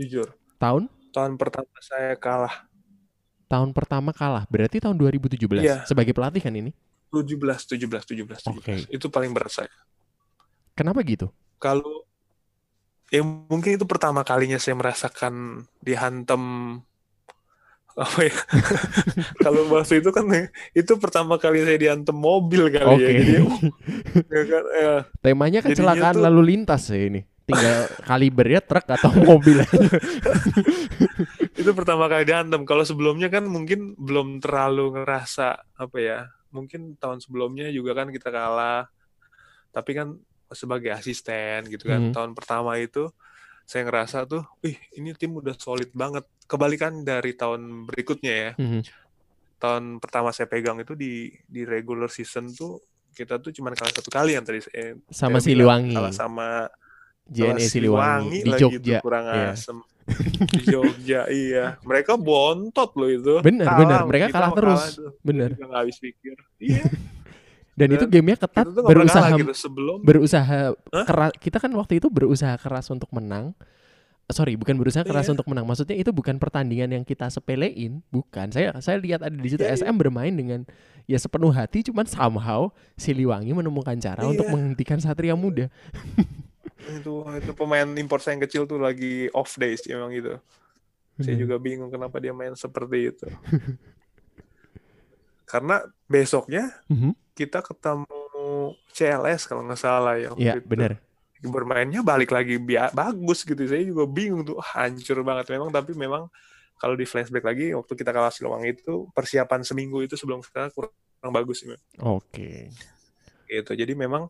jujur, 0.00 0.28
Tahun 0.56 0.82
tahun 1.12 1.32
pertama 1.40 1.76
saya 1.80 2.12
kalah 2.16 2.68
tahun 3.46 3.70
pertama 3.76 4.10
kalah. 4.10 4.44
Berarti 4.50 4.82
tahun 4.82 4.96
2017 4.98 5.62
Iya. 5.62 5.86
sebagai 5.86 6.10
pelatih 6.16 6.42
kan 6.42 6.52
ini? 6.56 6.72
17, 7.14 7.62
17, 7.68 8.02
17, 8.02 8.42
17. 8.42 8.58
Oke. 8.58 8.74
Itu 8.90 9.06
paling 9.08 9.30
berat 9.30 9.52
saya. 9.54 9.72
Kenapa 10.74 11.00
gitu? 11.06 11.30
Kalau 11.56 12.04
ya 13.08 13.22
mungkin 13.22 13.78
itu 13.78 13.86
pertama 13.86 14.26
kalinya 14.26 14.58
saya 14.58 14.74
merasakan 14.74 15.64
dihantam 15.78 16.42
apa 17.96 18.28
ya? 18.28 18.36
Kalau 19.44 19.72
waktu 19.72 20.04
itu 20.04 20.10
kan 20.12 20.28
itu 20.76 20.92
pertama 21.00 21.40
kali 21.40 21.64
saya 21.64 21.80
dihantam 21.80 22.12
mobil 22.12 22.68
kali 22.68 22.92
Oke. 22.92 23.04
ya. 23.04 23.10
Jadi 23.16 23.34
ya 24.36 24.42
kan, 24.44 24.64
ya. 24.68 24.94
Temanya 25.24 25.60
kecelakaan 25.64 26.14
tuh- 26.20 26.24
lalu 26.28 26.40
lintas 26.54 26.92
ya 26.92 27.00
ini. 27.00 27.24
Tinggal 27.46 27.86
kalibernya 28.02 28.58
truk 28.58 28.86
atau 28.90 29.10
mobil 29.30 29.62
itu 31.56 31.70
pertama 31.72 32.06
kali 32.06 32.26
dihantam. 32.28 32.62
Kalau 32.68 32.84
sebelumnya 32.84 33.32
kan 33.32 33.46
mungkin 33.48 33.96
belum 33.96 34.38
terlalu 34.44 35.00
ngerasa 35.00 35.56
apa 35.78 35.96
ya. 35.98 36.28
Mungkin 36.52 37.00
tahun 37.00 37.18
sebelumnya 37.24 37.70
juga 37.72 37.96
kan 37.96 38.12
kita 38.12 38.28
kalah. 38.30 38.86
Tapi 39.72 39.90
kan 39.94 40.14
sebagai 40.52 40.92
asisten 40.94 41.66
gitu 41.70 41.90
kan. 41.90 42.10
Mhm. 42.10 42.14
Tahun 42.14 42.30
pertama 42.36 42.76
itu 42.78 43.10
saya 43.66 43.82
ngerasa 43.82 44.30
tuh, 44.30 44.46
wih 44.62 44.78
ini 44.94 45.10
tim 45.18 45.34
udah 45.34 45.56
solid 45.58 45.90
banget. 45.90 46.22
Kebalikan 46.46 47.02
dari 47.02 47.34
tahun 47.34 47.60
berikutnya 47.84 48.34
ya. 48.34 48.50
Mhm. 48.54 48.80
Tahun 49.56 49.84
pertama 49.98 50.30
saya 50.30 50.46
pegang 50.46 50.78
itu 50.78 50.92
di 50.92 51.28
di 51.42 51.62
regular 51.62 52.06
season 52.06 52.48
tuh 52.48 52.78
kita 53.10 53.36
tuh 53.36 53.48
cuma 53.50 53.72
kalah 53.72 53.90
satu 53.90 54.06
kali 54.06 54.32
yang 54.32 54.44
tadi 54.44 54.60
saya 54.60 54.94
Sama. 55.08 55.40
Siliwangi, 55.40 55.96
Kalah 55.96 56.12
sama 56.12 56.48
JNE 57.24 57.64
Siliwangi 57.64 58.38
di 58.38 58.50
lagi 58.52 58.62
Jogja. 58.62 58.78
tuh, 58.92 59.02
kurang 59.02 59.24
Iya. 59.26 59.50
asem. 59.50 59.78
di 60.46 60.62
Jogja 60.62 61.20
iya 61.42 61.64
mereka 61.82 62.14
bontot 62.14 62.94
loh 62.94 63.10
itu 63.10 63.34
Bener, 63.42 63.66
Kalah, 63.66 63.80
bener. 63.80 64.00
Mereka 64.06 64.26
kalah 64.30 64.50
terus. 64.52 64.82
tuh. 64.94 65.10
Bener. 65.18 65.50
Juga 65.50 65.64
nggak 65.66 65.80
habis 65.82 65.98
pikir 65.98 66.36
iya 66.62 66.84
Dan 67.72 67.88
itu 67.90 68.04
Dan 68.04 68.12
gamenya 68.14 68.38
ketat, 68.38 68.66
berusaha 68.70 69.26
gitu 69.34 69.52
sebelum 69.52 69.98
berusaha 70.00 70.60
Hah? 70.72 71.04
keras. 71.04 71.32
Kita 71.36 71.58
kan 71.58 71.72
waktu 71.72 71.98
itu 71.98 72.06
berusaha 72.06 72.54
keras 72.54 72.86
untuk 72.88 73.10
menang. 73.10 73.52
Sorry, 74.26 74.58
bukan 74.58 74.74
berusaha 74.74 75.06
keras 75.06 75.30
Iya. 75.30 75.38
untuk 75.38 75.46
menang. 75.46 75.62
Maksudnya 75.64 75.94
itu 75.94 76.10
bukan 76.10 76.34
pertandingan 76.36 76.90
yang 76.90 77.04
kita 77.06 77.30
sepelein, 77.30 78.02
bukan. 78.10 78.50
Saya 78.50 78.74
saya 78.80 78.98
lihat 78.98 79.22
ada 79.22 79.30
di 79.32 79.46
situ 79.46 79.62
Iya, 79.62 79.70
iya. 79.72 79.78
SM 79.80 79.94
bermain 79.94 80.34
dengan 80.34 80.66
ya 81.06 81.14
sepenuh 81.14 81.50
hati, 81.50 81.86
cuman 81.86 82.02
somehow 82.04 82.68
Siliwangi 82.96 83.54
menemukan 83.54 83.94
cara 83.96 84.26
Iya. 84.26 84.34
untuk 84.34 84.46
menghentikan 84.48 84.98
Satria 84.98 85.34
Muda. 85.34 85.70
itu 86.86 87.12
itu 87.18 87.50
pemain 87.52 87.86
impor 87.94 88.18
saya 88.18 88.34
yang 88.34 88.44
kecil 88.44 88.62
tuh 88.62 88.78
lagi 88.78 89.26
off 89.32 89.54
days 89.56 89.82
emang 89.86 90.10
gitu 90.12 90.38
saya 91.18 91.34
Bener. 91.34 91.42
juga 91.42 91.54
bingung 91.58 91.90
kenapa 91.90 92.22
dia 92.22 92.30
main 92.30 92.54
seperti 92.54 93.10
itu 93.10 93.26
karena 95.44 95.82
besoknya 96.04 96.74
Mhm. 96.86 97.10
kita 97.34 97.58
ketemu 97.62 98.06
CLS 98.90 99.46
kalau 99.46 99.66
nggak 99.66 99.78
salah 99.78 100.14
ya 100.14 100.30
Iya, 100.34 100.62
benar. 100.62 101.02
Bermainnya 101.42 102.00
balik 102.00 102.32
lagi 102.32 102.56
bagus 102.92 103.44
gitu 103.44 103.60
saya 103.62 103.84
juga 103.84 104.08
bingung 104.08 104.42
tuh 104.42 104.56
hancur 104.62 105.20
banget 105.20 105.52
memang 105.52 105.68
tapi 105.68 105.92
memang 105.92 106.32
kalau 106.76 106.92
di 106.92 107.04
flashback 107.04 107.44
lagi 107.44 107.72
waktu 107.72 107.92
kita 107.92 108.12
kalah 108.12 108.28
Siliwangi 108.28 108.76
itu 108.76 109.08
persiapan 109.12 109.60
seminggu 109.60 110.00
itu 110.00 110.16
sebelum 110.16 110.40
kita 110.40 110.68
kurang 110.72 111.32
bagus 111.32 111.64
sih. 111.64 111.72
Oke. 111.98 112.72
gitu 113.46 113.72
jadi 113.72 113.94
memang 113.94 114.26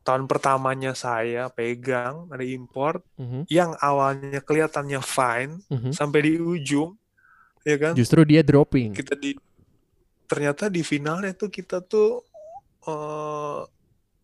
tahun 0.00 0.24
pertamanya 0.24 0.94
saya 0.94 1.50
pegang 1.50 2.30
ada 2.30 2.40
import 2.40 3.02
Mhm. 3.18 3.50
yang 3.50 3.74
awalnya 3.76 4.40
kelihatannya 4.40 5.00
fine 5.02 5.60
Mhm. 5.68 5.90
sampai 5.90 6.20
di 6.22 6.32
ujung 6.38 6.94
ya 7.60 7.76
kan 7.76 7.92
Justru 7.92 8.22
dia 8.22 8.40
dropping. 8.40 8.94
kita 8.94 9.12
di 9.12 9.36
ternyata 10.24 10.70
di 10.70 10.80
finalnya 10.80 11.34
tuh 11.34 11.50
kita 11.50 11.82
tuh 11.82 12.22
eh, 12.80 13.60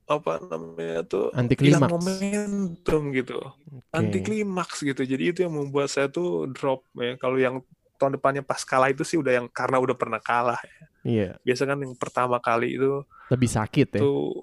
apa 0.07 0.39
namanya 0.39 1.03
tuh 1.03 1.35
Anti 1.35 1.59
klimaks. 1.59 1.91
momentum 1.91 3.03
gitu. 3.11 3.43
Oke. 3.43 3.91
anti 3.91 4.19
klimaks 4.23 4.79
gitu. 4.81 5.03
Jadi 5.03 5.23
itu 5.35 5.39
yang 5.43 5.55
membuat 5.55 5.91
saya 5.91 6.07
tuh 6.07 6.47
drop 6.51 6.87
ya. 6.95 7.19
Kalau 7.19 7.37
yang 7.37 7.59
tahun 7.99 8.15
depannya 8.15 8.47
pas 8.47 8.63
kalah 8.63 8.87
itu 8.89 9.03
sih 9.03 9.19
udah 9.19 9.33
yang 9.35 9.47
karena 9.51 9.81
udah 9.81 9.97
pernah 9.97 10.21
kalah 10.21 10.61
Iya, 11.01 11.39
biasa 11.43 11.65
kan 11.65 11.79
yang 11.81 11.95
pertama 11.95 12.37
kali 12.39 12.75
itu 12.75 13.03
lebih 13.31 13.47
sakit 13.47 13.95
ya. 13.95 14.01
tuh 14.03 14.43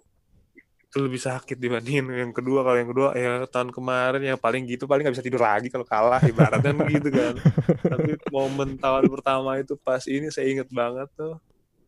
itu 0.84 0.98
lebih 1.02 1.18
sakit 1.18 1.58
dibandingin 1.58 2.06
yang 2.08 2.32
kedua. 2.32 2.62
Kalau 2.62 2.78
yang 2.78 2.90
kedua 2.92 3.10
ya 3.16 3.32
tahun 3.48 3.72
kemarin 3.72 4.22
ya 4.22 4.36
paling 4.36 4.68
gitu. 4.68 4.84
Paling 4.86 5.04
nggak 5.04 5.16
bisa 5.16 5.26
tidur 5.26 5.42
lagi 5.42 5.68
kalau 5.68 5.84
kalah 5.84 6.20
ibaratnya 6.22 6.76
begitu 6.76 7.08
kan. 7.10 7.34
Tapi 7.82 8.20
momen 8.30 8.76
tahun 8.78 9.10
pertama 9.10 9.58
itu 9.58 9.74
pas 9.76 10.04
ini 10.06 10.28
saya 10.30 10.48
inget 10.52 10.68
banget 10.70 11.08
tuh 11.16 11.40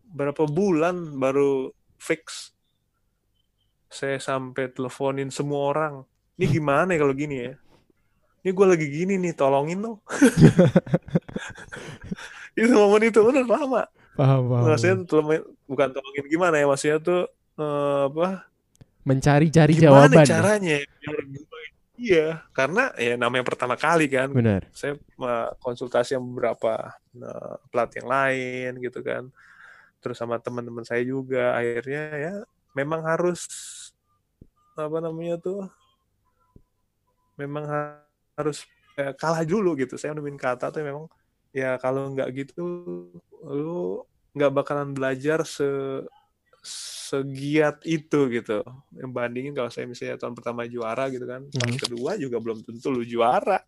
berapa 0.10 0.48
bulan 0.48 0.96
baru 1.16 1.70
fix 2.00 2.55
saya 3.96 4.20
sampai 4.20 4.68
teleponin 4.68 5.32
semua 5.32 5.72
orang 5.72 5.94
ini 6.36 6.52
gimana 6.52 6.92
ya 6.92 7.00
kalau 7.00 7.16
gini 7.16 7.36
ya 7.40 7.52
ini 8.44 8.52
gue 8.52 8.66
lagi 8.68 8.88
gini 8.88 9.14
nih 9.18 9.34
tolongin 9.34 9.80
dong 9.82 9.98
itu 12.56 12.72
momen 12.72 13.02
itu 13.04 13.20
bener 13.22 13.46
lama 13.46 13.84
Paham, 14.16 14.48
paham. 14.48 14.64
maksudnya 14.64 14.96
tolongin- 15.04 15.48
bukan 15.66 15.88
tolongin 15.92 16.26
gimana 16.28 16.56
ya 16.56 16.66
maksudnya 16.66 16.98
tuh 17.00 17.22
eh, 17.58 18.02
apa 18.12 18.28
Mencari-cari 19.06 19.78
gimana 19.78 20.10
jawaban. 20.10 20.18
ya? 20.18 20.26
caranya 20.26 20.74
ya? 20.80 20.84
biar 21.00 21.18
gue 21.26 21.62
iya 21.96 22.26
karena 22.52 22.92
ya 22.96 23.14
namanya 23.16 23.44
pertama 23.44 23.76
kali 23.76 24.08
kan 24.08 24.28
Benar. 24.30 24.68
saya 24.72 24.96
eh, 25.00 25.50
konsultasi 25.60 26.16
sama 26.16 26.26
beberapa 26.32 26.96
eh, 27.12 27.54
pelatih 27.68 27.98
yang 28.04 28.10
lain 28.10 28.70
gitu 28.82 29.00
kan 29.00 29.24
terus 30.00 30.16
sama 30.16 30.38
teman-teman 30.38 30.84
saya 30.84 31.02
juga 31.02 31.56
akhirnya 31.56 32.04
ya 32.14 32.34
memang 32.72 33.04
harus 33.04 33.48
apa 34.76 34.98
namanya 35.00 35.40
tuh 35.40 35.66
memang 37.36 37.64
ha- 37.68 38.04
harus 38.36 38.64
eh, 38.96 39.12
kalah 39.16 39.44
dulu 39.44 39.76
gitu. 39.80 39.96
Saya 40.00 40.16
nemuin 40.16 40.40
kata 40.40 40.72
tuh 40.72 40.84
memang 40.84 41.08
ya 41.56 41.80
kalau 41.80 42.12
nggak 42.12 42.30
gitu 42.36 42.64
lu 43.44 44.04
nggak 44.36 44.52
bakalan 44.52 44.92
belajar 44.92 45.44
se 45.48 45.68
segiat 46.66 47.84
itu 47.86 48.20
gitu. 48.34 48.64
Yang 48.96 49.12
bandingin 49.14 49.54
kalau 49.54 49.70
saya 49.70 49.86
misalnya 49.86 50.18
tahun 50.18 50.34
pertama 50.36 50.66
juara 50.66 51.08
gitu 51.14 51.24
kan 51.24 51.46
tahun 51.54 51.76
Mhm. 51.76 51.82
kedua 51.88 52.12
juga 52.18 52.38
belum 52.42 52.60
tentu 52.66 52.88
lu 52.92 53.04
juara. 53.06 53.60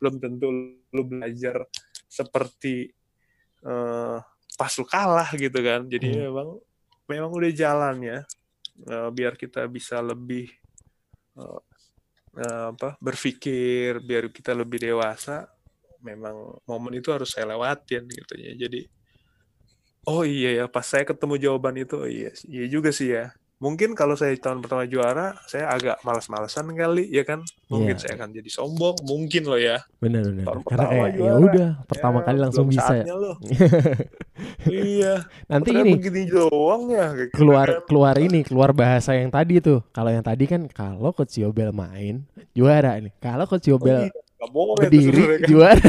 Belum 0.00 0.20
tentu 0.20 0.46
lu 0.92 1.02
belajar 1.04 1.64
seperti 2.08 2.92
eh, 3.64 4.18
pas 4.54 4.72
lu 4.78 4.84
kalah 4.84 5.28
gitu 5.34 5.58
kan. 5.64 5.88
Jadi 5.88 6.08
Hmm. 6.12 6.20
memang 6.30 6.48
memang 7.08 7.30
udah 7.32 7.50
jalannya 7.52 8.22
eh, 8.82 9.08
biar 9.14 9.38
kita 9.38 9.66
bisa 9.70 10.02
lebih 10.02 10.50
eh, 11.38 11.60
apa 12.74 12.98
berpikir 12.98 14.02
biar 14.02 14.30
kita 14.34 14.50
lebih 14.54 14.90
dewasa 14.90 15.46
memang 16.02 16.58
momen 16.68 17.00
itu 17.00 17.08
harus 17.14 17.32
saya 17.32 17.54
lewatin 17.54 18.04
gitu 18.10 18.34
ya. 18.36 18.52
Jadi 18.58 18.84
oh 20.04 20.22
iya 20.26 20.50
ya 20.62 20.64
pas 20.68 20.84
saya 20.84 21.04
ketemu 21.08 21.40
jawaban 21.40 21.76
itu 21.80 21.94
oh 21.96 22.08
iya 22.08 22.30
iya 22.44 22.64
juga 22.68 22.92
sih 22.92 23.14
ya 23.16 23.32
mungkin 23.56 23.94
kalau 23.94 24.12
saya 24.12 24.34
tahun 24.34 24.60
pertama 24.60 24.84
juara 24.84 25.38
saya 25.44 25.70
agak 25.70 25.96
malas-malasan 26.00 26.68
kali 26.70 27.06
ya 27.08 27.22
kan 27.22 27.40
mungkin 27.66 27.94
Iya. 27.94 28.02
saya 28.02 28.12
akan 28.18 28.30
jadi 28.32 28.50
sombong 28.50 28.96
mungkin 29.02 29.42
loh 29.44 29.56
ya 29.56 29.78
Benar 29.96 30.20
benar. 30.26 30.44
Tahun 30.44 30.60
Karena 30.64 30.86
ya 31.10 31.32
udah 31.34 31.68
pertama 31.84 32.18
Ya, 32.18 32.24
kali 32.24 32.38
langsung 32.38 32.66
belum 32.66 32.76
bisa. 32.76 32.94
loh. 33.14 33.36
iya 34.68 35.14
Nanti 35.46 35.70
ini 35.72 35.90
begini 35.96 36.22
doang 36.26 36.82
ya 36.88 37.06
keluar 37.30 37.66
kan. 37.70 37.80
keluar 37.86 38.14
ini 38.18 38.40
keluar 38.42 38.70
bahasa 38.70 39.14
yang 39.14 39.30
tadi 39.30 39.58
tuh. 39.58 39.80
Kalau 39.90 40.10
yang 40.10 40.20
tadi 40.20 40.44
kan 40.44 40.66
kalau 40.66 41.10
Coach 41.10 41.38
Yobel 41.38 41.70
main 41.70 42.26
juara 42.52 42.98
nih. 42.98 43.14
Kalau 43.16 43.46
Coach 43.46 43.64
Oh, 43.64 43.80
Yobel 43.80 44.10
iya, 44.10 44.44
boleh 44.44 44.76
tuh 44.76 44.76
berdiri 44.76 45.22
kan. 45.40 45.48
juara. 45.48 45.88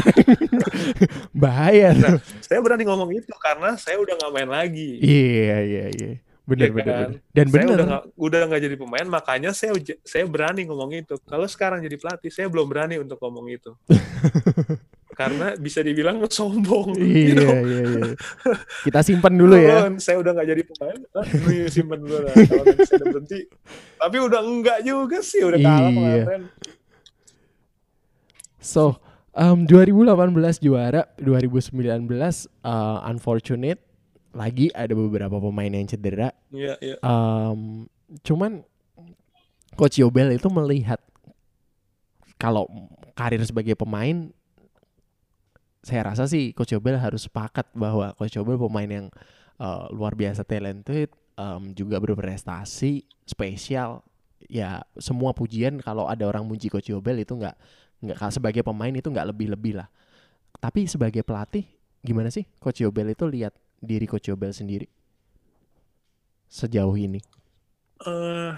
Bahaya. 1.36 1.92
Nah, 1.92 2.16
saya 2.40 2.58
berani 2.58 2.84
ngomong 2.84 3.10
itu 3.12 3.32
karena 3.36 3.76
saya 3.76 3.98
udah 3.98 4.16
nggak 4.16 4.32
main 4.32 4.48
lagi 4.48 4.96
Iya 4.98 5.56
iya 5.62 5.84
iya. 5.90 6.10
Benar 6.46 6.62
Iya 6.62 6.72
benar 6.72 6.86
kan? 6.86 7.10
benar. 7.10 7.34
Dan 7.34 7.46
saya 7.46 7.54
benar. 7.58 7.74
udah 7.74 7.86
nggak 7.86 8.04
udah 8.16 8.40
nggak 8.46 8.62
jadi 8.62 8.76
pemain 8.76 9.06
makanya 9.10 9.50
saya 9.50 9.72
saya 10.02 10.24
berani 10.24 10.62
ngomong 10.62 10.94
itu 10.94 11.14
kalau 11.22 11.44
sekarang 11.44 11.82
jadi 11.82 11.96
pelatih 11.96 12.30
saya 12.30 12.46
belum 12.46 12.66
berani 12.66 12.96
untuk 12.96 13.18
ngomong 13.18 13.50
itu 13.50 13.74
karena 15.18 15.56
bisa 15.56 15.80
dibilang 15.80 16.20
sombong 16.28 16.92
Iya 16.94 17.18
You 17.24 17.34
know? 17.34 17.52
iya 17.56 17.80
iya. 17.82 18.02
Kita 18.84 19.00
simpan 19.00 19.32
dulu 19.32 19.56
ya. 19.56 19.88
Saya 19.96 20.20
udah 20.20 20.30
nggak 20.32 20.48
jadi 20.48 20.62
pemain 20.62 20.98
ah, 21.12 21.24
ini 21.24 21.56
simpen 21.66 21.98
dulu 21.98 22.16
lah 22.20 22.30
kalau 22.30 22.64
saya 22.78 22.94
udah 22.94 23.08
berhenti 23.10 23.40
tapi 23.96 24.16
udah 24.20 24.40
enggak 24.40 24.78
juga 24.82 25.18
sih 25.20 25.40
udah 25.40 25.58
kalah 25.58 25.88
Iya. 25.88 25.94
kemarin 26.22 26.42
So, 28.58 28.98
um, 29.32 29.62
2018 29.62 30.10
juara, 30.58 31.06
2019 31.16 31.78
uh, 32.66 32.98
unfortunate 33.06 33.78
lagi 34.36 34.68
ada 34.76 34.92
beberapa 34.92 35.40
pemain 35.40 35.72
yang 35.72 35.88
cedera. 35.88 36.28
iya 36.52 36.76
iya 36.84 37.00
Um, 37.00 37.88
cuman 38.20 38.60
Coach 39.74 39.96
Yobel 39.98 40.36
itu 40.36 40.48
melihat 40.52 41.00
kalau 42.36 42.68
karir 43.16 43.40
sebagai 43.42 43.72
pemain 43.72 44.28
saya 45.80 46.12
rasa 46.12 46.28
sih 46.28 46.52
Coach 46.52 46.76
Yobel 46.76 47.00
harus 47.00 47.24
sepakat 47.24 47.72
bahwa 47.72 48.12
Coach 48.18 48.36
Yobel 48.36 48.60
pemain 48.60 48.90
yang 48.90 49.06
uh, 49.56 49.86
luar 49.94 50.18
biasa 50.18 50.42
talented, 50.42 51.14
um, 51.38 51.72
juga 51.72 52.02
berprestasi, 52.02 53.06
spesial. 53.24 54.02
Ya 54.46 54.82
semua 55.00 55.34
pujian 55.34 55.78
kalau 55.82 56.06
ada 56.06 56.26
orang 56.26 56.42
muji 56.46 56.68
Coach 56.70 56.92
Yobel 56.92 57.22
itu 57.24 57.34
nggak 57.34 57.56
nggak 58.02 58.18
sebagai 58.34 58.62
pemain 58.66 58.92
itu 58.92 59.08
nggak 59.08 59.30
lebih-lebih 59.32 59.78
lah. 59.78 59.88
Tapi 60.58 60.90
sebagai 60.90 61.22
pelatih 61.22 61.64
gimana 62.02 62.30
sih 62.34 62.46
Coach 62.58 62.82
Yobel 62.82 63.14
itu 63.14 63.26
lihat 63.26 63.54
diri 63.80 64.06
Coach 64.08 64.28
Yobel 64.30 64.52
sendiri 64.52 64.86
sejauh 66.48 66.96
ini? 66.96 67.20
Eh, 68.06 68.52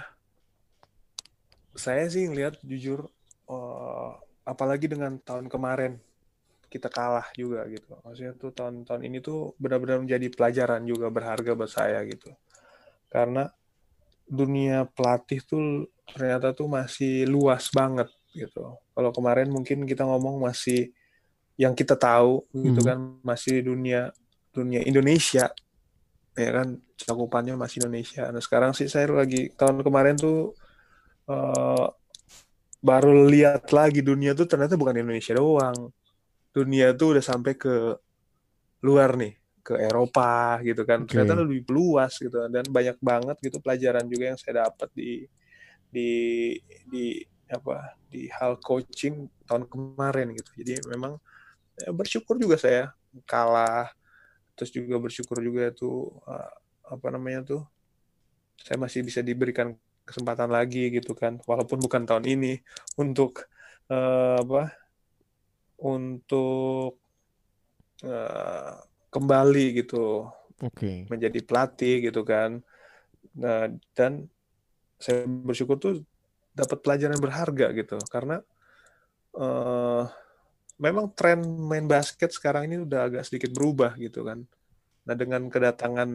saya 1.79 2.05
sih 2.11 2.27
ngelihat 2.27 2.59
jujur 2.67 3.07
eh, 3.49 4.11
apalagi 4.45 4.87
dengan 4.91 5.17
tahun 5.23 5.47
kemarin 5.47 6.01
kita 6.69 6.89
kalah 6.93 7.29
juga 7.33 7.65
gitu. 7.73 7.97
Maksudnya 8.05 8.33
tuh 8.37 8.51
tahun-tahun 8.53 9.03
ini 9.09 9.19
tuh 9.25 9.57
benar-benar 9.57 10.05
menjadi 10.05 10.29
pelajaran 10.29 10.85
juga 10.85 11.09
berharga 11.09 11.53
buat 11.57 11.71
saya 11.73 12.05
gitu. 12.05 12.29
Karena 13.09 13.49
dunia 14.29 14.85
pelatih 14.93 15.41
tuh 15.45 15.89
ternyata 16.13 16.53
tuh 16.53 16.69
masih 16.69 17.25
luas 17.25 17.73
banget 17.73 18.09
gitu. 18.37 18.77
Kalau 18.93 19.11
kemarin 19.17 19.49
mungkin 19.49 19.89
kita 19.89 20.05
ngomong 20.05 20.45
masih 20.45 20.93
yang 21.57 21.73
kita 21.73 21.97
tahu 21.99 22.45
gitu 22.53 22.81
Mhm. 22.85 22.87
kan 22.87 22.99
masih 23.25 23.65
dunia 23.65 24.13
dunia 24.59 24.83
Indonesia 24.83 25.47
ya 26.39 26.51
kan 26.55 26.79
cakupannya 26.95 27.59
masih 27.59 27.83
Indonesia. 27.83 28.31
Nah 28.31 28.39
sekarang 28.39 28.71
sih 28.71 28.87
saya 28.87 29.11
lagi 29.11 29.51
tahun 29.59 29.83
kemarin 29.83 30.15
tuh 30.15 30.55
eh, 31.27 31.87
baru 32.79 33.27
lihat 33.27 33.67
lagi 33.75 34.07
dunia 34.07 34.39
tuh 34.39 34.47
ternyata 34.47 34.79
bukan 34.79 35.03
Indonesia 35.03 35.35
doang. 35.35 35.91
Dunia 36.55 36.95
tuh 36.95 37.19
udah 37.19 37.25
sampai 37.25 37.59
ke 37.59 37.75
luar 38.87 39.19
nih, 39.19 39.35
ke 39.67 39.75
Eropa 39.83 40.63
gitu 40.63 40.87
kan. 40.87 41.03
Oke. 41.03 41.11
Ternyata 41.11 41.43
lebih 41.43 41.67
luas 41.75 42.15
gitu 42.19 42.47
dan 42.47 42.65
banyak 42.71 42.97
banget 43.03 43.37
gitu 43.43 43.59
pelajaran 43.59 44.07
juga 44.07 44.35
yang 44.35 44.39
saya 44.39 44.71
dapat 44.71 44.89
di 44.95 45.27
di 45.91 46.11
di 46.87 47.19
apa 47.51 47.99
di 48.07 48.31
hal 48.31 48.63
coaching 48.63 49.27
tahun 49.49 49.67
kemarin 49.67 50.39
gitu. 50.39 50.51
Jadi 50.63 50.87
memang 50.87 51.19
ya, 51.83 51.91
bersyukur 51.91 52.39
juga 52.39 52.55
saya 52.61 52.95
kalah 53.27 53.91
terus 54.59 54.75
juga 54.75 54.99
bersyukur 54.99 55.39
juga 55.39 55.71
tuh 55.71 56.19
uh, 56.27 56.53
apa 56.91 57.07
namanya 57.15 57.47
tuh 57.47 57.63
saya 58.59 58.75
masih 58.75 59.07
bisa 59.07 59.23
diberikan 59.23 59.79
kesempatan 60.03 60.51
lagi 60.51 60.91
gitu 60.91 61.15
kan. 61.15 61.39
Walaupun 61.47 61.79
bukan 61.79 62.03
tahun 62.03 62.27
ini 62.27 62.59
untuk 62.99 63.47
uh, 63.87 64.43
apa 64.43 64.75
untuk 65.79 66.99
uh, 68.03 68.75
kembali 69.15 69.67
gitu 69.79 70.27
Oke. 70.59 71.07
menjadi 71.07 71.39
pelatih 71.47 72.11
gitu 72.11 72.27
kan. 72.27 72.59
Nah, 73.39 73.71
dan 73.95 74.27
saya 74.99 75.23
bersyukur 75.25 75.79
tuh 75.79 76.03
dapat 76.53 76.83
pelajaran 76.83 77.23
berharga 77.23 77.71
gitu. 77.71 77.97
Karena 78.11 78.43
eh, 79.39 80.03
memang 80.79 81.11
tren 81.15 81.43
main 81.43 81.85
basket 81.87 82.31
sekarang 82.31 82.71
ini 82.71 82.83
udah 82.87 83.11
agak 83.11 83.23
sedikit 83.27 83.51
berubah 83.51 83.99
gitu 83.99 84.23
kan 84.23 84.47
nah 85.07 85.15
dengan 85.19 85.51
kedatangan 85.51 86.09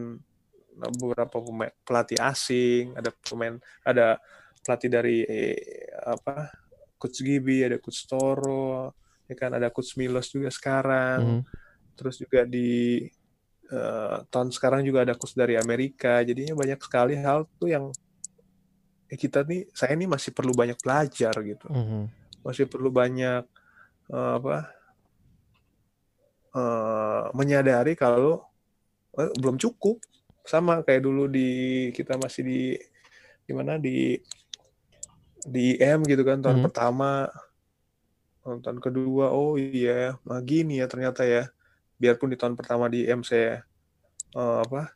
beberapa 0.73 1.38
pemain 1.38 1.73
pelatih 1.85 2.18
asing 2.18 2.98
ada 2.98 3.14
pemain 3.22 3.60
ada 3.85 4.18
pelatih 4.65 4.90
dari 4.90 5.18
eh, 5.27 5.91
apa 6.02 6.49
coach 6.98 7.19
Gibi 7.22 7.68
ada 7.68 7.77
coach 7.77 8.07
Toro 8.07 8.95
ya 9.27 9.35
kan 9.35 9.52
ada 9.53 9.69
coach 9.69 9.99
Milos 9.99 10.31
juga 10.31 10.49
sekarang 10.49 11.19
Mhm. 11.22 11.41
terus 11.94 12.15
juga 12.18 12.48
di 12.48 13.03
eh, 13.73 14.18
tahun 14.30 14.49
sekarang 14.53 14.81
juga 14.85 15.03
ada 15.06 15.14
coach 15.18 15.34
dari 15.35 15.56
Amerika 15.60 16.22
jadinya 16.23 16.53
banyak 16.57 16.80
sekali 16.81 17.15
hal 17.19 17.45
tuh 17.60 17.69
yang 17.69 17.85
eh, 19.11 19.18
kita 19.19 19.44
nih 19.45 19.68
saya 19.73 19.94
ini 19.94 20.06
masih 20.10 20.31
perlu 20.34 20.53
banyak 20.56 20.80
belajar 20.81 21.34
gitu 21.44 21.68
Mhm. 21.69 22.02
masih 22.44 22.65
perlu 22.68 22.90
banyak 22.90 23.45
eh, 24.09 24.31
apa 24.39 24.67
eh, 26.53 27.23
menyadari 27.34 27.93
kalau 27.95 28.43
eh, 29.17 29.31
belum 29.39 29.57
cukup. 29.57 29.99
Sama 30.43 30.84
kayak 30.84 31.07
dulu 31.07 31.31
di 31.31 31.88
kita 31.95 32.19
masih 32.19 32.43
di 32.43 32.61
di 33.43 33.51
mana 33.55 33.80
di 33.80 34.19
di 35.43 35.75
EM 35.75 36.03
gitu 36.03 36.23
kan 36.23 36.39
tahun 36.39 36.59
Mhm. 36.59 36.65
pertama. 36.67 37.27
Tahun 38.43 38.80
kedua 38.84 39.31
oh 39.31 39.55
iya 39.55 40.19
nah 40.27 40.43
gini 40.43 40.84
ya 40.84 40.88
ternyata 40.91 41.23
ya. 41.23 41.47
Biarpun 41.95 42.31
di 42.31 42.38
tahun 42.39 42.59
pertama 42.59 42.91
di 42.91 43.07
EM 43.07 43.23
saya 43.23 43.63
eh, 44.35 44.57
apa 44.61 44.91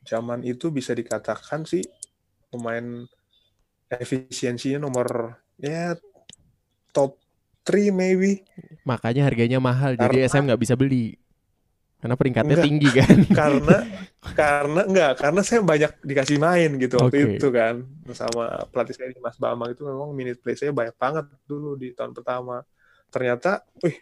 zaman 0.00 0.40
itu 0.46 0.72
bisa 0.72 0.96
dikatakan 0.96 1.68
sih 1.68 1.84
pemain 2.48 3.04
efisiensinya 3.92 4.80
nomor 4.80 5.36
ya 5.60 5.92
top 6.90 7.19
3 7.70 7.90
maybe 7.90 8.42
Makanya 8.82 9.22
harganya 9.22 9.58
mahal, 9.58 9.94
jadi 9.94 10.08
Karena- 10.10 10.28
SM 10.28 10.44
nggak 10.44 10.60
bisa 10.60 10.74
beli. 10.74 11.14
Karena 12.00 12.16
peringkatnya 12.16 12.56
Enggak. 12.56 12.66
tinggi 12.66 12.88
kan. 12.90 13.16
karena 13.40 13.76
karena 14.20 14.80
enggak 14.84 15.12
karena 15.16 15.40
saya 15.40 15.60
banyak 15.60 15.92
dikasih 16.00 16.36
main 16.36 16.70
gitu 16.76 16.96
waktu 16.96 17.36
itu 17.36 17.48
kan 17.48 17.84
sama 18.12 18.64
pelatih 18.68 18.92
saya 18.92 19.12
Mas 19.16 19.36
Bambang 19.36 19.70
itu 19.70 19.80
memang 19.80 20.12
minute 20.12 20.40
play 20.40 20.52
saya 20.52 20.72
banyak 20.72 20.92
banget 20.94 21.24
dulu 21.44 21.72
di 21.74 21.92
tahun 21.92 22.12
pertama 22.12 22.60
ternyata 23.08 23.64
wih 23.80 23.96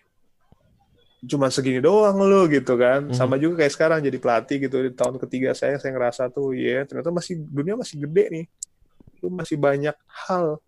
cuma 1.22 1.50
segini 1.50 1.78
doang 1.78 2.18
lo 2.18 2.46
gitu 2.46 2.74
kan 2.74 3.10
Mhm. 3.10 3.14
sama 3.14 3.34
juga 3.34 3.62
kayak 3.62 3.74
sekarang 3.74 3.98
jadi 4.00 4.18
pelatih 4.18 4.58
gitu 4.58 4.76
di 4.80 4.90
tahun 4.90 5.18
ketiga 5.18 5.50
saya 5.50 5.78
saya 5.78 5.90
ngerasa 5.90 6.30
tuh 6.30 6.50
ya 6.50 6.82
ternyata 6.82 7.10
masih 7.10 7.34
dunia 7.40 7.74
masih 7.74 7.98
gede 8.02 8.24
nih 8.30 8.44
lu 9.18 9.30
masih 9.30 9.54
banyak 9.54 9.94
hal 10.06 10.58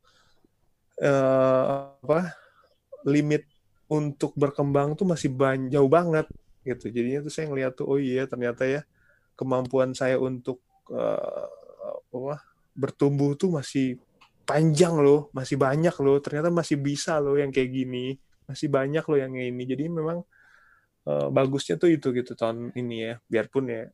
eh, 0.97 1.70
apa 2.02 2.35
limit 3.06 3.47
untuk 3.90 4.32
berkembang 4.39 4.94
tuh 4.94 5.06
masih 5.09 5.31
ban- 5.32 5.68
jauh 5.70 5.90
banget 5.90 6.27
gitu. 6.62 6.93
Jadinya 6.93 7.27
tuh 7.27 7.32
saya 7.32 7.47
ngeliat 7.51 7.72
tuh 7.74 7.86
oh 7.89 7.98
iya 7.98 8.24
ternyata 8.28 8.62
ya 8.68 8.81
kemampuan 9.35 9.97
saya 9.97 10.20
untuk 10.20 10.62
eh, 10.93 11.47
apa 12.14 12.36
bertumbuh 12.77 13.35
tuh 13.35 13.51
masih 13.59 13.98
panjang 14.47 14.94
loh 15.01 15.32
masih 15.35 15.56
banyak 15.59 15.94
loh. 16.02 16.18
Ternyata 16.22 16.48
masih 16.52 16.77
bisa 16.78 17.18
loh 17.18 17.35
yang 17.40 17.51
kayak 17.51 17.70
gini 17.72 18.16
masih 18.47 18.68
banyak 18.70 19.05
loh 19.06 19.18
yang 19.18 19.32
ini. 19.35 19.62
Jadi 19.66 19.85
memang 19.90 20.22
eh, 21.09 21.28
bagusnya 21.32 21.74
tuh 21.81 21.90
itu 21.90 22.14
gitu 22.14 22.32
tahun 22.39 22.70
ini 22.77 22.97
ya 23.10 23.14
biarpun 23.27 23.64
ya 23.68 23.85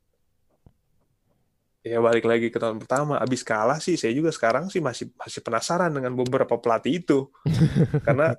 ya 1.87 2.03
balik 2.03 2.27
lagi 2.27 2.51
ke 2.51 2.59
tahun 2.59 2.83
pertama 2.83 3.15
abis 3.23 3.47
kalah 3.47 3.79
sih 3.79 3.95
saya 3.95 4.11
juga 4.11 4.35
sekarang 4.35 4.67
sih 4.67 4.83
masih 4.83 5.07
masih 5.15 5.39
penasaran 5.39 5.95
dengan 5.95 6.19
beberapa 6.19 6.59
pelatih 6.59 6.99
itu. 6.99 7.31
Karena 8.07 8.35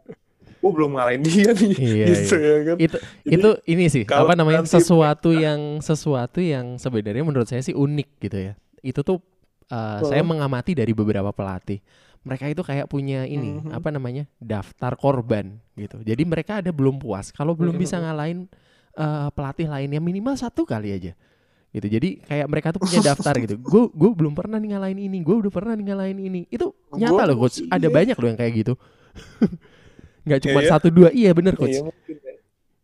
gue 0.68 0.74
belum 0.76 0.92
ngalahin 0.94 1.22
dia 1.22 1.50
nih 1.50 1.72
Iya, 1.74 2.06
gitu 2.12 2.36
ya 2.36 2.56
kan 2.64 2.76
itu 2.78 2.98
Jadi, 3.24 3.34
itu 3.34 3.50
ini 3.66 3.84
sih 3.88 4.04
apa 4.04 4.34
namanya 4.34 4.62
nanti- 4.62 4.76
sesuatu 4.76 5.32
yang 5.32 5.80
sesuatu 5.80 6.38
yang 6.38 6.76
sebenarnya 6.76 7.24
menurut 7.24 7.46
saya 7.46 7.60
sih 7.60 7.72
unik 7.72 8.10
gitu 8.20 8.38
ya. 8.38 8.54
Itu 8.80 9.02
tuh 9.02 9.24
uh, 9.68 10.00
Oh. 10.00 10.06
saya 10.06 10.22
mengamati 10.22 10.72
dari 10.72 10.92
beberapa 10.92 11.30
pelatih. 11.30 11.80
Mereka 12.22 12.46
itu 12.48 12.60
kayak 12.60 12.86
punya 12.86 13.24
ini 13.24 13.58
Mhm. 13.58 13.72
apa 13.72 13.88
namanya 13.88 14.28
daftar 14.36 14.94
korban 14.94 15.64
gitu. 15.74 16.00
Jadi 16.02 16.24
mereka 16.24 16.60
ada 16.60 16.70
belum 16.70 16.98
puas 16.98 17.32
kalau 17.32 17.52
belum 17.52 17.74
bisa 17.74 17.96
Mhm. 17.96 18.04
ngalahin 18.04 18.40
uh, 18.94 19.28
pelatih 19.30 19.66
lainnya 19.66 19.98
minimal 19.98 20.36
satu 20.36 20.64
kali 20.64 20.92
aja 20.92 21.16
gitu. 21.70 21.84
Jadi 21.86 22.20
kayak 22.22 22.48
mereka 22.48 22.68
tuh 22.70 22.80
punya 22.80 23.04
daftar 23.06 23.32
gitu. 23.38 23.56
Gue 23.64 23.88
gue 23.88 24.10
belum 24.10 24.34
pernah 24.34 24.58
nih 24.58 24.72
ngalahin 24.72 25.00
ini, 25.04 25.18
gue 25.20 25.36
udah 25.38 25.52
pernah 25.52 25.72
nih 25.72 25.86
ngalahin 25.86 26.20
ini. 26.22 26.42
Itu 26.48 26.72
nyata 26.90 27.12
Gua- 27.14 27.28
loh 27.28 27.38
coach. 27.38 27.60
Ada 27.66 27.86
iya. 27.86 27.94
banyak 27.94 28.16
loh 28.16 28.28
yang 28.28 28.40
kayak 28.40 28.54
gitu. 28.58 28.74
Nggak 30.28 30.42
cuma 30.44 30.60
Iya. 30.60 30.70
satu 30.70 30.88
dua. 30.92 31.10
Iya 31.10 31.32
bener 31.32 31.56
coach 31.56 31.72
Iya, 31.74 31.88
mungkin 31.88 32.16
ya. 32.20 32.36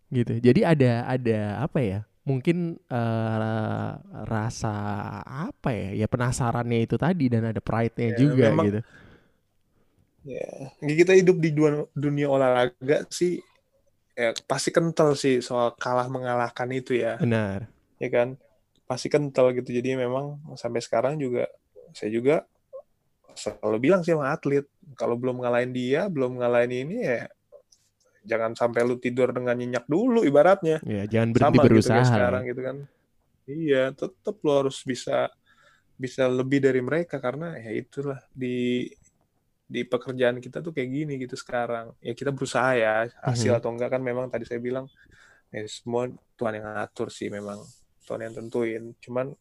gitu. 0.10 0.34
Jadi 0.40 0.60
ada 0.64 0.92
ada 1.06 1.40
apa 1.62 1.80
ya? 1.84 2.00
Mungkin 2.24 2.80
eh, 2.88 3.90
rasa 4.26 4.76
apa 5.28 5.76
ya? 5.76 5.92
Ya 5.92 6.08
penasarannya 6.08 6.88
itu 6.88 6.96
tadi 6.96 7.28
dan 7.28 7.52
ada 7.52 7.60
pride-nya 7.60 8.16
Ya, 8.16 8.18
juga 8.18 8.48
memang- 8.50 8.68
gitu. 8.72 8.80
Ya, 10.24 10.72
kita 10.80 11.12
hidup 11.20 11.36
di 11.36 11.52
dua- 11.52 11.92
dunia 11.92 12.32
olahraga 12.32 13.04
sih 13.12 13.44
ya 14.16 14.32
pasti 14.48 14.72
kental 14.72 15.20
sih 15.20 15.44
soal 15.44 15.76
kalah 15.76 16.08
mengalahkan 16.08 16.70
itu 16.72 16.96
ya, 16.96 17.20
Benar. 17.20 17.68
ya 18.00 18.08
kan? 18.08 18.40
Pasti 18.88 19.12
kental 19.12 19.52
gitu. 19.52 19.76
Jadi 19.76 20.00
memang 20.00 20.40
sampai 20.56 20.80
sekarang 20.80 21.20
juga 21.20 21.52
saya 21.92 22.08
juga 22.08 22.48
selalu 23.36 23.78
bilang 23.90 24.02
sih 24.06 24.14
sama 24.16 24.34
atlet, 24.34 24.66
kalau 24.98 25.16
belum 25.18 25.42
ngalahin 25.44 25.72
dia, 25.74 26.08
belum 26.08 26.40
ngalahin 26.40 26.72
ini 26.88 26.98
ya 27.04 27.28
jangan 28.24 28.56
sampai 28.56 28.88
lu 28.88 28.96
tidur 28.96 29.36
dengan 29.36 29.60
nyenyak 29.60 29.84
dulu 29.86 30.24
ibaratnya. 30.24 30.80
Ya, 30.88 31.04
jangan 31.04 31.36
berhenti 31.36 31.58
Sama 31.60 31.64
gitu 31.68 31.70
berusaha. 31.76 31.98
lah 32.00 32.06
sekarang 32.08 32.44
gitu 32.48 32.62
kan. 32.64 32.78
Iya, 33.44 33.84
tetap 33.92 34.36
lu 34.40 34.52
harus 34.56 34.80
bisa 34.88 35.28
bisa 36.00 36.26
lebih 36.26 36.64
dari 36.64 36.80
mereka 36.80 37.20
karena 37.20 37.60
ya 37.60 37.72
itulah 37.76 38.20
di 38.32 38.88
di 39.68 39.82
pekerjaan 39.84 40.40
kita 40.40 40.64
tuh 40.64 40.72
kayak 40.72 40.90
gini 40.90 41.14
gitu 41.20 41.36
sekarang. 41.36 41.92
Ya 42.00 42.16
kita 42.16 42.32
berusaha 42.32 42.72
ya, 42.80 43.12
hasil 43.24 43.52
Mhm. 43.52 43.60
atau 43.60 43.70
enggak 43.76 43.90
kan 43.92 44.02
memang 44.02 44.32
tadi 44.32 44.48
saya 44.48 44.64
bilang 44.64 44.88
ya 45.52 45.62
semua 45.68 46.08
Tuhan 46.40 46.64
yang 46.64 46.66
ngatur 46.80 47.12
sih 47.12 47.28
memang. 47.28 47.60
Tuhan 48.08 48.24
yang 48.24 48.34
tentuin. 48.36 48.84
Cuman 49.04 49.36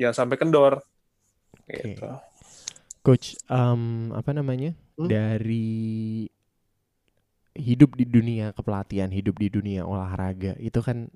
jangan 0.00 0.16
sampai 0.24 0.36
kendor. 0.40 0.80
Gitu. 1.68 2.08
Coach, 3.06 3.38
em, 3.46 4.10
apa 4.10 4.34
namanya? 4.34 4.74
Hmm? 4.98 5.06
Dari 5.06 6.26
hidup 7.56 7.94
di 7.94 8.04
dunia 8.04 8.50
kepelatihan, 8.52 9.08
hidup 9.08 9.38
di 9.38 9.48
dunia 9.48 9.86
olahraga 9.86 10.58
itu 10.58 10.82
kan 10.82 11.06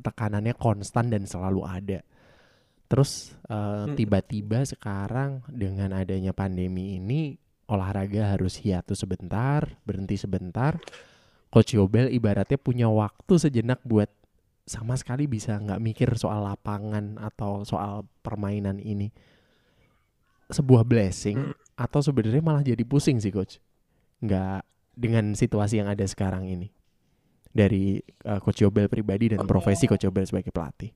tekanannya 0.00 0.56
konstan 0.56 1.12
dan 1.12 1.28
selalu 1.28 1.62
ada. 1.62 2.00
Terus 2.88 3.36
eh, 3.48 3.84
Hmm. 3.84 3.96
tiba-tiba 3.96 4.64
sekarang 4.64 5.44
dengan 5.48 5.92
adanya 5.92 6.32
pandemi 6.32 6.96
ini 6.96 7.36
olahraga 7.68 8.36
harus 8.36 8.60
hiatus 8.60 9.04
sebentar, 9.04 9.76
berhenti 9.84 10.16
sebentar. 10.20 10.80
Coach 11.52 11.76
Yobel 11.78 12.10
ibaratnya 12.10 12.58
punya 12.58 12.90
waktu 12.90 13.38
sejenak 13.38 13.80
buat 13.86 14.10
sama 14.64 14.96
sekali 14.96 15.28
bisa 15.28 15.54
nggak 15.60 15.80
mikir 15.80 16.08
soal 16.16 16.44
lapangan 16.48 17.20
atau 17.20 17.62
soal 17.68 18.08
permainan 18.24 18.80
ini. 18.80 19.12
Sebuah 20.46 20.82
blessing 20.82 21.36
Hmm. 21.36 21.54
atau 21.74 22.00
sebenarnya 22.00 22.40
malah 22.40 22.62
jadi 22.62 22.82
pusing 22.82 23.18
sih 23.18 23.30
coach. 23.30 23.58
Nggak 24.18 24.62
dengan 24.94 25.32
situasi 25.32 25.78
yang 25.78 25.88
ada 25.88 26.04
sekarang 26.04 26.46
ini. 26.46 26.68
Dari 27.50 27.98
eh, 28.00 28.40
Coach 28.40 28.60
Yobel 28.60 28.86
pribadi 28.86 29.30
dan 29.30 29.42
profesi 29.44 29.86
Coach 29.86 30.02
Yobel 30.02 30.24
sebagai 30.24 30.50
pelatih. 30.50 30.90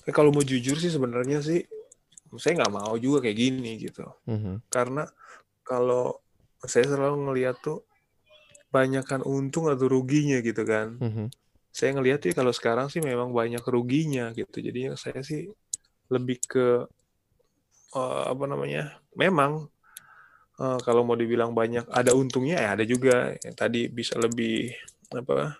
Tapi 0.00 0.10
kalau 0.10 0.30
mau 0.30 0.42
jujur 0.42 0.74
sih 0.74 0.88
sebenarnya 0.88 1.38
sih 1.40 1.62
saya 2.32 2.56
nggak 2.56 2.72
mau 2.72 2.94
juga 2.94 3.26
kayak 3.26 3.36
gini 3.36 3.74
gitu. 3.76 4.06
Mhm. 4.24 4.62
karena 4.66 5.02
kalau 5.60 6.18
saya 6.62 6.86
selalu 6.86 7.26
ngeliat 7.26 7.58
tuh 7.58 7.82
banyakkan 8.70 9.22
untung 9.22 9.66
atau 9.66 9.90
ruginya 9.90 10.38
gitu 10.38 10.62
kan 10.62 10.94
Mhm. 10.96 11.26
saya 11.68 11.90
ngeliat 11.92 12.22
tuh 12.22 12.30
kalau 12.30 12.50
sekarang 12.50 12.86
sih 12.86 12.98
memang 12.98 13.30
banyak 13.30 13.62
ruginya 13.62 14.30
gitu 14.30 14.62
jadi 14.62 14.94
saya 14.94 15.22
sih 15.22 15.50
lebih 16.10 16.38
ke 16.44 16.66
eh, 17.96 18.22
apa 18.30 18.44
namanya 18.46 18.98
memang 19.14 19.66
eh, 20.60 20.78
kalau 20.84 21.02
mau 21.06 21.16
dibilang 21.18 21.54
banyak 21.54 21.86
ada 21.90 22.12
untungnya 22.14 22.58
ya 22.60 22.68
ada 22.78 22.84
juga 22.86 23.34
yang 23.40 23.56
tadi 23.56 23.86
bisa 23.90 24.18
lebih 24.18 24.74
apa 25.10 25.58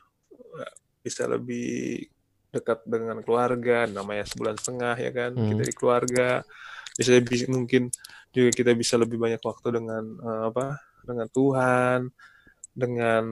bisa 1.00 1.24
lebih 1.26 2.06
dekat 2.50 2.82
dengan 2.84 3.22
keluarga 3.22 3.86
namanya 3.86 4.26
sebulan 4.26 4.58
setengah 4.58 4.94
ya 4.98 5.10
kan 5.14 5.30
Hmm. 5.38 5.48
kita 5.54 5.62
di 5.64 5.74
keluarga 5.74 6.28
bisa 6.98 7.16
bisa- 7.22 7.48
mungkin 7.48 7.88
juga 8.30 8.50
kita 8.52 8.70
bisa 8.74 8.94
lebih 8.98 9.16
banyak 9.18 9.40
waktu 9.42 9.68
dengan 9.80 10.04
eh, 10.18 10.42
apa 10.50 10.66
dengan 11.06 11.28
Tuhan 11.30 12.00
dengan 12.74 13.24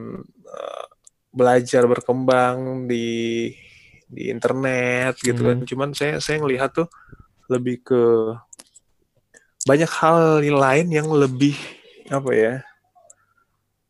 eh, 0.49 0.85
belajar 1.29 1.85
berkembang 1.85 2.89
di 2.89 3.51
di 4.09 4.33
internet 4.33 5.21
gitu 5.21 5.41
kan. 5.45 5.61
Hmm. 5.61 5.67
cuman 5.69 5.89
saya 5.93 6.17
saya 6.17 6.41
ngelihat 6.41 6.73
tuh 6.73 6.89
lebih 7.49 7.85
ke 7.85 8.01
banyak 9.69 9.91
hal 10.01 10.41
lain 10.41 10.87
yang 10.89 11.07
lebih 11.13 11.53
apa 12.09 12.31
ya 12.33 12.53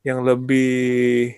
yang 0.03 0.23
lebih 0.23 1.35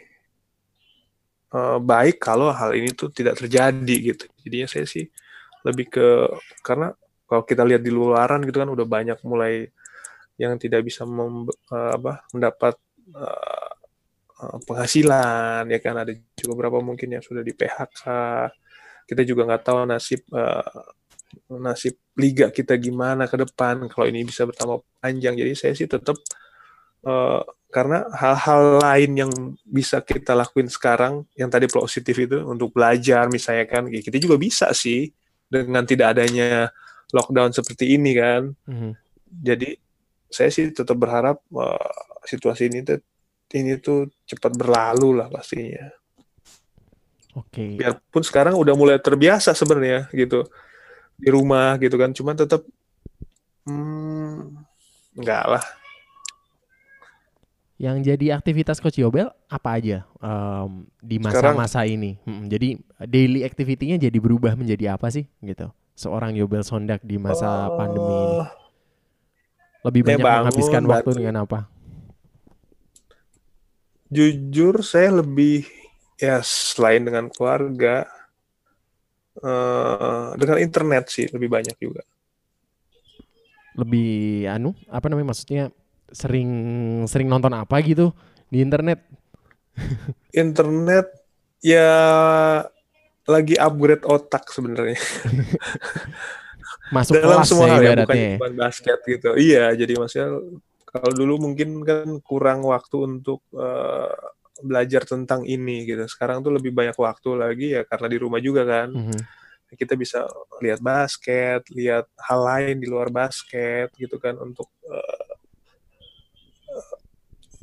eh, 1.53 1.77
baik 1.81 2.17
kalau 2.21 2.49
hal 2.49 2.73
ini 2.73 2.93
tuh 2.93 3.09
tidak 3.09 3.37
terjadi 3.37 3.95
gitu. 4.13 4.25
Jadinya 4.41 4.67
saya 4.69 4.85
sih 4.85 5.05
lebih 5.65 5.93
ke 5.93 6.07
karena 6.65 6.93
kalau 7.29 7.43
kita 7.45 7.63
lihat 7.65 7.81
di 7.85 7.91
luaran 7.93 8.41
gitu 8.43 8.61
kan 8.61 8.69
udah 8.69 8.85
banyak 8.85 9.17
mulai 9.25 9.69
yang 10.41 10.57
tidak 10.57 10.81
bisa 10.85 11.05
mem- 11.05 11.49
eh, 11.49 11.91
apa 11.97 12.25
mendapat 12.33 12.75
eh, 13.13 13.71
eh, 14.41 14.57
penghasilan 14.65 15.63
ya 15.69 15.79
kan. 15.81 15.95
Ada 16.01 16.11
juga 16.37 16.53
beberapa 16.57 16.77
mungkin 16.81 17.17
yang 17.17 17.23
sudah 17.25 17.41
di 17.45 17.53
PHK 17.53 18.03
kita 19.09 19.21
juga 19.27 19.47
nggak 19.47 19.63
tahu 19.63 19.77
nasib 19.87 20.21
eh, 20.31 20.83
nasib 21.51 21.95
liga 22.19 22.51
kita 22.51 22.75
gimana 22.75 23.27
ke 23.27 23.39
depan 23.39 23.87
kalau 23.87 24.05
ini 24.07 24.27
bisa 24.27 24.43
bertambah 24.47 24.83
panjang. 24.99 25.35
Jadi 25.35 25.51
saya 25.55 25.73
sih 25.75 25.87
tetap 25.87 26.17
eh, 27.07 27.41
karena 27.71 28.03
hal-hal 28.11 28.83
lain 28.83 29.11
yang 29.15 29.31
bisa 29.63 30.03
kita 30.03 30.35
lakuin 30.35 30.67
sekarang 30.67 31.23
yang 31.39 31.47
tadi 31.47 31.71
positif 31.71 32.19
itu 32.19 32.43
untuk 32.43 32.75
belajar 32.75 33.31
misalnya 33.31 33.63
kan 33.63 33.87
ya 33.87 34.03
kita 34.03 34.19
juga 34.19 34.35
bisa 34.35 34.75
sih 34.75 35.07
dengan 35.47 35.87
tidak 35.87 36.19
adanya 36.19 36.67
lockdown 37.15 37.51
seperti 37.55 37.95
ini 37.95 38.11
kan. 38.15 38.51
Mhm. 38.67 38.91
jadi 39.31 39.79
saya 40.27 40.51
sih 40.51 40.75
tetap 40.75 40.99
berharap 40.99 41.39
eh, 41.55 41.91
situasi 42.27 42.67
ini 42.71 42.83
tuh 42.83 42.99
ini 43.55 43.79
tuh 43.79 44.07
cepat 44.27 44.55
berlalu 44.55 45.19
lah 45.19 45.27
pastinya 45.27 45.91
Oke. 47.31 47.79
biarpun 47.79 48.23
sekarang 48.23 48.59
udah 48.59 48.75
mulai 48.75 48.99
terbiasa 48.99 49.55
sebenarnya 49.55 50.11
gitu 50.11 50.43
di 51.15 51.29
rumah 51.31 51.79
gitu 51.79 51.95
kan 51.95 52.11
cuman 52.11 52.35
tetap 52.35 52.61
hmm, 53.67 54.57
enggak 55.15 55.45
lah 55.47 55.65
Yang 57.81 58.13
jadi 58.13 58.37
aktivitas 58.37 58.77
Coach 58.77 59.01
Yobel 59.01 59.33
apa 59.49 59.81
aja 59.81 60.05
em, 60.21 60.85
di 61.01 61.17
masa-masa 61.17 61.81
ini? 61.81 62.13
Mm, 62.29 62.45
jadi 62.45 62.69
daily 63.09 63.41
activity-nya 63.41 63.97
jadi 63.97 64.13
berubah 64.21 64.53
menjadi 64.53 64.93
apa 64.93 65.09
sih 65.09 65.25
gitu? 65.41 65.73
Seorang 65.97 66.37
Yobel 66.37 66.61
Sondak 66.61 67.01
di 67.01 67.17
masa 67.17 67.73
pandemi 67.73 68.13
ini 68.13 68.37
lebih 69.81 70.01
ya 70.05 70.07
banyak 70.13 70.21
bangun, 70.21 70.37
menghabiskan 70.45 70.83
waktu 70.85 71.09
bantu. 71.09 71.17
dengan 71.17 71.35
apa? 71.41 71.59
jujur 74.11 74.83
saya 74.83 75.23
lebih 75.23 75.63
ya 76.21 76.37
selain 76.45 77.01
dengan 77.01 77.25
keluarga 77.33 78.05
eh, 79.41 80.27
dengan 80.37 80.57
internet 80.61 81.09
sih 81.09 81.25
lebih 81.33 81.49
banyak 81.49 81.75
juga 81.81 82.05
Lebih 83.71 84.51
anu 84.51 84.75
apa 84.91 85.07
namanya 85.07 85.31
maksudnya 85.33 85.71
sering 86.11 86.51
sering 87.07 87.31
nonton 87.31 87.55
apa 87.55 87.79
gitu 87.79 88.11
di 88.51 88.59
internet? 88.59 88.99
internet 90.35 91.07
ya 91.63 91.89
lagi 93.25 93.55
upgrade 93.55 94.03
otak 94.03 94.51
sebenarnya 94.51 94.99
Masuk 96.95 97.15
dalam 97.15 97.39
kelas 97.39 97.47
semua 97.47 97.65
ya 97.71 97.73
hal 97.79 97.81
ya 97.81 97.95
bukan 98.03 98.17
ya. 98.19 98.29
cuma 98.35 98.49
basket 98.67 98.99
gitu 99.07 99.29
iya 99.39 99.65
jadi 99.71 99.93
maksudnya 99.95 100.29
kalau 100.91 101.11
dulu 101.15 101.33
mungkin 101.39 101.87
kan 101.87 102.19
kurang 102.19 102.67
waktu 102.67 102.97
untuk 103.07 103.39
eh, 103.55 104.30
belajar 104.61 105.03
tentang 105.03 105.43
ini 105.45 105.83
gitu 105.89 106.05
sekarang 106.07 106.45
tuh 106.45 106.53
lebih 106.53 106.71
banyak 106.71 106.95
waktu 106.95 107.29
lagi 107.35 107.67
ya 107.75 107.81
karena 107.85 108.07
di 108.07 108.17
rumah 108.17 108.39
juga 108.39 108.63
kan 108.63 108.89
Mhm. 108.93 109.19
kita 109.75 109.95
bisa 109.95 110.27
lihat 110.59 110.83
basket 110.83 111.63
lihat 111.71 112.05
hal 112.19 112.39
lain 112.43 112.75
di 112.79 112.87
luar 112.87 113.07
basket 113.09 113.91
gitu 113.95 114.19
kan 114.19 114.35
untuk 114.37 114.67
eh, 114.87 115.33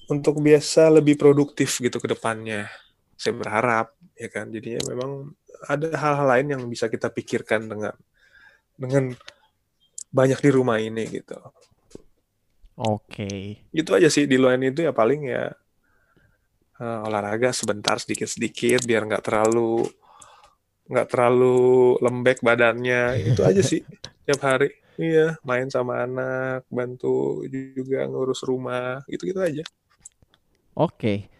untuk 0.09 0.41
biasa 0.41 0.89
lebih 0.89 1.20
produktif 1.20 1.81
gitu 1.81 2.01
ke 2.01 2.09
depannya 2.09 2.69
saya 3.19 3.35
berharap 3.37 3.93
ya 4.16 4.29
kan 4.33 4.49
jadinya 4.49 4.81
memang 4.89 5.37
ada 5.69 5.91
hal-hal 5.91 6.27
lain 6.39 6.47
yang 6.55 6.62
bisa 6.70 6.87
kita 6.87 7.11
pikirkan 7.11 7.66
dengan 7.66 7.95
dengan 8.79 9.11
banyak 10.09 10.39
di 10.41 10.51
rumah 10.55 10.79
ini 10.81 11.05
gitu. 11.11 11.37
Oke. 12.79 13.59
Itu 13.75 13.91
aja 13.93 14.07
sih 14.07 14.31
di 14.31 14.39
luar 14.39 14.57
itu 14.62 14.87
ya 14.87 14.95
paling 14.95 15.29
ya 15.29 15.51
uh, 16.78 17.06
olahraga 17.06 17.50
sebentar 17.55 17.98
sedikit-sedikit 17.98 18.82
biar 18.86 19.06
nggak 19.06 19.24
terlalu 19.26 19.86
nggak 20.88 21.09
terlalu 21.12 21.98
lembek 22.00 22.40
badannya. 22.40 23.34
Itu 23.34 23.44
aja 23.44 23.60
sih 23.60 23.84
tiap 24.26 24.40
hari. 24.42 24.72
Iya 24.98 25.38
main 25.46 25.70
sama 25.70 26.02
anak 26.02 26.66
bantu 26.66 27.46
juga 27.46 28.02
ngurus 28.10 28.42
rumah 28.42 28.98
gitu 29.06 29.30
gitu 29.30 29.38
aja. 29.38 29.62
Oke. 30.74 31.30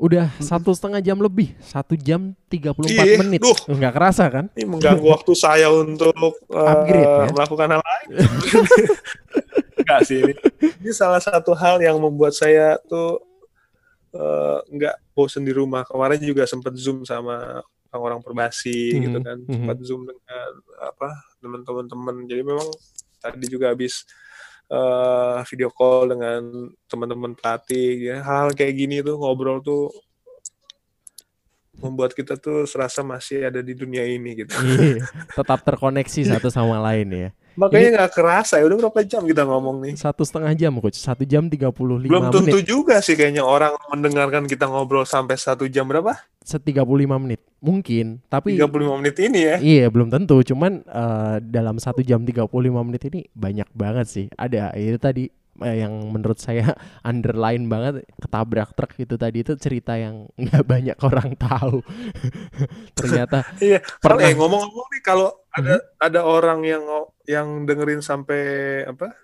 Udah 0.00 0.32
satu 0.40 0.72
setengah 0.72 1.04
jam 1.04 1.20
lebih. 1.20 1.52
Satu 1.60 1.92
jam 1.92 2.32
34 2.48 2.88
Iye, 2.88 3.20
menit. 3.20 3.40
duh. 3.44 3.56
nggak 3.68 3.92
kerasa 3.92 4.24
kan? 4.32 4.48
Ini 4.56 4.64
mengganggu 4.64 5.04
waktu 5.16 5.32
saya 5.36 5.68
untuk 5.68 6.16
uh, 6.16 6.72
Upgrade, 6.72 7.04
ya? 7.04 7.28
melakukan 7.36 7.68
hal 7.76 7.82
lain. 7.84 8.08
Enggak 9.80 10.00
sih 10.08 10.18
ini. 10.24 10.34
ini 10.80 10.90
salah 10.96 11.20
satu 11.20 11.52
hal 11.52 11.84
yang 11.84 12.00
membuat 12.00 12.32
saya 12.32 12.80
tuh 12.88 13.20
uh, 14.14 14.58
nggak 14.66 15.14
bosen 15.14 15.42
di 15.46 15.52
rumah. 15.54 15.82
Kemarin 15.86 16.20
juga 16.22 16.46
sempat 16.46 16.74
zoom 16.78 17.02
sama 17.06 17.62
orang-orang 17.90 18.22
perbasi 18.22 18.94
Mhm, 18.96 19.02
gitu 19.06 19.18
kan. 19.22 19.38
Mhm. 19.42 19.54
sempat 19.54 19.78
zoom 19.82 20.02
dengan 20.06 20.50
apa 20.78 21.08
teman-teman. 21.42 22.16
Jadi 22.30 22.42
memang 22.46 22.68
tadi 23.20 23.46
juga 23.50 23.74
habis 23.74 24.06
eh, 24.70 25.38
video 25.50 25.66
call 25.74 26.14
dengan 26.14 26.70
teman-teman 26.86 27.34
pelatih 27.34 28.14
ya 28.14 28.16
hal 28.22 28.54
kayak 28.54 28.78
gini 28.78 29.02
tuh 29.02 29.18
ngobrol 29.18 29.58
tuh 29.58 29.90
membuat 31.80 32.12
kita 32.12 32.36
tuh 32.36 32.68
serasa 32.68 33.00
masih 33.00 33.48
ada 33.48 33.64
di 33.64 33.72
dunia 33.72 34.04
ini 34.04 34.44
gitu. 34.44 34.52
Iya, 34.60 35.08
tetap 35.34 35.64
terkoneksi 35.64 36.36
satu 36.36 36.52
sama 36.52 36.78
lain 36.80 37.08
ya. 37.10 37.28
Makanya 37.58 37.88
nggak 37.98 38.12
kerasa 38.14 38.62
ya 38.62 38.64
udah 38.64 38.78
berapa 38.86 39.00
jam 39.04 39.26
kita 39.26 39.42
ngomong 39.44 39.82
nih? 39.84 39.94
Satu 39.98 40.22
setengah 40.22 40.52
jam 40.54 40.72
coach. 40.78 40.96
Satu 40.96 41.26
jam 41.26 41.44
35 41.50 42.08
belum 42.08 42.30
tentu 42.30 42.40
menit 42.46 42.64
juga 42.64 43.02
sih 43.02 43.18
kayaknya 43.18 43.42
orang 43.42 43.74
mendengarkan 43.90 44.46
kita 44.46 44.70
ngobrol 44.70 45.02
sampai 45.04 45.36
satu 45.36 45.66
jam 45.66 45.84
berapa? 45.84 46.14
Se 46.40 46.56
35 46.56 46.86
menit. 47.20 47.40
Mungkin 47.60 48.24
tapi 48.32 48.56
35 48.56 49.00
menit 49.02 49.16
ini 49.20 49.40
ya? 49.44 49.56
Iya 49.60 49.86
belum 49.92 50.08
tentu, 50.08 50.40
cuman 50.40 50.80
eh, 50.86 51.36
dalam 51.44 51.76
satu 51.76 52.00
jam 52.00 52.22
35 52.24 52.48
menit 52.86 53.02
ini 53.12 53.28
banyak 53.34 53.68
banget 53.76 54.06
sih. 54.08 54.26
Ada 54.38 54.72
itu 54.78 54.96
tadi 54.96 55.24
eh, 55.62 55.84
yang 55.84 55.92
menurut 56.12 56.38
saya 56.38 56.74
underline 57.08 57.66
banget 57.66 58.04
ketabrak 58.18 58.72
truk 58.74 58.92
itu 58.98 59.14
tadi 59.14 59.44
itu 59.44 59.54
cerita 59.56 59.96
yang 59.96 60.28
nggak 60.40 60.64
banyak 60.64 60.98
orang 61.00 61.36
tahu. 61.36 61.80
Ternyata 62.98 63.44
Iya, 63.60 63.80
Pernah. 64.00 64.28
Eh, 64.28 64.34
ngomong-ngomong 64.36 64.88
nih 64.92 65.02
kalau 65.04 65.28
ada 65.50 65.82
ada 65.98 66.20
orang 66.22 66.62
yang 66.62 66.84
yang 67.26 67.66
dengerin 67.66 68.00
sampai 68.00 68.42
apa? 68.86 69.14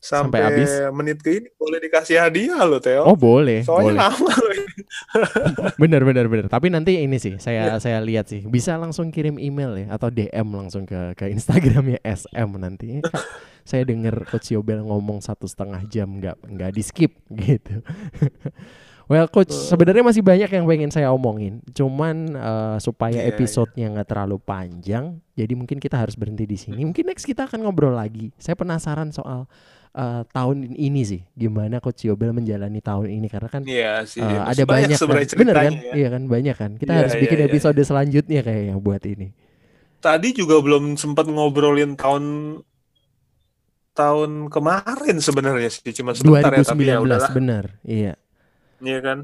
Sampai 0.00 0.40
Sampai, 0.40 0.64
habis? 0.64 0.70
menit 0.96 1.20
ke 1.20 1.30
ini 1.44 1.48
boleh 1.60 1.76
dikasih 1.76 2.16
hadiah 2.24 2.64
loh, 2.64 2.80
Theo. 2.80 3.04
oh 3.04 3.12
boleh, 3.12 3.60
boleh. 3.68 3.68
Soalnya 3.68 4.08
lama 4.08 4.32
loh. 4.32 4.52
ini. 4.56 4.74
Bener 5.76 6.02
bener 6.08 6.24
bener. 6.24 6.46
Tapi 6.48 6.72
nanti 6.72 7.04
ini 7.04 7.20
sih 7.20 7.36
saya 7.36 7.76
saya 7.76 8.00
lihat 8.00 8.24
sih 8.32 8.48
bisa 8.48 8.80
langsung 8.80 9.12
kirim 9.12 9.36
email 9.36 9.76
ya 9.76 9.86
atau 9.92 10.08
DM 10.08 10.48
langsung 10.56 10.88
ke 10.88 11.12
ke 11.20 11.28
Instagramnya 11.28 12.00
SM 12.00 12.48
nanti. 12.56 13.04
Saya 13.62 13.82
denger 13.84 14.26
Coach 14.26 14.50
Yobel 14.50 14.82
ngomong 14.82 15.20
satu 15.20 15.44
setengah 15.44 15.82
jam 15.86 16.18
nggak 16.18 16.36
nggak 16.44 16.70
di 16.70 16.82
skip 16.82 17.12
gitu. 17.42 17.80
well 19.06 19.26
Coach 19.26 19.50
sebenarnya 19.50 20.06
masih 20.06 20.22
banyak 20.22 20.50
yang 20.50 20.64
pengen 20.64 20.90
saya 20.90 21.10
omongin. 21.10 21.60
Cuman 21.70 22.34
eh, 22.34 22.76
supaya 22.78 23.18
Iya, 23.20 23.26
iya. 23.26 23.30
episodenya 23.34 23.86
nggak 23.90 24.08
terlalu 24.08 24.38
panjang, 24.38 25.18
jadi 25.34 25.52
mungkin 25.54 25.78
kita 25.78 25.98
harus 25.98 26.14
berhenti 26.14 26.46
di 26.46 26.54
sini. 26.54 26.86
Mungkin 26.86 27.10
next 27.10 27.26
kita 27.26 27.46
akan 27.46 27.66
ngobrol 27.66 27.92
lagi. 27.92 28.30
Saya 28.38 28.54
penasaran 28.54 29.10
soal 29.10 29.50
eh, 29.90 30.22
tahun 30.30 30.78
ini 30.78 31.02
sih, 31.02 31.20
gimana 31.34 31.82
Coach 31.82 32.06
Yobel 32.06 32.30
menjalani 32.30 32.78
tahun 32.78 33.10
ini 33.10 33.26
karena 33.26 33.48
kan 33.50 33.62
Iya 33.66 34.06
sih. 34.06 34.22
Uh, 34.22 34.46
ada 34.46 34.62
banyak, 34.62 34.94
sebenarnya 34.94 35.26
kan? 35.26 35.38
bener 35.42 35.54
kan? 35.56 35.72
ya. 35.74 35.92
Iya 35.98 36.08
kan 36.08 36.22
banyak 36.30 36.56
kan. 36.56 36.70
Kita 36.78 36.92
Iya, 36.94 36.98
harus 37.02 37.14
iya, 37.18 37.22
bikin 37.26 37.38
iya, 37.42 37.46
episode 37.50 37.80
selanjutnya 37.82 38.40
kayaknya 38.46 38.76
buat 38.78 39.02
ini. 39.02 39.34
Tadi 40.00 40.32
juga 40.32 40.56
belum 40.64 40.96
sempat 40.96 41.28
ngobrolin 41.28 41.92
tahun 41.92 42.24
tahun 43.90 44.48
kemarin 44.48 45.16
sebenarnya 45.18 45.68
sih 45.68 45.92
cuma 45.92 46.14
sebentar 46.14 46.48
2019 46.48 46.54
ya 46.54 46.64
tapi 46.64 46.82
ya 46.86 46.96
udahlah. 46.98 47.30
bener. 47.30 47.64
Iya. 47.82 48.12
Iya 48.80 48.98
kan? 49.02 49.18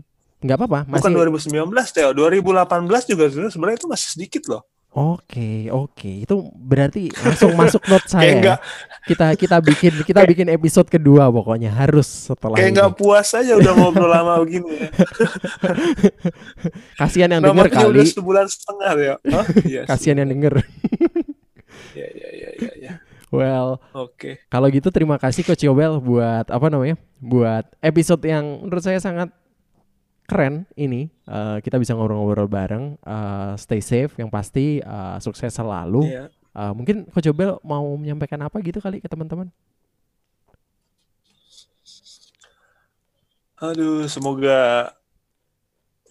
Nggak 0.44 0.56
apa-apa. 0.60 0.80
Bukan 0.90 1.10
Masih 1.16 1.48
2019, 1.72 1.96
Theo. 1.96 2.10
2018 2.12 3.08
juga 3.08 3.24
sebenarnya 3.48 3.78
itu 3.78 3.88
masih 3.88 4.08
sedikit 4.12 4.44
loh. 4.52 4.62
Oke, 4.96 5.68
oke. 5.68 6.24
Itu 6.24 6.48
berarti 6.56 7.12
langsung 7.12 7.52
masuk 7.52 7.84
note 7.84 8.08
saya. 8.12 8.32
Kayak 8.32 8.40
ya. 8.40 8.56
Kita 9.04 9.26
kita 9.36 9.56
bikin 9.60 9.92
kita 10.02 10.20
bikin 10.24 10.48
episode 10.48 10.88
kedua 10.88 11.28
pokoknya 11.28 11.68
harus 11.68 12.32
setelah 12.32 12.56
kayak 12.56 12.72
nggak 12.74 12.92
puas 12.96 13.28
aja 13.32 13.52
udah 13.54 13.72
ngobrol 13.76 14.08
lama 14.08 14.40
begini 14.40 14.72
ya. 14.72 14.88
Kasihan 16.98 17.28
yang 17.30 17.42
denger 17.44 17.68
Namanya 17.68 17.84
kali. 17.86 17.92
udah 17.92 18.04
sebulan 18.08 18.46
setengah 18.48 18.92
ya. 18.96 19.14
Iya 19.64 19.80
sih. 19.84 19.88
Kasihan 19.88 20.16
yang 20.24 20.30
denger. 20.32 20.54
Iya, 21.96 22.08
iya, 22.12 22.28
iya, 22.32 22.48
iya. 22.56 22.70
Well, 23.36 23.70
Oke. 23.92 24.40
Kalau 24.48 24.66
gitu 24.72 24.88
terima 24.88 25.20
kasih 25.20 25.44
Coach 25.44 25.64
Yobel 25.64 26.00
buat 26.00 26.48
apa 26.48 26.66
namanya? 26.72 26.96
Buat 27.20 27.68
episode 27.84 28.24
yang 28.24 28.64
menurut 28.64 28.80
saya 28.80 28.96
sangat 28.96 29.28
keren 30.26 30.64
ini. 30.74 31.12
Eh, 31.28 31.58
kita 31.60 31.76
bisa 31.76 31.92
ngobrol-ngobrol 31.92 32.48
bareng. 32.48 32.84
Eh, 32.96 33.52
stay 33.60 33.84
safe 33.84 34.16
yang 34.16 34.32
pasti 34.32 34.80
eh, 34.80 35.16
sukses 35.20 35.52
selalu. 35.52 36.08
Iya. 36.08 36.24
Eh, 36.56 36.72
mungkin 36.72 37.04
Coach 37.12 37.28
Yobel 37.28 37.60
mau 37.60 37.84
menyampaikan 38.00 38.40
apa 38.40 38.56
gitu 38.64 38.80
kali 38.80 39.04
ke 39.04 39.08
teman-teman? 39.08 39.52
Aduh, 43.56 44.04
semoga 44.04 44.92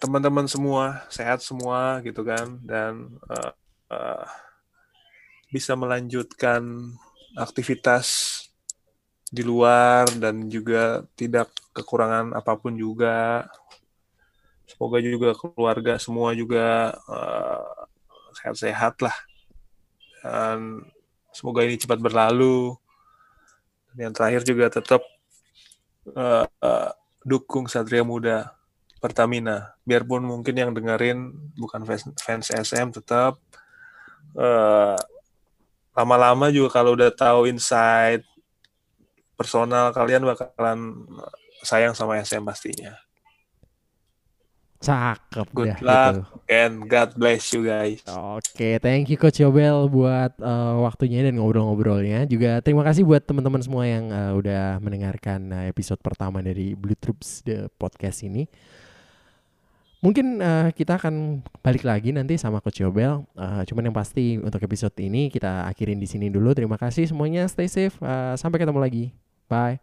teman-teman 0.02 0.44
semua 0.50 1.06
sehat 1.08 1.40
semua 1.40 2.04
gitu 2.04 2.20
kan 2.26 2.58
dan 2.62 3.16
eh, 3.32 3.52
eh, 3.90 4.26
bisa 5.50 5.78
melanjutkan 5.78 6.62
aktivitas 7.36 8.06
di 9.28 9.44
luar 9.44 10.08
dan 10.16 10.48
juga 10.48 11.04
tidak 11.18 11.52
kekurangan 11.76 12.32
apa 12.32 12.56
pun 12.56 12.72
juga. 12.72 13.46
Semoga 14.66 14.98
juga 14.98 15.30
keluarga 15.36 16.00
semua 16.00 16.34
juga 16.34 16.96
eh, 16.96 17.80
sehat-sehat 18.40 19.04
lah. 19.04 19.16
Dan 20.24 20.82
semoga 21.30 21.62
ini 21.62 21.78
cepat 21.78 22.00
berlalu. 22.00 22.74
Dan 23.92 24.10
yang 24.10 24.14
terakhir 24.16 24.42
juga 24.42 24.66
tetap 24.72 25.02
eh, 26.16 26.46
eh, 26.48 26.90
dukung 27.22 27.68
Satria 27.68 28.02
Muda 28.02 28.56
Pertamina. 28.98 29.76
Biarpun 29.84 30.24
mungkin 30.24 30.54
yang 30.56 30.70
dengerin 30.72 31.30
bukan 31.60 31.84
fans, 31.84 32.08
fans 32.18 32.48
SM 32.50 32.90
tetap 32.96 33.38
eh, 34.34 34.98
lama-lama 35.96 36.52
juga 36.52 36.76
kalau 36.76 36.92
udah 36.92 37.08
tahu 37.08 37.48
insight 37.48 38.20
personal 39.36 39.92
kalian 39.96 40.28
bakalan 40.28 41.08
sayang 41.64 41.96
sama 41.96 42.20
SM 42.20 42.44
pastinya. 42.44 42.94
Cakep 44.76 45.48
Good 45.56 45.72
dah 45.72 45.78
luck 45.80 46.14
gitu. 46.20 46.22
and 46.52 46.84
God 46.84 47.16
bless 47.16 47.48
you 47.56 47.64
guys. 47.64 48.04
Oke, 48.12 48.76
thank 48.78 49.08
you 49.08 49.16
Coach 49.16 49.40
Yobel 49.40 49.88
buat 49.88 50.36
eh, 50.36 50.74
waktunya 50.84 51.24
dan 51.24 51.40
ngobrol-ngobrolnya. 51.40 52.28
Juga 52.28 52.60
terima 52.60 52.84
kasih 52.84 53.08
buat 53.08 53.24
teman-teman 53.24 53.64
semua 53.64 53.88
yang 53.88 54.12
eh, 54.12 54.32
udah 54.36 54.76
mendengarkan 54.84 55.48
eh, 55.48 55.72
episode 55.72 55.98
pertama 56.04 56.44
dari 56.44 56.76
Blue 56.76 56.96
Troops 56.96 57.40
the 57.48 57.72
podcast 57.80 58.20
ini. 58.22 58.44
Mungkin 60.04 60.38
eh, 60.38 60.68
kita 60.76 61.00
akan 61.00 61.40
balik 61.64 61.82
lagi 61.82 62.12
nanti 62.12 62.36
sama 62.36 62.60
Coach 62.60 62.84
Yobel. 62.84 63.24
Eh, 63.32 63.62
cuman 63.66 63.88
yang 63.88 63.96
pasti 63.96 64.36
untuk 64.36 64.60
episode 64.60 64.92
ini 65.00 65.32
kita 65.32 65.64
akhirin 65.66 65.96
di 65.96 66.08
sini 66.08 66.28
dulu. 66.28 66.52
Terima 66.52 66.76
kasih 66.76 67.08
semuanya. 67.08 67.48
Stay 67.48 67.66
safe. 67.66 67.96
Eh, 68.04 68.34
sampai 68.36 68.60
ketemu 68.60 68.80
lagi. 68.80 69.04
Bye. 69.48 69.80